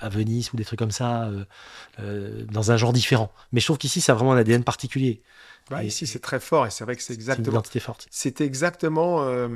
[0.01, 1.45] à Venise ou des trucs comme ça, euh,
[2.01, 3.31] euh, dans un genre différent.
[3.53, 5.23] Mais je trouve qu'ici, ça a vraiment un ADN particulier.
[5.71, 7.49] Bah, Et- ici, c'est très fort et c'est vrai que c'est C'est une exactement.
[7.53, 8.09] identité forte.
[8.11, 9.23] C'est exactement.
[9.23, 9.49] euh,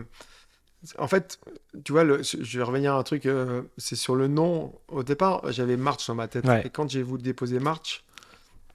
[0.99, 1.41] En fait,
[1.85, 3.27] tu vois, le, je vais revenir à un truc,
[3.77, 4.72] c'est sur le nom.
[4.89, 6.45] Au départ, j'avais March dans ma tête.
[6.45, 6.64] Ouais.
[6.64, 8.05] Et quand j'ai voulu déposer March,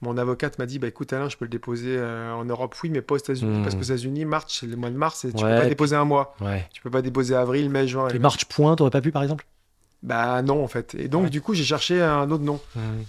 [0.02, 2.90] mon avocate m'a dit bah, écoute, Alain, je peux le déposer euh, en Europe, oui,
[2.90, 3.58] mais pas aux États-Unis.
[3.60, 3.62] Hmm.
[3.62, 5.68] Parce qu'aux États-Unis, March, c'est le mois de mars, et tu Ouais, peux pas et
[5.70, 6.34] déposer un mois.
[6.40, 6.66] Ouais.
[6.72, 8.08] Tu peux pas déposer avril, mai, juin.
[8.08, 9.46] Les marches point, t'aurais pas pu par exemple?
[10.02, 10.96] Bah non, en fait.
[10.96, 11.30] Et donc, Ouais.
[11.30, 12.60] du coup, j'ai cherché un autre nom.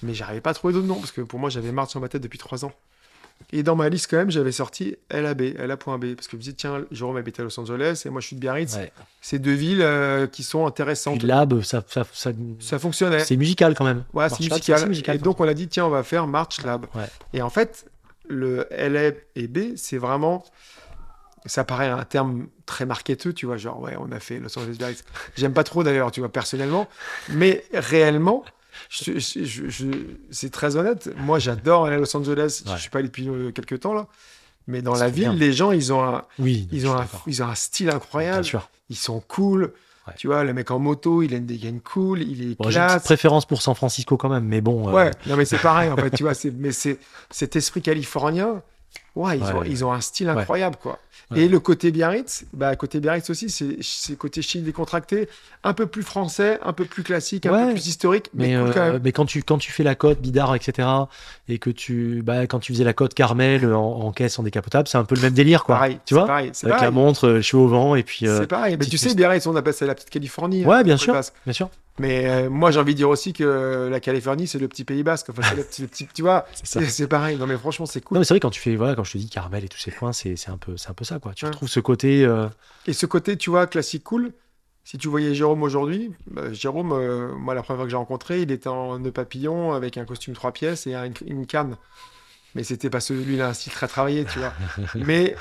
[0.03, 2.07] Mais j'arrivais pas à trouver d'autres noms, parce que pour moi, j'avais March dans ma
[2.09, 2.71] tête depuis trois ans.
[3.55, 6.15] Et dans ma liste, quand même, j'avais sorti LAB, LA.B.
[6.15, 8.35] Parce que je me disais, tiens, Jérôme habite à Los Angeles, et moi, je suis
[8.35, 8.75] de Biarritz.
[8.75, 8.91] Ouais.
[9.21, 11.19] C'est deux villes euh, qui sont intéressantes.
[11.19, 13.19] Puis Lab, ça, ça, ça- Ça fonctionnait.
[13.23, 14.05] c'est musical quand même.
[14.13, 15.15] Ouais, c'est Lab, musical.
[15.17, 16.87] Et donc, on a dit, tiens, on va faire March Lab.
[16.95, 17.05] Ouais.
[17.33, 17.85] Et en fait,
[18.27, 20.43] le LA et B, c'est vraiment.
[21.45, 24.77] Ça paraît un terme très marketeux, tu vois, genre, ouais, on a fait Los Angeles
[24.77, 25.03] Biarritz.
[25.35, 26.87] J'aime pas trop d'ailleurs, tu vois, personnellement.
[27.29, 28.45] Mais réellement,
[28.89, 29.85] je- je- je- je-
[30.31, 31.09] c'est très honnête.
[31.17, 32.63] Moi, j'adore aller à Los Angeles.
[32.65, 32.73] Ouais.
[32.75, 34.07] Je suis pas allé depuis euh, quelques temps, là.
[34.67, 35.33] Mais dans la ville, bien.
[35.33, 38.45] les gens, ils ont un, Oui, ils ont un, ils ont un style incroyable.
[38.89, 39.73] Ils sont cool.
[40.07, 40.13] Ouais.
[40.17, 42.79] Tu vois, le mec en moto, il a une dégaine cool, il est Bon, J'ai
[42.79, 42.93] une classe.
[42.95, 44.89] petite préférence pour San Francisco quand même, mais bon.
[44.89, 46.97] euh, Ouais, non mais c'est pareil en fait, tu vois, mais c'est
[47.29, 48.61] cet esprit californien.
[49.15, 49.67] Ouais, ils, Ouais, ont, ouais.
[49.69, 50.33] ils ont un style Ouais.
[50.41, 50.97] incroyable quoi.
[51.29, 51.41] Ouais.
[51.41, 55.29] Et le côté Biarritz, bah côté Biarritz aussi, c'est côté chic décontracté,
[55.63, 57.65] un peu plus français, un peu plus classique, un Ouais.
[57.67, 59.01] peu plus historique, mais, Mais, cool euh, quand même.
[59.03, 60.87] mais quand tu quand tu fais la côte bidard etc
[61.47, 64.87] et que tu bah, quand tu faisais la côte Carmel en, en caisse en décapotable
[64.87, 66.81] c'est un peu le même délire quoi pareil, tu vois pareil, avec pareil.
[66.81, 69.13] la montre euh, je suis au vent et puis euh, C'est pareil, mais tu sais.
[69.13, 70.65] Biarritz, on appelle ça la petite Californie.
[70.65, 71.13] Ouais, hein, bien Pays sûr.
[71.45, 74.67] Bien sûr Mais euh, moi, j'ai envie de dire aussi que la Californie, c'est le
[74.67, 75.29] petit Pays Basque.
[75.29, 77.37] Enfin, c'est le petit, le petit- tu vois, c'est pareil.
[77.37, 78.15] Non, mais franchement, c'est cool.
[78.15, 79.77] non mais c'est vrai quand tu fais voilà quand je te dis Carmel et tous
[79.79, 81.51] ces coins c'est un peu un peu ça quoi tu Ouais.
[81.51, 82.47] retrouves ce côté euh,
[82.87, 84.31] Et ce côté, tu vois, classique cool,
[84.85, 88.41] si tu voyais Jérôme aujourd'hui, bah, Jérôme, euh, moi, la première fois que j'ai rencontré,
[88.41, 91.77] il était en nœud papillon avec un costume trois pièces et un- une canne.
[92.55, 94.53] Mais c'était il a un style très travaillé, tu vois.
[94.95, 95.35] Mais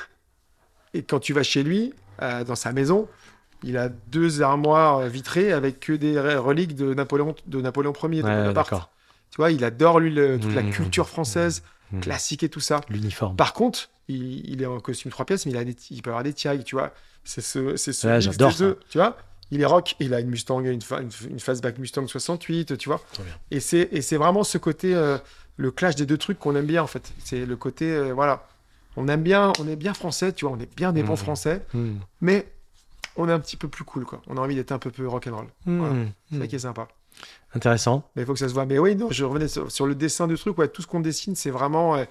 [0.94, 3.08] et quand tu vas chez lui, euh, dans sa maison,
[3.62, 8.22] il a deux armoires vitrées avec que des re- reliques de Napoléon, de Napoléon Ier,
[8.22, 8.54] de ouais, Bonaparte.
[8.70, 8.90] d'accord
[9.30, 10.70] Tu vois, il adore, lui, le- toute la Mmh.
[10.70, 11.64] culture française, Mmh.
[12.01, 12.80] Classique et tout ça.
[12.88, 16.03] l'uniforme Par contre, il, il est en costume trois pièces, mais il, a des, il
[16.03, 16.93] peut avoir des tiags, tu vois.
[17.24, 18.53] C'est ce, c'est ce Ouais, j'adore
[18.88, 19.16] tu vois.
[19.51, 22.88] Il est rock, il a une Mustang, une, fa- une, une fastback Mustang 68, tu
[22.88, 23.03] vois.
[23.51, 25.18] Et c'est, et c'est vraiment ce côté, euh,
[25.57, 27.12] le clash des deux trucs qu'on aime bien, en fait.
[27.22, 28.47] C'est le côté, euh, voilà.
[28.97, 31.16] On aime bien, on est bien français, tu vois, on est bien des bons Mhm.
[31.18, 31.90] français, Mmh.
[32.22, 32.51] mais
[33.16, 34.22] on est un petit peu plus cool, quoi.
[34.26, 35.47] On a envie d'être un peu plus rock'n'roll.
[35.66, 35.95] Voilà.
[36.30, 36.88] C'est ça qui est sympa.
[37.54, 38.66] Intéressant Mais il faut que ça se voit.
[38.66, 40.56] Mais oui, non, je revenais sur, sur le dessin du truc.
[40.58, 41.96] Ouais, tout ce qu'on dessine, c'est vraiment.
[41.96, 42.04] euh,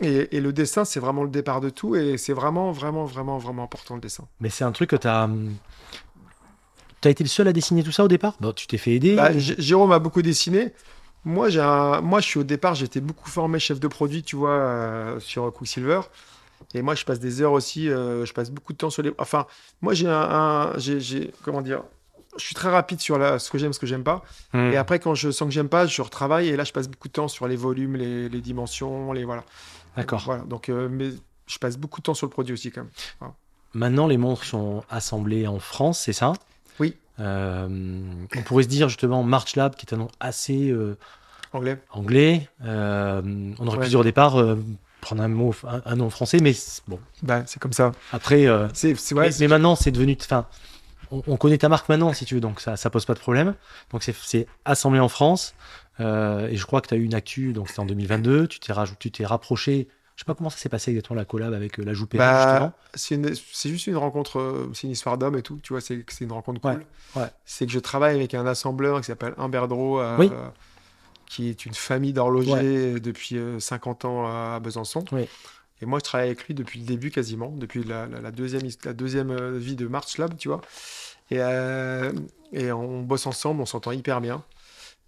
[0.00, 1.94] et, et le dessin, c'est vraiment le départ de tout.
[1.96, 4.24] Et c'est vraiment, vraiment, vraiment, vraiment important le dessin.
[4.40, 5.54] mais c'est un truc que t'as hum,
[7.00, 8.34] t'as été le seul à dessiner tout ça au départ?
[8.40, 10.72] Bon tu t'es fait aider Bah, Jérôme a beaucoup dessiné.
[11.26, 12.02] Moi, j'ai un...
[12.02, 15.50] moi, je suis au départ, j'étais beaucoup formé chef de produit, tu vois, euh, sur
[15.54, 16.00] Quicksilver.
[16.74, 17.88] Et moi, je passe des heures aussi.
[17.88, 19.12] euh, je passe beaucoup de temps sur les.
[19.18, 19.46] Enfin,
[19.80, 20.12] moi, j'ai un.
[20.12, 21.82] un- j'ai- comment dire
[22.38, 23.38] Je suis très rapide sur la...
[23.38, 24.22] ce que j'aime, ce que j'aime pas.
[24.52, 24.72] Mmh.
[24.72, 26.48] Et après, quand je sens que j'aime pas, je retravaille.
[26.48, 29.44] Et là, je passe beaucoup de temps sur les volumes, les, les dimensions, les voilà.
[29.96, 30.42] d'accord Voilà.
[30.44, 31.10] Donc, euh, mais
[31.46, 32.82] je passe beaucoup de temps sur le produit aussi, quand
[33.20, 33.30] même.
[33.74, 36.32] Maintenant, les montres sont assemblées en France, c'est ça?
[36.80, 36.96] Oui.
[37.20, 37.68] Euh,
[38.36, 40.96] on pourrait se dire justement March Lab, qui est un nom assez euh,
[41.52, 41.78] Anglais.
[41.90, 42.48] anglais.
[42.64, 43.84] On aurait Ouais.
[43.84, 44.36] pu dire au départ
[45.00, 46.54] prendre un mot, un, un nom français, mais
[46.88, 46.98] bon.
[47.22, 47.92] Bah, c'est comme ça.
[48.12, 50.16] Après, euh, C'est, ouais, mais, mais maintenant, c'est devenu.
[50.20, 50.46] Enfin,
[51.14, 53.18] on, on connaît ta marque maintenant, si tu veux, donc ça, ça pose pas de
[53.20, 53.54] problème.
[53.90, 55.54] Donc c'est- assemblé en France.
[56.00, 58.48] Euh, et je crois que tu as eu une actu, donc c'était en 2022.
[58.48, 59.88] Tu t'es rajouté, tu t'es rapproché.
[60.16, 62.72] Je sais pas comment ça s'est passé exactement la collab avec euh, la Joupé, Bah,
[62.94, 63.18] c'est,
[63.68, 66.60] juste une rencontre, euh, c'est une histoire d'homme et tout, tu vois, c'est, une rencontre
[66.60, 66.84] cool.
[67.16, 67.28] Ouais, ouais.
[67.44, 70.30] C'est que je travaille avec un assembleur qui s'appelle Humbert Drault, Oui.
[71.26, 75.04] qui est une famille d'horlogers depuis euh, 50 ans à Besançon.
[75.10, 75.28] Oui.
[75.84, 79.30] Et moi, je travaille avec lui depuis le début quasiment, depuis la, deuxième, la deuxième
[79.30, 80.62] euh, vie de March Lab, tu vois.
[81.30, 82.10] Et, euh,
[82.54, 84.42] et on bosse ensemble, on s'entend hyper bien.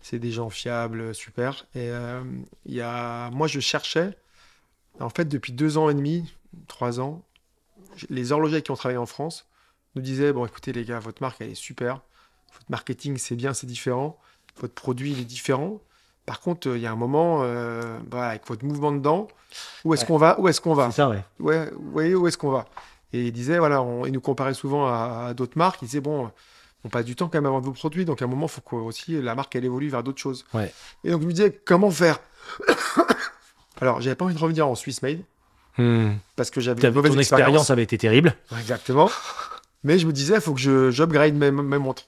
[0.02, 1.66] C'est des gens fiables, super.
[1.74, 2.22] Et euh,
[2.66, 4.18] y a, moi, je cherchais,
[5.00, 6.30] en fait, depuis deux ans et demi,
[6.68, 7.22] trois ans,
[8.10, 9.48] les horlogers qui ont travaillé en France
[9.94, 12.02] nous disaient bon, écoutez les gars, votre marque elle est super,
[12.52, 14.20] votre marketing c'est bien, c'est différent,
[14.58, 15.80] votre produit il est différent.
[16.26, 19.28] Par contre, euh, il y a un moment, euh, bah, avec votre mouvement dedans,
[19.84, 20.06] où est-ce Ouais.
[20.08, 20.38] qu'on va?
[20.40, 20.90] Où est-ce qu'on va?
[20.90, 21.22] C'est ça, ouais.
[21.38, 22.66] ouais, vous voyez où est-ce qu'on va?
[23.12, 25.80] Et il disait, voilà, on, il nous comparait souvent à, à d'autres marques.
[25.82, 26.30] Il disait, bon,
[26.84, 28.50] on passe du temps quand même avant de vos produits, donc à un moment, il
[28.52, 30.44] faut que aussi la marque, elle évolue vers d'autres choses.
[30.52, 30.72] Ouais.
[31.04, 32.18] Et donc, je me disais, comment faire?
[33.80, 35.20] Alors, j'avais pas envie de revenir en Swiss Made,
[35.78, 36.12] Hmm.
[36.36, 38.34] parce que j'avais une mauvaise Ton expérience avait été terrible.
[38.58, 39.10] Exactement.
[39.84, 42.04] Mais je me disais, il faut que je j'upgrade mes, mes montres.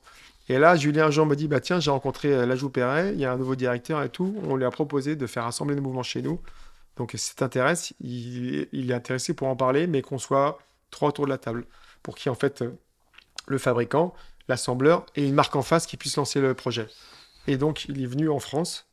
[0.48, 3.24] Et là, Julien Jean me dit, bah tiens, j'ai rencontré euh, Lajou Perret, il y
[3.24, 4.34] a un nouveau directeur et tout.
[4.44, 6.40] On lui a proposé de faire assembler des mouvements chez nous.
[6.96, 10.58] Donc, si t'intéresse, il, il est intéressé pour en parler, mais qu'on soit
[10.90, 11.66] trois autour de la table.
[12.02, 12.70] Pour qui, en fait, euh,
[13.46, 14.14] le fabricant,
[14.48, 16.86] l'assembleur et une marque en face qui puisse lancer le projet.
[17.46, 18.87] Et donc, il est venu en France,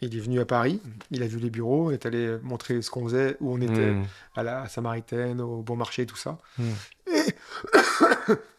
[0.00, 2.90] il est venu à Paris, il a vu les bureaux, il est allé montrer ce
[2.90, 4.04] qu'on faisait, où on était Mm.
[4.36, 6.38] à la Samaritaine, au Bon Marché, tout ça.
[6.58, 6.64] Mm.
[7.08, 7.34] Et,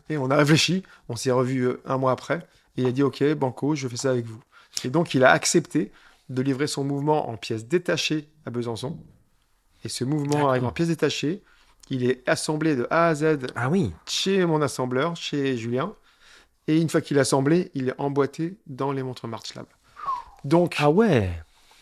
[0.14, 2.40] et on a réfléchi, on s'est revu euh, un mois après,
[2.78, 4.40] et il a dit Ok, Banco, je fais ça avec vous.
[4.84, 5.92] Et donc, il a accepté
[6.30, 8.98] de livrer son mouvement en pièces détachées à Besançon.
[9.84, 11.42] Et ce mouvement arrive en pièces détachées.
[11.90, 13.92] Il est assemblé de A à Z Ah oui.
[14.08, 15.94] chez mon assembleur, chez Julien.
[16.68, 19.66] Et une fois qu'il est assemblé, il est emboîté dans les montres March Lab.
[20.46, 21.30] Donc, Ah ouais.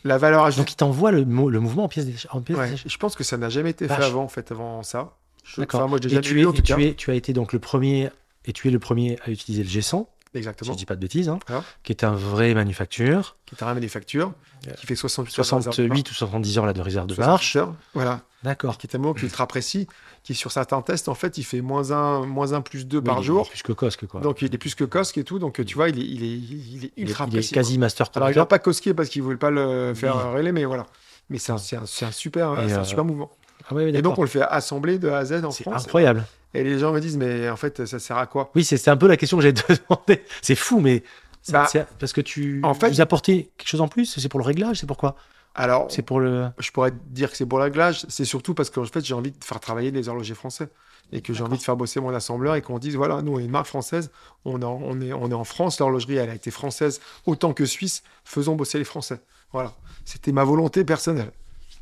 [0.03, 0.61] la valeur ajoutée.
[0.61, 2.29] Donc il t'envoie le, le mouvement en pièces détachées.
[2.49, 5.15] Ouais, je pense que ça n'a jamais été fait avant, en fait, avant ça.
[5.43, 5.79] Je- D'accord.
[5.81, 6.77] Enfin, moi, j'ai jamais tu, vu, es, en tout tu, cas.
[6.79, 8.09] es, tu as été donc le premier,
[8.45, 10.73] et tu es le premier à utiliser le G100, si Exactement.
[10.73, 11.39] je dis pas de bêtises, hein,
[11.83, 14.33] qui est un vrai manufacture, Qui est un manufacture,
[14.65, 14.73] Yeah.
[14.75, 17.13] qui fait 68 heures de réserve de 68 ou 70 heures là, de réserve de
[17.13, 17.55] 68 marche.
[17.55, 18.21] heures, Voilà.
[18.43, 18.77] D'accord.
[18.77, 19.87] Qui est un mot est ultra précis,
[20.23, 23.17] qui sur certains tests, en fait, il fait moins 1, moins 1 plus 2 par
[23.17, 23.49] il est jour.
[23.49, 24.19] Plus que Cosque, quoi.
[24.21, 25.39] Donc, il est plus que Kosk et tout.
[25.39, 27.53] Donc, tu vois, il est, il est, il est il est, ultra il est précis.
[27.53, 30.21] quasi master Alors, il n'a pas cosqué parce qu'il ne voulait pas le faire Oui.
[30.25, 30.85] euh, relayer, mais voilà.
[31.29, 33.31] Mais c'est un, c'est un, c'est un super, c'est un euh, super mouvement.
[33.69, 35.83] Ah ouais, Et donc, on le fait assembler de A à Z en C'est France.
[35.85, 36.19] incroyable.
[36.19, 36.23] Et
[36.53, 38.51] les gens me disent, mais en fait, ça sert à quoi?
[38.55, 40.23] Oui, c'est un peu la question que j'ai te demander.
[40.41, 41.03] C'est fou, mais
[41.49, 41.67] Bah,
[41.99, 44.17] parce que tu en fait- vous apportez quelque chose en plus?
[44.19, 45.15] C'est pour le réglage, c'est pourquoi?
[45.55, 46.47] Alors, C'est pour le.
[46.59, 49.31] je pourrais dire que c'est pour la glace, c'est surtout parce qu'en fait, j'ai envie
[49.31, 50.69] de faire travailler les horlogers français.
[51.11, 53.39] Et que j'ai envie de faire bosser mon assembleur et qu'on dise, voilà, nous, on
[53.39, 54.11] est une marque française,
[54.45, 58.55] on, est, on est en France, l'horlogerie, elle a été française autant que suisse, faisons
[58.55, 59.19] bosser les Français.
[59.51, 59.73] Voilà.
[60.05, 61.31] C'était ma volonté personnelle.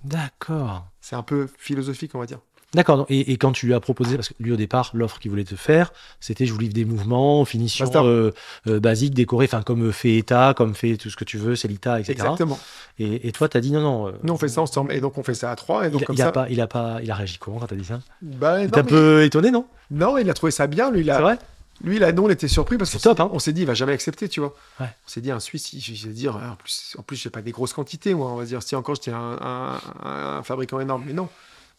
[0.06, 0.86] D'accord.
[1.02, 2.40] C'est un peu philosophique, on va dire.
[2.74, 3.06] D'accord.
[3.10, 5.46] Et, et quand tu lui as proposé, parce que lui au départ, l'offre qu'il voulait
[5.46, 8.06] te faire, c'était je vous livre des mouvements, finition Master.
[8.06, 8.34] euh,
[8.68, 12.00] euh, basique, décorée, enfin comme fait ETA, comme fait tout ce que tu veux, Celita,
[12.00, 12.12] etc.
[12.14, 12.60] Exactement.
[13.00, 14.08] Et, et toi, t'as dit non, non.
[14.10, 14.92] euh, Nous, on fait ça ensemble.
[14.92, 15.88] Et donc, on fait ça à trois.
[15.88, 16.32] Et donc, il, comme il a ça.
[16.34, 18.02] pas, il a pas, il a réagi comment quand t'as dit ça?
[18.22, 19.66] Bah, T'es un mais- peu étonné, non?
[19.90, 20.92] Non, il a trouvé ça bien.
[20.92, 21.40] Lui, il a, C'est vrai?
[21.84, 23.30] Lui, là, non, on était surpris parce qu'on hein.
[23.32, 24.54] on s'est dit, il va jamais accepter, tu vois.
[24.80, 24.88] Ouais.
[25.06, 27.52] On s'est dit, un Suisse, il va dire, en plus, en plus, j'ai pas des
[27.52, 31.04] grosses quantités, moi, on va dire, si encore j'étais un, un- un- un fabricant énorme,
[31.06, 31.30] mais non,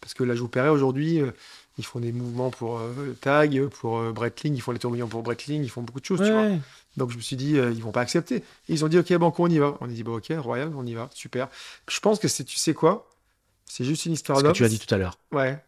[0.00, 1.30] parce que la Joue Perret aujourd'hui, euh,
[1.78, 5.22] ils font des mouvements pour euh, Tag, pour euh, Breitling, ils font les tourbillons pour
[5.22, 6.48] Breitling, ils font beaucoup de choses, tu vois.
[6.96, 8.36] Donc je me suis dit, euh, ils vont pas accepter.
[8.36, 9.76] Et ils ont dit, ok, Banco, on y va.
[9.80, 11.48] On a dit, bah, ok, Royal, on y va, super.
[11.88, 13.08] Je pense que c'est, tu sais quoi,
[13.64, 14.54] c'est juste une histoire Ce que d'homme.
[14.56, 15.16] tu as dit tout à l'heure.
[15.30, 15.58] Ouais.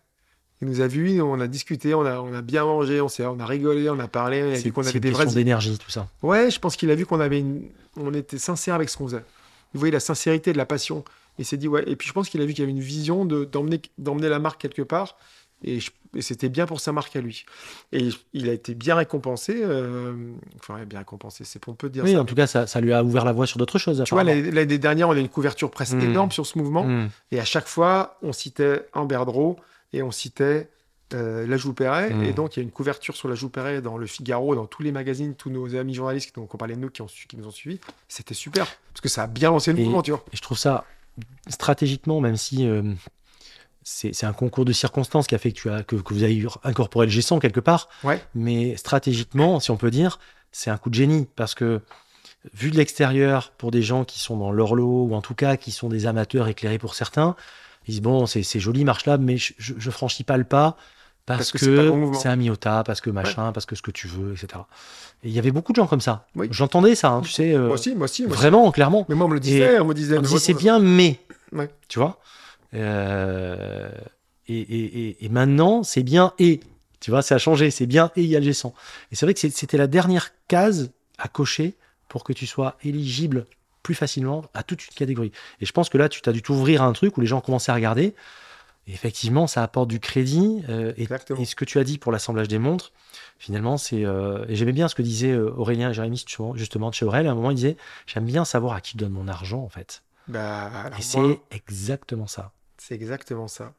[0.62, 3.24] Il nous a vus, on a discuté, on a, on a bien mangé, on, s'est,
[3.24, 5.11] on a rigolé, on a parlé, on a C'est vu qu'on c'est avait une des
[5.12, 6.09] vraies d'énergie, tout ça.
[6.23, 7.62] Ouais, je pense qu'il a vu qu'on avait une...
[7.97, 9.24] on était sincère avec ce qu'on faisait.
[9.73, 11.05] Il voyait la sincérité de la passion.
[11.40, 11.82] Il s'est dit, ouais.
[11.88, 14.28] Et puis je pense qu'il a vu qu'il y avait une vision de, d'emmener, d'emmener
[14.28, 15.16] la marque quelque part.
[15.62, 15.78] Et,
[16.16, 17.44] et c'était bien pour sa marque à lui.
[17.92, 19.60] Et il a été bien récompensé.
[19.62, 20.14] euh,
[20.58, 22.20] Enfin, bien récompensé, c'est pompeux de dire Oui, ça.
[22.20, 24.02] en tout cas, ça, ça lui a ouvert la voie sur d'autres choses.
[24.06, 26.00] Tu vois, l'année, dernière, on a une couverture presse Mm.
[26.00, 26.84] énorme sur ce mouvement.
[26.86, 27.08] Hmm.
[27.30, 29.56] Et à chaque fois, on citait Amber Draw
[29.92, 30.70] et on citait
[31.12, 32.08] euh, La Joue Perret.
[32.14, 32.22] Mm.
[32.24, 34.66] Et donc, il y a une couverture sur La Joue Perret dans le Figaro, dans
[34.66, 37.36] tous les magazines, tous nos amis journalistes, donc on parlait de nous qui, ont qui
[37.36, 37.80] nous ont suivis.
[38.08, 40.24] C'était super, parce que ça a bien lancé le Et- mouvement, tu vois.
[40.32, 40.84] Et je trouve ça
[41.49, 42.82] stratégiquement, même si euh,
[43.82, 46.45] c'est un concours de circonstances qui a fait que, tu as, que, que vous avez
[46.65, 48.23] incorporé le G100 quelque part, Ouais.
[48.35, 50.19] mais stratégiquement, si on peut dire,
[50.53, 51.81] c'est un coup de génie parce que
[52.55, 55.73] vu de l'extérieur, pour des gens qui sont dans l'orlo ou en tout cas qui
[55.73, 57.37] sont des amateurs éclairés pour certains,
[57.87, 60.77] ils disent bon, c'est joli Marche Lab, mais je, je, je franchis pas le pas.
[61.26, 64.32] Parce, Parce que c'est un Miota, parce que machin, parce que ce que tu veux,
[64.32, 64.62] etc.
[65.22, 66.26] Et il y avait beaucoup de gens comme ça.
[66.34, 66.48] Oui.
[66.51, 68.22] J'entendais ça, hein, tu sais, euh, Moi aussi, moi aussi.
[68.22, 68.40] Moi aussi.
[68.40, 69.06] vraiment, clairement.
[69.09, 70.18] Mais moi, on me le disait, on me disait.
[70.18, 71.20] On disait c'est bien, mais.
[71.52, 71.68] Ouais.
[71.88, 72.18] Tu vois
[72.74, 73.90] Euh,
[74.48, 76.60] et, et- et- et maintenant, c'est bien et.
[77.01, 77.70] Tu vois, ça a changé.
[77.70, 78.72] C'est bien et il y a le G100.
[79.10, 81.74] Et c'est vrai que c'était la dernière case à cocher
[82.09, 83.47] pour que tu sois éligible
[83.82, 85.32] plus facilement à toute une catégorie.
[85.60, 87.40] Et je pense que là, tu as dû t'ouvrir à un truc où les gens
[87.40, 88.14] commençaient à regarder.
[88.92, 90.62] Effectivement, ça apporte du crédit.
[90.68, 91.06] euh, et,
[91.44, 92.92] ce que tu as dit pour l'assemblage des montres,
[93.38, 94.04] finalement, c'est.
[94.04, 97.26] euh, et j'aimais bien ce que disait euh, Aurélien et Jérémy, justement, de chez Aurel.
[97.26, 97.76] À un moment, il disait
[98.06, 100.02] J'aime bien savoir à qui je donne mon argent, en fait.
[100.28, 102.52] Bah, Et c'est exactement ça.
[102.78, 103.72] c'est exactement ça.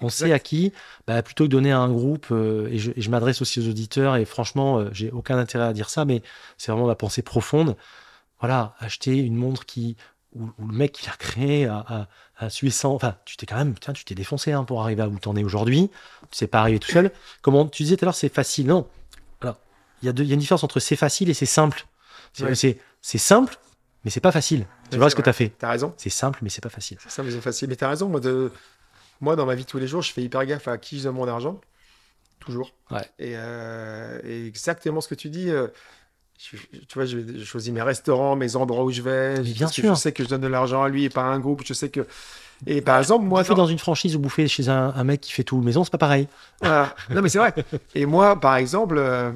[0.00, 0.26] On Exact.
[0.26, 0.72] sait à qui,
[1.06, 4.24] bah, plutôt que donner à un groupe, euh, et je, m'adresse aussi aux auditeurs, et
[4.24, 6.22] franchement, j'ai aucun intérêt à dire ça, mais
[6.56, 7.76] c'est vraiment ma pensée profonde.
[8.40, 9.96] Voilà, acheter une montre qui,
[10.32, 12.08] où, où le mec qui l'a créée a, a, a
[12.48, 15.08] sué sans- enfin, tu t'es quand même, tiens, tu t'es défoncé hein, pour arriver à
[15.08, 15.90] où t'en es aujourd'hui.
[16.30, 17.10] Tu sais pas arriver tout seul.
[17.42, 18.66] Comment tu disais tout à l'heure, c'est facile.
[18.66, 18.88] Non,
[19.40, 19.58] voilà,
[20.02, 21.86] il y a deux, y a une différence entre c'est facile et c'est simple.
[22.32, 22.78] C'est Ouais.
[23.18, 23.56] simple,
[24.04, 24.66] mais c'est pas facile.
[24.90, 25.48] Tu vois ce que tu as fait.
[25.58, 25.92] T'as raison.
[25.96, 26.98] C'est simple, mais c'est pas facile.
[27.02, 27.68] C'est ça, mais c'est facile.
[27.68, 28.08] Mais t'as raison.
[28.08, 28.52] Moi, de...
[29.20, 31.14] moi, dans ma vie tous les jours, je fais hyper gaffe à qui je donne
[31.16, 31.60] mon argent.
[32.38, 32.72] Toujours.
[32.90, 33.02] Ouais.
[33.18, 35.50] Et, euh, et exactement ce que tu dis.
[35.50, 35.66] euh,
[36.38, 39.40] je- tu vois, je, je choisis mes restaurants, mes endroits où je vais.
[39.40, 39.94] Bien parce que sûr.
[39.94, 41.62] Je sais que je donne de l'argent à lui et pas à un groupe.
[41.66, 42.06] Je sais que.
[42.66, 45.20] Et par exemple, moi, Bouffer dans- dans une franchise ou bouffer chez un, un mec
[45.20, 46.26] qui fait tout maison, c'est pas pareil.
[46.60, 46.94] Voilà.
[47.10, 47.54] Non, mais c'est vrai.
[47.94, 49.30] Et moi, par exemple, euh,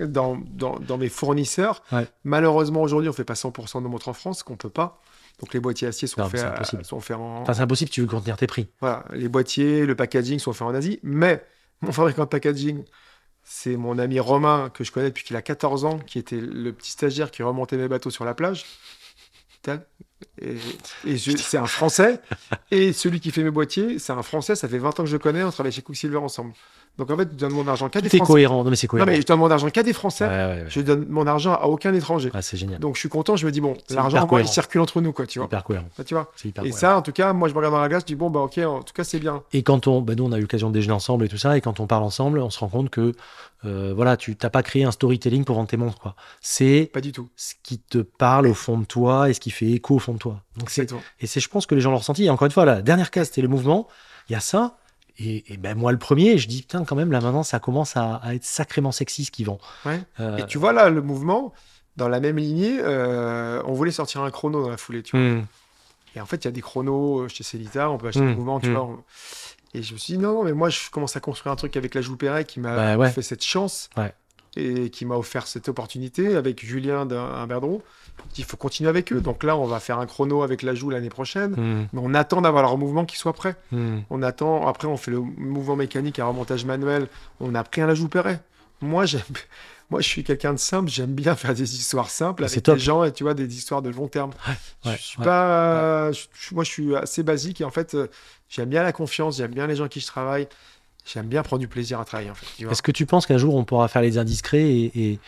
[0.00, 2.06] dans, dans, dans mes fournisseurs, Ouais.
[2.24, 5.00] malheureusement, aujourd'hui, on fait pas 100% de montres en France, qu'on peut pas.
[5.40, 7.42] Donc, les boîtiers aciers sont Non, faits, à- sont faits en.
[7.42, 8.68] Enfin, c'est impossible, tu veux contenir tes prix.
[8.80, 9.04] Voilà.
[9.12, 11.00] Les boîtiers, le packaging sont faits en Asie.
[11.02, 11.44] Mais
[11.82, 12.82] mon fabricant de packaging,
[13.44, 16.72] c'est mon ami Romain, que je connais depuis qu'il a 14 ans, qui était le
[16.72, 18.64] petit stagiaire qui remontait mes bateaux sur la plage.
[20.40, 20.56] Et,
[21.16, 22.20] c'est un Français.
[22.70, 24.56] Et celui qui fait mes boîtiers, c'est un Français.
[24.56, 25.42] Ça fait 20 ans que je le connais.
[25.42, 26.54] On travaille chez Quicksilver ensemble.
[26.96, 28.24] Donc en fait, je donne mon argent qu'à des Français.
[28.32, 28.62] cohérent.
[28.62, 29.06] Non, mais c'est Non, cohérent.
[29.10, 30.24] mais je donne mon argent qu'à des Français.
[30.26, 30.64] Ouais, ouais, ouais.
[30.68, 32.30] Je donne mon argent à aucun étranger.
[32.32, 32.78] Ah, c'est génial.
[32.78, 33.34] Donc je suis content.
[33.34, 35.46] Je me dis, bon, C'est l'argent, il circule entre nous, quoi, tu C'est vois.
[35.46, 35.88] hyper cohérent.
[36.06, 36.30] Tu vois.
[36.36, 36.78] C'est hyper Et cohérent.
[36.80, 38.40] ça, en tout cas, moi, je me regarde dans la glace, je dis, bon, bah,
[38.40, 39.42] ok, en tout cas, c'est bien.
[39.52, 41.56] Et quand on, bah nous, on a eu l'occasion de déjeuner ensemble et tout ça,
[41.56, 43.12] et quand on parle ensemble, on se rend compte que,
[43.64, 46.14] euh, voilà, tu t'as pas créé un storytelling pour vendre tes montres, quoi.
[46.40, 47.28] C'est Pas du tout.
[47.34, 50.12] ce qui te parle au fond de toi et ce qui fait écho au fond
[50.12, 50.42] de toi.
[50.58, 52.24] Donc c'est, et c'est, je pense que les gens l'ont ressenti.
[52.24, 53.88] Et encore une fois, la dernière case, c'était le mouvement.
[54.28, 54.76] Il y a ça.
[55.18, 57.96] Et, et ben moi, le premier, je dis, putain, quand même, là, maintenant, ça commence
[57.96, 59.48] à, à être sacrément sexy ce qu'ils.
[59.48, 59.58] Ouais.
[60.20, 61.52] Euh, Et tu vois, là, le mouvement,
[61.96, 65.24] dans la même lignée, euh, on voulait sortir un chrono dans la foulée, tu vois.
[65.26, 65.46] hum,
[66.16, 68.34] Et en fait, il y a des chronos chez Celita, on peut acheter Mm, des
[68.34, 68.72] mouvements, tu mm.
[68.74, 68.82] vois.
[68.84, 69.04] on-
[69.74, 71.76] Et je me suis dit, non, non, mais moi, je commence à construire un truc
[71.76, 73.10] avec la Joue Perret qui m'a Bah ouais.
[73.10, 74.12] fait cette chance Ouais.
[74.56, 77.82] et qui m'a offert cette opportunité avec Julien d'un Berdron.
[78.36, 79.20] Il faut continuer avec eux.
[79.20, 81.54] Donc là, on va faire un chrono avec la Joue l'année prochaine.
[81.54, 83.54] hum, Mais on attend d'avoir leur mouvement qui soit prêt.
[83.72, 84.02] hum.
[84.10, 87.06] On attend, après, on fait le mouvement mécanique à remontage manuel.
[87.40, 88.40] On a pris un la Joue Perret.
[88.80, 89.22] Moi, j'aime.
[89.90, 92.76] Moi, je suis quelqu'un de simple, j'aime bien faire des histoires simples avec top.
[92.76, 94.30] des gens et tu vois, des histoires de long terme.
[94.86, 95.24] ouais, je suis ouais.
[95.26, 96.24] pas, je-
[96.54, 98.06] moi, je suis assez basique et en fait, euh,
[98.48, 100.48] j'aime bien la confiance, j'aime bien les gens qui je travaille,
[101.04, 102.64] j'aime bien prendre du plaisir à travailler en fait.
[102.64, 105.18] Est-ce que tu penses qu'un jour on pourra faire les indiscrets et, et,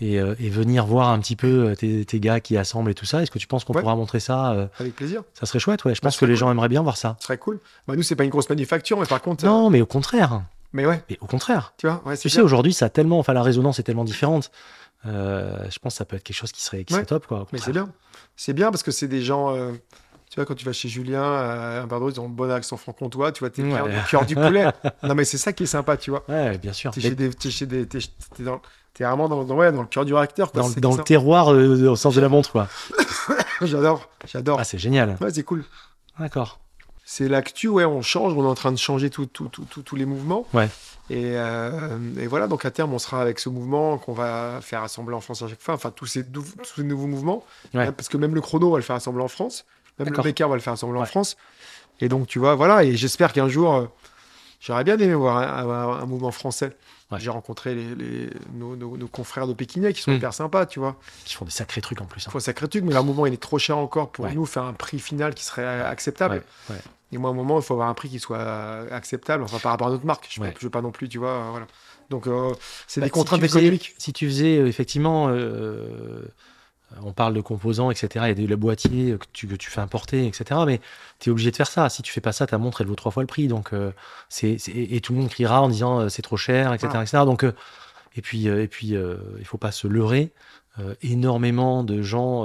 [0.00, 2.94] et, euh, et venir voir un petit peu euh, tes, tes gars qui assemblent et
[2.94, 3.22] tout ça?
[3.22, 3.80] Est-ce que tu penses qu'on Ouais.
[3.82, 5.94] pourra montrer ça euh, Avec plaisir, Ça serait chouette, ouais.
[5.94, 7.16] Je pense que les gens aimeraient bien voir ça.
[7.20, 7.60] ce serait cool.
[7.86, 10.42] Bah, nous, c'est pas une grosse manufacture, mais par contre, euh, Non, mais au contraire.
[10.72, 11.74] mais ouais, Mais au contraire.
[11.76, 14.50] tu vois, ouais, Tu sais, aujourd'hui, ça a tellement, enfin, la résonance est tellement différente.
[15.04, 17.00] Je pense que ça peut être quelque chose qui serait, qui Ouais.
[17.00, 17.46] serait top, quoi.
[17.52, 17.88] Mais c'est bien,
[18.36, 19.54] c'est bien parce que c'est des gens.
[20.36, 23.32] Tu vois, quand tu vas chez Julien, euh, un ils ont un bon accent franc-comtois,
[23.32, 23.70] tu vois, t'es Ouais.
[23.70, 24.66] cœur, du- cœur du poulet.
[25.02, 26.24] non, mais c'est ça qui est sympa, tu vois.
[26.28, 26.90] Ouais, bien sûr.
[26.90, 28.00] T'es Mais chez des, t'es chez des, t'es,
[28.36, 28.60] t'es dans,
[28.92, 30.60] t'es vraiment dans, dans- ouais, dans le cœur du réacteur, quoi.
[30.76, 32.68] dans, le terroir euh, au sens de la montre, quoi.
[33.62, 34.58] J'adore, j'adore.
[34.60, 35.16] Ah, c'est génial.
[35.22, 35.64] Ouais, c'est cool.
[36.20, 36.60] D'accord.
[37.06, 39.80] C'est l'actu, ouais, on change, on est en train de changer tout, tout, tout, tout-
[39.82, 40.46] tous les mouvements.
[40.52, 40.68] Ouais.
[41.08, 44.82] Et, euh, et voilà, donc à terme, on sera avec ce mouvement qu'on va faire
[44.82, 46.44] assembler en France à chaque fois, enfin tous ces, tous
[46.76, 47.42] ces nouveaux mouvements.
[47.72, 47.90] Ouais.
[47.92, 49.64] Parce que même le chrono, on va le faire assembler en France.
[49.98, 50.22] Même le.
[50.22, 51.04] Becker, on va le faire assembler en.
[51.06, 51.36] France.
[52.00, 53.86] Et donc, tu vois, voilà, et j'espère qu'un jour, euh,
[54.60, 56.76] j'aurais bien aimé voir un, un- un mouvement français.
[57.10, 57.18] Ouais.
[57.20, 60.16] J'ai rencontré les, les- nos, nos- nos confrères de Pékinais qui sont Mm.
[60.16, 60.96] hyper sympas, tu vois.
[61.24, 62.22] Qui font des sacrés trucs en plus.
[62.24, 62.32] Ils hein.
[62.32, 64.34] font un sacré truc, mais leur mouvement, il est trop cher encore pour Ouais.
[64.34, 66.42] nous faire un prix final qui serait acceptable.
[67.12, 68.40] Et moi, à un moment, il faut avoir un prix qui soit
[68.90, 70.26] acceptable, enfin par rapport à notre marque.
[70.28, 71.28] Je ne veux pas non plus, tu vois.
[71.30, 71.66] euh, voilà.
[72.10, 72.52] Donc, euh,
[72.88, 73.94] c'est Bah, des contraintes si tu faisais- économiques.
[73.98, 75.28] Si tu faisais effectivement,
[77.02, 78.26] on parle de composants, etc.
[78.28, 80.60] et de le boîtier que tu, que tu fais importer, etc.
[80.66, 80.80] Mais
[81.18, 81.88] tu es obligé de faire ça.
[81.88, 83.48] Si tu fais pas ça, ta montre elle vaut trois fois le prix.
[83.48, 83.92] Donc euh,
[84.28, 86.88] c'est et tout le monde criera en disant euh, c'est trop cher, etc.
[87.24, 87.52] Donc euh,
[88.14, 88.94] et puis et puis
[89.38, 90.32] il faut pas se leurrer.
[91.02, 92.44] Énormément de gens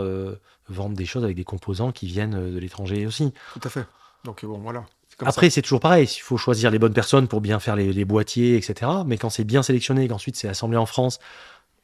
[0.69, 3.33] vendent des choses avec des composants qui viennent de l'étranger aussi.
[3.53, 3.85] Tout à fait.
[4.23, 4.85] Donc, bon, voilà.
[5.19, 6.05] Après, c'est toujours pareil.
[6.05, 8.91] Il faut choisir les bonnes personnes pour bien faire les, les boîtiers, etc.
[9.05, 11.19] Mais quand c'est bien sélectionné, qu'ensuite c'est assemblé en France,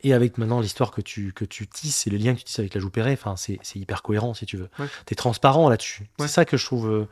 [0.03, 2.59] et avec maintenant l'histoire que tu, que tu tisses et le lien que tu tisses
[2.59, 4.69] avec la joue Perret, enfin, c'est c'est hyper cohérent si tu veux.
[4.79, 4.85] Ouais.
[5.05, 6.03] Tu es transparent là-dessus.
[6.19, 6.27] Ouais.
[6.27, 7.07] C'est ça que je trouve.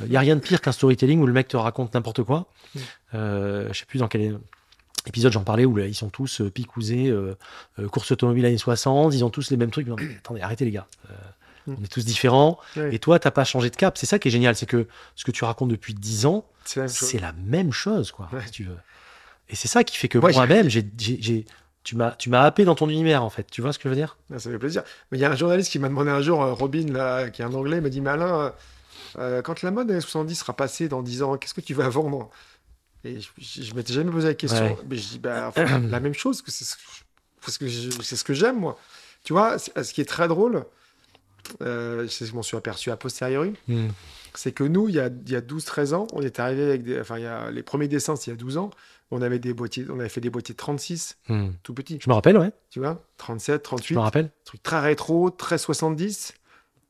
[0.00, 2.46] Il n'y a rien de pire qu'un storytelling où le mec te raconte n'importe quoi.
[2.74, 2.78] Mm.
[3.14, 4.38] Euh, je sais plus dans quel
[5.06, 7.36] épisode j'en parlais où là, ils sont tous euh, picousés, euh,
[7.80, 9.88] euh, course automobile années 60, ils ont tous les mêmes trucs.
[9.88, 10.86] Non, attendez, arrêtez les gars.
[11.10, 11.14] Euh,
[11.66, 11.74] Mm.
[11.80, 12.58] On est tous différents.
[12.78, 12.94] Ouais.
[12.94, 13.98] Et toi, t'as pas changé de cap.
[13.98, 14.56] C'est ça qui est génial.
[14.56, 17.08] C'est que ce que tu racontes depuis 10 ans, C'est la même chose.
[17.10, 18.40] c'est la même chose, quoi, Ouais.
[18.46, 18.78] si tu veux.
[19.50, 21.44] Et c'est ça qui fait que moi-même, j'ai-
[21.88, 23.46] tu m'as, tu m'as happé dans ton univers, en fait.
[23.50, 24.18] Tu vois ce que je veux dire?
[24.32, 24.82] Ah, Ça fait plaisir.
[25.10, 27.40] Mais il y a un journaliste qui m'a demandé un jour, euh, Robin, là, qui
[27.40, 28.52] est un anglais, m'a dit Mais Alain,
[29.18, 31.72] euh, quand la mode des années 70 sera passée dans 10 ans, qu'est-ce que tu
[31.72, 32.28] vas vendre?
[33.04, 34.64] Et je, je, je m'étais jamais posé la question.
[34.66, 34.76] Ouais.
[34.90, 36.80] Mais je dis bah, enfin, La même chose, que c'est ce que,
[37.40, 38.78] parce que je- c'est ce que j'aime, moi.
[39.24, 40.64] Tu vois, ce qui est très drôle,
[41.62, 43.54] euh, c'est ce que je m'en suis aperçu a posteriori,
[44.34, 47.00] c'est que nous, il y a, a 12-13 ans, on est arrivé avec des.
[47.00, 48.70] Enfin, il y a, les premiers dessins, c'est il y a 12 ans.
[49.10, 51.48] On avait, des boîtiers, on avait fait des boîtiers de 36, Hmm.
[51.62, 51.98] tout petits.
[52.02, 52.50] Je me rappelle, ouais.
[52.70, 54.30] Tu vois 37, Je 38 me rappelle.
[54.44, 56.34] truc très rétro, très 70.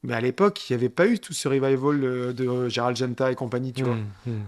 [0.02, 3.30] Mais à l'époque, il n'y avait pas eu tout ce revival euh, de Gérald Genta
[3.32, 3.94] et compagnie, tu vois.
[3.94, 4.40] Hmm, hmm.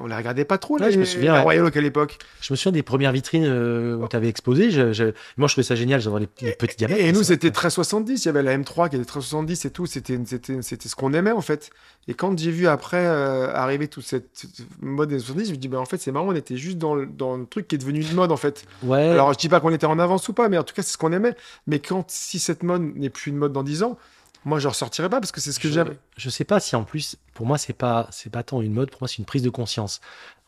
[0.00, 1.42] On les regardait pas trop, Ouais, je me souviens, la.
[1.42, 2.18] Royal Oak à l'époque.
[2.40, 4.70] Je me souviens des premières vitrines euh, où tu avais exposé.
[4.70, 7.00] Je, je- Moi, je trouvais ça génial, j'avais les, les petits diamètres.
[7.00, 8.24] Et nous, c'était 1370.
[8.24, 9.86] Il y avait la M3 qui était 1370 et tout.
[9.86, 11.70] C'était, c'était, c'était ce qu'on aimait, en fait.
[12.06, 14.50] Et quand j'ai vu après euh, arriver toute cette cette
[14.80, 16.94] mode des 70, je me dis, bah, en fait, c'est marrant, on était juste dans
[16.94, 18.64] le, dans le truc qui est devenu une mode, en fait.
[18.82, 19.08] Ouais.
[19.08, 20.92] Alors, je dis pas qu'on était en avance ou pas, mais en tout cas, c'est
[20.92, 21.34] ce qu'on aimait.
[21.66, 23.98] Mais quand, si cette mode n'est plus une mode dans 10 ans,
[24.44, 25.94] moi, je ressortirai pas parce que c'est ce que j'aime.
[26.16, 28.90] je sais pas si en plus, pour moi, c'est pas, c'est pas tant une mode.
[28.90, 30.00] Pour moi, c'est une prise de conscience.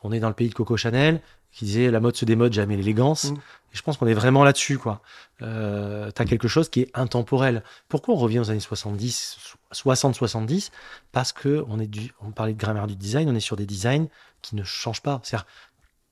[0.03, 1.21] On est dans le pays de Coco Chanel
[1.53, 3.33] qui disait la mode se démode, jamais l'élégance.
[3.33, 3.35] Mm.
[3.73, 5.01] Et je pense qu'on est vraiment là-dessus, quoi.
[5.43, 7.63] Euh, T'as quelque chose qui est intemporel.
[7.89, 10.71] Pourquoi on revient aux années 70, 60-70
[11.13, 13.67] Parce que on est du, on parlait de grammaire du design, on est sur des
[13.67, 14.07] designs
[14.43, 15.21] qui ne changent pas.
[15.23, 15.47] C'est-à-dire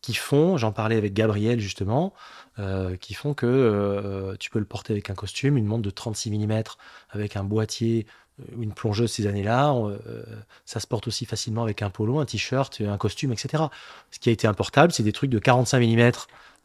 [0.01, 2.15] qui font, j'en parlais avec Gabriel justement,
[2.59, 5.91] euh, qui font que euh, tu peux le porter avec un costume, une montre de
[5.91, 6.63] 36 mm,
[7.11, 8.07] avec un boîtier,
[8.41, 9.73] euh, une plongeuse ces années-là.
[9.75, 10.25] euh,
[10.65, 13.65] ça se porte aussi facilement avec un polo, un t-shirt, un costume, etc.
[14.11, 16.13] Ce qui a été importable, c'est des trucs de 45 mm,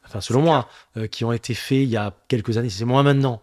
[0.06, 0.68] enfin selon moi,
[1.12, 3.42] qui ont été faits il y a quelques années, c'est moins maintenant.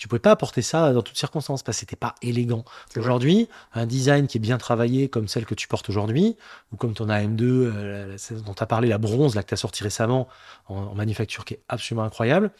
[0.00, 2.64] Tu pouvais pas apporter ça dans toutes circonstances parce que c'était pas élégant.
[2.96, 6.36] Aujourd'hui, un design qui est bien travaillé comme celle que tu portes aujourd'hui,
[6.72, 8.16] ou comme ton AM2, euh,
[8.46, 10.26] dont tu as parlé, la bronze, là que tu as sorti récemment,
[10.68, 12.50] en, en manufacture qui est absolument incroyable.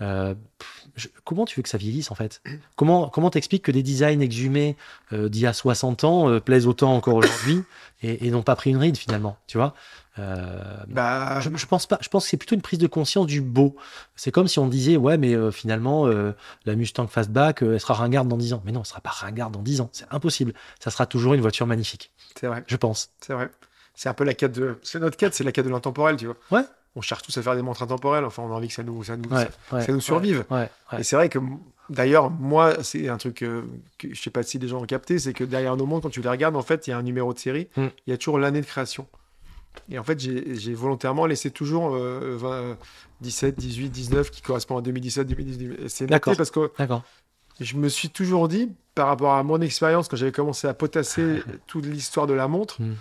[0.00, 0.34] Euh,
[0.96, 2.40] je- comment tu veux que ça vieillisse en fait?
[2.74, 4.74] Comment comment t'expliques que des designs exhumés
[5.12, 7.62] euh, d'il y a 60 ans euh, plaisent autant encore aujourd'hui
[8.02, 9.74] et, et n'ont pas pris une ride finalement Tu vois?
[10.18, 11.98] Euh, Bah, je, je pense pas.
[12.00, 13.76] Je pense que c'est plutôt une prise de conscience du beau.
[14.16, 16.32] C'est comme si on disait ouais, mais euh, finalement euh,
[16.64, 18.62] la Mustang Fastback, euh, elle sera ringarde dans 10 ans.
[18.64, 19.90] Mais non, elle sera pas ringarde dans 10 ans.
[19.92, 20.54] C'est impossible.
[20.80, 22.10] Ça sera toujours une voiture magnifique.
[22.40, 22.64] c'est vrai.
[22.66, 23.10] Je pense.
[23.20, 23.50] C'est vrai.
[23.94, 24.78] C'est un peu la quête de.
[24.82, 26.36] C'est notre quête, c'est la quête de l'intemporel, tu vois.
[26.52, 26.64] Ouais.
[26.96, 28.24] On cherche tous à faire des montres intemporelles.
[28.24, 29.48] Enfin, on a envie que ça nous, ça nous, Ouais.
[29.72, 30.44] ouais, ça nous survive.
[30.50, 30.70] Ouais.
[30.98, 31.38] Et c'est vrai que,
[31.90, 33.62] d'ailleurs, moi, c'est un truc euh,
[33.98, 36.10] que je sais pas si les gens ont capté, c'est que derrière nos montres, quand
[36.10, 37.86] tu les regardes, en fait, il y a un numéro de série, Mm.
[38.06, 39.06] il y a toujours l'année de création.
[39.90, 42.74] Et en fait, j'ai volontairement laissé toujours euh, 20, euh,
[43.20, 45.80] 17, 18, 19 qui correspond à 2017, 2018.
[45.84, 46.36] Et C'est D'accord.
[46.36, 46.70] parce que
[47.60, 51.42] je me suis toujours dit, par rapport à mon expérience, quand j'avais commencé à potasser
[51.66, 52.94] toute l'histoire de la montre, Mm.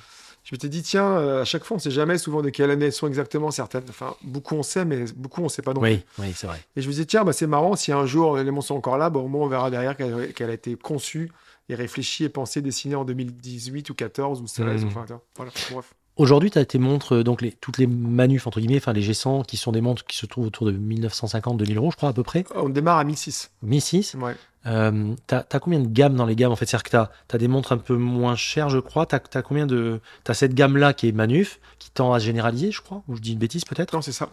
[0.43, 2.85] je m'étais dit, tiens, euh, à chaque fois, on sait jamais souvent de quelle année
[2.85, 3.83] elles sont exactement certaines.
[3.89, 5.89] Enfin, beaucoup on sait, mais beaucoup on sait pas non plus.
[5.89, 6.59] Oui, oui, c'est vrai.
[6.75, 8.97] Et je me disais, tiens, bah, c'est marrant, si un jour les montres sont encore
[8.97, 11.31] là, bah, au moins on verra derrière qu'elle qu'elle a été conçue
[11.69, 14.83] et réfléchie et pensée, dessinée en 2018 ou 14 ou 16.
[14.85, 14.87] Mhm.
[14.87, 15.05] Enfin,
[15.35, 15.93] voilà, bref.
[16.17, 19.03] Aujourd'hui, tu as tes montres, euh, donc les, toutes les manufs, entre guillemets, enfin les
[19.03, 22.13] G100, qui sont des montres qui se trouvent autour de 1950-2000 euros, je crois, à
[22.13, 22.43] peu près.
[22.55, 23.51] On démarre à 1006.
[23.61, 24.15] 1006.
[24.15, 24.35] Ouais.
[24.65, 26.65] Euh, t'as as combien de gammes dans les gammes en fait?
[26.65, 29.05] C'est-à-dire que t'as as des montres un peu moins chères, je crois.
[29.05, 32.71] T'as as combien de T'as cette gamme-là qui est manuf, qui tend à se généraliser,
[32.71, 33.03] je crois?
[33.07, 33.93] Ou je dis une bêtise peut-être?
[33.93, 34.29] Non, c'est ça.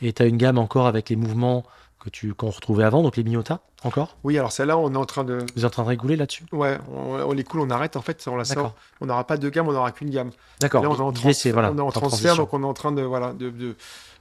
[0.00, 1.64] Et t'as une gamme encore avec les mouvements
[2.06, 4.16] que tu qu'on retrouvait avant, donc les Miyota encore?
[4.24, 5.38] Oui, alors celle-là, on est en train de.
[5.54, 6.44] Vous êtes en train de réguler là-dessus?
[6.52, 8.74] Ouais, on, on les coule, on arrête, en fait, on la sort.
[9.00, 10.30] On n'aura pas de gamme, on n'aura qu'une gamme.
[10.60, 10.82] D'accord.
[10.82, 12.36] Là, on est en, L'idée, trans- c'est, voilà, on est en en transfert, transition.
[12.36, 13.76] donc on est en train de, voilà, de, de,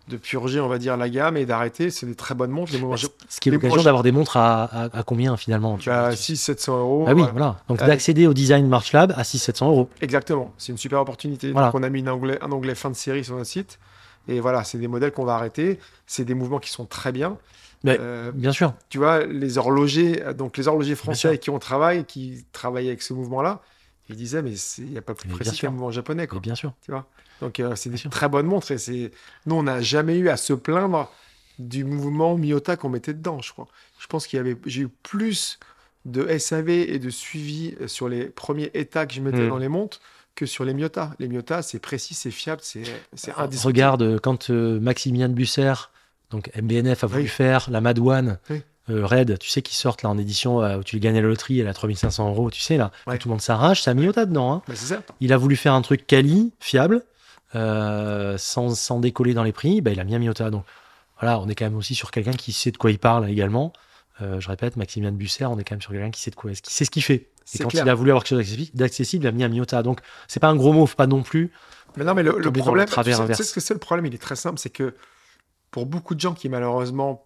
[0.07, 1.89] de purger, on va dire, la gamme et d'arrêter.
[1.89, 2.71] C'est des très bonnes montres.
[2.71, 5.77] Des moments, Ce qui est les l'occasion d'avoir des montres à, à, à combien finalement
[5.77, 7.05] tu- bah, tu- 6 700 euros.
[7.07, 7.31] Ah oui, voilà.
[7.31, 7.55] voilà.
[7.69, 9.89] Donc Avec- d'accéder au design March Lab à 600-700 euros.
[10.01, 11.51] Exactement, c'est une super opportunité.
[11.51, 11.67] Voilà.
[11.67, 13.79] Donc on a mis un onglet, un onglet fin de série sur notre site.
[14.27, 15.79] Et voilà, c'est des modèles qu'on va arrêter.
[16.07, 17.37] C'est des mouvements qui sont très bien.
[17.85, 18.73] Mais- Euh, Bien sûr.
[18.89, 22.89] tu vois, les horlogers, euh, donc les horlogers français avec qui on travaille, qui travaillaient
[22.89, 23.61] avec ce mouvement-là,
[24.09, 26.27] ils disaient, mais c'est- il n'y a pas plus Mais précis qu'un mouvement japonais.
[26.27, 26.73] Quoi, bien sûr.
[26.83, 27.07] tu vois?
[27.41, 28.09] Donc euh, c'est des sûr.
[28.09, 28.71] très bonnes montres.
[28.71, 29.11] Et c'est...
[29.45, 31.11] Nous, on n'a jamais eu à se plaindre
[31.59, 33.67] du mouvement Miyota qu'on mettait dedans, je crois.
[33.99, 35.57] Je pense qu'il y avait, j'ai eu plus
[36.05, 39.49] de SAV et de suivi sur les premiers états que je mettais Mm.
[39.49, 40.01] dans les montres
[40.35, 41.15] que sur les Miyota.
[41.17, 42.83] Les Miyota, c'est précis, c'est fiable, c'est,
[43.13, 43.65] c'est indiscutable.
[43.67, 45.73] Regarde, euh, quand euh, Maximilien de Busser,
[46.31, 47.27] donc MBNF, a voulu Oui.
[47.27, 48.61] faire la Mad One, Oui.
[48.89, 51.59] euh, Red, tu sais, qui sortent là en édition euh, où tu gagnes la loterie,
[51.59, 53.17] elle a 3500 euros, tu sais, là, Ouais.
[53.17, 54.53] tout le monde s'arrache, c'est un Miyota dedans.
[54.53, 54.61] Hein.
[54.67, 55.01] Bah, c'est ça.
[55.21, 57.03] Il a voulu faire un truc quali, fiable,
[57.55, 60.49] euh, sans, sans décoller dans les prix, bah, il a mis un Miyota.
[60.51, 60.65] Donc
[61.19, 63.71] voilà, on est quand même aussi sur quelqu'un qui sait de quoi il parle également.
[64.21, 66.49] Je répète, Maximilien de Busser, on est quand même sur quelqu'un qui sait de quoi,
[66.51, 67.27] qui sait ce qu'il fait.
[67.53, 67.83] Et quand clair.
[67.85, 69.83] il a voulu avoir quelque chose d'accessi- d'accessible, il a mis un Miyota.
[69.83, 69.99] Donc
[70.29, 71.51] c'est pas un gros mot, faut pas non plus.
[71.97, 74.15] Mais non, mais le, problème, tu sais- tu sais ce que c'est le problème, il
[74.15, 74.95] est très simple, c'est que
[75.75, 77.21] pour beaucoup de gens qui malheureusement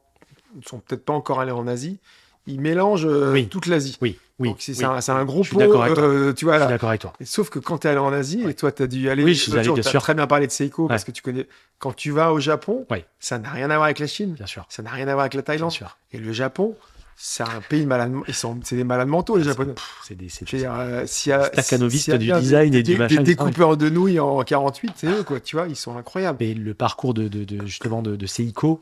[0.55, 1.99] ne sont peut-être pas encore allés en Asie,
[2.47, 3.47] ils mélangent euh, Oui.
[3.47, 3.95] toute l'Asie.
[4.01, 4.49] Oui, oui.
[4.49, 4.83] Donc c'est oui.
[4.83, 6.03] un, un gros Je suis pot, d'accord avec toi.
[6.05, 7.13] euh, tu vois Je suis d'accord avec toi.
[7.23, 9.35] Sauf que quand tu es allé en Asie, et toi tu as dû aller, Oui,
[9.35, 10.01] je suis allé, bien sûr.
[10.01, 11.47] très bien parlé de Seiko parce que tu connais.
[11.77, 13.05] Quand tu vas au Japon, Ouais.
[13.19, 14.65] ça n'a rien à voir avec la Chine, Bien sûr.
[14.67, 15.69] ça n'a rien à voir avec la Bien Thaïlande.
[15.71, 15.95] sûr.
[16.11, 16.75] Et le Japon,
[17.21, 19.73] c'est un pays de malades, ils sont, c'est des malades mentaux les Japonais.
[20.07, 23.89] C'est des, c'est dire, euh, a du design et des, du machin, des découpeurs de
[23.89, 26.37] nouilles en 48, c'est eux quoi, tu vois, ils sont incroyables.
[26.39, 28.81] Mais le parcours de, de- de- justement de, de Seiko,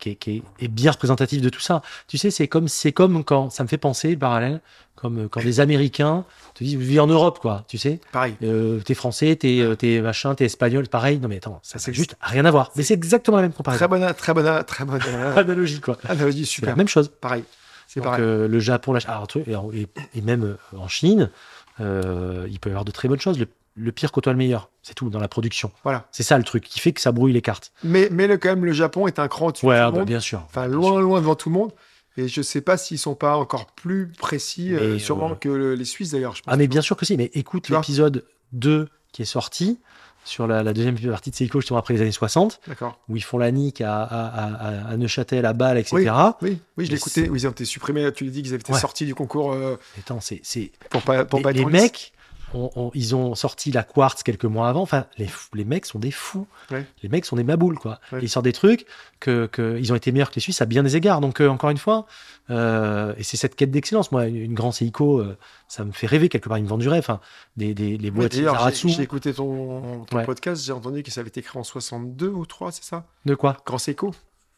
[0.00, 1.82] qui est, qui est- est bien représentatif de tout ça.
[2.08, 4.60] Tu sais, c'est comme, c'est comme quand, ça me fait penser, le parallèle,
[4.96, 6.24] comme euh, quand les Américains
[6.54, 8.00] te disent, vous vivez en Europe, quoi, tu sais.
[8.10, 8.34] Pareil.
[8.42, 11.20] Euh, t'es français, t'es, euh, t'es machin, t'es espagnol, pareil.
[11.20, 12.72] Non, mais attends, ça, c'est juste rien à voir.
[12.74, 13.78] Mais c'est exactement la même comparaison.
[13.78, 15.00] Très bonne, très bonne, très bonne
[15.36, 15.96] Analogie, quoi.
[16.08, 16.70] analogie, super.
[16.70, 17.12] la même chose.
[17.20, 17.44] Pareil.
[17.88, 18.22] C'est pareil.
[18.22, 19.00] euh, le Japon, la...
[19.06, 19.26] alors,
[19.74, 21.30] et, même euh, en Chine,
[21.80, 23.38] euh, il peut y avoir de très bonnes choses.
[23.38, 24.70] Le, le pire côtoie le meilleur.
[24.82, 25.72] C'est tout dans la production.
[25.84, 26.06] Voilà.
[26.12, 27.72] C'est ça le truc qui fait que ça brouille les cartes.
[27.82, 29.92] Mais, mais le, quand même, le Japon est un cran au-dessus de tout ah le
[29.92, 30.06] bah, monde.
[30.06, 30.42] bien sûr.
[30.46, 31.00] Enfin, loin, sûr.
[31.00, 31.72] loin devant tout le monde.
[32.18, 35.74] Et je sais pas s'ils sont pas encore plus précis, euh, sûrement euh, que le-
[35.76, 36.34] les Suisses d'ailleurs.
[36.34, 36.52] je pense.
[36.52, 37.16] Ah, mais bien sûr que si.
[37.16, 39.78] Mais écoute l'épisode 2 qui est sorti
[40.24, 42.98] sur la, la deuxième partie de Seiko, justement après les années 60, D'accord.
[43.08, 45.96] où ils font la nique à, à, à- à Neuchâtel, à Bâle, etc.
[45.96, 46.08] Oui,
[46.42, 48.12] oui, oui, je Oui, ils ont été supprimés.
[48.12, 48.78] Tu l'as dit qu'ils avaient été Ouais.
[48.78, 50.42] sortis du concours euh, Attends, c'est,
[50.90, 52.12] pour pas, pour Les, pas être les mecs,
[52.54, 54.82] ont- ont- ils ont sorti la quartz quelques mois avant.
[54.82, 56.46] Enfin, les, les mecs sont des fous.
[56.70, 56.86] Ouais.
[57.02, 58.00] Les mecs sont des maboules, quoi.
[58.12, 58.20] Ouais.
[58.22, 58.86] Ils sortent des trucs
[59.20, 61.20] que, que ils ont été meilleurs que les Suisses à bien des égards.
[61.20, 62.06] Donc, euh, encore une fois,
[62.50, 64.12] euh, et c'est cette quête d'excellence.
[64.12, 65.36] Moi, une, une grande Seiko, euh,
[65.68, 66.58] ça me fait rêver quelque part.
[66.58, 67.00] Ils me vendent du rêve.
[67.00, 67.20] Enfin,
[67.56, 68.88] des, des, les D'ailleurs, j'ai- Zaratsu.
[68.90, 70.24] j'ai écouté ton, ton Ouais.
[70.24, 73.04] podcast, j'ai entendu que ça avait été créé en 62 ou 3, c'est ça?
[73.26, 73.56] De quoi?
[73.66, 74.12] Grand Seiko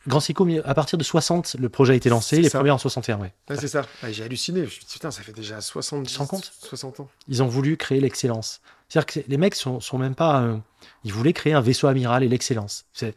[0.08, 2.40] Grand Seiko, à partir de 60, le projet a été lancé.
[2.40, 2.58] Les ça.
[2.58, 3.34] premiers en 61, ouais.
[3.50, 3.82] Ouais, C'est ça.
[4.02, 4.60] Ouais, j'ai halluciné.
[4.60, 6.50] Je me suis dit, putain, ça fait déjà 60, Tu compte?
[6.60, 7.08] 60 ans.
[7.28, 8.60] Ils ont voulu créer l'excellence.
[8.88, 10.40] C'est-à-dire que les mecs sont, sont même pas.
[10.42, 10.56] euh,
[11.04, 12.86] ils voulaient créer un vaisseau amiral et l'excellence.
[13.02, 13.12] Il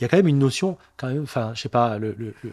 [0.00, 1.22] y a quand même une notion, quand même.
[1.22, 1.98] Enfin, je sais pas.
[1.98, 2.52] Le, le- le-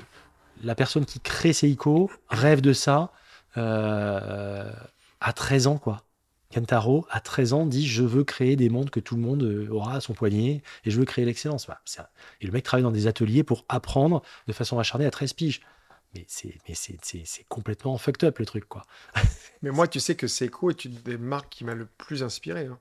[0.63, 3.11] la personne qui crée Seiko rêve de ça
[3.57, 4.71] euh,
[5.21, 6.01] à 13 ans, quoi.
[6.55, 9.67] Kentaro, à 13 ans, dit Je veux créer des mondes que tout le monde euh,
[9.69, 11.69] aura à son poignet et je veux créer l'excellence.
[11.69, 12.07] Un-
[12.41, 15.61] Et le mec travaille dans des ateliers pour apprendre de façon acharnée à 13 piges.
[16.13, 16.75] Mais c'est mais
[17.49, 18.83] complètement fucked up le truc, quoi.
[19.61, 22.67] Mais moi, tu sais que Seiko est une des marques qui m'a le plus inspiré.
[22.67, 22.79] hein.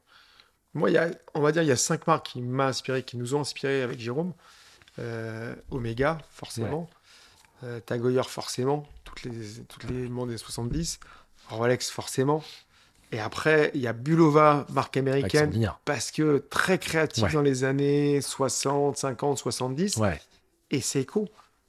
[0.72, 3.16] Moi, y a, on va dire, il y a cinq marques qui m'ont inspiré, qui
[3.16, 4.34] nous ont inspiré avec Jérôme.
[5.00, 6.88] Euh, Omega, forcément.
[7.64, 8.86] Euh, Tag Heuer, forcément.
[9.04, 11.00] Toutes les, toutes les mondes des 70.
[11.48, 12.42] Rolex, forcément.
[13.12, 15.52] Et après, il y a Bulova, marque américaine,
[15.84, 17.32] parce que très créative Ouais.
[17.32, 19.96] dans les années 60, 50, 70.
[19.98, 20.20] Ouais.
[20.70, 21.28] Et Seiko,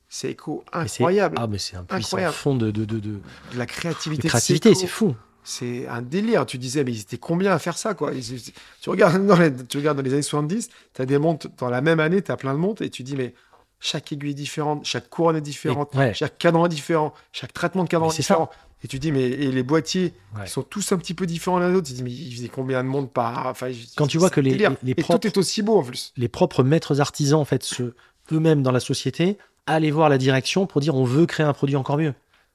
[0.09, 1.37] Seiko, incroyable.
[1.39, 2.33] Ah, mais c'est un Incroyable.
[2.33, 3.19] fond de, de, de, de-
[3.53, 4.23] De la créativité.
[4.23, 5.15] de créativité, c'est fou.
[5.43, 6.45] C'est un délire.
[6.47, 8.11] Tu disais, mais ils étaient combien à faire ça, quoi?
[8.13, 8.41] Ils-
[8.81, 11.69] tu, regardes dans les, tu regardes dans les années 70, tu as des montres, dans
[11.69, 13.35] la même année, tu as plein de montres, et tu dis, mais
[13.79, 16.13] chaque aiguille est différente, chaque couronne est différente, ouais.
[16.15, 18.49] chaque cadran est différent, chaque traitement de cadran Mais est ça.
[18.85, 20.45] Et tu dis, mais et les boîtiers, Ouais.
[20.45, 21.87] sont tous un petit peu différents l'un de l'autre.
[21.87, 23.47] Tu dis, mais ils faisaient combien de montres par.
[23.47, 26.13] Enfin, Quand tu vois que les- les- les propres- tout est aussi beau en plus.
[26.17, 27.95] Les propres maîtres artisans, en fait, se,
[28.31, 31.75] eux-mêmes dans la société, aller voir la direction pour dire on veut créer un produit
[31.75, 32.13] encore mieux.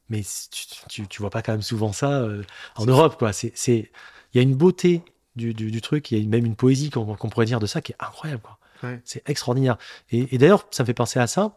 [0.09, 2.45] Mais tu, tu, tu vois pas quand même souvent ça euh,
[2.77, 3.33] en Europe, quoi.
[3.33, 3.91] C'est, c'est,
[4.33, 5.03] il y a une beauté
[5.35, 7.67] du, du, du truc, il y a même une poésie qu'on, qu'on pourrait dire de
[7.67, 8.57] ça qui est incroyable, quoi.
[8.89, 9.01] Ouais.
[9.05, 9.77] C'est extraordinaire.
[10.13, 11.57] Et, et d'ailleurs, ça me fait penser à ça.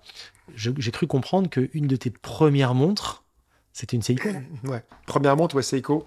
[0.55, 3.22] Je- j'ai cru comprendre qu'une de tes premières montres,
[3.73, 4.29] c'était une Seiko.
[4.63, 4.83] Ouais.
[5.05, 6.05] Première montre, ouais, Seiko.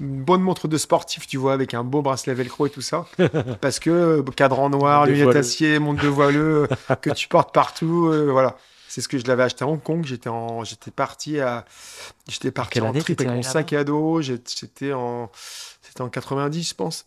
[0.00, 3.06] Une bonne montre de sportif, tu vois, avec un beau bracelet velcro et tout ça.
[3.60, 8.08] Parce que euh, cadran noir, lunettes acier, montre de voileux, euh, que tu portes partout.
[8.08, 8.56] euh, voilà.
[8.88, 10.04] C'est ce que je l'avais acheté à Hong Kong.
[10.04, 11.64] J'étais en, j'étais parti à,
[12.28, 14.20] j'étais parti quelle en trip avec mon sac à dos.
[14.20, 15.30] J'étais en,
[15.80, 17.06] c'était en 90, je pense.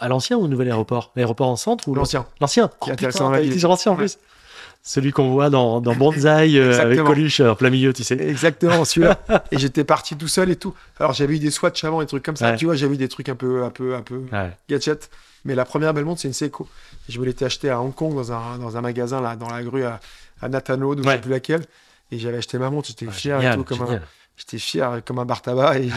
[0.00, 1.12] À l'ancien ou au nouvel aéroport?
[1.14, 2.26] L'aéroport en centre ou L'ancien.
[2.40, 2.70] L'ancien?
[2.80, 3.30] Oh, putain,
[3.68, 4.18] l'ancien en plus.
[4.82, 7.02] Celui qu'on voit dans, dans Banzai euh, avec.
[7.02, 8.14] Coluche en plein milieu, tu sais.
[8.20, 9.20] Exactement, celui-là.
[9.52, 10.74] et j'étais parti tout seul et tout.
[10.98, 12.52] Alors j'avais eu des swatchs avant, des trucs comme ça.
[12.52, 12.56] Ouais.
[12.56, 14.50] Tu vois, j'avais eu des trucs un peu, un peu, un peu Ouais.
[14.68, 15.10] gadget.
[15.44, 16.66] Mais la première belle montre, c'est une Seiko.
[17.08, 19.62] Je me l'étais acheté à Hong Kong dans un, dans un magasin là, dans la
[19.62, 20.00] grue à,
[20.40, 21.64] à Nathan Road, ou je sais plus laquelle.
[22.10, 24.00] Et j'avais acheté ma montre, j'étais fier et tout, comme un,
[24.36, 25.88] j'étais fier comme un bar tabac et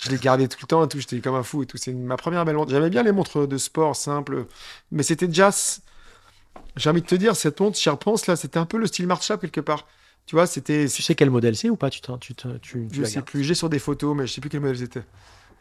[0.00, 1.76] je l'ai gardé tout le temps et tout, j'étais comme un fou et tout.
[1.76, 2.70] C'est ma première belle montre.
[2.70, 4.46] J'aimais bien les montres de sport simples,
[4.90, 5.80] mais c'était s-
[6.76, 9.06] j'ai envie de te dire, cette montre, j'y repense là, c'était un peu le style
[9.06, 9.86] Marshall quelque part.
[10.26, 11.90] Tu vois, c'était, Tu sais quel modèle c'est ou pas?
[11.90, 12.00] Tu,
[12.60, 15.02] tu, je sais plus, j'ai sur des photos, mais je sais plus quel modèle c'était.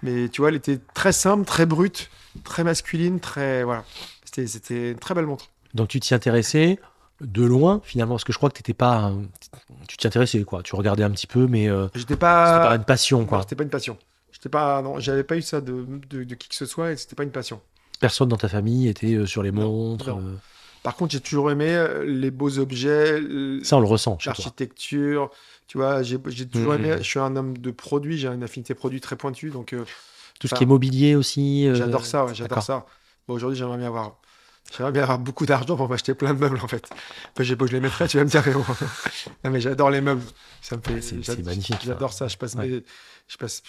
[0.03, 2.09] Mais tu vois, elle était très simple, très brute,
[2.43, 3.83] très masculine, très voilà.
[4.25, 5.49] C'était, c'était une très belle montre.
[5.73, 6.79] Donc tu t'y intéressais
[7.21, 9.11] de loin finalement, parce que je crois que t'étais pas.
[9.87, 12.75] Tu t'y intéressais quoi Tu regardais un petit peu, mais euh, J'étais c'était pas, pas
[12.75, 13.41] une passion non, quoi.
[13.41, 13.97] c'était pas une passion.
[14.31, 16.97] J'étais pas, non, j'avais pas eu ça de, de, de qui que ce soit et
[16.97, 17.61] c'était pas une passion.
[17.99, 20.07] Personne dans ta famille était euh, sur les Non, montres.
[20.09, 20.19] non.
[20.19, 20.35] euh,
[20.83, 23.21] Par contre, j'ai toujours aimé euh, les beaux objets,
[23.63, 25.29] Ça on le ressent l'architecture.
[25.67, 26.85] Tu vois, j'ai, j'ai toujours Mhm.
[26.85, 26.95] aimé.
[26.99, 29.85] Je suis un homme de produits, j'ai une affinité produit très pointue, donc euh,
[30.39, 31.67] Tout ce qui est mobilier aussi.
[31.67, 32.85] euh, J'adore ça, ouais, j'adore ça.
[33.27, 34.17] Bon, aujourd'hui, j'aimerais bien avoir.
[34.75, 36.89] J'aimerais bien avoir beaucoup d'argent pour m'acheter plein de meubles, en fait.
[37.33, 38.43] Enfin, j'ai pas où je les mettrais, tu vas me dire.
[39.43, 40.23] Non, mais j'adore les meubles.
[40.61, 41.01] Ça me fait.
[41.01, 42.27] C'est- magnifique, J'adore ça.
[42.27, 42.67] Je passe, Ouais.
[42.67, 42.83] mes-
[43.27, 43.61] je passe,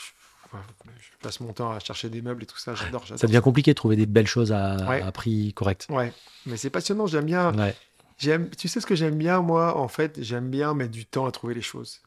[0.53, 2.75] je, passe mon temps à chercher des meubles et tout ça.
[2.75, 3.05] J'adore.
[3.07, 5.03] Ça devient compliqué de trouver des belles choses à, Ouais.
[5.03, 5.87] à prix correct.
[5.91, 6.13] Ouais,
[6.47, 7.07] mais c'est passionnant.
[7.07, 7.55] J'aime bien.
[7.57, 7.75] Ouais.
[8.19, 11.27] J'aime, tu sais ce que j'aime bien, moi, en fait, j'aime bien mettre du temps
[11.27, 12.01] à trouver les choses.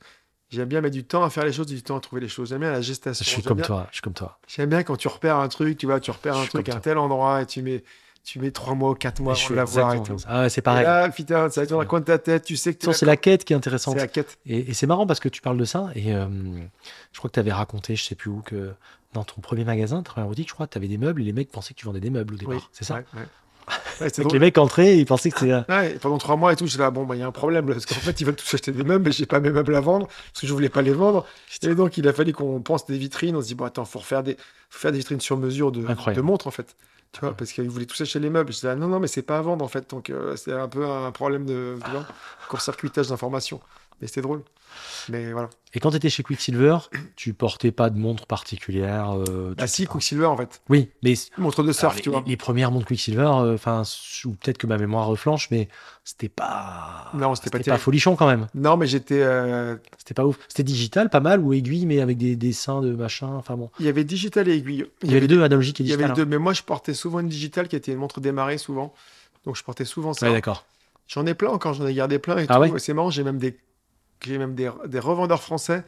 [0.49, 2.49] J'aime bien mettre du temps à faire les choses, du temps à trouver les choses.
[2.49, 3.26] J'aime bien la gestation.
[3.26, 3.88] Je suis comme bien- toi.
[3.89, 4.39] Je suis comme toi.
[4.47, 6.80] J'aime bien quand tu repères un truc, tu vois, tu repères un truc à un
[6.80, 7.84] tel endroit et tu mets,
[8.26, 10.15] tu mets trois mois ou quatre mois je avant suis de l'avoir et tout.
[10.27, 10.84] Ah ouais, c'est Et pareil.
[10.84, 12.91] là, putain, ça va être dans le coin de ta tête, tu sais que façon,
[12.97, 13.93] c'est la quête qui est intéressante.
[13.95, 14.38] c'est la quête.
[14.47, 15.91] Et, et c'est marrant parce que tu parles de ça.
[15.95, 16.26] Et euh,
[17.11, 18.73] je crois que tu avais raconté, je sais plus où, que
[19.14, 21.73] dans ton premier magasin, boutique, je crois tu avais des meubles et les mecs pensaient
[21.73, 22.56] que tu vendais des meubles au départ.
[22.56, 23.26] Oui, c'est ça Ouais, ouais.
[24.02, 25.72] Ouais, Donc les mecs entraient ils pensaient que c'était.
[25.72, 27.31] Ouais, et pendant trois mois et tout, je là, bon, bah, il y a un
[27.31, 29.73] problème, parce qu'en fait, ils veulent tous acheter des meubles, mais j'ai pas mes meubles
[29.76, 31.26] à vendre, parce que je voulais pas les vendre.
[31.64, 33.35] Et donc, il a fallu qu'on pense des vitrines.
[33.35, 34.35] On se dit, bon, attends, faut refaire des,
[34.69, 36.76] faut faire des vitrines sur mesure de, de montres, en fait.
[37.16, 38.52] Tu vois, parce qu'ils voulaient tous acheter les meubles.
[38.52, 39.90] Je disais, ah, non, non, mais c'est pas à vendre, en fait.
[39.90, 41.78] Donc, euh, c'est un peu un problème de,
[42.50, 43.62] court-circuitage d'informations.
[44.02, 44.42] Mais c'était drôle.
[45.10, 45.49] Mais voilà.
[45.73, 46.77] Et quand tu étais chez Quicksilver,
[47.18, 49.11] tu portais pas de montre particulière.
[49.30, 50.61] euh, tu- Ah, si, Quicksilver, en fait.
[50.69, 52.23] Oui, mais Montre de surf, alors, tu les, vois.
[52.26, 53.81] les premières montres Quicksilver, euh, enfin,
[54.23, 55.68] ou peut-être que ma mémoire reflanche, mais
[56.06, 57.10] c'était pas.
[57.14, 58.47] Non, c'était pas C'était pas folichon quand même.
[58.56, 59.22] Non, mais j'étais.
[59.22, 60.38] euh, C'était pas ouf.
[60.47, 63.27] C'était digital, pas mal, ou aiguille, mais avec des dessins de machin.
[63.35, 63.69] Enfin bon.
[63.80, 64.85] Il y avait digital et aiguille.
[65.03, 66.18] Il y avait les deux, analogique et Il y avait digital.
[66.18, 68.93] les deux, mais moi je portais souvent une digitale qui était une montre démarrée souvent.
[69.45, 70.14] Donc je portais souvent hein.
[70.14, 70.27] ça.
[70.27, 70.65] Ouais, d'accord.
[71.07, 72.61] J'en ai plein encore, j'en ai gardé plein et Ah tout.
[72.72, 73.57] ouais C'est marrant, j'ai même des
[74.26, 75.84] j'ai même des, des revendeurs français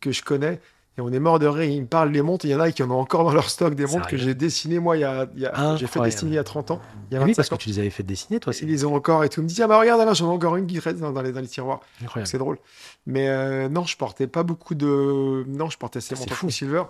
[0.00, 0.60] que je connais
[0.98, 2.72] et on est mort de rire, ils me parlent des montres, il y en a
[2.72, 5.04] qui en ont encore dans leur stock des montres que j'ai dessinées moi il y
[5.04, 6.80] a, j'ai fait dessiner il y a 30 ans,
[7.10, 7.58] il y a oui, 25 parce que ans.
[7.58, 9.40] tu les avais fait dessiner, toi, Ils les ont encore et tout.
[9.40, 11.22] Ils me disent, ah bah regarde là, j'en ai encore une qui reste dans, dans
[11.22, 11.80] les, dans les tiroirs.
[12.24, 12.58] C'est drôle.
[13.06, 15.44] Mais euh, non, je portais pas beaucoup de.
[15.46, 16.38] Non, je portais ces Ah, montres.
[16.40, 16.82] Quicksilver.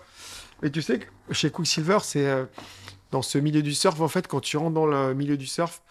[0.63, 2.45] Et tu sais que chez Quicksilver, c'est euh,
[3.13, 5.83] dans ce milieu du surf, en fait, quand tu rentres dans le milieu du surf,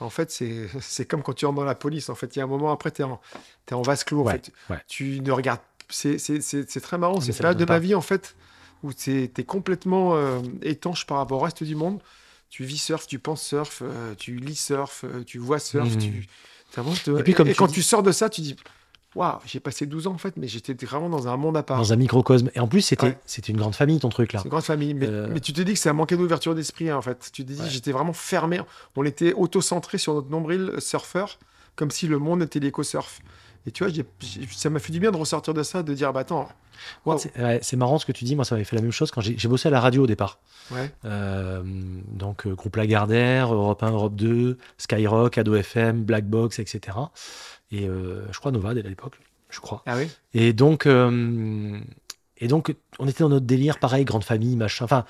[0.00, 0.30] en fait,
[0.80, 2.08] c'est comme quand tu rentres dans la police.
[2.08, 3.04] En fait, il y a un moment après, tu es,
[3.74, 4.20] en vase clos.
[4.22, 4.52] En Ouais, fait.
[4.70, 4.78] ouais.
[4.88, 5.60] Tu ne regardes.
[5.88, 6.16] C'est
[6.82, 7.20] très marrant.
[7.20, 8.34] C'est période de ma vie, en fait,
[8.82, 12.00] où tu es, complètement euh, étanche par rapport au reste du monde.
[12.50, 15.88] Tu vis surf, tu penses surf, euh, tu lis surf, euh, tu vois surf.
[15.94, 15.98] Mhm.
[15.98, 16.28] Tu,
[17.18, 18.56] Et puis, comme et tu quand dis- tu sors de ça, tu dis
[19.14, 21.78] Waouh, j'ai passé 12 ans en fait, mais j'étais vraiment dans un monde à part.
[21.78, 22.50] Dans un microcosme.
[22.54, 23.18] Et en plus, c'était Ouais.
[23.26, 24.40] c'était une grande famille, ton truc, là.
[24.40, 24.94] C'est une grande famille.
[24.94, 25.28] Mais, Euh.
[25.32, 27.30] mais tu te dis que ça manquait d'ouverture d'esprit hein, en fait.
[27.32, 27.68] Tu te dis, Ouais.
[27.68, 28.60] j'étais vraiment fermé.
[28.96, 31.38] On était auto-centré sur notre nombril euh, surfeur,
[31.76, 33.20] comme si le monde était l'éco-surf.
[33.66, 33.92] Et tu vois,
[34.50, 36.48] ça m'a fait du bien de ressortir de ça, de dire, bah attends,
[37.16, 38.36] C'est ouais, marrant ce que tu dis.
[38.36, 40.06] Moi, ça m'avait fait la même chose quand j'ai j'ai bossé à la radio au
[40.06, 40.38] départ.
[40.70, 46.58] ouais, Euh, donc, euh, groupe Lagardère, Europe 1, Europe 2, Skyrock, Ado FM, Black Box,
[46.58, 46.98] etc.
[47.70, 49.18] Et euh, je crois Nova dès à l'époque,
[49.50, 49.82] je crois.
[49.86, 51.78] ah oui, Et donc, euh,
[52.38, 54.84] et donc, on était dans notre délire, pareil, grande famille, machin.
[54.84, 55.04] Enfin,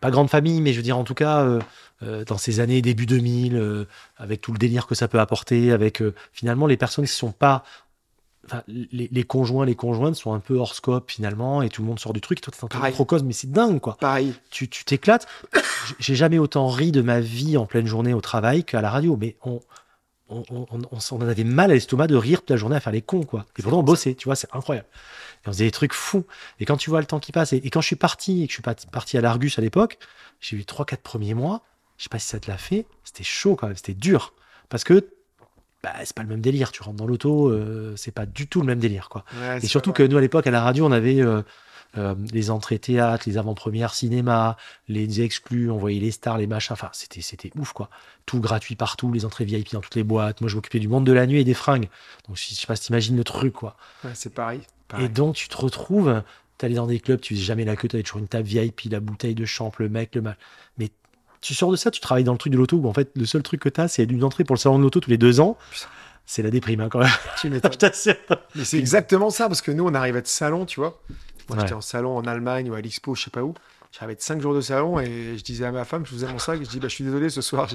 [0.00, 1.60] pas grande famille, mais je veux dire, en tout cas, euh,
[2.02, 3.84] euh, dans ces années début 2000, euh,
[4.16, 6.02] avec tout le délire que ça peut apporter, avec
[6.32, 7.62] finalement les personnes qui sont pas.
[8.44, 11.86] Enfin, les, les conjoints, les conjointes sont un peu hors scope finalement, et tout le
[11.86, 12.40] monde sort du truc.
[12.40, 12.90] Toi, t'es dans Pareil.
[12.90, 14.34] microcosme, mais c'est dingue, quoi pareil.
[14.50, 15.28] tu tu t'éclates.
[16.00, 19.16] J'ai jamais autant ri de ma vie en pleine journée au travail qu'à la radio.
[19.16, 19.60] Mais on,
[20.50, 22.92] on, on, on- on avait mal à l'estomac de rire toute la journée à faire
[22.92, 23.46] les cons, quoi.
[23.58, 24.86] Et pourtant, on bossait, tu vois, c'est incroyable.
[25.44, 26.24] Et on faisait des trucs fous.
[26.60, 28.46] Et quand tu vois le temps qui passe, et, et quand je suis parti, et
[28.46, 29.98] que je suis parti, parti à l'Argus à l'époque,
[30.40, 31.62] j'ai eu 3-4 premiers mois.
[31.98, 32.86] Je sais pas si ça te l'a fait.
[33.04, 34.32] C'était chaud quand même, c'était dur.
[34.68, 35.08] Parce que
[35.82, 36.70] bah, c'est pas le même délire.
[36.72, 39.24] Tu rentres dans l'auto, euh, c'est pas du tout le même délire, quoi.
[39.40, 41.42] Ouais, Et surtout que nous, à l'époque, à la radio, on avait euh,
[41.98, 44.56] euh, les entrées théâtre, les avant-premières cinéma,
[44.88, 46.72] les exclus, on voyait les stars, les machins.
[46.72, 47.90] Enfin, c'était, c'était ouf, quoi.
[48.26, 50.40] Tout gratuit partout, les entrées VIP dans toutes les boîtes.
[50.40, 51.88] Moi, je m'occupais du monde de la nuit et des fringues.
[52.28, 53.76] Donc, je sais pas si t'imagines le truc, quoi.
[54.04, 54.60] Ouais, c'est pareil.
[54.98, 56.22] Et donc, tu te retrouves,
[56.58, 59.00] t'allais dans des clubs, tu faisais jamais la queue, t'avais toujours une table VIP, la
[59.00, 60.36] bouteille de champ, le mec, le mal.
[60.78, 60.90] Mais
[61.40, 63.24] tu sors de ça, tu travailles dans le truc de l'auto où, en fait, le
[63.26, 65.40] seul truc que t'as, c'est une entrée pour le salon de l'auto tous les deux
[65.40, 65.56] ans.
[65.70, 65.88] Putain.
[66.24, 67.10] C'est la déprime, hein, quand même.
[67.40, 67.72] Tu m'étonnes.
[68.54, 71.02] Mais c'est exactement ça, parce que nous, on arrivait de salon, tu vois.
[71.48, 71.62] Moi, Ouais.
[71.64, 73.54] j'étais en salon en Allemagne ou à l'Expo, je sais pas où.
[73.98, 76.58] J'avais 5 jours de salon et je disais à ma femme, je faisais mon sac,
[76.62, 77.68] je dis, bah, je suis désolé, ce soir,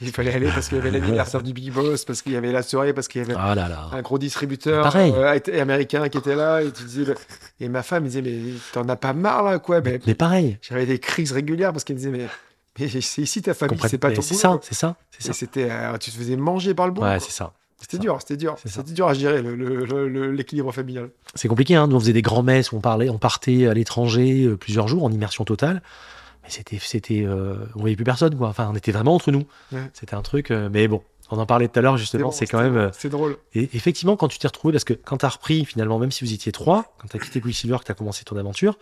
[0.00, 2.52] il fallait aller parce qu'il y avait l'anniversaire du Big Boss, parce qu'il y avait
[2.52, 3.88] la soirée, parce qu'il y avait Ah là là.
[3.92, 6.62] un gros distributeur euh, américain qui était là.
[6.62, 7.14] Et, tu disais, bah-
[7.60, 8.38] et ma femme me disait, mais
[8.72, 9.80] t'en as pas marre là, quoi?
[9.80, 10.58] Mais, Mais pareil.
[10.60, 12.26] J'avais des crises régulières parce qu'elle me disait, mais,
[12.78, 15.32] mais c'est ici ta famille, c'est pas ton boulot, c'est ça, c'est ça.
[15.32, 17.06] c'était, euh, tu te faisais manger par le boulot.
[17.06, 17.52] Ouais, c'est ça.
[17.80, 18.56] C'était dur, c'était dur.
[18.64, 21.10] C'était dur à gérer l'équilibre familial.
[21.34, 21.86] C'est compliqué, hein.
[21.86, 25.04] Nous, on faisait des grands messes, on parlait, on partait à l'étranger euh, plusieurs jours
[25.04, 25.82] en immersion totale.
[26.42, 28.48] Mais c'était, c'était, euh, on voyait plus personne, quoi.
[28.48, 29.44] Enfin, on était vraiment entre nous.
[29.72, 29.90] Ouais.
[29.92, 32.46] C'était un truc, euh, mais bon, on en parlait tout à l'heure, justement, bon, c'est
[32.46, 32.76] quand même.
[32.76, 33.36] euh, C'est drôle.
[33.54, 36.32] Et effectivement, quand tu t'es retrouvé, parce que quand t'as repris, finalement, même si vous
[36.32, 38.78] étiez trois, quand t'as quitté Quicksilver, que t'as commencé ton aventure,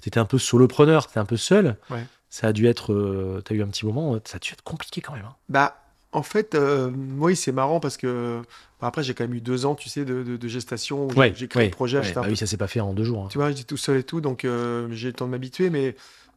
[0.00, 1.76] t'étais un peu solopreneur, t'étais un peu seul.
[1.90, 2.04] Ouais.
[2.30, 4.62] Ça a dû être, euh, t'as eu un petit moment, euh, ça a dû être
[4.62, 5.24] compliqué quand même.
[5.24, 5.34] hein.
[5.48, 5.76] Bah,
[6.12, 8.40] en fait, euh, oui, c'est marrant parce que
[8.80, 11.12] bah, après, j'ai quand même eu deux ans, tu sais, de, de- de gestation où
[11.12, 11.98] Ouais, j'ai créé ouais, le projet.
[12.00, 13.24] ouais, bah peu- oui, ça s'est pas fait en deux jours.
[13.24, 13.28] hein.
[13.30, 15.70] Tu vois, j'étais tout seul et tout, donc euh, j'ai le temps de m'habituer.
[15.70, 15.94] Mais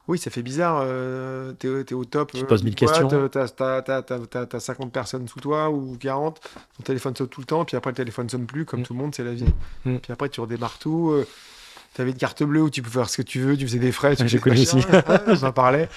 [0.10, 0.82] Oui, ça fait bizarre.
[0.84, 2.34] euh, t'es, t'es au top.
[2.34, 3.10] Tu te euh, poses mille boîte, questions.
[3.14, 6.42] euh, T'as, t'as, t'as, t'as, t'as- t'as 50 personnes sous toi ou 40.
[6.78, 7.64] Ton téléphone sonne tout le temps.
[7.64, 8.66] Puis après, le téléphone sonne plus.
[8.66, 8.84] Comme Mm.
[8.84, 9.46] tout le monde, c'est la vie.
[9.86, 9.98] Mm.
[10.00, 11.14] Puis après, tu redémarres tout.
[11.94, 13.56] Euh, T'avais une carte bleue où tu pouvais faire ce que tu veux.
[13.58, 14.16] Tu faisais des frais.
[14.16, 14.80] Tu j'ai connu aussi.
[15.34, 15.90] J'en parlais.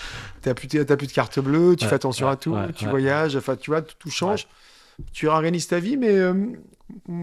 [0.42, 1.74] T'as plus, t'as plus de carte bleue.
[1.76, 2.52] Tu Ouais, fais attention ouais, à tout.
[2.52, 3.36] ouais, tu voyages.
[3.36, 4.46] Enfin, tu vois, tout, tout change.
[5.12, 5.96] Tu réorganises ta vie.
[5.96, 6.34] Mais euh,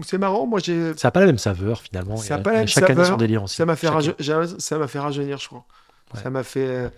[0.04, 0.46] c'est marrant.
[0.46, 2.16] Moi, j'ai, Ça n'a pas la même saveur finalement.
[2.16, 3.06] Ça a Et, pas la même Chaque année saveur.
[3.06, 3.56] son délire aussi.
[3.56, 5.64] Ça m'a fait, raje- ça m'a fait rajeunir, je crois.
[6.22, 6.66] Ça m'a fait.
[6.66, 6.88] euh,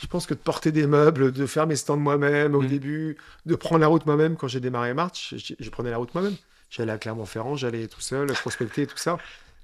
[0.00, 2.66] Je pense que de porter des meubles, de faire mes stands moi-même au Mm.
[2.68, 6.14] début, de prendre la route moi-même quand j'ai démarré March, je, je prenais la route
[6.14, 6.34] moi-même.
[6.70, 9.16] J'allais à Clermont-Ferrand, j'allais tout seul, prospecter et tout ça.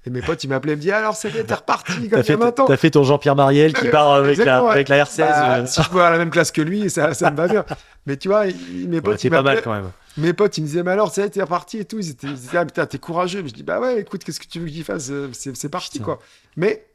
[0.07, 2.09] Et mes potes, ils m'appelaient, ils me disaient Alors, c'est t'es reparti comme T'as il
[2.17, 2.65] y a fait, 20 ans.
[2.65, 4.71] t'as fait ton Jean-Pierre Mariel qui part avec la, ouais.
[4.71, 5.17] avec la R16.
[5.17, 7.47] Bah, euh, Si je pouvais à la même classe que lui, ça, ça me va
[7.47, 7.65] bien.
[8.05, 9.89] Mais tu vois, mes ouais, potes, c'est ils pas mal quand même.
[10.17, 11.97] mes potes, ils me disaient, mais alors, sais, t'es reparti et tout.
[11.97, 13.41] Ils étaient, ils disaient, ah putain, t'es courageux.
[13.41, 15.07] Mais je dis, bah ouais, écoute, qu'est-ce que tu veux j'y fasse?
[15.09, 16.03] Euh, C'est c'est parti, Putain.
[16.05, 16.19] quoi.
[16.55, 16.85] Mais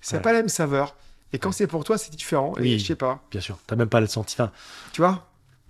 [0.00, 0.22] c'est Ouais.
[0.22, 0.94] pas la même saveur.
[1.34, 2.54] Et quand c'est pour toi, c'est différent.
[2.58, 3.58] Et je sais pas, Bien sûr.
[3.66, 4.50] T'as même pas le sentiment.
[4.92, 5.26] tu vois?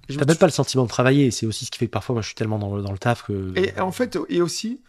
[0.07, 1.31] T'as me même pas le sentiment de travailler.
[1.33, 2.99] C'est aussi ce qui fait que parfois, moi, je suis tellement dans le, dans le
[2.99, 3.53] taf que.
[3.59, 4.81] Et en fait, et aussi,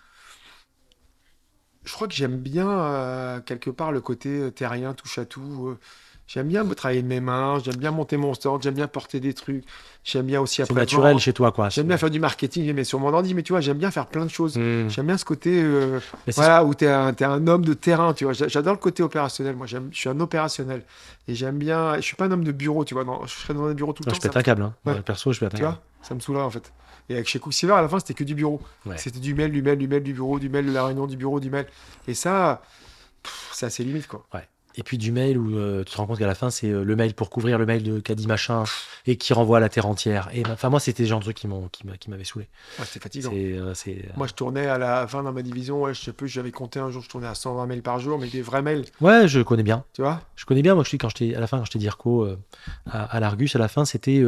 [1.90, 5.70] je crois que j'aime bien, euh, quelque part, le côté euh, terrien, touche à tout.
[5.70, 5.78] euh,
[6.28, 9.34] J'aime bien travailler de mes mains, j'aime bien monter mon stand, j'aime bien porter des
[9.34, 9.64] trucs,
[10.04, 11.20] j'aime bien aussi c'est après naturel vendre.
[11.20, 11.70] chez toi, quoi.
[11.70, 14.06] J'aime bien faire du marketing, mais sur mon ordi, mais tu vois, j'aime bien faire
[14.06, 14.56] plein de choses.
[14.56, 14.90] Mmh.
[14.90, 18.26] J'aime bien ce côté, euh, c'est- voilà, où tu es, un homme de terrain, tu
[18.26, 18.34] vois.
[18.34, 19.56] J'a- J'adore le côté opérationnel.
[19.56, 20.84] Moi, je suis un opérationnel.
[21.28, 21.96] Et j'aime bien.
[21.96, 23.06] Je suis pas un homme de bureau, tu vois.
[23.06, 24.20] Non, je serais dans un bureau tout le Non, temps.
[24.22, 24.62] je pète un câble.
[24.62, 24.76] Hein.
[24.86, 25.02] Ouais.
[25.02, 25.74] Perso, je pète un tu câble.
[25.74, 26.72] vois, ça me saoulerait, en fait.
[27.10, 28.62] Et avec chez Quicksilver, à la fin, c'était que du bureau.
[28.86, 28.98] Ouais.
[28.98, 31.18] C'était du mail, du mail, du mail, du bureau, du mail, de la réunion, du
[31.18, 31.66] bureau, du mail.
[32.08, 32.62] Et ça,
[33.52, 34.26] c'est assez limite, quoi.
[34.76, 36.84] Et puis du mail où euh, tu te rends compte qu'à la fin, c'est euh,
[36.84, 38.64] le mail pour couvrir le mail de dit machin
[39.08, 40.30] et qui renvoie à la terre entière.
[40.32, 42.48] Et enfin, moi, c'était le genre de truc qui m'ont- qui m'a- qui m'avait saoulé.
[42.78, 43.32] Ouais, c'était fatigant.
[43.32, 43.54] C'est.
[43.58, 46.28] euh, c'est- Moi, je tournais à la fin dans ma division, ouais, je sais plus,
[46.30, 48.86] j'avais compté un jour, je tournais à 120 mails par jour, mais des vrais mails,
[49.02, 49.84] Ouais, je connais bien.
[49.94, 50.22] tu vois?
[50.36, 52.28] Je connais bien, moi, je suis quand j'étais à la fin, quand j'étais DIRCO
[52.86, 54.22] à, à l'Argus, à la fin, c'était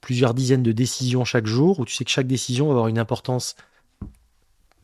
[0.00, 2.98] plusieurs dizaines de décisions chaque jour où tu sais que chaque décision va avoir une
[2.98, 3.56] importance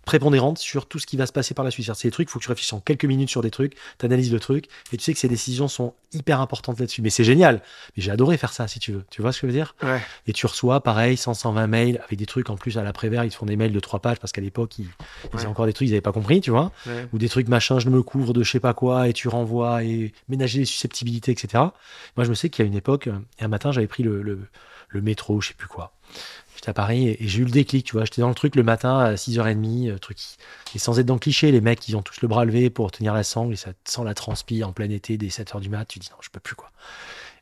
[0.05, 1.91] prépondérante sur tout ce qui va se passer par la suite.
[1.95, 4.07] C'est des trucs, il faut que tu réfléchisses en quelques minutes sur des trucs, tu
[4.07, 7.03] analyses le truc, et tu sais que ces décisions sont hyper importantes là-dessus.
[7.03, 7.63] Mais c'est génial.
[7.97, 9.05] Mais j'ai adoré faire ça, si tu veux.
[9.11, 9.75] Tu vois ce que je veux dire?
[9.83, 10.01] Ouais.
[10.27, 13.31] Et tu reçois, pareil, 100, 120 mails, avec des trucs en plus à l'après-vert, ils
[13.31, 14.87] te font des mails de trois pages, parce qu'à l'époque, ils,
[15.33, 15.47] ils Ouais.
[15.47, 17.07] encore des trucs, ils n'avaient pas compris, tu vois ouais.
[17.13, 19.85] ou des trucs machin, je me couvre de je sais pas quoi, et tu renvoies,
[19.85, 21.65] et ménager les susceptibilité, etc.
[22.17, 23.09] Moi, je me sais qu'il y a une époque,
[23.39, 24.39] et un matin, j'avais pris le, le,
[24.89, 25.93] le métro, je sais plus quoi.
[26.65, 28.07] J'étais à Paris et, et j'ai eu le déclic, tu vois.
[28.07, 30.17] J'étais dans le truc le matin à 6h30, euh, truc.
[30.75, 32.91] Et sans être dans le cliché, les mecs, ils ont tous le bras levé pour
[32.91, 35.85] tenir la sangle, et ça sent la transpi en plein été dès 7h du mat.
[35.85, 36.71] Tu dis non, je peux plus, quoi.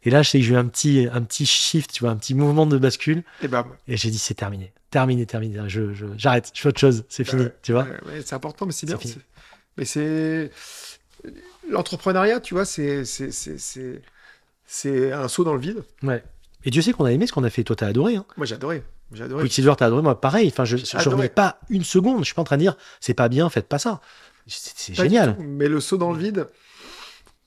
[0.03, 2.17] Et là, je sais que j'ai eu un petit, un petit shift, tu vois, un
[2.17, 3.67] petit mouvement de bascule, Et bam.
[3.87, 4.73] et j'ai dit c'est terminé.
[4.91, 5.57] Terminé, terminé.
[5.69, 7.87] Je, je- j'arrête, je fais autre chose, c'est fini, tu vois.
[8.25, 8.99] c'est important, mais c'est bien.
[9.01, 9.19] c'est-
[9.79, 10.51] Mais c'est.
[11.71, 13.05] L'entrepreneuriat, tu vois, c'est.
[13.05, 14.03] c'est- c'est- C'est
[14.67, 15.85] c'est un saut dans le vide.
[16.03, 16.25] Ouais.
[16.65, 17.63] Et Dieu sait qu'on a aimé ce qu'on a fait.
[17.63, 18.25] Toi, t'as adoré, hein.
[18.37, 18.83] Moi, j'ai adoré.
[19.21, 19.43] Adoré.
[19.43, 20.49] Quicksilver, t'as adoré, moi, pareil.
[20.49, 21.17] Enfin, je, adoré.
[21.17, 22.21] remets pas une seconde.
[22.21, 24.01] Je suis pas en train de dire, c'est pas bien, faites pas ça.
[24.47, 25.37] C'est génial.
[25.37, 26.47] tout, Mais le saut dans le vide,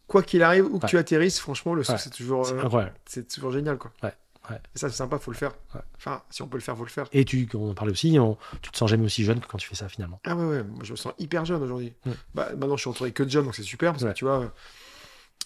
[0.07, 0.89] quoi qu'il arrive, où que Ouais.
[0.89, 1.97] tu atterrisses, franchement, le saut, Ouais.
[1.99, 3.91] c'est toujours, C'est euh, c'est toujours génial, quoi.
[4.03, 4.13] Ouais,
[4.49, 4.57] ouais.
[4.75, 5.51] Et ça, c'est sympa, faut le faire.
[5.73, 5.81] Ouais.
[5.97, 7.07] Enfin, si on peut le faire, faut le faire.
[7.11, 9.57] Et tu, on en parlait aussi, on- tu te sens jamais aussi jeune que quand
[9.57, 10.19] tu fais ça finalement.
[10.25, 11.93] Ah ouais, ouais, moi, je me sens hyper jeune aujourd'hui.
[12.05, 12.13] Ouais.
[12.33, 14.09] Bah, maintenant, je suis entouré que de jeunes, donc c'est super, parce Ouais.
[14.11, 14.53] que tu vois,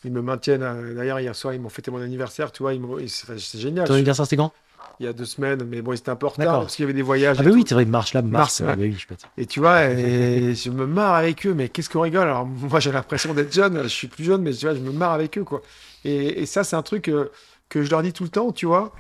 [0.04, 0.96] ils me maintiennent.
[0.96, 3.88] D'ailleurs, hier soir, ils m'ont fêté mon anniversaire, tu vois, ils c'est génial.
[3.88, 4.54] Ton anniversaire, c'était quand?
[5.00, 6.86] Il y a deux semaines, mais bon, c'était un peu en retard, parce qu'il y
[6.86, 7.38] avait des voyages.
[7.40, 8.32] Ah, bah oui, c'est vrai, Marche là, Mars.
[8.32, 8.66] Mars, ouais.
[8.70, 11.70] ah, bah oui, je peux Et tu vois, et je me marre avec eux, mais
[11.70, 12.24] qu'est-ce qu'on rigole?
[12.24, 14.92] Alors, moi, j'ai l'impression d'être jeune, je suis plus jeune, mais tu vois, je me
[14.92, 15.62] marre avec eux, quoi.
[16.04, 17.32] Et, et ça, c'est un truc euh,
[17.70, 18.92] que je leur dis tout le temps, tu vois.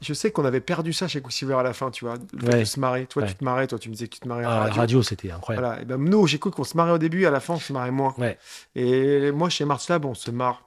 [0.00, 2.52] Je sais qu'on avait perdu ça chez Quicksilver à la fin, tu vois, le fait
[2.52, 2.60] Ouais.
[2.60, 3.06] de se marrer.
[3.06, 3.28] Toi, Ouais.
[3.30, 4.64] tu te marrais, toi, tu me disais que tu te marrais à Ah, la la
[4.66, 4.80] radio.
[4.80, 5.66] radio, c'était incroyable.
[5.66, 7.72] Voilà, et ben nous, j'écoute qu'on se marrait au début, à la fin, on se
[7.72, 8.14] marrait moins.
[8.18, 8.38] Ouais.
[8.76, 10.62] Et moi, chez Mars Lab, on se marre.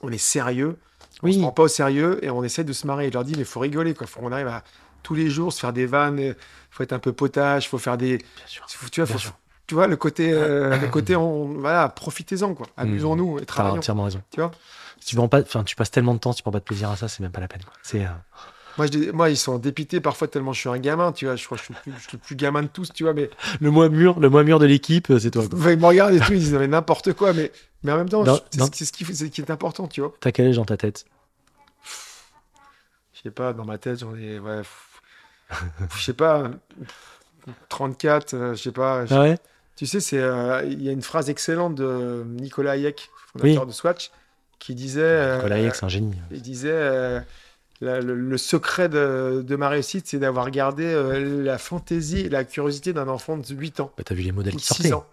[0.00, 0.76] On est sérieux,
[1.22, 1.34] on Oui.
[1.34, 3.08] se prend pas au sérieux et on essaie de se marrer.
[3.08, 4.06] Je leur dis, mais faut rigoler, quoi.
[4.06, 4.62] Faut qu'on arrive à
[5.02, 6.34] tous les jours se faire des vannes,
[6.70, 8.18] faut être un peu potage, faut faire des.
[8.18, 8.64] Bien sûr.
[8.68, 9.32] faut- tu vois, Bien faut- sûr.
[9.66, 12.66] tu vois, le côté, euh, le côté, on, voilà, profitez-en, quoi.
[12.76, 13.76] Amusons-nous et T'as travaillons.
[13.78, 14.22] entièrement raison.
[14.30, 14.50] Tu vois?
[15.00, 16.64] Si tu, vends pas, enfin, tu passes tellement de temps, si tu prends pas de
[16.64, 17.62] plaisir à ça, c'est même pas la peine.
[17.82, 18.08] C'est, euh,
[18.78, 21.36] moi, je dis- moi, ils sont dépités parfois tellement je suis un gamin, tu vois.
[21.36, 23.04] Je crois que je suis, le plus, je suis le plus gamin de tous, tu
[23.04, 23.14] vois.
[23.14, 23.30] Mais
[23.60, 25.46] le moins mûr, le moins mûr de l'équipe, euh, c'est toi.
[25.48, 25.58] quoi.
[25.58, 27.32] Enfin, ils me regardent et tout, ils disent n'importe quoi.
[27.32, 27.50] Mais,
[27.82, 28.24] mais en même temps,
[28.72, 30.12] c'est ce qui- ce est important, tu vois.
[30.20, 31.04] T'as quel âge dans ta tête?
[33.14, 34.38] Je sais pas, dans ma tête, j'en ai.
[34.38, 34.62] Ouais.
[35.96, 36.50] Je sais pas.
[37.68, 39.04] 34, euh, je sais pas.
[39.10, 39.38] Ah ouais?
[39.76, 43.68] Tu sais, c'est euh, il y a une phrase excellente de Nicolas Hayek, fondateur Oui.
[43.68, 44.10] de Swatch,
[44.58, 45.00] qui disait.
[45.02, 46.14] euh, Nicolas Hayek, c'est un génie.
[46.30, 46.70] il disait.
[47.82, 52.28] La- le, le secret de, de ma réussite, c'est d'avoir gardé euh, la fantaisie et
[52.28, 54.92] la curiosité d'un enfant de 8 ans Bah, t'as vu les modèles qui 6 sortaient.
[54.94, 55.04] ans.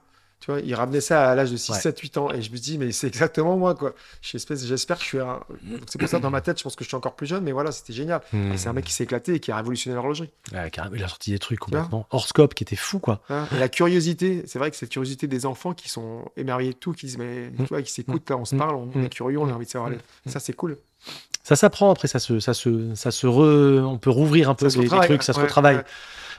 [0.41, 1.79] Tu vois, il ramenait ça à l'âge de 6, Ouais.
[1.79, 2.31] 7, 8 ans.
[2.31, 3.93] Et je me dis, mais c'est exactement moi, quoi.
[4.21, 4.55] J'espère
[4.97, 5.41] que je suis un.
[5.85, 7.51] C'est pour ça, dans ma tête, je pense que je suis encore plus jeune, mais
[7.51, 8.21] voilà, c'était génial.
[8.33, 10.29] Et C'est un mec qui s'est éclaté et qui a révolutionné l'horlogerie.
[10.53, 12.07] Ouais, carrément, il a sorti des trucs complètement.
[12.11, 13.21] Horoscope qui était fou, quoi.
[13.53, 16.93] Et la curiosité, c'est vrai que cette curiosité des enfants qui sont émerveillés de tout,
[16.93, 19.49] qui disent, mais tu vois, qui s'écoutent, là, on se parle, on est curieux, on
[19.49, 19.91] a envie de savoir.
[20.25, 20.77] Ça, c'est cool.
[21.49, 23.83] Ça s'apprend après, ça se, ça se, ça se re...
[23.83, 25.77] on peut rouvrir un peu les, trucs, ça se ouais, retravaille.
[25.77, 25.83] ouais.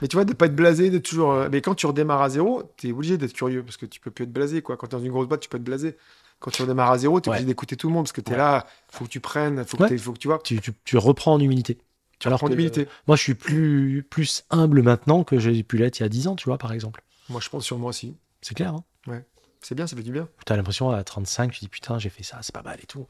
[0.01, 1.33] Mais tu vois, de pas être blasé, d'être toujours.
[1.33, 3.99] euh, Mais quand tu redémarres à zéro, tu es obligé d'être curieux parce que tu
[3.99, 4.61] peux plus être blasé.
[4.61, 4.77] Quoi.
[4.77, 5.97] Quand tu es dans une grosse boîte, tu peux être blasé.
[6.39, 7.35] Quand tu redémarres à zéro, tu es Ouais.
[7.37, 8.37] obligé d'écouter tout le monde parce que tu es Ouais.
[8.39, 9.97] là, faut que tu prennes, faut que, Ouais.
[9.97, 10.39] faut que tu vois.
[10.43, 11.77] Tu, tu, tu reprends en humilité.
[12.19, 12.87] Tu Alors prends que, l'humilité.
[13.05, 16.27] Moi, je suis plus, plus humble maintenant que j'ai pu l'être il y a 10
[16.29, 17.03] ans, tu vois, par exemple.
[17.29, 18.15] Moi, je pense sur moi aussi.
[18.41, 18.73] C'est clair,
[19.07, 19.21] hein
[19.61, 20.27] C'est bien, ça fait du bien.
[20.47, 22.87] Tu as l'impression à 35, tu dis putain, j'ai fait ça, c'est pas mal et
[22.87, 23.05] tout.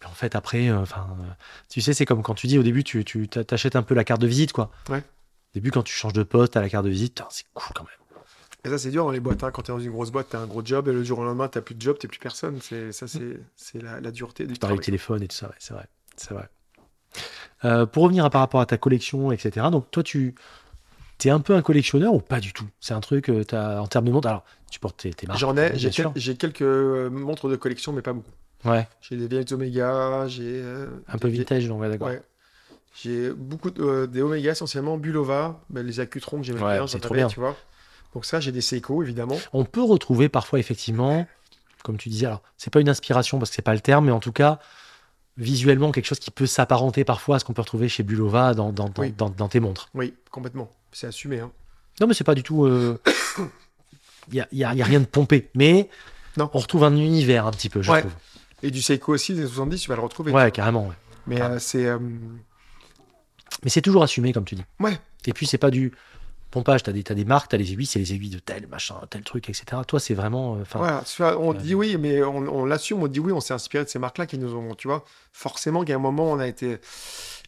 [0.00, 1.24] Mais en fait, après, euh, enfin, euh,
[1.70, 3.94] tu sais, c'est comme quand tu dis au début, tu, tu t'a- t'achètes un peu
[3.94, 4.70] la carte de visite, quoi.
[4.90, 4.98] Ouais.
[4.98, 5.02] Au
[5.54, 7.92] début, quand tu changes de poste à la carte de visite, c'est cool quand même.
[8.64, 9.42] Et ça, c'est dur dans les boîtes.
[9.44, 9.50] hein.
[9.52, 11.20] Quand tu es dans une grosse boîte, tu as un gros job et le jour
[11.20, 12.58] au lendemain, tu plus de job, tu plus personne.
[12.60, 14.80] C'est Ça, c'est c'est la, la dureté du travail.
[14.80, 15.86] téléphone et tout ça, ouais, c'est vrai.
[16.16, 16.48] C'est vrai.
[17.64, 19.70] Euh, pour revenir à, par rapport à ta collection, etc.
[19.70, 20.34] Donc, toi, tu
[21.24, 22.66] es un peu un collectionneur ou pas du tout?
[22.80, 24.28] C'est un truc, t'as- en termes de montre.
[24.28, 25.38] Alors, tu portes tes, tes marques.
[25.40, 26.12] J'en ai, j'ai sûr.
[26.12, 28.30] quel- j'ai quelques montres de collection, mais pas beaucoup.
[28.64, 30.42] Ouais, J'ai des vieilles Omega, j'ai.
[30.62, 32.08] euh, un peu des vieilles- vintage, donc ouais, d'accord.
[32.08, 32.22] Ouais.
[33.00, 36.86] J'ai beaucoup de, euh, des Omega essentiellement, Bulova, ben, les Accutron que j'aimais Ouais, bien,
[36.86, 37.28] c'est trop bien.
[37.28, 37.54] tu vois.
[38.14, 39.36] Donc ça, j'ai des Seiko évidemment.
[39.52, 41.26] On peut retrouver parfois, effectivement,
[41.84, 44.12] comme tu disais, alors, c'est pas une inspiration parce que c'est pas le terme, mais
[44.12, 44.58] en tout cas,
[45.36, 48.72] visuellement, quelque chose qui peut s'apparenter parfois à ce qu'on peut retrouver chez Bulova dans,
[48.72, 49.12] dans, dans, Oui.
[49.12, 49.90] dans- tes montres.
[49.94, 50.70] Oui, complètement.
[50.92, 51.40] C'est assumé.
[51.40, 51.52] Hein.
[52.00, 52.66] Non, mais c'est pas du tout.
[54.28, 55.88] Il n'y a, y a- y a rien de pompé, mais
[56.36, 56.50] Non.
[56.52, 58.00] on retrouve un univers un petit peu, je Ouais.
[58.00, 58.12] trouve.
[58.62, 60.32] Et du Seiko aussi des 70, tu vas le retrouver.
[60.32, 60.88] Ouais, carrément.
[60.88, 60.94] ouais.
[61.26, 61.52] Mais Ah.
[61.52, 61.98] euh, c'est euh,
[63.62, 64.64] Mais c'est toujours assumé, comme tu dis.
[64.80, 65.92] ouais, Et puis, c'est pas du
[66.50, 66.82] pompage.
[66.82, 69.22] T'as des, t'as des marques, t'as les aiguilles, c'est les aiguilles de tel machin, tel
[69.22, 69.64] truc, etc.
[69.86, 70.56] Toi, c'est vraiment.
[70.56, 71.02] euh, Enfin, voilà.
[71.06, 73.84] Tu vois, on dit oui, mais on, on l'assume, on dit oui, on s'est inspiré
[73.84, 75.04] de ces marques-là qui nous ont, tu vois.
[75.32, 76.78] Forcément qu'à un moment, on a été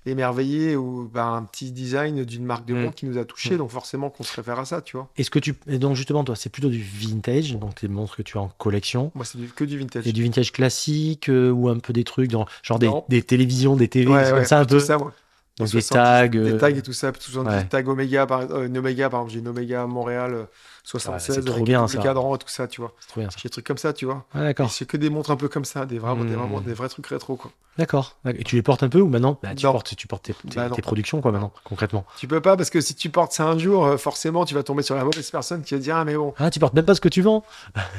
[0.07, 2.83] émerveillé ou par un petit design d'une marque de Mm.
[2.83, 3.59] montre qui nous a touché, Mm.
[3.59, 5.09] donc forcément qu'on se réfère à ça, tu vois.
[5.17, 5.55] Est-ce que tu.
[5.67, 8.49] et donc, justement, toi, c'est plutôt du vintage, donc tes montres que tu as en
[8.59, 9.11] collection.
[9.15, 10.07] Moi, c'est que du vintage.
[10.07, 13.77] Et du vintage classique euh, ou un peu des trucs, dans, genre des, des télévisions,
[13.77, 14.79] des TV, Ouais, comme ouais, ça un peu.
[14.81, 15.13] ça, moi.
[15.59, 16.29] donc des 70, tags.
[16.29, 17.63] Des euh, tags et tout ça, tout ça, ouais.
[17.63, 20.45] des tags Omega, par, euh, Omega, par exemple, j'ai une Omega Montréal euh,
[20.89, 22.95] 76 c'est trop bien, le cadran et tout ça, tu vois.
[23.01, 23.37] c'est trop bien ça.
[23.43, 24.25] Des trucs comme ça, tu vois.
[24.35, 24.71] Ah, d'accord.
[24.71, 26.39] c'est que des montres un peu comme ça, des, vraiment, des, Mm.
[26.39, 27.51] vraiment, des vrais trucs rétro, quoi.
[27.77, 28.17] D'accord.
[28.27, 29.73] Et tu les portes un peu ou maintenant bah, tu, Non.
[29.73, 32.05] portes, tu portes tes, tes- Bah, tes productions, quoi, maintenant, concrètement.
[32.17, 34.63] Tu peux pas, parce que si tu portes ça un jour, euh, forcément, tu vas
[34.63, 36.33] tomber sur la mauvaise personne qui va dire, ah, mais bon.
[36.39, 37.45] Ah, tu portes même pas ce que tu vends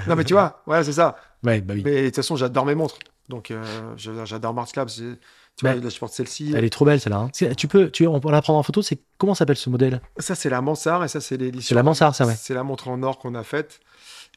[0.07, 1.15] Non, mais tu vois, voilà, c'est ça.
[1.43, 1.83] Ouais, bah oui.
[1.85, 2.97] Mais de toute façon, j'adore mes montres.
[3.29, 3.63] Donc, euh,
[3.97, 4.89] j'adore March Labs.
[5.59, 6.53] Tu vois, là, je porte celle-ci.
[6.55, 7.17] Elle est trop belle, celle-là.
[7.19, 7.29] hein.
[7.33, 8.81] C'est- Tu peux, tu, on peut la prendre en photo.
[8.81, 9.99] C'est comment s'appelle ce modèle?
[10.17, 11.75] Ça, c'est la Mansart et ça, c'est C'est l'édition.
[11.75, 12.35] la Mansart, ça, ouais.
[12.37, 13.81] C'est la montre en or qu'on a faite.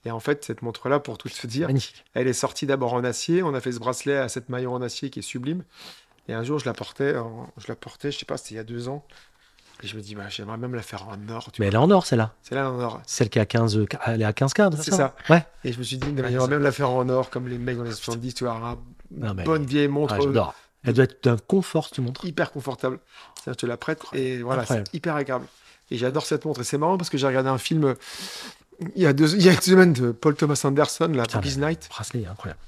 [0.05, 2.05] Et en fait, cette montre-là, pour tout te dire, Magnifique.
[2.15, 3.44] Elle est sortie d'abord en acier.
[3.44, 5.62] On a fait ce bracelet à cette maillot en acier qui est sublime.
[6.27, 8.57] Et un jour, je la portais, en- je la portais, je sais pas, c'était il
[8.57, 9.05] y a deux ans.
[9.85, 11.51] Et je me dis, bah, j'aimerais même la faire en or.
[11.53, 11.69] tu Mais vois.
[11.69, 12.35] elle est en or, celle-là.
[12.43, 13.01] C'est là en or.
[13.07, 14.77] Celle qui est à 15, euh, elle est à 15 cadres.
[14.82, 15.15] C'est ça.
[15.31, 15.44] Ouais.
[15.62, 17.85] Et je me suis dit, j'aimerais même la faire en or, comme les mecs dans
[17.85, 18.78] les 70, tu vois, un-
[19.16, 20.15] une bonne vieille montre.
[20.84, 22.24] Elle doit être d'un confort, cette montre.
[22.24, 22.98] hyper confortable.
[23.36, 25.46] C'est-à-dire, je te la prête et voilà, c'est hyper agréable.
[25.90, 26.60] Et j'adore cette montre.
[26.62, 27.94] Et c'est marrant parce que j'ai regardé un film
[28.96, 31.40] il y a, deux, il y a une semaine de Paul Thomas Anderson, la Putain,
[31.40, 31.88] Boogies Night.
[31.90, 32.60] Bracelet, incroyable.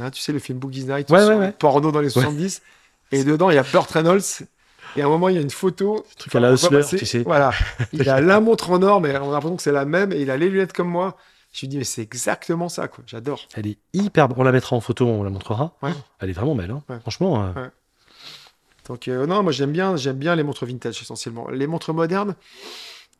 [0.00, 1.52] Hein, tu sais, le film Boogies Night, Ouais, ouais, le ouais.
[1.52, 2.62] porno dans les 70.
[3.10, 4.22] Et dedans, il y a Burt Reynolds.
[4.96, 6.06] Et à un moment, il y a une photo.
[6.16, 7.22] truc à la Hustler, tu sais.
[7.24, 7.52] Voilà.
[7.92, 10.12] Il a la montre en or, mais on a l'impression que c'est la même.
[10.12, 11.16] Et il a les lunettes comme moi.
[11.52, 13.02] Je me dis, mais c'est exactement ça, quoi.
[13.06, 13.40] J'adore.
[13.54, 14.28] Elle est hyper.
[14.38, 15.74] On la mettra en photo, on la montrera.
[15.82, 15.92] Ouais.
[16.20, 16.70] Elle est vraiment belle.
[16.70, 16.82] hein.
[16.88, 17.00] Ouais.
[17.00, 17.42] Franchement.
[17.42, 17.70] euh, Ouais.
[18.88, 21.48] Donc, euh, non, moi, j'aime bien, j'aime bien les montres vintage, essentiellement.
[21.50, 22.34] Les montres modernes,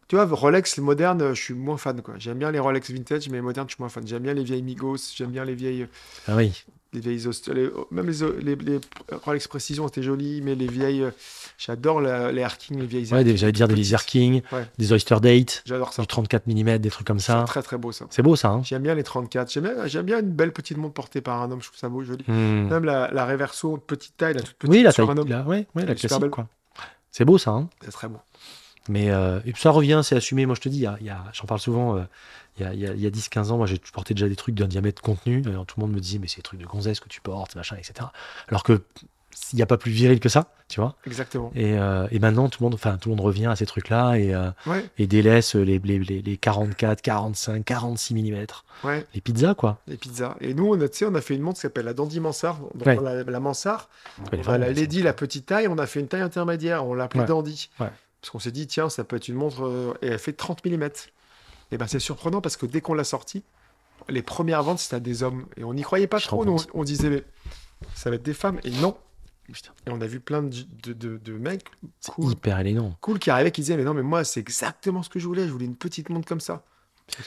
[0.09, 2.14] tu vois, Rolex, les modernes, euh, je suis moins fan, quoi.
[2.18, 4.06] J'aime bien les Rolex vintage, mais les modernes, je suis moins fan.
[4.06, 5.86] J'aime bien les vieilles Migos, j'aime bien les vieilles,
[6.26, 6.64] Ah oui.
[6.94, 8.81] Les vieilles les- même les, les, les
[9.24, 11.10] Rolex Precision, c'était joli, mais les vieilles, euh,
[11.59, 13.12] j'adore les Harking, les vieilles.
[13.12, 13.85] Ouais, j'allais dire des petites.
[13.93, 14.66] Laser King, Ouais.
[14.78, 16.02] des Oyster Date, J'adore ça.
[16.02, 17.44] du 34 mm, des trucs comme C'est ça.
[17.47, 18.06] très très beau ça.
[18.10, 18.48] C'est beau ça.
[18.48, 19.51] Hein J'aime bien les 34.
[19.51, 21.60] J'aime bien, bien une belle petite montre portée par un homme.
[21.60, 22.24] Je trouve ça beau, joli.
[22.27, 22.69] Hmm.
[22.69, 25.06] Même la, la Reverso, petite taille, la toute petite Oui, la taille.
[25.27, 26.48] la- ouais, ouais, la classique quoi.
[27.10, 27.51] C'est beau ça.
[27.51, 28.19] Hein C'est très beau.
[28.89, 30.47] Mais euh, et ça revient, c'est assumé.
[30.47, 30.86] Moi, je te dis,
[31.35, 31.97] j'en parle souvent.
[31.97, 32.02] euh,
[32.59, 34.36] il y a, y a- il y a 10-15 ans, moi, j'ai porté déjà des
[34.36, 35.43] trucs d'un diamètre contenu.
[35.47, 37.55] Alors, tout le monde me disait, mais c'est des trucs de gonzesse que tu portes,
[37.56, 38.09] machin, etc.
[38.48, 38.82] Alors que
[39.52, 40.97] il n'y a pas plus viril que ça, tu vois.
[41.06, 41.52] Exactement.
[41.55, 44.16] Et, euh, et maintenant, tout le monde, enfin, tout le monde revient à ces trucs-là
[44.16, 48.47] et, euh, Ouais, et délaisse les, les, les, les 44, 45, 46 mm.
[48.85, 49.78] ouais, Les pizzas, quoi.
[49.86, 50.35] les pizzas.
[50.40, 52.59] Et nous, on a, on a fait une montre qui s'appelle la Dandy Mansart.
[52.74, 52.98] Donc, Ouais.
[53.01, 53.24] on a la est
[54.48, 56.85] on a la Lady, la petite taille, on a fait une taille intermédiaire.
[56.85, 57.24] On l'a appelée.
[57.24, 57.70] Dandy.
[57.78, 59.64] Parce qu'on s'est dit, tiens, ça peut être une montre.
[59.64, 60.89] euh, et elle fait 30 mm.
[61.70, 63.42] Et ben, c'est surprenant parce que dès qu'on l'a sortie,
[64.08, 65.46] les premières ventes, c'était à des hommes.
[65.56, 66.44] Et on n'y croyait pas Je trop.
[66.44, 66.56] nous.
[66.74, 67.24] On, on disait, mais
[67.94, 68.58] ça va être des femmes.
[68.64, 68.96] Et non.
[69.50, 71.64] Et on a vu plein de, de, de- de mecs
[72.10, 72.94] cool, hyper élégant.
[73.00, 75.46] cool qui arrivaient, qui disaient, mais non, mais moi, c'est exactement ce que je voulais.
[75.46, 76.64] Je voulais une petite montre comme ça.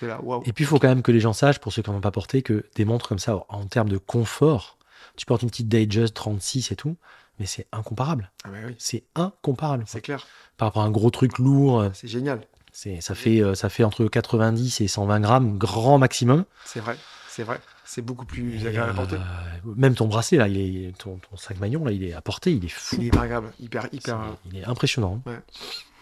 [0.04, 0.20] Là.
[0.46, 2.02] Et puis, il faut quand même que les gens sachent, pour ceux qui n'en ont
[2.02, 4.78] pas porté, que des montres comme ça, en termes de confort,
[5.16, 6.96] tu portes une petite Datejust 36 et tout,
[7.40, 8.32] mais c'est incomparable.
[8.44, 9.86] Ah, bah oui, C'est incomparable.
[9.88, 10.28] c'est clair.
[10.58, 12.42] Par rapport à un gros truc lourd, euh, C'est génial.
[12.74, 16.46] Ça, fait, euh, ça fait entre 90 et 120 grammes, grand maximum.
[16.66, 16.98] C'est vrai.
[17.28, 17.60] C'est vrai.
[17.86, 19.16] C'est beaucoup plus Et, agréable à porter.
[19.16, 20.58] euh, même ton bracelet, là, il
[20.88, 22.96] est, ton, ton sac maillon, là, il est à porter, il est fou.
[22.98, 23.52] Il est hyper agréable.
[23.60, 24.20] Hyper, hyper.
[24.44, 25.22] C'est- il est impressionnant.
[25.26, 25.40] Ouais.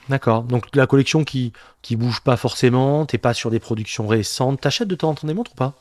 [0.09, 0.41] D'accord.
[0.43, 4.59] Donc la collection qui qui bouge pas forcément, t'es pas sur des productions récentes.
[4.61, 5.75] T'achètes de temps en temps des montres ou pas?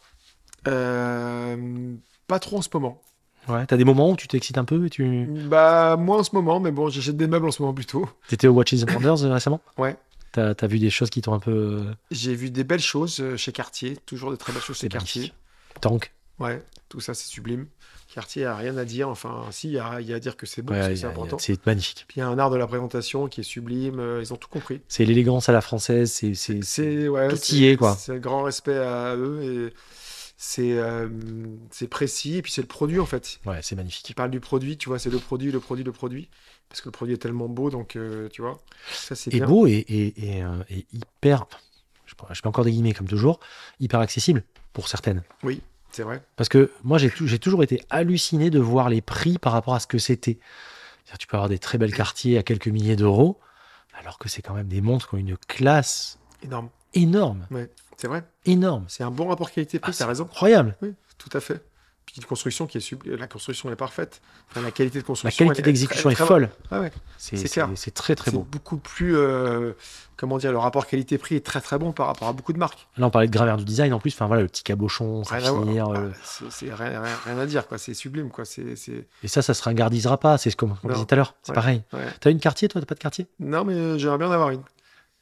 [0.66, 1.94] Euh,
[2.26, 3.00] pas trop en ce moment.
[3.48, 3.64] Ouais.
[3.64, 5.26] T'as des moments où tu t'excites un peu et tu.
[5.48, 8.06] Bah, moi en ce moment, mais bon, j'achète des meubles en ce moment plutôt.
[8.28, 9.60] T'étais au Watches and Wonders euh, récemment?
[9.78, 9.96] Ouais.
[10.32, 11.50] T'as as vu des choses qui t'ont un peu.
[11.86, 14.88] euh, J'ai vu des belles choses euh, chez Cartier, toujours de très belles choses chez
[14.88, 15.32] Cartier.
[15.80, 16.12] Tank.
[16.38, 17.66] Ouais, tout ça c'est sublime.
[18.14, 20.36] Cartier a rien à dire, enfin, si, il y a, il y a à dire
[20.36, 21.36] que c'est beau, Ouais, c'est important.
[21.38, 22.04] c'est magnifique.
[22.08, 24.36] Puis il y a un art de la présentation qui est sublime, euh, ils ont
[24.36, 24.80] tout compris.
[24.88, 26.10] C'est l'élégance à la française.
[26.12, 27.96] C'est c'est- ouais, tout y est, quoi.
[27.96, 29.74] C'est un grand respect à eux et
[30.38, 31.08] c'est euh,
[31.70, 33.40] c'est précis et puis c'est le produit en fait.
[33.44, 34.04] ouais, c'est magnifique.
[34.06, 36.28] Qui parle du produit, tu vois, c'est le produit, le produit, le produit,
[36.68, 38.58] parce que le produit est tellement beau, donc euh, tu vois,
[38.90, 39.46] ça c'est Et bien.
[39.46, 41.46] beau et, et, et, euh, et hyper.
[42.06, 43.40] Je, je mets encore des guillemets comme toujours.
[43.80, 44.42] Hyper accessible
[44.72, 45.22] pour certaines.
[45.42, 45.60] Oui,
[45.92, 46.22] c'est vrai.
[46.36, 49.74] Parce que moi, j'ai tou- j'ai toujours été halluciné de voir les prix par rapport
[49.74, 50.38] à ce que c'était.
[51.04, 53.38] C'est-à-dire, Tu peux avoir des très belles quartiers à quelques milliers d'euros,
[53.98, 56.68] alors que c'est quand même des montres qui ont une classe Énorme.
[56.94, 57.46] énorme.
[57.96, 58.24] C'est vrai.
[58.44, 58.84] Énorme.
[58.88, 60.24] C'est un bon rapport qualité-prix, Ah, c'est t'as raison.
[60.24, 60.76] Incroyable.
[60.82, 61.62] Oui, tout à fait.
[62.16, 63.14] Une construction qui est sublime.
[63.16, 64.20] La construction est parfaite.
[64.50, 65.46] Enfin, la qualité de La construction.
[65.46, 66.48] qualité elle est d'exécution est folle.
[66.70, 66.90] Ah ouais.
[67.18, 67.68] C'est clair.
[67.76, 68.46] c'est très très C'est beau.
[68.50, 69.16] beaucoup plus.
[69.16, 69.72] euh,
[70.16, 72.88] comment dire Le rapport qualité-prix est très très bon par rapport à beaucoup de marques.
[72.96, 74.14] Là, on parlait de graveur du design en plus.
[74.14, 75.64] Enfin voilà, le petit cabochon, Rien à voir.
[75.64, 75.86] saphir.
[75.94, 76.10] Ah, euh,
[76.50, 77.78] c'est rien, rien- rien à dire, quoi.
[77.78, 78.44] C'est sublime, quoi.
[78.44, 78.74] C'est.
[79.22, 80.38] Et ça, ça se ringardisera pas.
[80.38, 80.94] C'est comme on Non.
[80.94, 81.34] disait tout à l'heure.
[81.42, 81.82] C'est pareil.
[81.92, 82.00] ouais.
[82.20, 82.80] T'as une quartier, toi?
[82.80, 83.26] T'as pas de quartier?
[83.38, 84.62] Non, mais euh, j'aimerais bien en avoir une.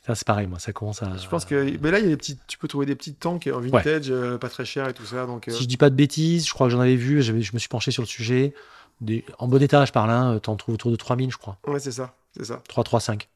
[0.07, 0.47] Ça, c'est pareil.
[0.47, 1.17] Moi, ça commence à.
[1.17, 1.77] Je pense que.
[1.81, 2.41] Mais là, il y a des petites.
[2.47, 5.27] Tu peux trouver des petites tanks en vintage, euh, pas très cher et tout ça.
[5.27, 5.49] Donc.
[5.49, 7.23] euh, Si je dis pas de bêtises, je crois que j'en avais vu.
[7.23, 8.55] Je me suis penché sur le sujet.
[9.01, 9.25] Des...
[9.39, 10.11] En bon état, je parle.
[10.11, 11.59] Hein, T'en trouves autour de 3000, je crois.
[11.67, 12.15] Ouais, c'est ça.
[12.37, 12.63] C'est ça.
[12.69, 13.29] 3, 3, 5.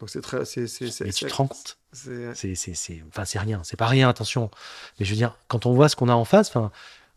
[0.00, 0.44] Donc c'est très.
[0.44, 0.66] C'est.
[0.66, 1.78] c'est- c'est- Mais tu te rends compte?
[1.92, 4.50] c'est- C'est, c'est, c'est, enfin, c'est rien, c'est pas rien, attention.
[4.98, 6.72] Mais je veux dire, quand on voit ce qu'on a en face, enfin,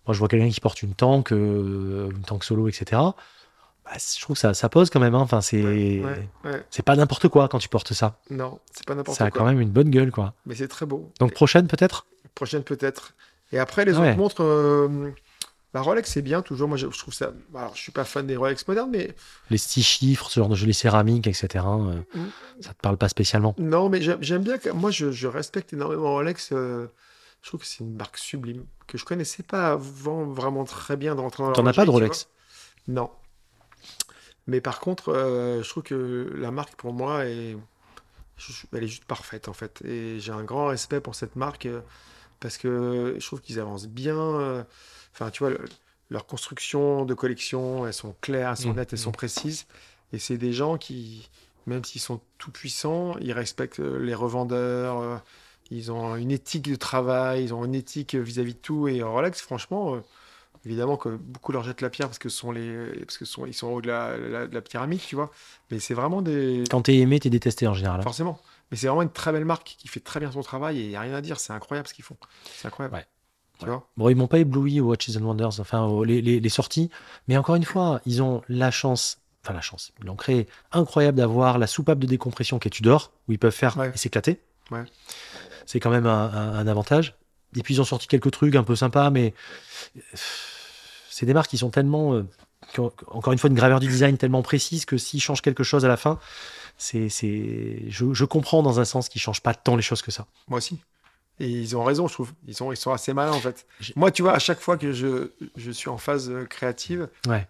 [0.05, 3.01] moi je vois quelqu'un qui porte une tank, euh, une tank solo, etc.
[3.89, 5.15] bah, je trouve que ça, ça pose quand même.
[5.15, 5.19] hein.
[5.19, 6.01] Enfin, c'est, Ouais,
[6.45, 6.65] ouais.
[6.69, 8.19] c'est pas n'importe quoi quand tu portes ça.
[8.29, 9.39] Non, c'est pas n'importe Ça a quoi.
[9.41, 10.33] quand même une bonne gueule, quoi.
[10.45, 11.11] Mais c'est très beau.
[11.19, 12.05] Donc prochaine peut-être?
[12.35, 13.13] Prochaine peut-être.
[13.51, 15.09] Et après, les Ah autres montres, euh,
[15.73, 16.67] la Rolex, c'est bien toujours.
[16.67, 17.31] Moi, je, je trouve ça.
[17.55, 19.15] Alors, je suis pas fan des Rolex modernes, mais
[19.49, 21.47] Les six chiffres, ce genre de jeux, les céramiques, etc.
[21.67, 22.25] euh, Mm.
[22.61, 23.55] Ça te parle pas spécialement.
[23.57, 24.57] non, mais j'aime bien.
[24.57, 26.49] que- Moi, je, je respecte énormément Rolex.
[26.51, 26.87] euh,
[27.41, 31.15] je trouve que c'est une marque sublime que je connaissais pas avant vraiment très bien
[31.15, 32.27] d'entrer dans T'en as pas de Rolex?
[32.87, 33.09] Non.
[34.47, 37.57] Mais par contre, euh, je trouve que la marque pour moi est,
[38.73, 39.81] elle est juste parfaite en fait.
[39.83, 41.81] Et j'ai un grand respect pour cette marque euh,
[42.39, 44.17] parce que je trouve qu'ils avancent bien.
[44.17, 44.63] euh,
[45.13, 45.65] Enfin, tu vois, le-
[46.11, 48.75] leur construction de collection, elles sont claires, elles sont Mhm.
[48.75, 49.65] nettes, elles sont précises.
[50.13, 51.27] Et c'est des gens qui,
[51.65, 55.23] même s'ils sont tout puissants, ils respectent les revendeurs.
[55.71, 58.87] Ils ont une éthique de travail, ils ont une éthique vis-à-vis de tout.
[58.87, 59.99] Et Rolex, franchement,
[60.65, 63.53] évidemment que beaucoup leur jettent la pierre parce que sont les, parce que sont, ils
[63.53, 65.31] sont au de la, la- de la pyramide, tu vois.
[65.71, 67.99] Mais c'est vraiment des, Quand t'es aimé, t'es détesté en général.
[67.99, 68.03] hein.
[68.03, 68.39] forcément.
[68.71, 70.91] Mais c'est vraiment une très belle marque qui fait très bien son travail et il
[70.91, 71.39] y a rien à dire.
[71.39, 72.17] C'est incroyable ce qu'ils font.
[72.55, 72.95] C'est incroyable.
[72.95, 73.05] Ouais.
[73.59, 73.87] Tu vois.
[73.97, 76.91] Bon, ils m'ont pas ébloui aux Watches and Wonders, enfin les, les- les sorties,
[77.27, 81.17] mais encore une fois, ils ont la chance, enfin la chance, ils l'ont créé incroyable
[81.17, 83.91] d'avoir la soupape de décompression qui est Tudor, où ils peuvent faire Ouais.
[83.95, 84.41] et s'éclater.
[84.69, 84.83] Ouais.
[85.65, 87.15] C'est quand même un, un- un avantage.
[87.55, 89.33] Et puis ils ont sorti quelques trucs un peu sympas, mais
[91.09, 92.25] c'est des marques qui sont tellement, euh,
[92.71, 95.63] qui ont, encore une fois, une graveur du design tellement précise que s'ils changent quelque
[95.63, 96.19] chose à la fin,
[96.77, 100.11] c'est, c'est, je, je comprends dans un sens qu'ils changent pas tant les choses que
[100.11, 100.27] ça.
[100.47, 100.79] Moi aussi.
[101.39, 102.33] Et ils ont raison, je trouve.
[102.47, 103.65] Ils sont, ils sont assez malins en fait.
[103.95, 107.47] Moi, tu vois, à chaque fois que je, je suis en phase euh, créative, Ouais.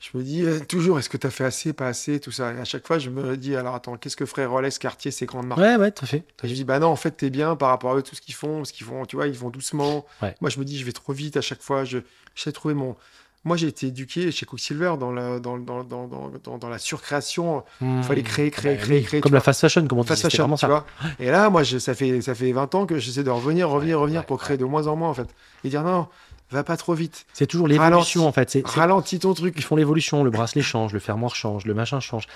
[0.00, 2.54] Je me dis euh, toujours, est-ce que tu as fait assez, pas assez, tout ça?
[2.54, 5.26] Et à chaque fois, je me dis, alors attends, qu'est-ce que ferait Rolex, Cartier, ces
[5.26, 5.60] grandes marques?
[5.60, 6.24] Ouais, ouais, tout à fait.
[6.42, 8.22] Et je dis, bah non, en fait, t'es bien par rapport à eux, tout ce
[8.22, 10.06] qu'ils font, parce qu'ils font, tu vois, ils vont doucement.
[10.22, 10.34] Ouais.
[10.40, 11.84] Moi, je me dis, je vais trop vite à chaque fois.
[11.84, 12.96] Je, de trouver mon.
[13.44, 17.64] Moi, j'ai été éduqué chez Quicksilver dans la, dans, dans, dans, dans, la surcréation.
[17.80, 19.20] Il fallait créer, créer, Bah créer, oui, créer.
[19.22, 20.86] Comme la fast fashion, comment tu Fast fashion, tu vois.
[21.18, 23.96] Et là, moi, je, ça, fait, ça fait 20 ans que j'essaie de revenir, revenir,
[23.96, 25.28] Ouais, revenir ouais, pour créer de moins en moins, en fait.
[25.64, 26.08] Et dire, non,
[26.50, 27.26] va pas trop vite.
[27.32, 28.50] C'est toujours l'évolution en fait.
[28.50, 29.54] C'est- c'est- Ralentis ton truc.
[29.56, 32.26] Ils font l'évolution, le bracelet change, le fermoir change, le machin change.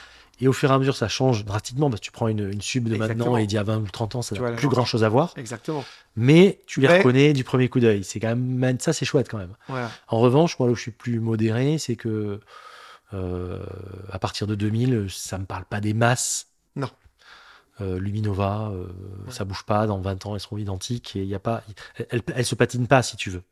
[0.41, 2.61] Et au fur et à mesure, ça change drastiquement parce que tu prends une, une
[2.61, 3.19] sub de Exactement.
[3.27, 5.09] maintenant et d'il y a 20 ou 30 ans, ça n'a plus grand chose à
[5.09, 5.33] voir.
[5.37, 5.85] Exactement.
[6.17, 8.03] Mais tu les Mais- reconnais du premier coup d'œil.
[8.03, 9.55] C'est quand même, ça c'est chouette quand même.
[9.69, 9.91] Voilà.
[10.09, 12.41] En revanche, moi là où je suis plus modéré, c'est que
[13.13, 13.61] euh,
[14.11, 16.49] à partir de 2000, ça me parle pas des masses.
[17.81, 18.85] Euh, Luminova, euh,
[19.27, 19.33] Ouais.
[19.33, 19.87] ça bouge pas.
[19.87, 21.63] Dans 20 ans, elles seront identiques et il y a pas,
[22.11, 23.43] elle, elle se patine pas si tu veux.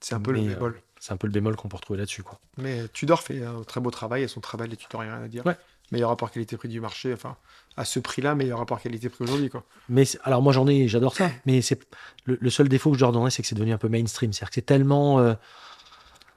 [0.00, 0.80] C'est un peu Mais, le euh, bémol.
[1.00, 2.38] C'est un peu le bémol qu'on peut retrouver là-dessus, quoi.
[2.56, 5.44] Mais Tudor fait un très beau travail et son travail, les Tudor, rien à dire.
[5.44, 5.56] Ouais.
[5.92, 7.36] Meilleur rapport qualité-prix du marché, enfin,
[7.76, 9.64] à ce prix-là, meilleur rapport qualité-prix aujourd'hui, quoi.
[9.90, 11.28] Mais alors moi j'en ai, j'adore ça.
[11.46, 11.78] Mais c'est
[12.24, 14.32] le, le seul défaut que je leur donnerais, c'est que c'est devenu un peu mainstream.
[14.32, 15.34] C'est-à-dire que c'est tellement, euh,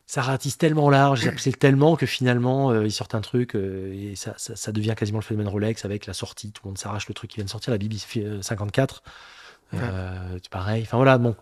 [0.09, 4.15] ça ratisse tellement large, c'est tellement que finalement euh, ils sortent un truc euh, et
[4.15, 6.51] ça, ça, ça devient quasiment le phénomène Rolex avec la sortie.
[6.51, 7.93] Tout le monde s'arrache le truc qui vient de sortir, la BB
[8.41, 9.03] 54.
[9.73, 10.83] Euh, c'est pareil.
[10.83, 11.35] Enfin voilà, bon,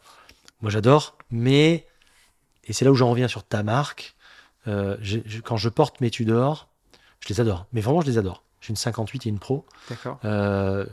[0.61, 1.85] moi j'adore, mais
[2.63, 4.15] et c'est là où j'en reviens sur ta marque.
[4.67, 6.67] Euh, je- quand je porte mes Tudor,
[7.19, 7.67] je les adore.
[7.71, 8.41] Mais vraiment, je les adore.
[8.61, 9.63] J'ai une 58 et une Pro.
[9.89, 10.19] D'accord.
[10.25, 10.87] Euh,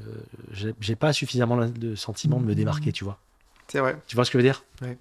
[0.52, 3.18] j'ai pas suffisamment le- le sentiment de me démarquer, tu vois.
[3.68, 4.62] C'est vrai, Tu vois ce que je veux dire?
[4.82, 4.98] C'est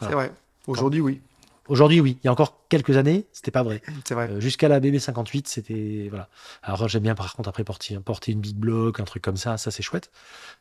[0.00, 0.14] Voilà.
[0.16, 0.32] vrai.
[0.66, 1.22] Aujourd'hui, oui,
[1.70, 2.18] Aujourd'hui, oui.
[2.20, 3.80] Il y a encore quelques années, c'était pas vrai.
[4.04, 4.28] c'est vrai.
[4.28, 6.28] Euh, Jusqu'à la BB58, c'était voilà.
[6.64, 9.56] Alors j'aime bien par contre après porter, porter une big block, un truc comme ça,
[9.56, 10.10] ça c'est chouette.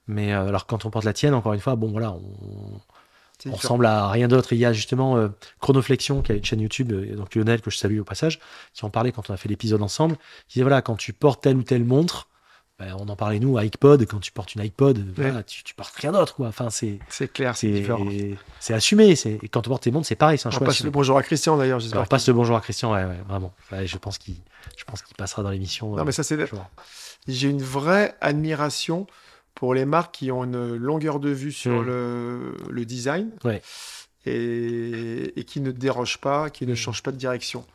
[0.08, 3.88] Mais euh, alors quand on porte la tienne, encore une fois, bon voilà, on, ressemble
[3.88, 4.54] à rien d'autre.
[4.54, 5.30] Il y a justement euh,
[5.62, 8.40] Chronoflexion qui a une chaîne YouTube, et donc Lionel que je salue au passage,
[8.76, 10.16] qui en parlait quand on a fait l'épisode ensemble.
[10.48, 12.29] Qui disait voilà, quand tu portes telle ou telle montre,
[12.80, 15.04] ben, on en parlait nous, iPod, quand tu portes une iPod,
[15.46, 16.48] tu, tu portes rien d'autre quoi.
[16.48, 18.06] Enfin c'est C'est clair, c'est c'est différent.
[18.60, 19.16] c'est assumé.
[19.16, 20.66] C'est et quand tu portes tes montres, c'est pareil, c'est un On choix.
[20.68, 20.88] passe assumé.
[20.88, 22.00] le bonjour à Christian, d'ailleurs, j'espère.
[22.00, 23.54] Alors passe le bonjour à Christian, ouais, ouais, vraiment.
[23.72, 24.36] Ouais, je pense qu'il
[24.78, 25.92] je pense qu'il passera dans l'émission.
[25.96, 26.36] Non, euh, mais ça, c'est...
[26.46, 26.70] vois.
[27.28, 29.08] J'ai une vraie admiration
[29.56, 31.86] pour les marques qui ont une longueur de vue sur Mm.
[31.86, 33.30] le, le design
[34.26, 36.76] et, et qui ne dérogent pas, qui ne Mm.
[36.76, 37.66] changent pas de direction.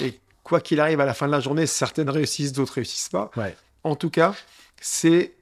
[0.00, 3.30] Et quoi qu'il arrive à la fin de la journée, certaines réussissent, d'autres réussissent pas.
[3.36, 3.56] Ouais.
[3.84, 4.34] En tout cas,
[4.80, 5.32] c'est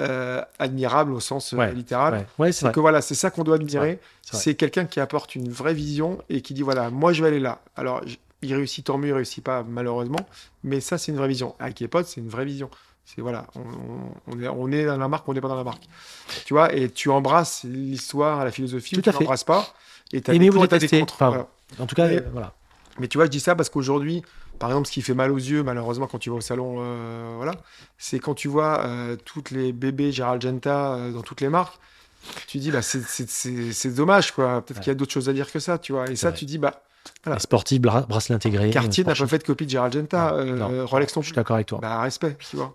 [0.00, 2.14] euh, admirable au sens euh, Ouais, littéral.
[2.14, 3.98] Ouais, ouais, c'est que voilà, c'est ça qu'on doit admirer.
[4.22, 7.40] c'est quelqu'un qui apporte une vraie vision et qui dit voilà, moi je vais aller
[7.40, 7.60] là.
[7.76, 8.02] Alors,
[8.42, 10.20] il réussit tant mieux, il réussit pas malheureusement,
[10.62, 11.54] mais ça c'est une vraie vision.
[11.58, 12.70] Avec les potes, c'est une vraie vision.
[13.04, 13.46] C'est voilà,
[14.26, 15.84] on, est, on est dans la marque, on n'est pas dans la marque.
[16.44, 19.24] Tu vois, et tu embrasses l'histoire, la philosophie, ou Tout à tu fait.
[19.24, 19.66] l'embrasses pas.
[20.12, 21.14] Et t'as Et des pour t'as des contre.
[21.14, 21.48] Enfin, Voilà.
[21.80, 22.52] En tout cas, euh, voilà.
[22.98, 24.22] Mais tu vois, je dis ça parce qu'aujourd'hui,
[24.58, 27.34] par exemple, ce qui fait mal aux yeux, malheureusement, quand tu vas au salon, euh,
[27.36, 27.52] voilà,
[27.96, 31.78] c'est quand tu vois euh, toutes les bébés Gérald Genta euh, dans toutes les marques,
[32.46, 34.60] tu dis, bah, c'est- dommage, quoi.
[34.60, 34.82] Peut-être Ouais.
[34.84, 36.10] qu'il y a d'autres choses à dire que ça, tu vois.
[36.10, 36.38] Et ça, vrai.
[36.38, 36.82] tu dis, bah,
[37.24, 37.36] Voilà.
[37.36, 38.68] Les sportifs, bra- bracelet intégré.
[38.70, 40.86] Cartier euh, n'a pas fait de copie de Gérald Genta, Non, non.
[40.86, 41.78] Rolex non Je suis d'accord avec toi.
[41.80, 42.74] Bah, respect, tu vois.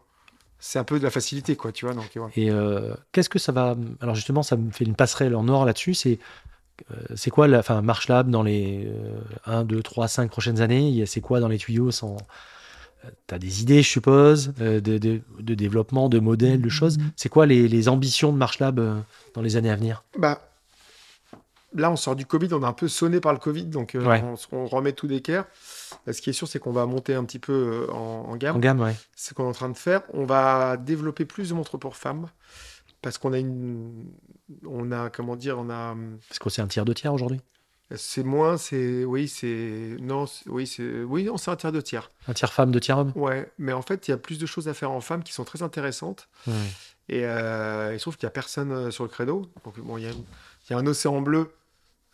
[0.60, 1.94] C'est un peu de la facilité, quoi, tu vois.
[1.94, 2.06] Donc.
[2.38, 3.76] Et euh, qu'est-ce que ça va.
[4.02, 5.94] Alors, justement, ça me fait une passerelle en or là-dessus.
[5.94, 6.20] C'est
[7.16, 8.88] c'est quoi la enfin, Marche Lab dans les
[9.46, 12.18] 1, 2, 3, 5 prochaines années C'est quoi dans les tuyaux sans...
[13.28, 16.98] Tu as des idées, je suppose, euh, de, de- de développement, de modèles, de choses.
[17.18, 18.96] C'est quoi les, les ambitions de Marche Lab euh,
[19.34, 20.06] dans les années à venir?
[20.18, 20.40] Bah,
[21.76, 24.06] là, on sort du Covid, on est un peu sonné par le Covid, donc euh,
[24.06, 24.24] Ouais.
[24.24, 25.44] on, on remet tout d'équerre.
[26.10, 27.52] Ce qui est sûr, c'est qu'on va monter un petit peu
[27.90, 28.56] euh, en, en gamme.
[28.56, 28.96] En gamme, ouais.
[29.16, 30.04] C'est ce qu'on est en train de faire.
[30.14, 32.28] On va développer plus de montres pour femmes
[33.04, 34.06] parce qu'on a une,
[34.66, 35.96] on a comment dire, on a,
[36.28, 37.40] Parce que c'est un tiers de tiers aujourd'hui.
[37.96, 42.10] c'est moins, c'est, oui, c'est, non, oui, c'est, oui, non, c'est un tiers de tiers.
[42.28, 43.12] Un tiers femme, deux tiers homme.
[43.16, 45.34] Ouais, mais en fait, il y a plus de choses à faire en femmes qui
[45.34, 46.28] sont très intéressantes.
[47.10, 49.46] Et euh, il se trouve qu'il n'y a personne euh, sur le credo.
[49.66, 50.24] Donc, bon, il y, a une-
[50.70, 51.52] il y a un océan bleu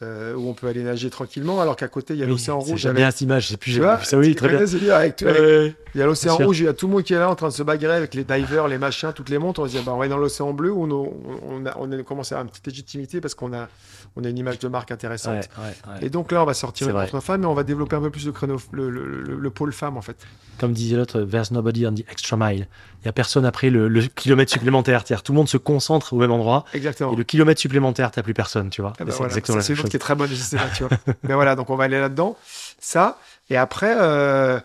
[0.02, 2.60] euh, où on peut aller nager tranquillement, alors qu'à côté, il y a Oui, l'océan
[2.60, 2.80] rouge.
[2.80, 3.48] J'aime avec- bien cette image.
[3.50, 4.58] J'ai plus vois, ça, oui, très bien.
[4.58, 5.76] connais ce délire avec- avec- Ouais.
[5.96, 7.36] Il y a l'océan rouge, il y a tout le monde qui est là en
[7.36, 9.60] train de se bagarrer avec les divers, les machins, toutes les montres.
[9.60, 11.12] On se dit, bah, on va aller dans l'océan bleu où on, on,
[11.50, 13.68] on a, on a commencé à avoir une petite légitimité parce qu'on a,
[14.15, 15.49] on a une image de marque intéressante.
[15.57, 16.06] Ouais, ouais, ouais.
[16.06, 17.03] Et donc là, on va sortir une vrai.
[17.11, 19.49] montre femme et on va développer un peu plus le, créneau, le, le- le- le
[19.49, 20.18] pôle femme en fait.
[20.60, 22.68] Comme disait l'autre, there's nobody on the extra mile.
[23.02, 25.03] Il n'y a personne après le, kilomètre supplémentaire.
[25.06, 26.65] Tout le monde se concentre au même endroit.
[26.73, 27.14] Exactement.
[27.14, 28.94] Et le kilomètre supplémentaire, t'as plus personne, tu vois.
[28.99, 29.90] Ah bah c'est voilà, exactement c'est chose.
[29.90, 30.98] qui est très bonne, je sais pas, tu vois.
[31.23, 32.36] Mais voilà, donc on va aller là-dedans.
[32.80, 33.19] Ça,
[33.49, 34.60] et après, euh,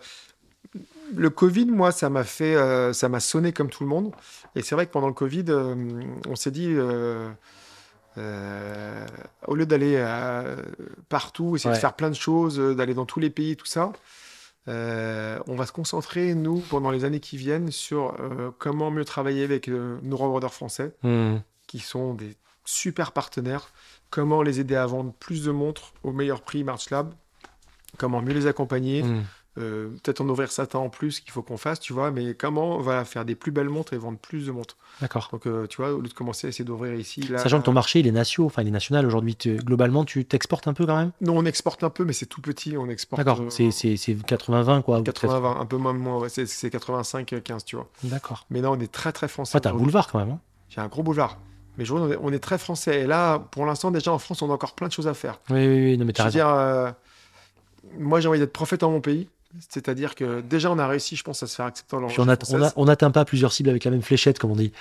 [1.15, 4.11] le Covid, moi, ça m'a fait, euh, ça m'a sonné comme tout le monde.
[4.55, 5.75] Et c'est vrai que pendant le Covid, euh,
[6.27, 6.75] on s'est dit,
[8.17, 9.05] euh,
[9.47, 10.55] au lieu d'aller euh,
[11.09, 11.75] partout, essayer Ouais.
[11.75, 13.91] de faire plein de choses, euh, d'aller dans tous les pays, tout ça,
[14.67, 18.15] on va se concentrer, nous, pendant les années qui viennent, sur
[18.57, 21.37] comment mieux travailler avec nos revendeurs français Hmm.
[21.67, 22.35] qui sont des
[22.65, 23.69] super partenaires.
[24.09, 27.13] Comment les aider à vendre plus de montres au meilleur prix March Lab
[27.97, 29.21] Comment mieux les accompagner Hmm.
[29.57, 32.77] Euh, peut-être en ouvrir certains en plus qu'il faut qu'on fasse, tu vois, mais comment
[32.79, 34.75] voilà, faire des plus belles montres et vendre plus de montres?
[34.99, 35.29] D'accord.
[35.31, 37.37] Donc, euh, tu vois, au lieu de commencer à essayer d'ouvrir ici, là.
[37.37, 39.37] Sachant que ton marché, il est national, enfin, il est national aujourd'hui.
[39.45, 41.11] Globalement, tu t'exportes un peu quand même?
[41.21, 43.19] Non, on exporte un peu, mais c'est tout petit, on exporte.
[43.23, 43.39] D'accord.
[43.43, 44.99] euh, C'est- C'est c'est 80-20, quoi.
[44.99, 47.87] ou peut-être- 80, un peu moins, moins ouais, c'est- c'est 85-15, tu vois.
[48.03, 48.45] D'accord.
[48.49, 49.55] Mais non, on est très très français.
[49.55, 50.31] Ouais, t'as un boulevard quand même.
[50.31, 50.39] hein.
[50.67, 51.37] J'ai un gros boulevard.
[51.77, 53.01] Mais je vois, on est, on est très français.
[53.03, 55.39] Et là, pour l'instant, déjà en France, on a encore plein de choses à faire.
[55.49, 56.37] Oui, oui, oui, non, mais Je t'as veux raison.
[56.39, 56.91] dire, euh,
[57.99, 59.29] moi, j'ai envie d'être prophète dans mon pays.
[59.69, 62.27] C'est-à-dire que déjà, on a réussi, je pense, à se faire accepter dans Puis on
[62.27, 64.71] a- a- n'atteint pas plusieurs cibles avec la même fléchette, comme on dit.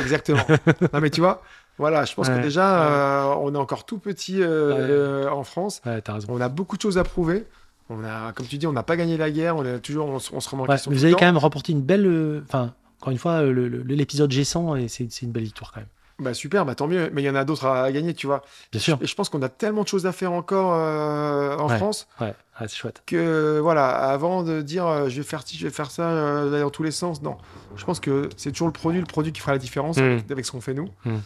[0.00, 0.40] Exactement.
[0.92, 1.42] non, mais tu vois,
[1.78, 2.36] voilà, je pense Ouais.
[2.36, 2.82] que déjà,
[3.30, 4.78] euh, on est encore tout petit euh, Ouais.
[4.80, 5.80] euh, en France.
[6.28, 7.46] On a beaucoup de choses à prouver.
[7.90, 9.56] On a, comme tu dis, on n'a pas gagné la guerre.
[9.56, 10.90] On, est toujours, on, se- on se remet en question.
[10.90, 12.06] tout vous avez quand même remporté une belle.
[12.06, 15.88] euh, Enfin, encore une fois, l'épisode G100, et c'est c'est une belle victoire quand même.
[16.22, 17.10] Bah super, bah tant mieux.
[17.12, 18.42] Mais il y en a d'autres à, gagner, tu vois.
[18.70, 18.98] Bien sûr.
[19.02, 21.76] Et je pense qu'on a tellement de choses à faire encore euh, en Ouais.
[21.76, 22.34] France Ouais, ouais,
[22.68, 23.02] c'est chouette.
[23.06, 26.60] que voilà, avant de dire euh, je vais faire ci, je vais faire ça, euh,
[26.62, 27.36] dans tous les sens, non.
[27.76, 30.02] Je pense que c'est toujours le produit, le produit qui fera la différence Mm.
[30.02, 30.88] avec, avec ce qu'on fait nous.
[31.04, 31.16] Mm.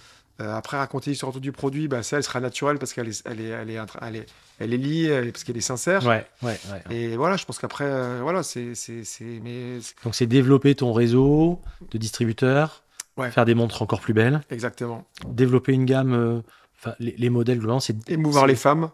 [0.43, 3.23] Euh, après, raconter l'histoire autour du produit, bah, ça, elle sera naturelle parce qu'elle est,
[3.25, 4.27] elle est, elle est, elle est,
[4.59, 6.05] elle est liée, parce qu'elle est sincère.
[6.05, 6.59] Ouais, ouais,
[6.91, 6.95] ouais.
[6.95, 7.87] Et voilà, je pense qu'après,
[8.21, 11.59] voilà, mais c'est- Donc c'est développer ton réseau
[11.91, 12.83] de distributeurs,
[13.17, 13.31] Ouais.
[13.31, 15.05] faire des montres encore plus belles, exactement.
[15.27, 16.13] développer une gamme.
[16.13, 16.41] euh,
[16.79, 18.91] Enfin, les, les modèles globalement, c'est Émouvoir les femmes,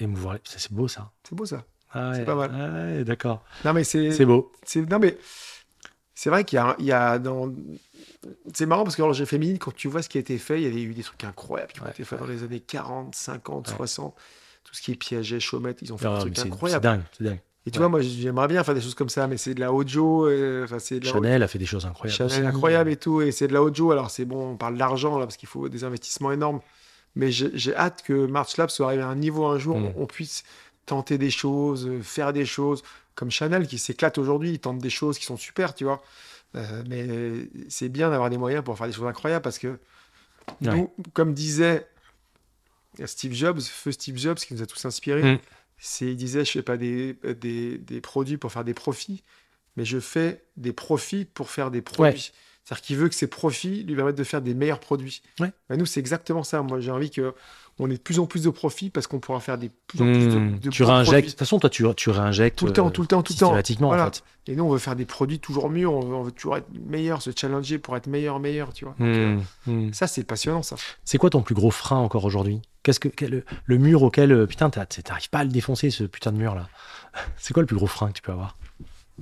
[0.00, 1.12] émouvoir les- C'est beau ça.
[1.22, 1.64] c'est beau ça.
[1.92, 2.50] Ah ouais, C'est pas mal.
[2.52, 3.44] ah ouais, d'accord.
[3.64, 4.50] Non, mais c'est, C'est beau.
[4.64, 5.16] c'est, non, mais
[6.14, 7.52] c'est vrai qu'il y a, il y a dans.
[8.54, 10.64] C'est marrant parce que j'ai féminine, quand tu vois ce qui a été fait, il
[10.64, 13.68] y avait eu des trucs incroyables qui ont été faits dans les années 40, 50,
[13.68, 13.74] Ouais.
[13.76, 14.14] 60.
[14.64, 16.82] Tout ce qui est Piaget, Chaumette, ils ont fait Ah, des trucs C'est c'est incroyables.
[16.82, 17.40] dingue, c'est dingue.
[17.64, 17.82] Et tu Ouais.
[17.82, 20.64] vois, moi, j'aimerais bien faire des choses comme ça, mais c'est de la Ojo, euh,
[20.64, 22.16] enfin, c'est de la Chanel a fait des choses incroyables.
[22.16, 22.46] Chanel aussi.
[22.46, 23.92] incroyable et tout, et c'est de la Ojo.
[23.92, 26.60] Alors, c'est bon, on parle d'argent là, parce qu'il faut des investissements énormes.
[27.14, 29.84] Mais j'ai j'ai hâte que March Lab soit arrivé à un niveau un jour Mm.
[29.86, 30.42] où on puisse
[30.86, 32.82] tenter des choses, euh, faire des choses,
[33.14, 36.02] comme Chanel qui s'éclate aujourd'hui, ils tentent des choses qui sont super, tu vois.
[36.56, 39.78] Euh, mais c'est bien d'avoir des moyens pour faire des choses incroyables parce que
[40.60, 40.74] Ouais.
[40.74, 41.86] nous, comme disait
[43.06, 45.38] Steve Jobs, feu Steve Jobs, qui nous a tous inspirés, Mm.
[45.84, 49.24] C'est il disait je fais pas des, des, des produits pour faire des profits,
[49.76, 52.32] mais je fais des profits pour faire des produits.
[52.64, 55.22] C'est-à-dire qu'il veut que ces profits lui permettent de faire des meilleurs produits.
[55.40, 55.50] Ouais.
[55.68, 56.62] Bah, nous, c'est exactement ça.
[56.62, 57.34] Moi, j'ai envie que
[57.78, 60.04] on ait de plus en plus de profits parce qu'on pourra faire des plus en
[60.12, 61.26] plus de, Hmm, de tu réinjectes.
[61.26, 62.58] De toute façon, toi, tu, tu réinjectes.
[62.58, 63.46] Tout le temps, euh, tout le temps, tout le temps.
[63.46, 64.04] Systématiquement, Voilà.
[64.04, 64.22] en fait.
[64.46, 65.88] Et nous, on veut faire des produits toujours mieux.
[65.88, 68.94] On veut, on veut toujours être meilleur, se challenger pour être meilleur, meilleur, tu vois.
[68.98, 69.92] Donc, euh, Hmm, hmm.
[69.92, 70.76] Ça, c'est passionnant, ça.
[71.04, 72.60] C'est quoi ton plus gros frein encore aujourd'hui?
[72.82, 76.32] Qu'est-ce que quel- le, mur auquel euh, putain t'arrives pas à le défoncer ce putain
[76.32, 76.68] de mur là
[77.36, 78.56] C'est quoi le plus gros frein que tu peux avoir?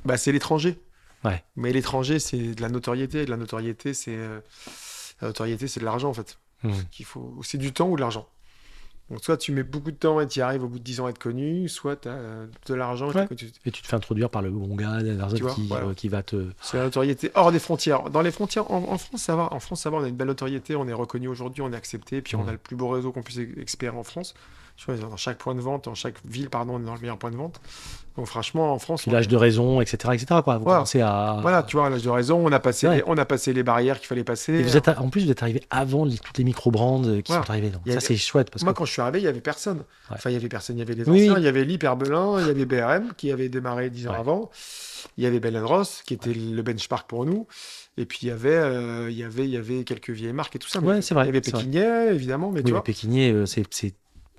[0.04, 0.78] Bah, c'est l'étranger.
[1.24, 1.44] Ouais.
[1.56, 3.26] Mais l'étranger, c'est de la notoriété.
[3.26, 4.40] De la notoriété, c'est euh,
[5.20, 6.38] la notoriété, c'est de l'argent en fait.
[6.62, 6.72] Hmm.
[6.90, 8.26] Qu'il faut, c'est du temps ou de l'argent.
[9.10, 11.00] Donc soit tu mets beaucoup de temps et tu y arrives au bout de 10
[11.00, 12.18] ans à être connu, soit tu as
[12.66, 13.10] de l'argent.
[13.10, 13.26] et Ouais.
[13.26, 13.50] connu.
[13.66, 14.98] Et tu te fais introduire par le bon gars,
[15.54, 15.86] qui, voilà.
[15.86, 16.46] euh, qui va te.
[16.62, 18.08] C'est la notoriété hors des frontières.
[18.10, 19.52] Dans les frontières, en, en France, ça va.
[19.52, 19.96] En France, ça va.
[19.98, 20.76] On a une belle notoriété.
[20.76, 21.62] On est reconnu aujourd'hui.
[21.62, 22.22] On est accepté.
[22.22, 24.34] Puis on a le plus beau réseau qu'on puisse expérer en France.
[24.86, 27.18] Vois, dans chaque point de vente, dans chaque ville, pardon, on est dans le meilleur
[27.18, 27.60] point de vente.
[28.16, 29.96] Donc franchement, en France, l'âge de raison, etc.
[30.14, 30.40] etc.
[30.42, 30.56] Quoi.
[30.58, 30.78] Vous Voilà.
[30.78, 31.38] commencez à.
[31.42, 32.96] Voilà, tu vois, l'âge de raison, on a passé, Ouais.
[32.96, 34.52] les, on a passé les barrières qu'il fallait passer.
[34.54, 37.20] Et vous êtes, à- en plus, vous êtes arrivé avant les- toutes les micro-brands euh,
[37.20, 37.44] qui Voilà.
[37.44, 37.70] sont arrivées.
[37.70, 38.78] Donc ça, avait- c'est chouette parce Moi, que.
[38.78, 39.78] quand je suis arrivé, il y avait personne.
[39.78, 39.84] Ouais.
[40.16, 40.76] Enfin, il y avait personne.
[40.76, 41.40] Il y avait les anciens, oui.
[41.40, 44.18] il y avait Lip Herbelin, il y avait BRM qui avait démarré dix ans Ouais.
[44.18, 44.50] avant.
[45.16, 47.46] Il y avait Bell Ross qui était le benchmark pour nous.
[47.96, 50.56] Et puis il y avait, euh, il y avait, il y avait quelques vieilles marques
[50.56, 50.80] et tout ça.
[50.80, 51.40] Mais Ouais, c'est vrai, Il y avait.
[51.40, 53.66] Pékinier, évidemment, mais Oui, tu vois, pékinier, euh, c'est-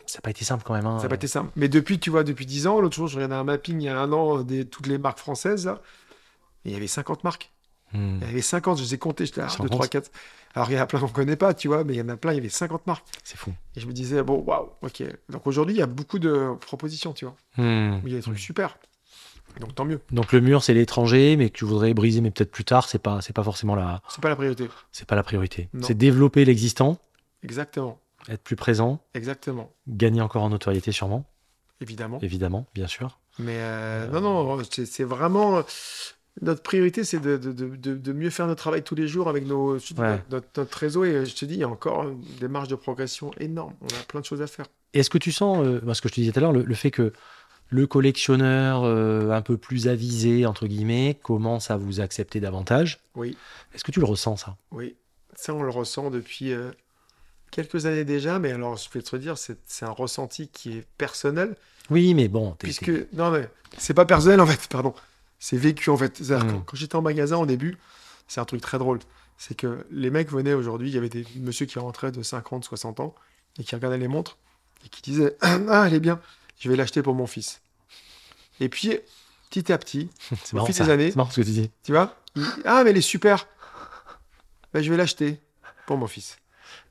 [0.06, 0.86] ça n'a pas été simple quand même.
[0.86, 0.98] hein.
[0.98, 1.52] ça n'a pas été simple.
[1.56, 3.90] Mais depuis, tu vois, depuis 10 ans, l'autre jour, je regardais un mapping il y
[3.90, 5.82] a un an euh, des toutes les marques françaises là.
[6.66, 7.52] Et il y avait 50 marques.
[7.94, 8.20] Hmm.
[8.22, 9.80] Il y avait 50, je les ai comptées, j'étais là, Tu te 2, rends 3,
[9.86, 10.12] compte 4.
[10.54, 12.02] Alors il y en a plein qu'on ne connaît pas, tu vois, mais il y
[12.02, 13.06] en a plein, il y avait 50 marques.
[13.24, 13.52] C'est fou.
[13.76, 15.04] Et je me disais, bon, waouh, ok.
[15.30, 17.36] Donc aujourd'hui, il y a beaucoup de propositions, tu vois.
[17.58, 18.00] Hmm.
[18.06, 18.78] Il y a des trucs super.
[19.60, 20.00] Donc tant mieux.
[20.12, 23.00] Donc le mur, c'est l'étranger, mais que tu voudrais briser, mais peut-être plus tard, c'est
[23.00, 24.70] pas, c'est pas forcément la, C'est pas la priorité.
[24.94, 25.68] c'est pas la priorité.
[25.82, 26.98] C'est développer l'existant,
[27.44, 28.00] Exactement.
[28.30, 29.72] Être plus présent, Exactement.
[29.88, 31.26] gagner encore en notoriété sûrement,
[31.82, 32.20] Évidemment.
[32.22, 33.20] évidemment, bien sûr.
[33.40, 35.64] Mais euh, non, non, c'est vraiment.
[36.42, 39.74] Notre priorité, c'est de, de, de- mieux faire notre travail tous les jours avec nos,
[39.98, 40.22] Ouais.
[40.30, 41.04] notre, notre réseau.
[41.04, 42.06] Et je te dis, il y a encore
[42.40, 43.74] des marges de progression énormes.
[43.82, 44.66] On a plein de choses à faire.
[44.94, 46.76] Est-ce que tu sens, euh, parce que je te disais tout à l'heure, le, le
[46.76, 47.12] fait que
[47.70, 53.38] le collectionneur euh, un peu plus avisé, entre guillemets, commence à vous accepter davantage Oui,
[53.74, 54.58] Est-ce que tu le ressens, ça?
[54.72, 54.96] Oui.
[55.36, 56.72] Ça, on le ressent depuis euh,
[57.52, 58.40] quelques années déjà.
[58.40, 61.56] Mais alors, je vais te dire, c'est un ressenti qui est personnel.
[61.90, 64.94] Oui, mais bon, Puisque, non, mais c'est pas personnel en fait, pardon.
[65.40, 66.18] C'est vécu en fait.
[66.18, 66.52] C'est-à-dire, Mm.
[66.52, 67.78] Quand, quand j'étais en magasin au début,
[68.28, 69.00] c'est un truc très drôle.
[69.38, 72.64] C'est que les mecs venaient aujourd'hui, il y avait des monsieur qui rentraient de 50,
[72.64, 73.16] 60 ans
[73.60, 74.38] et qui regardaient les montres
[74.86, 76.20] et qui disaient Ah, elle est bien,
[76.60, 77.62] je vais l'acheter pour mon fils.
[78.60, 78.98] Et puis,
[79.50, 80.86] petit à petit, Au marrant, fil ça.
[80.86, 81.10] des années.
[81.10, 81.72] C'est marrant ce que tu dis.
[81.84, 82.16] tu vois,
[82.66, 83.48] ah, mais elle est super.
[84.74, 85.42] Ben, je vais l'acheter
[85.88, 86.38] pour mon fils.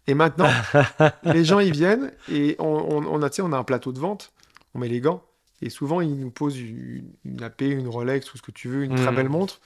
[0.07, 0.49] Et maintenant,
[1.25, 4.33] les gens, ils viennent et on, on, on a, on a un plateau de vente,
[4.75, 5.23] on met les gants
[5.63, 8.85] et souvent, ils nous posent une, une AP, une Rolex ou ce que tu veux,
[8.85, 9.17] une très Mhm.
[9.17, 9.61] belle montre.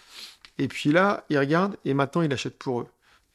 [0.58, 2.86] Et puis là, ils regardent et maintenant, ils l'achètent pour eux.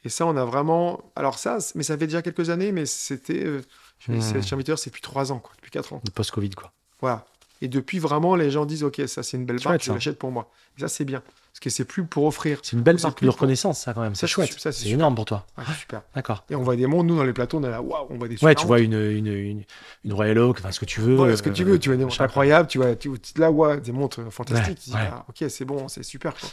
[0.05, 1.11] Et ça, on a vraiment.
[1.17, 3.45] Alors, ça, mais ça fait déjà quelques années, mais c'était.
[3.45, 3.61] euh,
[3.99, 4.21] je Mhm.
[4.21, 6.01] c'est- chez Inviteur, c'est depuis trois ans, quoi, depuis quatre ans.
[6.05, 6.71] Le post-Covid, quoi.
[7.01, 7.25] Voilà.
[7.61, 10.31] Et depuis, vraiment, les gens disent Ok, ça, c'est une belle marque, je l'achète pour
[10.31, 10.49] moi.
[10.77, 11.21] Et ça, c'est bien.
[11.51, 12.59] Parce que c'est plus pour offrir.
[12.63, 14.15] C'est une belle marque de pour- reconnaissance, ça, quand même.
[14.15, 14.55] C'est chouette.
[14.57, 15.45] c'est énorme pour toi.
[15.57, 16.03] Ouais, super.
[16.15, 16.45] D'accord.
[16.49, 18.27] Et on voit des montres, nous, dans les plateaux, on est là, waouh, on voit
[18.27, 19.63] des super Ouais, tu vois une, une, une,
[20.05, 21.17] une Royal Oak, enfin, ce que tu veux.
[21.19, 23.51] Ouais, ce que tu veux, euh, tu vois des montres incroyables, tu vois, tu, là,
[23.51, 24.67] ouais, des montres fantastiques.
[24.77, 25.09] Ouais, dis, ouais.
[25.11, 26.33] ah, ok, c'est bon, c'est super.
[26.35, 26.49] Quoi.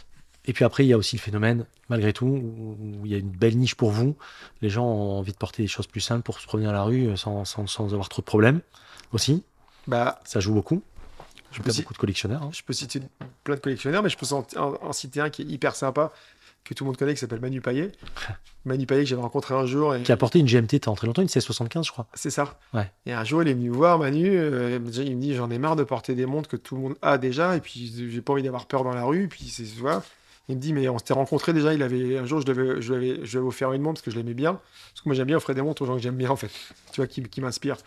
[0.48, 3.18] Et puis après, il y a aussi le phénomène, malgré tout, où il y a
[3.18, 4.16] une belle niche pour vous.
[4.62, 6.82] Les gens ont envie de porter des choses plus simples pour se promener à la
[6.84, 8.60] rue euh, sans, sans, sans avoir trop de problèmes
[9.12, 9.42] aussi.
[9.88, 10.82] Bah, Ça joue beaucoup.
[11.52, 12.42] Je peux, beaucoup de collectionneurs.
[12.42, 12.50] hein.
[12.52, 13.00] je peux citer
[13.44, 16.12] plein de collectionneurs, mais je peux en, en- en citer un qui est hyper sympa,
[16.64, 17.92] que tout le monde connaît, qui s'appelle Manu Payet.
[18.64, 19.94] Manu Payet, que j'avais rencontré un jour.
[19.94, 20.02] Et...
[20.02, 22.06] Qui a porté une GMT, t'as très longtemps, une 1675, je crois.
[22.14, 22.58] C'est ça.
[22.74, 22.90] Ouais.
[23.06, 24.28] Et un jour, il est venu me voir, Manu.
[24.36, 26.96] euh, il me dit J'en ai marre de porter des montres que tout le monde
[27.02, 29.24] a déjà, et puis j'ai pas envie d'avoir peur dans la rue.
[29.24, 30.02] Et puis, c'est, voilà.
[30.48, 31.74] Il me dit Mais on s'était rencontrés déjà.
[31.74, 34.10] Il avait, un jour, je devais, je, devais, je devais offrir une montre parce que
[34.12, 34.52] je l'aimais bien.
[34.52, 36.50] Parce que moi, j'aime bien offrir des montres aux gens que j'aime bien, en fait.
[36.92, 37.78] Tu vois, qui, qui m'inspirent.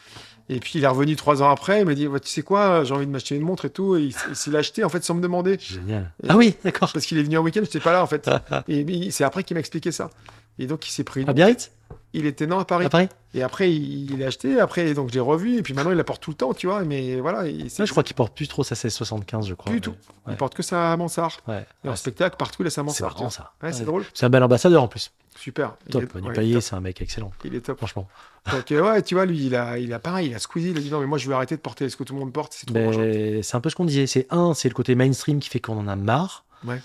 [0.50, 1.80] Et puis, il est revenu trois ans après.
[1.80, 3.96] Il m'a dit Ouais, Tu sais quoi, j'ai envie de m'acheter une montre et tout.
[3.96, 5.58] Et il, s'est acheté, en fait, sans me demander.
[5.60, 6.12] Génial.
[6.24, 6.92] Et- Ah oui, d'accord.
[6.92, 8.30] Parce qu'il est venu un week-end, j'étais pas là, en fait.
[8.68, 10.10] et c'est après qu'il m'a expliqué ça.
[10.58, 11.22] Et donc, il s'est pris.
[11.22, 11.72] une- À Biarritz?
[12.14, 12.86] Il était non à Paris.
[12.86, 14.60] À Paris Et après, il l'a acheté.
[14.60, 15.58] Après, donc, je l'ai revu.
[15.58, 16.84] Et puis maintenant, il la porte tout le temps, tu vois.
[16.84, 17.48] Mais voilà.
[17.48, 19.72] il- Là, je crois qu'il porte plus trop sa 1675, je crois.
[19.72, 19.92] Plus tout.
[20.26, 20.34] Ouais.
[20.34, 21.38] Il porte que sa mansard.
[21.48, 21.66] Ouais.
[21.84, 23.14] Et en Ouais, spectacle, partout, il a sa c'est mansard.
[23.14, 23.54] marrant, ça.
[23.62, 24.04] Ouais, c'est drôle.
[24.16, 25.12] C'est un bel ambassadeur en plus.
[25.38, 25.76] Super.
[25.92, 26.04] Top.
[26.04, 27.78] est- c'est un mec excellent, Il est top.
[27.78, 28.08] franchement.
[28.52, 30.30] Donc, euh, ouais, tu vois, lui, il a, il a pareil.
[30.30, 30.70] Il a squeezé.
[30.72, 32.20] Il a dit non, mais moi, je veux arrêter de porter ce que tout le
[32.20, 32.54] monde porte.
[32.54, 33.42] C'est dangereux.
[33.44, 34.08] c'est un peu ce qu'on disait.
[34.08, 36.44] C'est un, c'est le côté mainstream qui fait qu'on en a marre.
[36.66, 36.82] Ouais.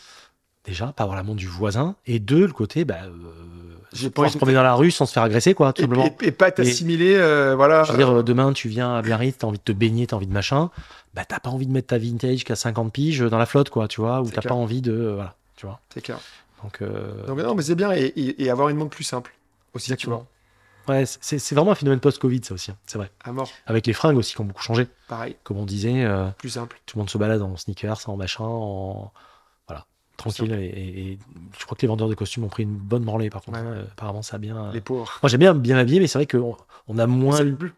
[0.65, 1.97] Déjà, pas avoir la montre du voisin.
[2.07, 3.74] Et deux, le côté, bah, euh,
[4.11, 6.07] Pouvoir envie se promener dans la rue sans se faire agresser, quoi, tout Et, simplement.
[6.21, 7.15] et- et pas t'assimiler.
[7.17, 7.85] euh, voilà.
[7.85, 10.17] Je veux dire, euh, demain, tu viens à Biarritz, t'as envie de te baigner, t'as
[10.17, 10.71] envie de machin.
[11.15, 13.71] Bah, t'as pas envie de mettre ta vintage qui a 50 piges dans la flotte,
[13.71, 14.93] quoi, tu vois, ou t'as pas envie de.
[14.93, 15.81] euh, voilà, tu vois.
[15.93, 16.19] C'est clair.
[16.63, 17.93] Donc, euh, Donc, non, mais c'est bien.
[17.93, 19.33] Et, avoir une montre plus simple
[19.75, 20.27] aussi, tu vois.
[20.89, 23.11] Ouais, c'est vraiment un phénomène post-Covid, ça aussi, hein, c'est vrai.
[23.25, 23.49] À mort.
[23.67, 24.87] Avec les fringues aussi qui ont beaucoup changé.
[25.09, 25.35] Pareil.
[25.45, 26.07] Comme on disait,
[26.39, 26.79] Plus simple.
[26.85, 29.11] tout le monde se balade en sneakers, en machin, en.
[30.17, 30.53] Tranquille.
[30.53, 31.19] Et, et- et
[31.59, 33.59] je crois que les vendeurs de costumes ont pris une bonne branlée, par contre.
[33.61, 33.87] Ouais, hein, ouais.
[33.93, 34.71] apparemment, ça a bien.
[34.73, 35.19] Les pauvres.
[35.23, 36.57] Moi, j'aime bien bien m'habiller, mais c'est vrai qu'on
[36.89, 37.37] on a moins.
[37.39, 37.73] s'habille plus.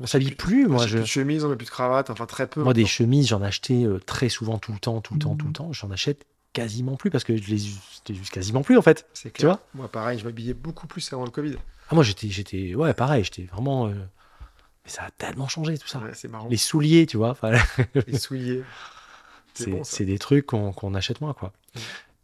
[0.00, 0.86] On s'habille plus, moi.
[0.86, 0.96] Je...
[0.98, 2.10] plus de chemise, on met plus de cravate.
[2.10, 2.62] Enfin, très peu.
[2.62, 5.46] Moi, des chemises, j'en achetais euh, très souvent, tout le temps, tout le temps, tout
[5.46, 5.50] Mhm.
[5.50, 5.72] le temps.
[5.72, 9.06] J'en achète quasiment plus parce que je les use quasiment plus, en fait.
[9.12, 9.50] C'est Tu clair.
[9.54, 11.56] vois Moi, pareil, je m'habillais beaucoup plus avant le Covid.
[11.90, 13.88] Ah, moi, j'étais, j'étais, ouais, pareil, j'étais vraiment.
[13.88, 13.94] euh,
[14.84, 15.98] Mais ça a tellement changé, tout ça.
[15.98, 16.46] Ouais, c'est marrant.
[16.48, 17.36] Les souliers, tu vois.
[18.06, 18.62] Les souliers.
[19.64, 21.52] C'est bon, des trucs qu'on achète moins, quoi.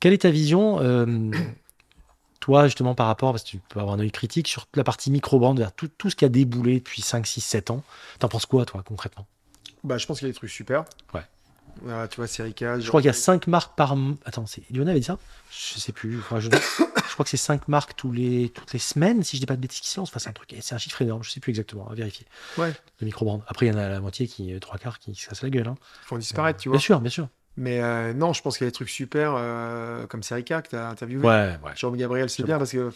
[0.01, 1.31] Quelle est ta vision, euh,
[2.40, 5.11] toi, justement, par rapport, parce que tu peux avoir un œil critique sur la partie
[5.11, 7.82] vers tout, tout ce qui a déboulé depuis 5, 6, 7 ans?
[8.19, 9.27] T'en penses quoi, toi, concrètement?
[9.82, 10.85] Bah, je pense qu'il y a des trucs super.
[11.15, 11.23] Ouais.
[12.11, 12.79] Tu vois, Serica.
[12.79, 13.97] Je crois qu'il y a 5 marques par.
[14.25, 15.19] Attends, c'est Lionel avait dit ça?
[15.51, 16.19] Je sais plus.
[16.19, 16.51] Enfin, je...
[16.51, 18.49] je crois que c'est 5 marques tous les...
[18.49, 20.11] toutes les semaines, si je dis pas de bêtises qui se lancent.
[20.11, 21.23] Enfin, c'est un truc, c'est un chiffre énorme.
[21.23, 22.27] Je sais plus exactement, à vérifier.
[22.59, 22.73] Ouais.
[23.01, 23.43] Le micro-brand.
[23.47, 25.51] Après, il y en a la moitié qui, euh, trois quarts, qui se cassent la
[25.51, 25.69] gueule.
[25.69, 25.77] Hein.
[26.03, 26.79] Ils font disparaître, tu vois.
[26.79, 27.29] Bien sûr, bien sûr.
[27.57, 30.71] Mais euh, non, je pense qu'il y a des trucs super euh, comme Serica que
[30.71, 31.25] tu as interviewé.
[31.25, 31.71] Ouais, ouais.
[31.77, 32.93] Jérôme Gabriel, c'est C'est bien parce que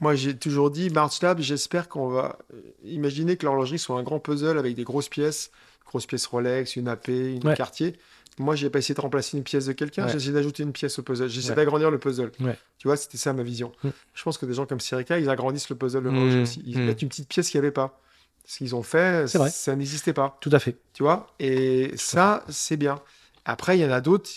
[0.00, 4.02] moi, j'ai toujours dit, March Lab, j'espère qu'on va euh, imaginer que l'horlogerie soit un
[4.02, 5.50] grand puzzle avec des grosses pièces,
[5.86, 7.56] grosses pièces Rolex, une AP, une Ouais.
[7.56, 7.96] Cartier.
[8.38, 10.10] Moi, j'ai pas essayé de remplacer une pièce de quelqu'un, Ouais.
[10.10, 11.28] j'ai essayé d'ajouter une pièce au puzzle.
[11.28, 11.56] J'ai essayé Ouais.
[11.56, 12.30] d'agrandir le puzzle.
[12.78, 13.72] Tu vois, c'était ça ma vision.
[14.14, 16.62] Je pense que des gens comme Serica, ils agrandissent le puzzle de Mm, aussi.
[16.64, 16.84] Ils mm.
[16.86, 18.00] mettent une petite pièce qu'il n'y avait pas.
[18.46, 20.38] Ce qu'ils ont fait, ça n'existait pas.
[20.40, 20.76] Tout à fait.
[20.94, 21.26] Tu vois?
[21.40, 23.00] Et ça, c'est bien.
[23.44, 24.30] Après, il y en a d'autres,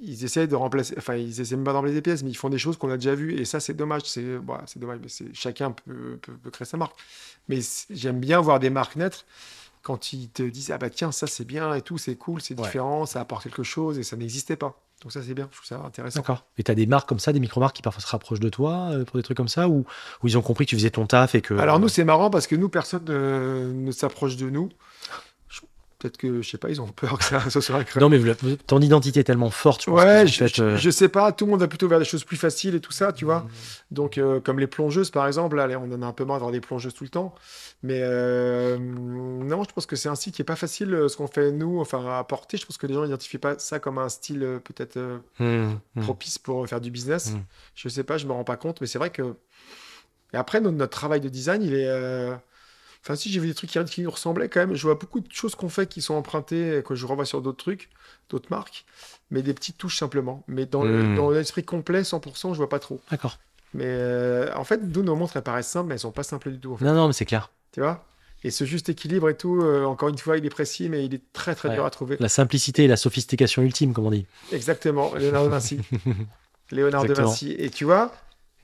[0.00, 2.36] ils essayent de remplacer, enfin, ils essaient même pas de remplacer des pièces, mais ils
[2.36, 4.02] font des choses qu'on a déjà vues, et ça, c'est dommage.
[4.04, 4.24] C'est
[4.66, 6.96] c'est dommage, mais c'est- chacun peut, peut- peut créer sa marque.
[7.48, 7.60] Mais
[7.90, 9.24] j'aime bien voir des marques naître
[9.82, 12.58] quand ils te disent Ah bah tiens, ça c'est bien et tout, c'est cool, c'est
[12.58, 12.64] Ouais.
[12.66, 14.80] différent, ça apporte quelque chose, et ça n'existait pas.
[15.02, 16.20] Donc ça, c'est bien, je trouve ça intéressant.
[16.20, 16.46] D'accord.
[16.56, 19.04] Et t'as des marques comme ça, des micro-marques qui parfois se rapprochent de toi euh,
[19.04, 19.84] pour des trucs comme ça, ou
[20.22, 21.52] où ils ont compris que tu faisais ton taf et que.
[21.54, 24.70] Alors nous, c'est marrant parce que nous, personne ne, ne s'approche de nous.
[26.06, 28.18] Peut-être que, je sais pas, ils ont peur que ça, ça soit un Non, mais
[28.18, 30.00] vous- ton identité est tellement forte, je pense.
[30.00, 32.22] Ouais, je, je- euh, je sais pas, tout le monde va plutôt vers des choses
[32.22, 33.44] plus faciles et tout ça, tu vois.
[33.90, 36.52] Donc, euh, comme les plongeuses, par exemple, là, on en a un peu marre d'avoir
[36.52, 37.34] des plongeuses tout le temps.
[37.82, 41.26] Mais euh, non, je pense que c'est un style qui est pas facile, ce qu'on
[41.26, 42.56] fait nous, enfin, à porter.
[42.56, 44.96] Je pense que les gens n'identifient pas ça comme un style peut-être
[45.40, 46.02] hum, hum.
[46.02, 47.32] propice pour faire du business.
[47.32, 47.40] Mm.
[47.74, 49.34] Je sais pas, je me rends pas compte, mais c'est vrai que.
[50.32, 51.88] Et après, notre, notre travail de design, il est.
[53.06, 54.74] Enfin, si j'ai vu des trucs qui, qui nous ressemblaient quand même.
[54.74, 57.62] Je vois beaucoup de choses qu'on fait qui sont empruntées, que je revois sur d'autres
[57.62, 57.88] trucs,
[58.30, 58.84] d'autres marques,
[59.30, 60.42] mais des petites touches simplement.
[60.48, 61.14] Mais dans Mm.
[61.14, 63.00] dans l'esprit complet, 100%, je vois pas trop.
[63.10, 63.38] D'accord.
[63.74, 66.50] Mais euh, en fait, d'où nos montres, elles paraissent simples, mais elles sont pas simples
[66.50, 66.72] du tout.
[66.72, 66.84] en fait.
[66.84, 67.50] Non, non, mais c'est clair.
[67.72, 68.04] Tu vois?
[68.42, 71.14] Et ce juste équilibre et tout, euh, encore une fois, il est précis, mais il
[71.14, 71.74] est très très Ouais.
[71.76, 72.16] dur à trouver.
[72.20, 74.26] La simplicité et la sophistication ultime, comme on dit.
[74.52, 75.78] Exactement, Léonard de Vinci.
[76.70, 77.26] Léonard Exactement.
[77.28, 77.54] de Vinci.
[77.58, 78.12] Et tu vois,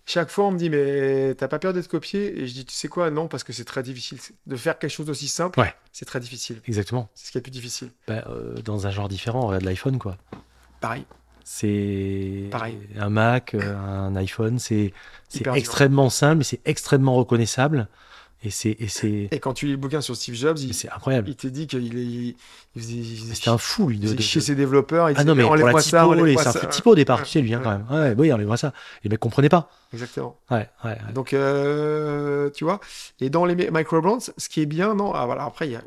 [0.07, 2.41] chaque fois, on me dit, mais t'as pas peur d'être copié?
[2.41, 3.11] Et je dis, tu sais quoi?
[3.11, 4.19] Non, parce que c'est très difficile.
[4.47, 5.75] De faire quelque chose d'aussi simple, Ouais.
[5.93, 6.61] c'est très difficile.
[6.67, 7.09] Exactement.
[7.15, 7.91] C'est ce qui est le plus difficile.
[8.09, 10.17] Bah, euh, dans un genre différent, regarde l'iPhone, quoi.
[10.81, 11.05] Pareil.
[11.45, 12.79] C'est Pareil.
[12.99, 14.93] un Mac, euh, un iPhone, c'est
[15.29, 15.59] c'est Hyper dur.
[15.61, 17.89] extrêmement simple, mais c'est extrêmement reconnaissable.
[18.45, 20.91] Et c'est et c'est Et quand tu lis le bouquin sur Steve Jobs, il, c'est
[20.91, 21.29] incroyable.
[21.29, 22.37] il te dit qu'il est, il
[22.83, 23.99] faisait, il faisait C'était un fou, lui.
[24.01, 25.11] De, de- de- ses développeurs.
[25.11, 27.19] Il Ah non, mais pour la ça, typo, les- c'est un de typo au départ,
[27.21, 27.25] Ouais.
[27.25, 27.65] tu sais, lui, hein, Ouais.
[27.65, 27.87] quand même.
[27.91, 28.73] Ouais, oui, enlève-moi ça.
[29.05, 29.71] Les mecs comprenaient pas.
[29.93, 30.37] Exactement.
[30.51, 31.13] Ouais, ouais, ouais.
[31.15, 32.81] Donc, euh, tu vois,
[33.21, 35.77] et dans les mi- microbrands, ce qui est bien, non, ah, voilà, après, il y
[35.77, 35.83] a.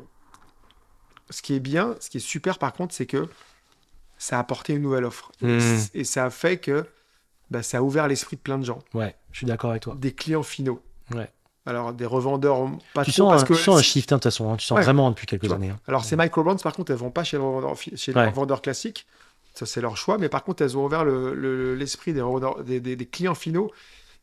[1.28, 3.28] Ce qui est bien, ce qui est super par contre, c'est que
[4.16, 5.30] ça a apporté une nouvelle offre.
[5.92, 6.86] Et ça a fait que
[7.50, 9.94] bah, ça a ouvert l'esprit de plein de gens, Ouais, je suis d'accord avec toi.
[9.98, 10.80] des clients finaux.
[11.14, 11.30] Ouais.
[11.66, 13.54] Alors, des revendeurs, pas Tu trop, sens, parce un, que.
[13.54, 14.52] tu sens un shift, hein, de toute façon.
[14.52, 14.56] hein.
[14.56, 14.84] Tu sens Ouais.
[14.84, 15.70] vraiment depuis quelques années.
[15.70, 15.78] hein.
[15.88, 18.28] Alors, ces microbrands, par contre, elles vont pas chez le revendeur, chez le Ouais.
[18.28, 19.06] revendeur classique.
[19.54, 20.16] Ça, c'est leur choix.
[20.18, 23.70] Mais par contre, elles ont ouvert le- le- l'esprit des, clients finaux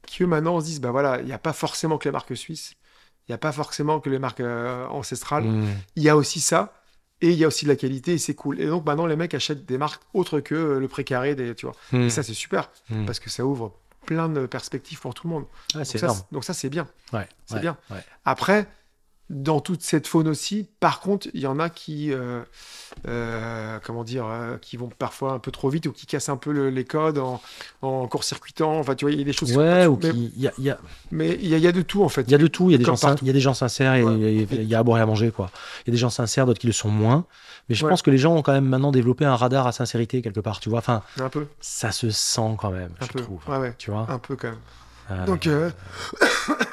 [0.06, 2.36] qui, eux, maintenant, se disent bah voilà, il n'y a pas forcément que les marques
[2.38, 2.74] suisses.
[3.28, 5.46] Il n'y a pas forcément que les marques euh, ancestrales.
[5.46, 5.66] Mm.
[5.96, 6.74] Il y a aussi ça.
[7.22, 8.60] Et il y a aussi de la qualité et c'est cool.
[8.60, 11.36] Et donc maintenant, les mecs achètent des marques autres que euh, le précaré.
[11.36, 11.76] Des, tu vois.
[11.98, 13.06] Et ça, c'est super Mm.
[13.06, 13.72] parce que ça ouvre
[14.06, 15.46] plein de perspectives pour tout le monde.
[15.76, 16.88] Ouais, Donc ça, c'est- donc ça, c'est bien.
[17.12, 17.78] Ouais, c'est ouais, bien.
[17.92, 18.04] ouais.
[18.26, 18.68] Après,
[19.34, 22.42] dans toute cette faune aussi, par contre, il y en a qui, euh,
[23.08, 26.38] euh, comment dire, euh, qui vont parfois un peu trop vite ou qui cassent un
[26.38, 27.42] peu le- les codes en,
[27.82, 28.78] en court-circuitant.
[28.80, 29.56] Enfin, tu vois, il y a des choses.
[29.58, 30.80] Ouais, ou mais qui- il y a, y a-
[31.12, 32.22] mais il y, a- il y a de tout en fait.
[32.22, 32.70] il y a de tout.
[32.70, 34.46] Il y a des, gens, il y a des gens sincères Ouais.
[34.52, 35.50] il y a à boire et à manger, quoi.
[35.86, 37.26] Il y a des gens sincères, d'autres qui le sont moins.
[37.70, 37.90] Mais je Ouais.
[37.90, 40.60] pense que les gens ont quand même maintenant développé un radar à sincérité quelque part,
[40.60, 40.80] tu vois.
[40.80, 43.22] Enfin, Un peu, ça se sent quand même, un je peu.
[43.22, 43.40] trouve.
[43.48, 44.60] Ouais, ouais, Tu vois un peu quand même.
[45.12, 45.70] Euh, Donc, euh,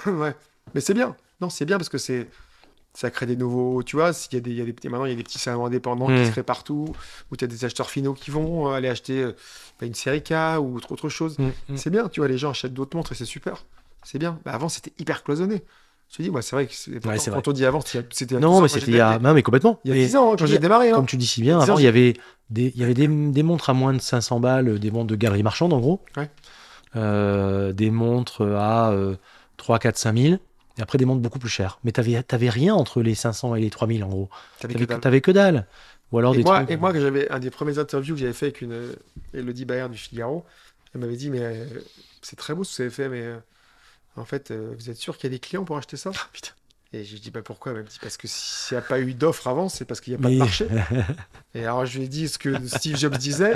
[0.07, 0.35] ouais.
[0.74, 1.16] Mais c'est bien.
[1.41, 2.28] Non, c'est bien parce que c'est.
[2.93, 3.83] Ça crée des nouveaux.
[3.85, 5.23] Tu vois, s'il y a des, il y a des maintenant, il y a des
[5.23, 6.25] petits salons indépendants qui Mm.
[6.27, 6.93] se créent partout,
[7.31, 9.33] où tu as des acheteurs finaux qui vont euh, aller acheter euh,
[9.81, 11.39] bah, une série K ou autre, autre chose.
[11.39, 11.77] mm, mm.
[11.77, 13.65] C'est bien, tu vois, les gens achètent d'autres montres et c'est super.
[14.03, 14.41] C'est bien.
[14.45, 15.62] Bah, avant, c'était hyper cloisonné.
[16.11, 18.35] Je te dis, moi, c'est vrai que pourtant, quand on dit avant, c'était c'était il
[18.35, 19.21] y a 10 Non, ans, mais c'était il y a.
[19.21, 19.79] Non, mais complètement.
[19.85, 20.91] Il y a Mais 10 ans, quand j'ai démarré.
[20.91, 20.95] hein.
[20.97, 22.15] Comme tu dis si bien, avant, il y avait
[22.51, 25.15] des, il y avait des, des montres à moins de 500 balles, des montres de
[25.15, 26.01] galerie marchande, en gros.
[26.17, 26.29] Ouais.
[26.97, 29.15] Euh, des montres à euh,
[29.59, 30.35] 3, 4, 5 000.
[30.81, 31.78] Et après, des montres beaucoup plus chères.
[31.85, 34.31] Mais t'avais, t'avais rien entre les 500 et les 3000, en gros.
[34.59, 35.01] T'avais T'avais, que dalle.
[35.01, 35.66] t'avais que dalle.
[36.12, 36.70] Ou alors Et des moi, trucs.
[36.70, 38.94] et moi, que j'avais un des premiers interviews que j'avais fait avec une euh,
[39.35, 40.44] Elodie Bayer du Figaro,
[40.94, 41.66] elle m'avait dit, mais euh,
[42.23, 43.39] c'est très beau ce que vous avez fait, mais euh,
[44.16, 46.12] en fait, euh, vous êtes sûr qu'il y a des clients pour acheter ça?
[46.15, 46.52] Ah, putain.
[46.93, 47.71] Et je lui dis, bah pourquoi?
[47.71, 50.12] Elle m'a dit, parce que s'il n'y a pas eu d'offre avant, c'est parce qu'il
[50.12, 50.67] n'y a pas de marché.
[51.55, 53.55] Et alors, je lui ai dit ce que Steve Jobs disait.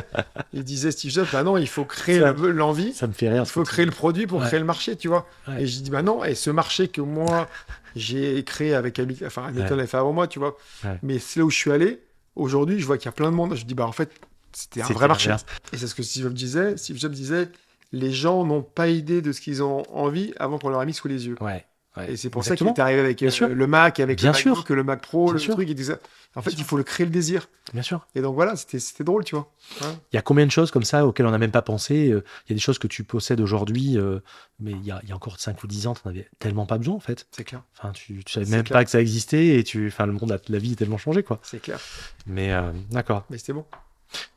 [0.52, 2.92] Il disait, Steve Jobs, bah non, il faut créer l'envie.
[2.92, 3.42] Ça me fait rire.
[3.42, 4.46] Il faut créer le produit pour Ouais.
[4.46, 5.26] créer le marché, tu vois.
[5.48, 5.62] Ouais.
[5.62, 7.48] Et je dis, bah non, et ce marché que moi,
[7.96, 10.56] j'ai créé avec Hamilton, enfin, Hamilton l'a fait avant moi, tu vois.
[10.84, 10.96] Ouais.
[11.02, 12.00] Mais c'est là où je suis allé.
[12.36, 13.56] Aujourd'hui, je vois qu'il y a plein de monde.
[13.56, 14.10] Je dis, bah en fait,
[14.52, 15.34] c'était un vrai marché.
[15.72, 16.76] Et c'est ce que Steve Jobs disait.
[16.76, 17.48] Steve Jobs disait,
[17.90, 20.94] les gens n'ont pas idée de ce qu'ils ont envie avant qu'on leur ait mis
[20.94, 21.36] sous les yeux.
[21.40, 21.64] Ouais.
[21.96, 22.12] Ouais.
[22.12, 22.74] Et c'est pour ça qu'il Exactement.
[22.74, 24.50] est arrivé avec euh, le Mac, avec Bien le sûr.
[24.56, 25.54] MacBook, le Mac Pro, Bien le sûr.
[25.54, 25.68] truc.
[25.68, 25.96] Il disait,
[26.34, 27.48] en fait, Bien il faut le créer le désir.
[27.72, 28.06] Bien sûr.
[28.14, 29.50] Et donc voilà, c'était c'était drôle, tu vois.
[29.82, 32.24] Il y a combien de choses comme ça auxquelles on n'a même pas pensé euh,
[32.46, 34.18] Il y a des choses que tu possèdes aujourd'hui, euh,
[34.60, 36.28] mais il y, a, il y a encore 5 ou 10 ans, tu n'en avais
[36.38, 37.26] tellement pas besoin en fait.
[37.30, 37.62] C'est clair.
[37.78, 38.78] Enfin, tu, tu savais même clair.
[38.78, 41.22] pas que ça existait et tu, enfin, le monde, a, la vie a tellement changé
[41.22, 41.38] quoi.
[41.42, 41.78] C'est clair.
[42.26, 43.24] Mais euh, d'accord.
[43.30, 43.64] Mais c'était bon.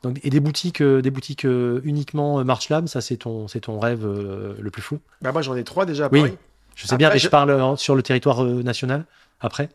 [0.02, 3.60] Donc, et des boutiques, euh, des boutiques euh, uniquement March Lab, ça c'est ton, c'est
[3.60, 4.98] ton rêve euh, le plus fou?
[5.22, 6.32] Bah moi, j'en ai trois déjà à Oui.
[6.78, 9.04] Je sais bien, et je je- parle euh, sur le territoire euh, national.
[9.40, 9.68] Après?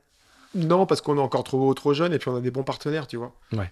[0.55, 3.07] Non, parce qu'on est encore trop, trop jeune et puis on a des bons partenaires,
[3.07, 3.33] tu vois.
[3.51, 3.71] Ouais.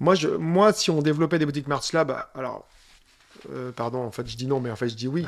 [0.00, 2.66] Moi, je, moi, si on développait des boutiques March Lab, alors,
[3.50, 5.26] euh, pardon, en fait, je dis non, mais en fait, je dis oui.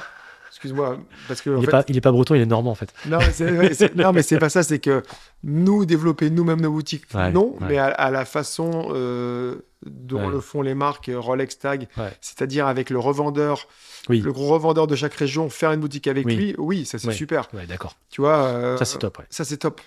[0.54, 2.92] Excuse-moi, parce que il, est fait- pas, breton, il est normand en fait.
[3.06, 4.62] non, mais c'est, ouais, c'est- non, mais c'est pas ça.
[4.62, 5.02] C'est que
[5.42, 7.66] nous développer nous-mêmes nos boutiques, Ouais, non, ouais.
[7.68, 10.30] mais à, à la façon euh, dont Ouais.
[10.32, 11.88] le font les marques euh, Rolex Tag,
[12.20, 13.66] c'est-à-dire avec le revendeur,
[14.08, 14.20] Oui.
[14.20, 16.36] le gros revendeur de chaque région, faire une boutique avec Oui.
[16.36, 17.48] lui, oui, ça c'est super.
[17.52, 17.96] Ouais, d'accord.
[18.10, 19.20] Tu vois, euh, Ça c'est top.
[19.30, 19.80] Ça c'est top.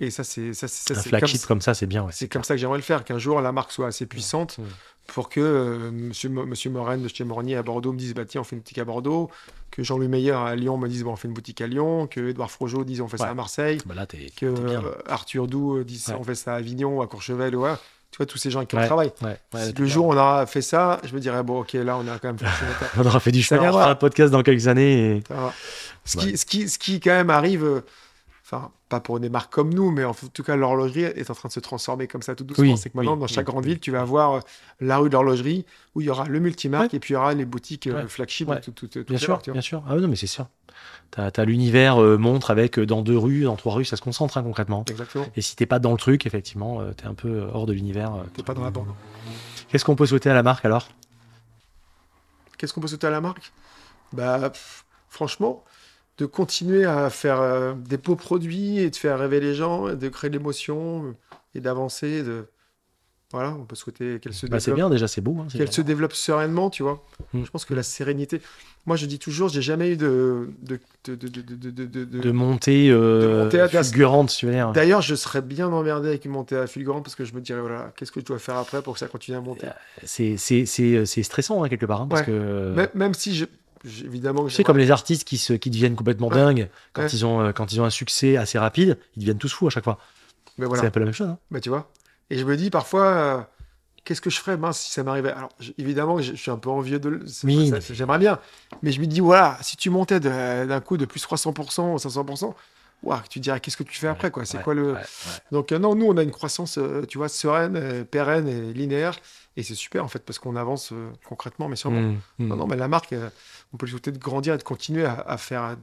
[0.00, 2.06] Et ça c'est ça, ça, Un c'est comme, flagship comme ça, c'est bien.
[2.10, 4.56] C'est comme ça que j'aimerais le faire, qu'un jour la marque soit assez puissante.
[5.06, 8.24] Pour que euh, monsieur, Mo- monsieur Morène de chez Mornier à Bordeaux me dise bah
[8.24, 9.30] tiens on fait une boutique à Bordeaux,
[9.70, 12.30] que Jean-Louis Meyer à Lyon me dise bon on fait une boutique à Lyon, que
[12.30, 14.80] Edouard Frogeau dise on fait ça à Marseille, Bah là, t'es, que bien.
[14.80, 14.86] là.
[14.88, 16.14] euh, Arthur Doux euh, dise Ouais.
[16.18, 17.74] on fait ça à Avignon, à Courchevel, ouais.
[18.10, 18.86] tu vois tous ces gens avec qui on Ouais.
[18.86, 19.12] travaille.
[19.22, 19.86] Ouais, ouais, Si le bien.
[19.86, 22.28] jour où on aura fait ça, je me dirais bon ok là on a quand
[22.28, 22.90] même étape.
[22.96, 25.16] on aura fait du chemin, on fera un podcast dans quelques années.
[25.18, 25.22] Et...
[26.06, 26.24] Ce, Ouais.
[26.32, 27.80] qui, ce, qui, ce qui quand même arrive, euh,
[28.54, 31.48] enfin, pas pour des marques comme nous, mais en tout cas, l'horlogerie est en train
[31.48, 32.64] de se transformer comme ça tout doucement.
[32.64, 34.40] Oui, c'est que maintenant, oui, dans chaque oui, grande ville, tu vas avoir euh,
[34.80, 35.64] la rue de l'horlogerie
[35.94, 38.08] où il y aura le multimarque et puis il y aura les boutiques euh, Ouais.
[38.08, 38.56] flagship Ouais.
[38.56, 39.82] de tout, tout, tout, Bien sûr, tu bien sûr.
[39.88, 40.46] Ah oui, non, mais c'est sûr.
[41.10, 44.36] T'as as, l'univers euh, montre avec dans deux rues, dans trois rues, ça se concentre
[44.38, 44.84] hein, concrètement.
[44.90, 45.26] Exactement.
[45.36, 48.14] Et si t'es pas dans le truc, effectivement, euh, t'es un peu hors de l'univers.
[48.14, 48.22] euh.
[48.34, 48.88] T'es pas dans la bande.
[49.68, 50.88] Qu'est-ce qu'on peut souhaiter à la marque alors?
[52.58, 53.52] Qu'est-ce qu'on peut souhaiter à la marque?
[54.12, 55.64] Bah, pff, franchement,
[56.18, 59.96] de continuer à faire euh, des beaux produits et de faire rêver les gens, et
[59.96, 61.12] de créer de l'émotion euh,
[61.54, 62.22] et d'avancer.
[62.22, 62.46] De...
[63.32, 64.76] Voilà, on peut souhaiter qu'elle se bah, C'est développe.
[64.76, 65.38] bien déjà, c'est beau.
[65.40, 67.04] hein, c'est qu'elle se développe sereinement, tu vois.
[67.32, 67.44] Mm.
[67.44, 68.40] Je pense que la sérénité.
[68.86, 70.50] Moi, je dis toujours, j'ai jamais eu de.
[70.62, 74.28] de, de, de, de, de, de- de- de- De montée, euh, De montée à fulgurante,
[74.36, 74.70] tu veux dire.
[74.70, 77.60] D'ailleurs, je serais bien emmerdé avec une montée à fulgurant parce que je me dirais,
[77.60, 79.66] voilà, qu'est-ce que je dois faire après pour que ça continue à monter?
[80.04, 82.02] C'est c'est- c'est- c'est stressant hein, quelque part.
[82.02, 82.26] hein, parce Ouais.
[82.26, 83.46] que même, même si, je-
[83.84, 86.34] évidemment, j'aimerais- comme les artistes qui, se, qui deviennent complètement Ouais.
[86.36, 87.08] dingues quand, Ouais.
[87.12, 89.70] ils ont, euh, quand ils ont un succès assez rapide, ils deviennent tous fous à
[89.70, 89.98] chaque fois.
[90.56, 91.28] Mais C'est voilà, un peu la même chose.
[91.28, 91.38] hein.
[91.50, 91.90] bah, tu vois.
[92.30, 93.40] Et je me dis parfois, euh,
[94.04, 95.32] qu'est-ce que je ferais mince, si ça m'arrivait?
[95.32, 97.08] Alors, je- évidemment, je, je suis un peu envieux de.
[97.08, 98.38] le- c'est- Oui, J'aimerais bien.
[98.82, 102.54] Mais je me dis, voilà, si tu montais d'un coup de plus 300% ou 500%,
[103.02, 104.44] ouah, tu dirais, qu'est-ce que tu fais après, quoi?
[104.46, 104.92] C'est Ouais, quoi le.
[104.92, 105.00] ouais, ouais.
[105.52, 108.72] Donc euh, non, nous on a une croissance, euh, tu vois, sereine, euh, pérenne et
[108.72, 109.18] linéaire,
[109.56, 110.92] et c'est super en fait parce qu'on avance
[111.28, 112.00] concrètement, mais sûrement.
[112.00, 112.46] Mm, mm.
[112.48, 113.14] Non, non, mais la marque,
[113.74, 115.76] on peut lui souhaiter de grandir et de continuer à, à faire,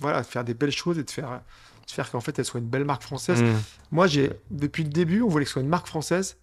[0.00, 1.40] voilà, de faire des belles choses et de faire,
[1.86, 3.40] de faire qu'en fait elle soit une belle marque française.
[3.42, 3.56] Mm.
[3.92, 6.36] Moi, j'ai depuis le début, on voulait que ce soit une marque française.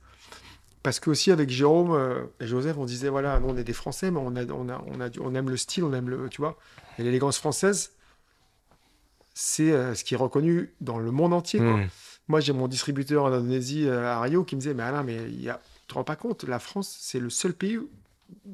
[0.83, 3.73] Parce que aussi avec Jérôme euh, et Joseph, on disait voilà, nous on est des
[3.73, 6.09] Français, mais on a, on a, on a, du- on aime le style, on aime
[6.09, 6.57] le, tu vois,
[6.97, 7.91] et l'élégance française,
[9.33, 11.59] c'est euh, ce qui est reconnu dans le monde entier.
[11.59, 11.77] quoi.
[11.77, 11.89] Mm.
[12.29, 15.15] Moi, j'ai mon distributeur en Indonésie, euh, à Rio, qui me disait, mais Alain, mais
[15.27, 15.59] il y a...
[15.81, 17.79] tu te rends pas compte, la France, c'est le seul pays,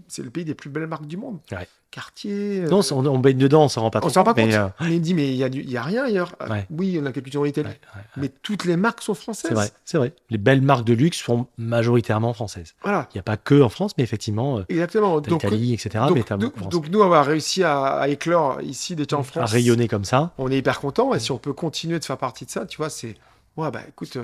[0.08, 1.40] c'est le pays des plus belles marques du monde.
[1.52, 1.68] Ouais.
[1.92, 2.62] Cartier.
[2.64, 4.14] euh, Non, on, on baigne dedans, on s'en rend pas on compte.
[4.14, 4.72] s'en rend pas mais, compte.
[4.82, 6.36] euh, me dit, mais il y a, rien ailleurs.
[6.40, 6.66] Ah, Ouais.
[6.72, 9.50] Oui, on a quelques en Italie, ouais, mais toutes les marques sont françaises.
[9.50, 10.14] c'est vrai, c'est vrai.
[10.32, 12.74] Les belles marques de luxe sont majoritairement françaises.
[12.82, 15.22] Voilà, Il n'y a pas que en France, mais effectivement, euh, exactement.
[15.22, 16.06] Donc, l'Italie, etc.
[16.08, 16.74] donc, mais nous, beaucoup en France.
[16.74, 19.52] donc, nous, on a réussi à, à éclore ici déjà en à France.
[19.52, 20.34] rayonner comme ça.
[20.40, 22.78] On est hyper content et si on peut continuer de faire partie de ça, tu
[22.78, 23.16] vois, c'est
[23.58, 24.24] ouais bah écoute, euh,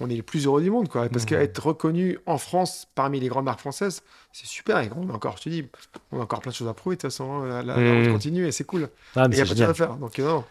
[0.00, 1.08] on est les plus heureux du monde quoi.
[1.08, 1.28] Parce Mhm.
[1.30, 4.02] qu'être reconnu en France parmi les grandes marques françaises,
[4.32, 4.78] c'est super.
[4.80, 5.66] Et on a encore, je te dis,
[6.12, 7.30] on a encore plein de choses à prouver de toute façon.
[7.42, 7.48] hein.
[7.48, 8.12] La, la- la route Mhm.
[8.12, 8.88] continue et c'est cool.
[9.16, 9.96] Ah, Il mais y a pas de à faire.
[9.96, 10.44] Donc euh, non.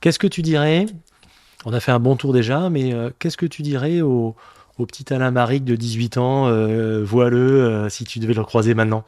[0.00, 0.86] Qu'est-ce que tu dirais
[1.64, 4.36] On a fait un bon tour déjà, mais euh, qu'est-ce que tu dirais au,
[4.78, 8.74] au petit Alain Maric de 18 ans, euh, voileux, euh, si tu devais le croiser
[8.74, 9.04] maintenant?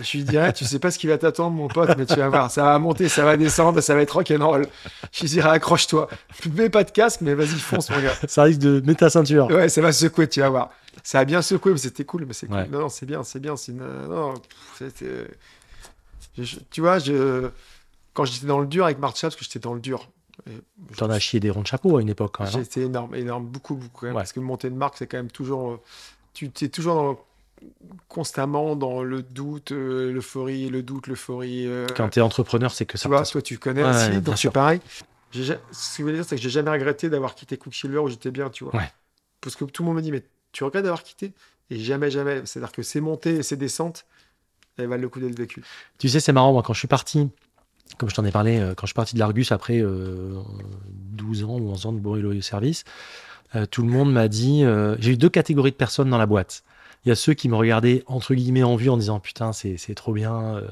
[0.00, 2.28] Je lui dirais, tu sais pas ce qui va t'attendre, mon pote, mais tu vas
[2.30, 4.66] voir, ça va monter, ça va descendre, ça va être rock'n'roll.
[5.12, 6.08] Je lui dirais, accroche-toi.
[6.54, 8.14] Mets pas de casque, mais vas-y, fonce, mon gars.
[8.28, 9.48] Ça risque de mettre ta ceinture.
[9.48, 10.70] Ouais, ça va secouer, tu vas voir.
[11.02, 12.24] Ça a bien secoué, mais c'était cool.
[12.26, 12.56] Mais c'est cool.
[12.56, 12.68] Ouais.
[12.68, 13.56] Non, non, c'est bien, c'est bien.
[13.56, 13.78] C'est une...
[14.08, 14.34] non,
[14.80, 17.48] je- je- tu vois, je...
[18.14, 20.08] quand j'étais dans le dur avec Marshall, parce que j'étais dans le dur,
[20.46, 20.52] et
[20.92, 22.52] je- T'en as chié des ronds de chapeau à une époque quand même.
[22.54, 22.58] hein.
[22.60, 24.00] j'étais énorme, énorme, beaucoup, beaucoup.
[24.00, 24.22] quand même, Ouais.
[24.22, 25.72] Parce que monter une marque, c'est quand même toujours.
[25.72, 25.80] euh,
[26.34, 27.20] Tu es toujours dans-
[28.08, 31.66] constamment dans le doute, euh, l'euphorie, le doute, l'euphorie.
[31.66, 33.08] euh, Quand t'es entrepreneur, c'est que tu ça.
[33.08, 34.80] vois, toi, tu connais Ouais, aussi, ouais, donc c'est pareil.
[35.32, 35.58] J'ai Ce que
[35.98, 38.64] je veux dire, c'est que j'ai jamais regretté d'avoir quitté Quicksilver où j'étais bien, tu
[38.64, 38.76] vois.
[38.76, 38.92] Ouais.
[39.40, 40.22] Parce que tout le monde me dit, mais
[40.52, 41.32] tu regrettes d'avoir quitté?
[41.70, 42.42] Et jamais, jamais.
[42.44, 44.04] C'est-à-dire que ces montées et ces descentes,
[44.76, 45.62] elles valent le coup d'être vécues.
[45.98, 47.30] Tu sais, c'est marrant, moi, quand je suis parti,
[47.96, 50.34] comme je t'en ai parlé, euh, quand je suis parti de l'Argus après euh,
[50.90, 52.84] 12 ans ou 11 ans de bourreau au service,
[53.70, 54.64] tout le monde m'a dit.
[54.98, 56.62] J'ai eu deux catégories de personnes dans la boîte.
[57.04, 59.76] Il y a ceux qui me regardaient entre guillemets en vue en disant putain c'est
[59.76, 60.68] c'est trop bien, euh,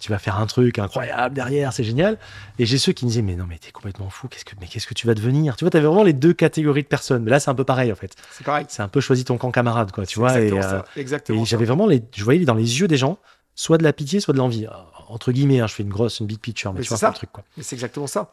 [0.00, 2.16] tu vas faire un truc incroyable derrière, c'est génial.
[2.58, 4.66] Et j'ai ceux qui me disaient mais non mais t'es complètement fou, qu'est-ce que mais
[4.66, 5.56] qu'est-ce que tu vas devenir?
[5.56, 7.24] Tu vois, t'avais vraiment les deux catégories de personnes.
[7.24, 8.14] Mais là c'est un peu pareil en fait.
[8.30, 8.64] C'est pareil.
[8.68, 10.40] C'est un peu choisi ton camp camarade quoi, tu C'est vois.
[10.40, 10.84] Exactement euh, ça.
[10.96, 11.42] Exactement.
[11.42, 11.50] et ça.
[11.50, 13.18] j'avais vraiment les, je voyais dans les yeux des gens
[13.54, 14.66] soit de la pitié, soit de l'envie.
[14.66, 14.70] Euh,
[15.08, 16.98] Entre guillemets, hein, je fais une grosse, une big picture, mais, Mais tu c'est vois
[16.98, 17.06] ça.
[17.08, 17.44] pas le truc quoi.
[17.58, 18.32] Mais c'est exactement ça.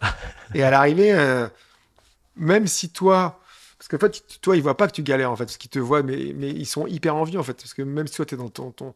[0.55, 1.47] et à l'arrivée, euh,
[2.37, 3.40] même si toi.
[3.81, 5.45] Parce qu'en fait, toi, ils voient pas que tu galères, en fait.
[5.45, 7.55] Parce qu'ils te voient, mais, mais ils sont hyper envieux, en fait.
[7.55, 8.93] Parce que même si toi, tu es dans ton, ton,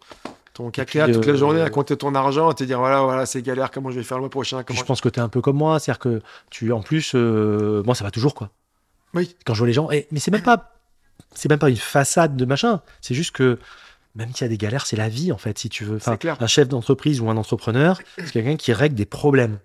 [0.53, 3.25] ton caca toute la euh, journée à compter ton argent, à te dire, voilà, voilà,
[3.25, 5.23] c'est galère, comment je vais faire le mois prochain comment je pense que tu es
[5.23, 6.21] un peu comme moi, c'est-à-dire que
[6.51, 8.51] tu, en plus, euh, moi ça va toujours quoi.
[9.15, 9.35] Oui.
[9.43, 10.75] Quand je vois les gens, et, mais c'est même pas,
[11.33, 12.81] c'est même pas une façade de machin.
[13.01, 13.57] C'est juste que
[14.15, 15.95] même s'il y a des galères, c'est la vie en fait, si tu veux.
[15.95, 16.37] Enfin, C'est clair.
[16.39, 19.57] un chef d'entreprise ou un entrepreneur, c'est quelqu'un qui règle des problèmes.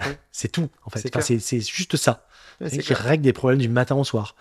[0.00, 0.18] Ouais.
[0.32, 1.00] C'est tout en fait.
[1.00, 2.26] C'est Enfin, juste ça.
[2.70, 2.98] Qui clair.
[2.98, 4.34] règle des problèmes du matin au soir.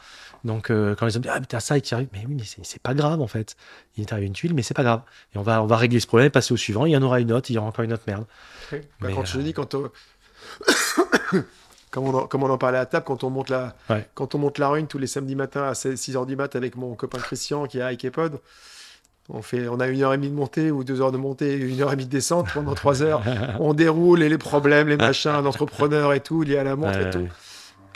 [0.44, 2.24] Donc euh, quand les gens me disent ah mais t'as ça et qui arrive, mais
[2.28, 3.56] oui mais c'est pas grave en fait.
[3.98, 5.02] Il est arrivé une tuile mais c'est pas grave.
[5.34, 6.86] Et on va on va régler ce problème, passer au suivant.
[6.86, 8.26] Il y en aura une autre, il y aura encore une autre merde.
[8.72, 9.90] Bah, Mais, quand je euh, te dis, quand on...
[11.92, 14.08] comme, on en, comme on en parlait à table, quand on monte la, Ouais.
[14.14, 16.94] quand on monte la rune tous les samedis matins à 6h du mat avec mon
[16.96, 18.40] copain Christian qui est à Ikepod,
[19.30, 21.54] on, fait, on a une heure et demie de montée ou deux heures de montée
[21.54, 23.24] et une heure et demie de descente pendant trois heures.
[23.60, 27.04] on déroule et les problèmes, les machins, d'entrepreneurs et tout, liés à la montre et
[27.06, 27.28] Ouais, tout.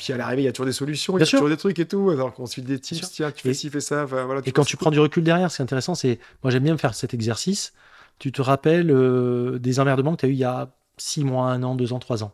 [0.01, 1.39] Puis à l'arrivée, il y a toujours des solutions, il y a sûr.
[1.39, 2.09] toujours des trucs et tout.
[2.09, 4.05] Alors qu'on suit des tips, tiens, tu fais Et- ci, fais ça.
[4.05, 6.19] voilà, Et quand tu prends du recul derrière, ce qui est intéressant, c'est.
[6.43, 7.73] Moi, j'aime bien me faire cet exercice.
[8.17, 11.45] Tu te rappelles euh, des emmerdements que tu as eu il y a 6 mois,
[11.47, 12.33] 1 an, 2 ans, 3 ans?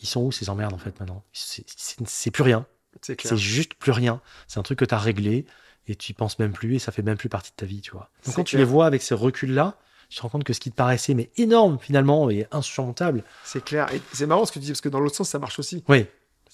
[0.00, 1.22] Ils sont où ces emmerdes en fait maintenant?
[1.32, 2.66] C'est- C'est c'est plus rien.
[3.02, 3.20] C'est.
[3.20, 4.20] C'est juste plus rien.
[4.48, 5.46] C'est un truc que tu as réglé
[5.86, 7.80] et tu y penses même plus et ça fait même plus partie de ta vie,
[7.80, 8.10] tu vois.
[8.22, 9.76] C'est Donc quand tu les vois avec ce recul-là,
[10.08, 13.24] tu te rends compte que ce qui te paraissait mais énorme finalement et insurmontable.
[13.44, 13.92] C'est clair.
[13.92, 15.82] Et c'est marrant ce que tu dis, parce que dans l'autre sens, ça marche aussi.
[15.88, 16.06] Oui,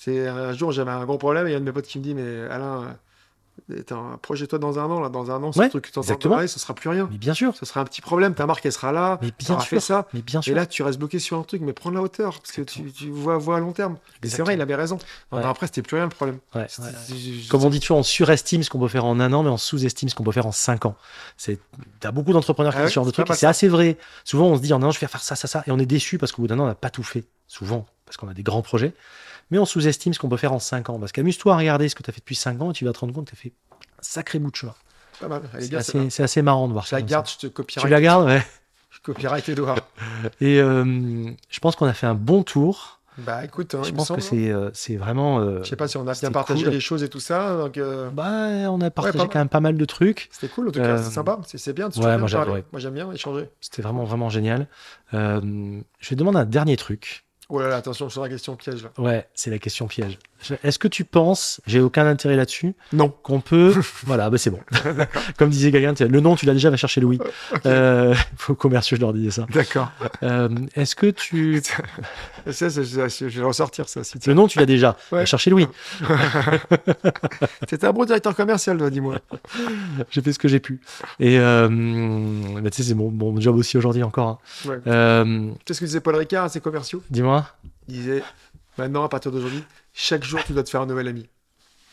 [0.05, 1.87] C'est un jour, j'avais un gros problème et il y a un de mes potes
[1.87, 2.97] qui me dit Mais Alain,
[3.71, 6.29] euh, projette-toi dans un an, là, dans un an, ce Ouais, truc que tu entends
[6.29, 7.09] parler, ce sera plus rien.
[7.11, 7.57] mais bien sûr.
[7.57, 9.19] Ce sera un petit problème, ta marque, elle sera là.
[9.23, 9.69] Mais bien sûr.
[9.69, 10.07] fait ça.
[10.13, 10.53] Mais bien sûr.
[10.53, 12.93] Et là, tu restes bloqué sur un truc, mais prends la hauteur, parce que tu,
[12.93, 13.97] tu vois, vois à long terme.
[14.23, 14.99] Et c'est vrai, il avait raison.
[15.33, 15.43] Ouais.
[15.43, 16.39] après, c'était plus rien le problème.
[16.55, 16.67] Ouais,
[17.49, 19.57] Comme on dit toujours, on surestime ce qu'on peut faire en un an, mais on
[19.57, 20.97] sous-estime ce qu'on peut faire en cinq ans.
[21.39, 21.59] C'est,
[22.01, 23.97] t'as beaucoup d'entrepreneurs qui Ah font ouais, ce genre de mal c'est assez vrai.
[24.25, 25.79] Souvent, on se dit en un an, je vais faire ça, ça, ça, et on
[25.79, 27.25] est déçu parce qu'au bout d'un an, on n'a pas tout fait.
[27.47, 28.95] Souvent, parce qu'on a des grands projets.
[29.51, 30.99] Mais on sous-estime ce qu'on peut faire en cinq ans.
[30.99, 32.93] Parce qu'amuse-toi à regarder ce que tu as fait depuis cinq ans, et tu vas
[32.93, 34.75] te rendre compte que tu as fait un sacré bout de chemin.
[35.21, 35.43] Pas mal.
[35.81, 36.97] C'est assez, marrant de voir Je ça.
[36.97, 37.35] la comme garde, ça.
[37.41, 37.87] je te copierai.
[37.87, 38.43] Tu la gardes, ouais.
[38.91, 39.79] Je copierai Edouard.
[40.41, 43.01] Et euh, je pense qu'on a fait un bon tour.
[43.19, 45.39] Bah écoute, hein, je pense que c'est, euh, c'est vraiment.
[45.39, 46.73] euh, Je sais pas si on a bien partagé cool.
[46.73, 47.57] les choses et tout ça.
[47.57, 50.29] Donc, euh, bah, on a partagé quand même pas mal de trucs.
[50.33, 50.99] c'était cool en tout cas.
[50.99, 51.39] C'est sympa.
[51.45, 51.89] C'est bien.
[51.89, 52.27] de se ouais, moi,
[52.81, 53.49] j'aime bien échanger.
[53.61, 54.67] C'était vraiment, vraiment génial.
[55.13, 57.25] Je vais te demander un dernier truc.
[57.51, 58.91] Oh là là, attention sur la question piège là.
[58.97, 60.19] Ouais, c'est la question piège.
[60.63, 63.09] Est-ce que tu penses, j'ai aucun intérêt là-dessus, Non.
[63.23, 63.75] qu'on peut.
[64.05, 64.61] voilà, bah c'est bon.
[65.39, 67.19] Comme disait quelqu'un, le nom, tu l'as déjà, va chercher Louis.
[67.67, 69.47] Euh, faut commerciaux, je leur disais ça.
[69.53, 69.91] D'accord.
[70.23, 71.63] Euh, Est-ce que tu.
[72.51, 74.05] ça, c'est- je je vais ressortir ça.
[74.05, 74.97] Si Le nom, tu l'as déjà.
[75.13, 75.21] Ouais.
[75.21, 75.67] Va chercher Louis.
[77.69, 79.19] C'était un bon directeur commercial, toi, dis-moi.
[80.11, 80.81] J'ai fait ce que j'ai pu.
[81.21, 81.69] Et euh,
[82.61, 84.29] bah, tu sais, c'est mon, mon job aussi aujourd'hui encore.
[84.29, 84.39] hein.
[84.69, 84.79] Ouais.
[84.87, 85.25] Euh,
[85.65, 87.03] Tu sais ce que disait Paul Ricard à ses commerciaux?
[87.11, 87.34] Dis-moi.
[87.89, 88.23] Il disait
[88.79, 89.63] Maintenant, à partir d'aujourd'hui,
[89.93, 91.29] chaque jour, tu dois te faire un nouvel ami.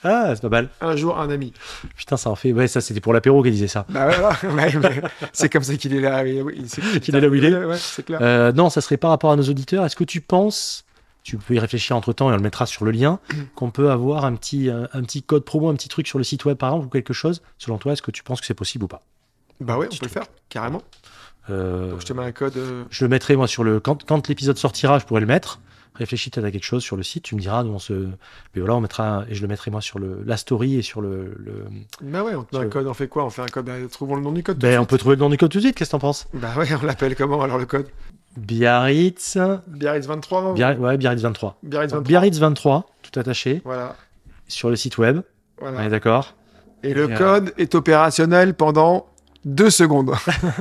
[0.04, 0.70] Ah, c'est pas mal.
[0.82, 1.54] Un jour, un ami.
[1.96, 2.52] Putain, ça en fait.
[2.54, 3.86] Ouais, ça, c'était pour l'apéro qu'il disait ça.
[3.90, 5.02] Bah ouais, ouais, mais
[5.32, 6.24] c'est comme ça qu'il est là.
[6.24, 7.54] oui, oui, c'est- Qu'il est là où il est.
[7.66, 8.18] Ouais, c'est clair.
[8.20, 9.86] Euh, non, ça serait par rapport à nos auditeurs.
[9.86, 10.86] Est-ce que tu penses,
[11.22, 13.20] tu peux y réfléchir entre temps et on le mettra sur le lien,
[13.56, 16.24] qu'on peut avoir un petit, un, un petit code promo, un petit truc sur le
[16.24, 18.56] site web par exemple ou quelque chose Selon toi, est-ce que tu penses que c'est
[18.56, 19.04] possible ou pas?
[19.60, 20.82] Bah ouais, on peut le faire, carrément.
[21.50, 22.56] Euh, Donc je te mets un code.
[22.58, 23.80] euh, Je le mettrai moi sur le.
[23.80, 25.60] Quand, quand l'épisode sortira, je pourrai le mettre.
[25.96, 27.94] Réfléchis peut-être à quelque chose sur le site, tu me diras, nous on se.
[27.94, 29.26] Mais voilà, on mettra.
[29.30, 31.36] Et je le mettrai moi sur le, la story et sur le.
[31.38, 31.66] le...
[32.02, 33.26] Bah ouais, on te met un code, on fait quoi?
[33.26, 34.56] On fait un code, bah, trouvons le nom du code.
[34.58, 34.90] tout Ben, on suite.
[34.90, 36.28] peut trouver le nom du code tout de suite, qu'est-ce que t'en penses?
[36.34, 37.88] Bah ouais, on l'appelle comment alors le code?
[38.38, 39.38] Biarritz.
[39.68, 41.58] Biarritz 23 non Biarritz, ouais, Biarritz 23.
[41.64, 42.08] Biarritz 23.
[42.08, 43.96] Biarritz 23, tout attaché, Voilà.
[44.48, 45.22] sur le site web.
[45.60, 45.80] voilà.
[45.80, 46.36] On est d'accord
[46.84, 49.08] Et le Et, euh, code est opérationnel pendant
[49.46, 50.14] deux secondes.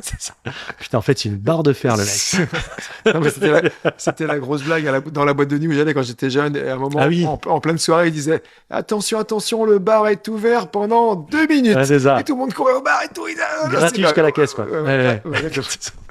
[0.03, 0.33] C'est ça.
[0.79, 3.31] Putain, en fait, c'est une barre de fer, le mec.
[3.99, 6.31] C'était, la, grosse blague à la- dans la boîte de nuit où j'allais quand j'étais
[6.31, 6.57] jeune.
[6.57, 7.27] Et à un moment, Ah oui.
[7.27, 11.83] en, en pleine soirée, il disait Attention, attention, le bar est ouvert pendant deux minutes.
[11.85, 12.21] Ça.
[12.21, 13.27] Et tout le monde courait au bar et tout.
[13.29, 14.65] Il a- Gratuit jusqu'à la caisse, quoi.
[14.65, 15.31] Ouais, Ouais, ouais, ouais.
[15.31, 15.51] ouais, ouais.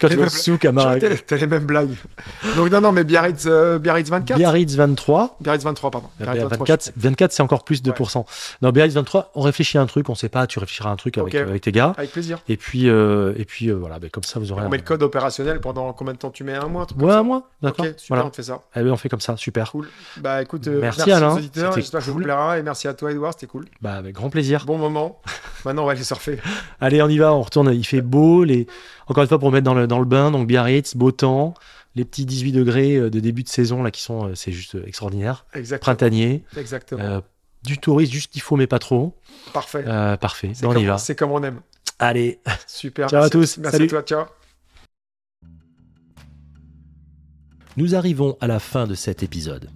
[0.00, 1.00] Quand tu Genre, Marais.
[1.26, 1.94] T'as les mêmes blagues.
[2.56, 4.38] Donc, non, non, mais Biarritz, euh, Biarritz 24.
[4.38, 5.36] Biarritz 23.
[5.40, 6.08] Biarritz 23, pardon.
[6.18, 7.96] Biarritz 23, 24, 24 c'est encore plus de Ouais.
[7.96, 8.26] pourcents.
[8.62, 10.96] Non, Biarritz 23, on réfléchit à un truc, on sait pas, tu réfléchiras à un
[10.96, 11.94] truc avec, euh, avec tes gars.
[11.96, 12.38] Avec plaisir.
[12.48, 14.82] Et puis, euh, et puis euh, voilà, ben, comme ça, vous aurez On met le
[14.82, 17.84] code opérationnel pendant combien de temps tu mets Un mois Ouais, un mois, d'accord.
[17.86, 18.26] Super, voilà.
[18.26, 18.60] on te fait ça.
[18.74, 19.70] Eh ben, on fait comme ça, super.
[19.70, 19.88] Cool.
[20.18, 21.72] Bah écoute, euh, Merci, merci, Alain, aux auditeurs.
[21.74, 22.58] J'espère que vous plaira.
[22.58, 23.66] Et merci à toi, Edouard, c'était cool.
[23.80, 24.64] Bah, avec grand plaisir.
[24.66, 25.20] Bon moment.
[25.64, 26.38] Maintenant, on va aller surfer.
[26.80, 27.72] Allez, on y va, on retourne.
[27.74, 28.44] Il fait beau.
[28.44, 28.66] Les...
[29.08, 31.54] Encore une fois, pour mettre dans le, dans le bain, donc Biarritz, beau temps.
[31.94, 34.74] Les petits 18 degrés euh, de début de saison, là, qui sont, euh, c'est juste
[34.76, 35.46] euh, extraordinaire.
[35.54, 35.84] Exactement.
[35.84, 36.44] Printanier.
[36.56, 37.02] Exactement.
[37.02, 37.20] Euh,
[37.64, 39.14] du tourisme, juste qu'il faut, mais pas trop.
[39.52, 39.84] Parfait.
[39.86, 40.52] Euh, parfait.
[40.54, 40.98] C'est on comme, y va.
[40.98, 41.60] C'est comme on aime.
[41.98, 42.40] Allez.
[42.66, 43.08] Super.
[43.08, 43.30] Ciao à merci.
[43.32, 43.58] tous.
[43.58, 43.86] Merci Salut.
[43.86, 44.02] à toi.
[44.02, 44.24] Ciao.
[47.76, 49.70] Nous arrivons à la fin de cet épisode.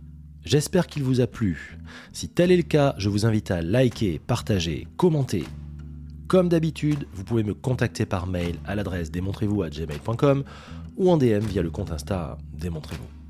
[0.44, 1.78] J'espère qu'il vous a plu.
[2.12, 5.44] Si tel est le cas, je vous invite à liker, partager, commenter.
[6.28, 10.44] Comme d'habitude, vous pouvez me contacter par mail à l'adresse démontrez-vous à gmail.com
[10.96, 13.22] ou en DM via le compte Insta démontrez-vous.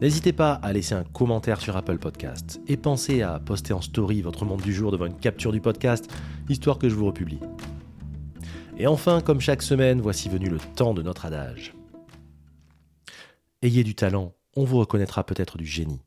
[0.00, 4.22] N'hésitez pas à laisser un commentaire sur Apple Podcast et pensez à poster en story
[4.22, 6.10] votre monde du jour devant une capture du podcast,
[6.48, 7.40] histoire que je vous republie.
[8.78, 11.74] Et enfin, comme chaque semaine, voici venu le temps de notre adage.
[13.60, 16.00] Ayez du talent, on vous reconnaîtra peut-être du génie.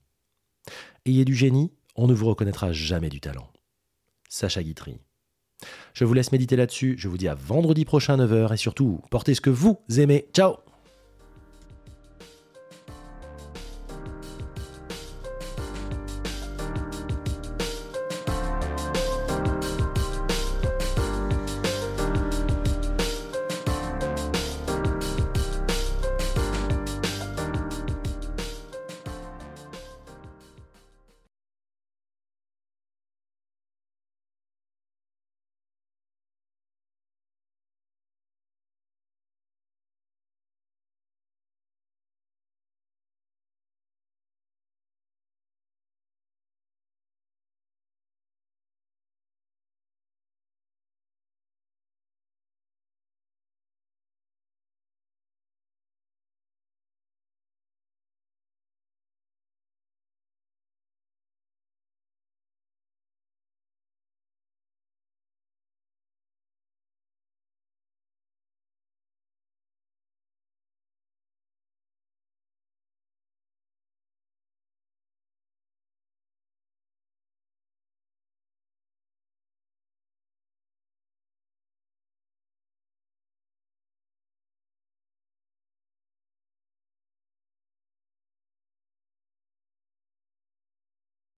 [1.06, 3.48] Ayez du génie, on ne vous reconnaîtra jamais du talent.
[4.28, 4.98] Sacha Guitry.
[5.94, 9.36] Je vous laisse méditer là-dessus, je vous dis à vendredi prochain 9h et surtout, portez
[9.36, 10.28] ce que vous aimez.
[10.34, 10.56] Ciao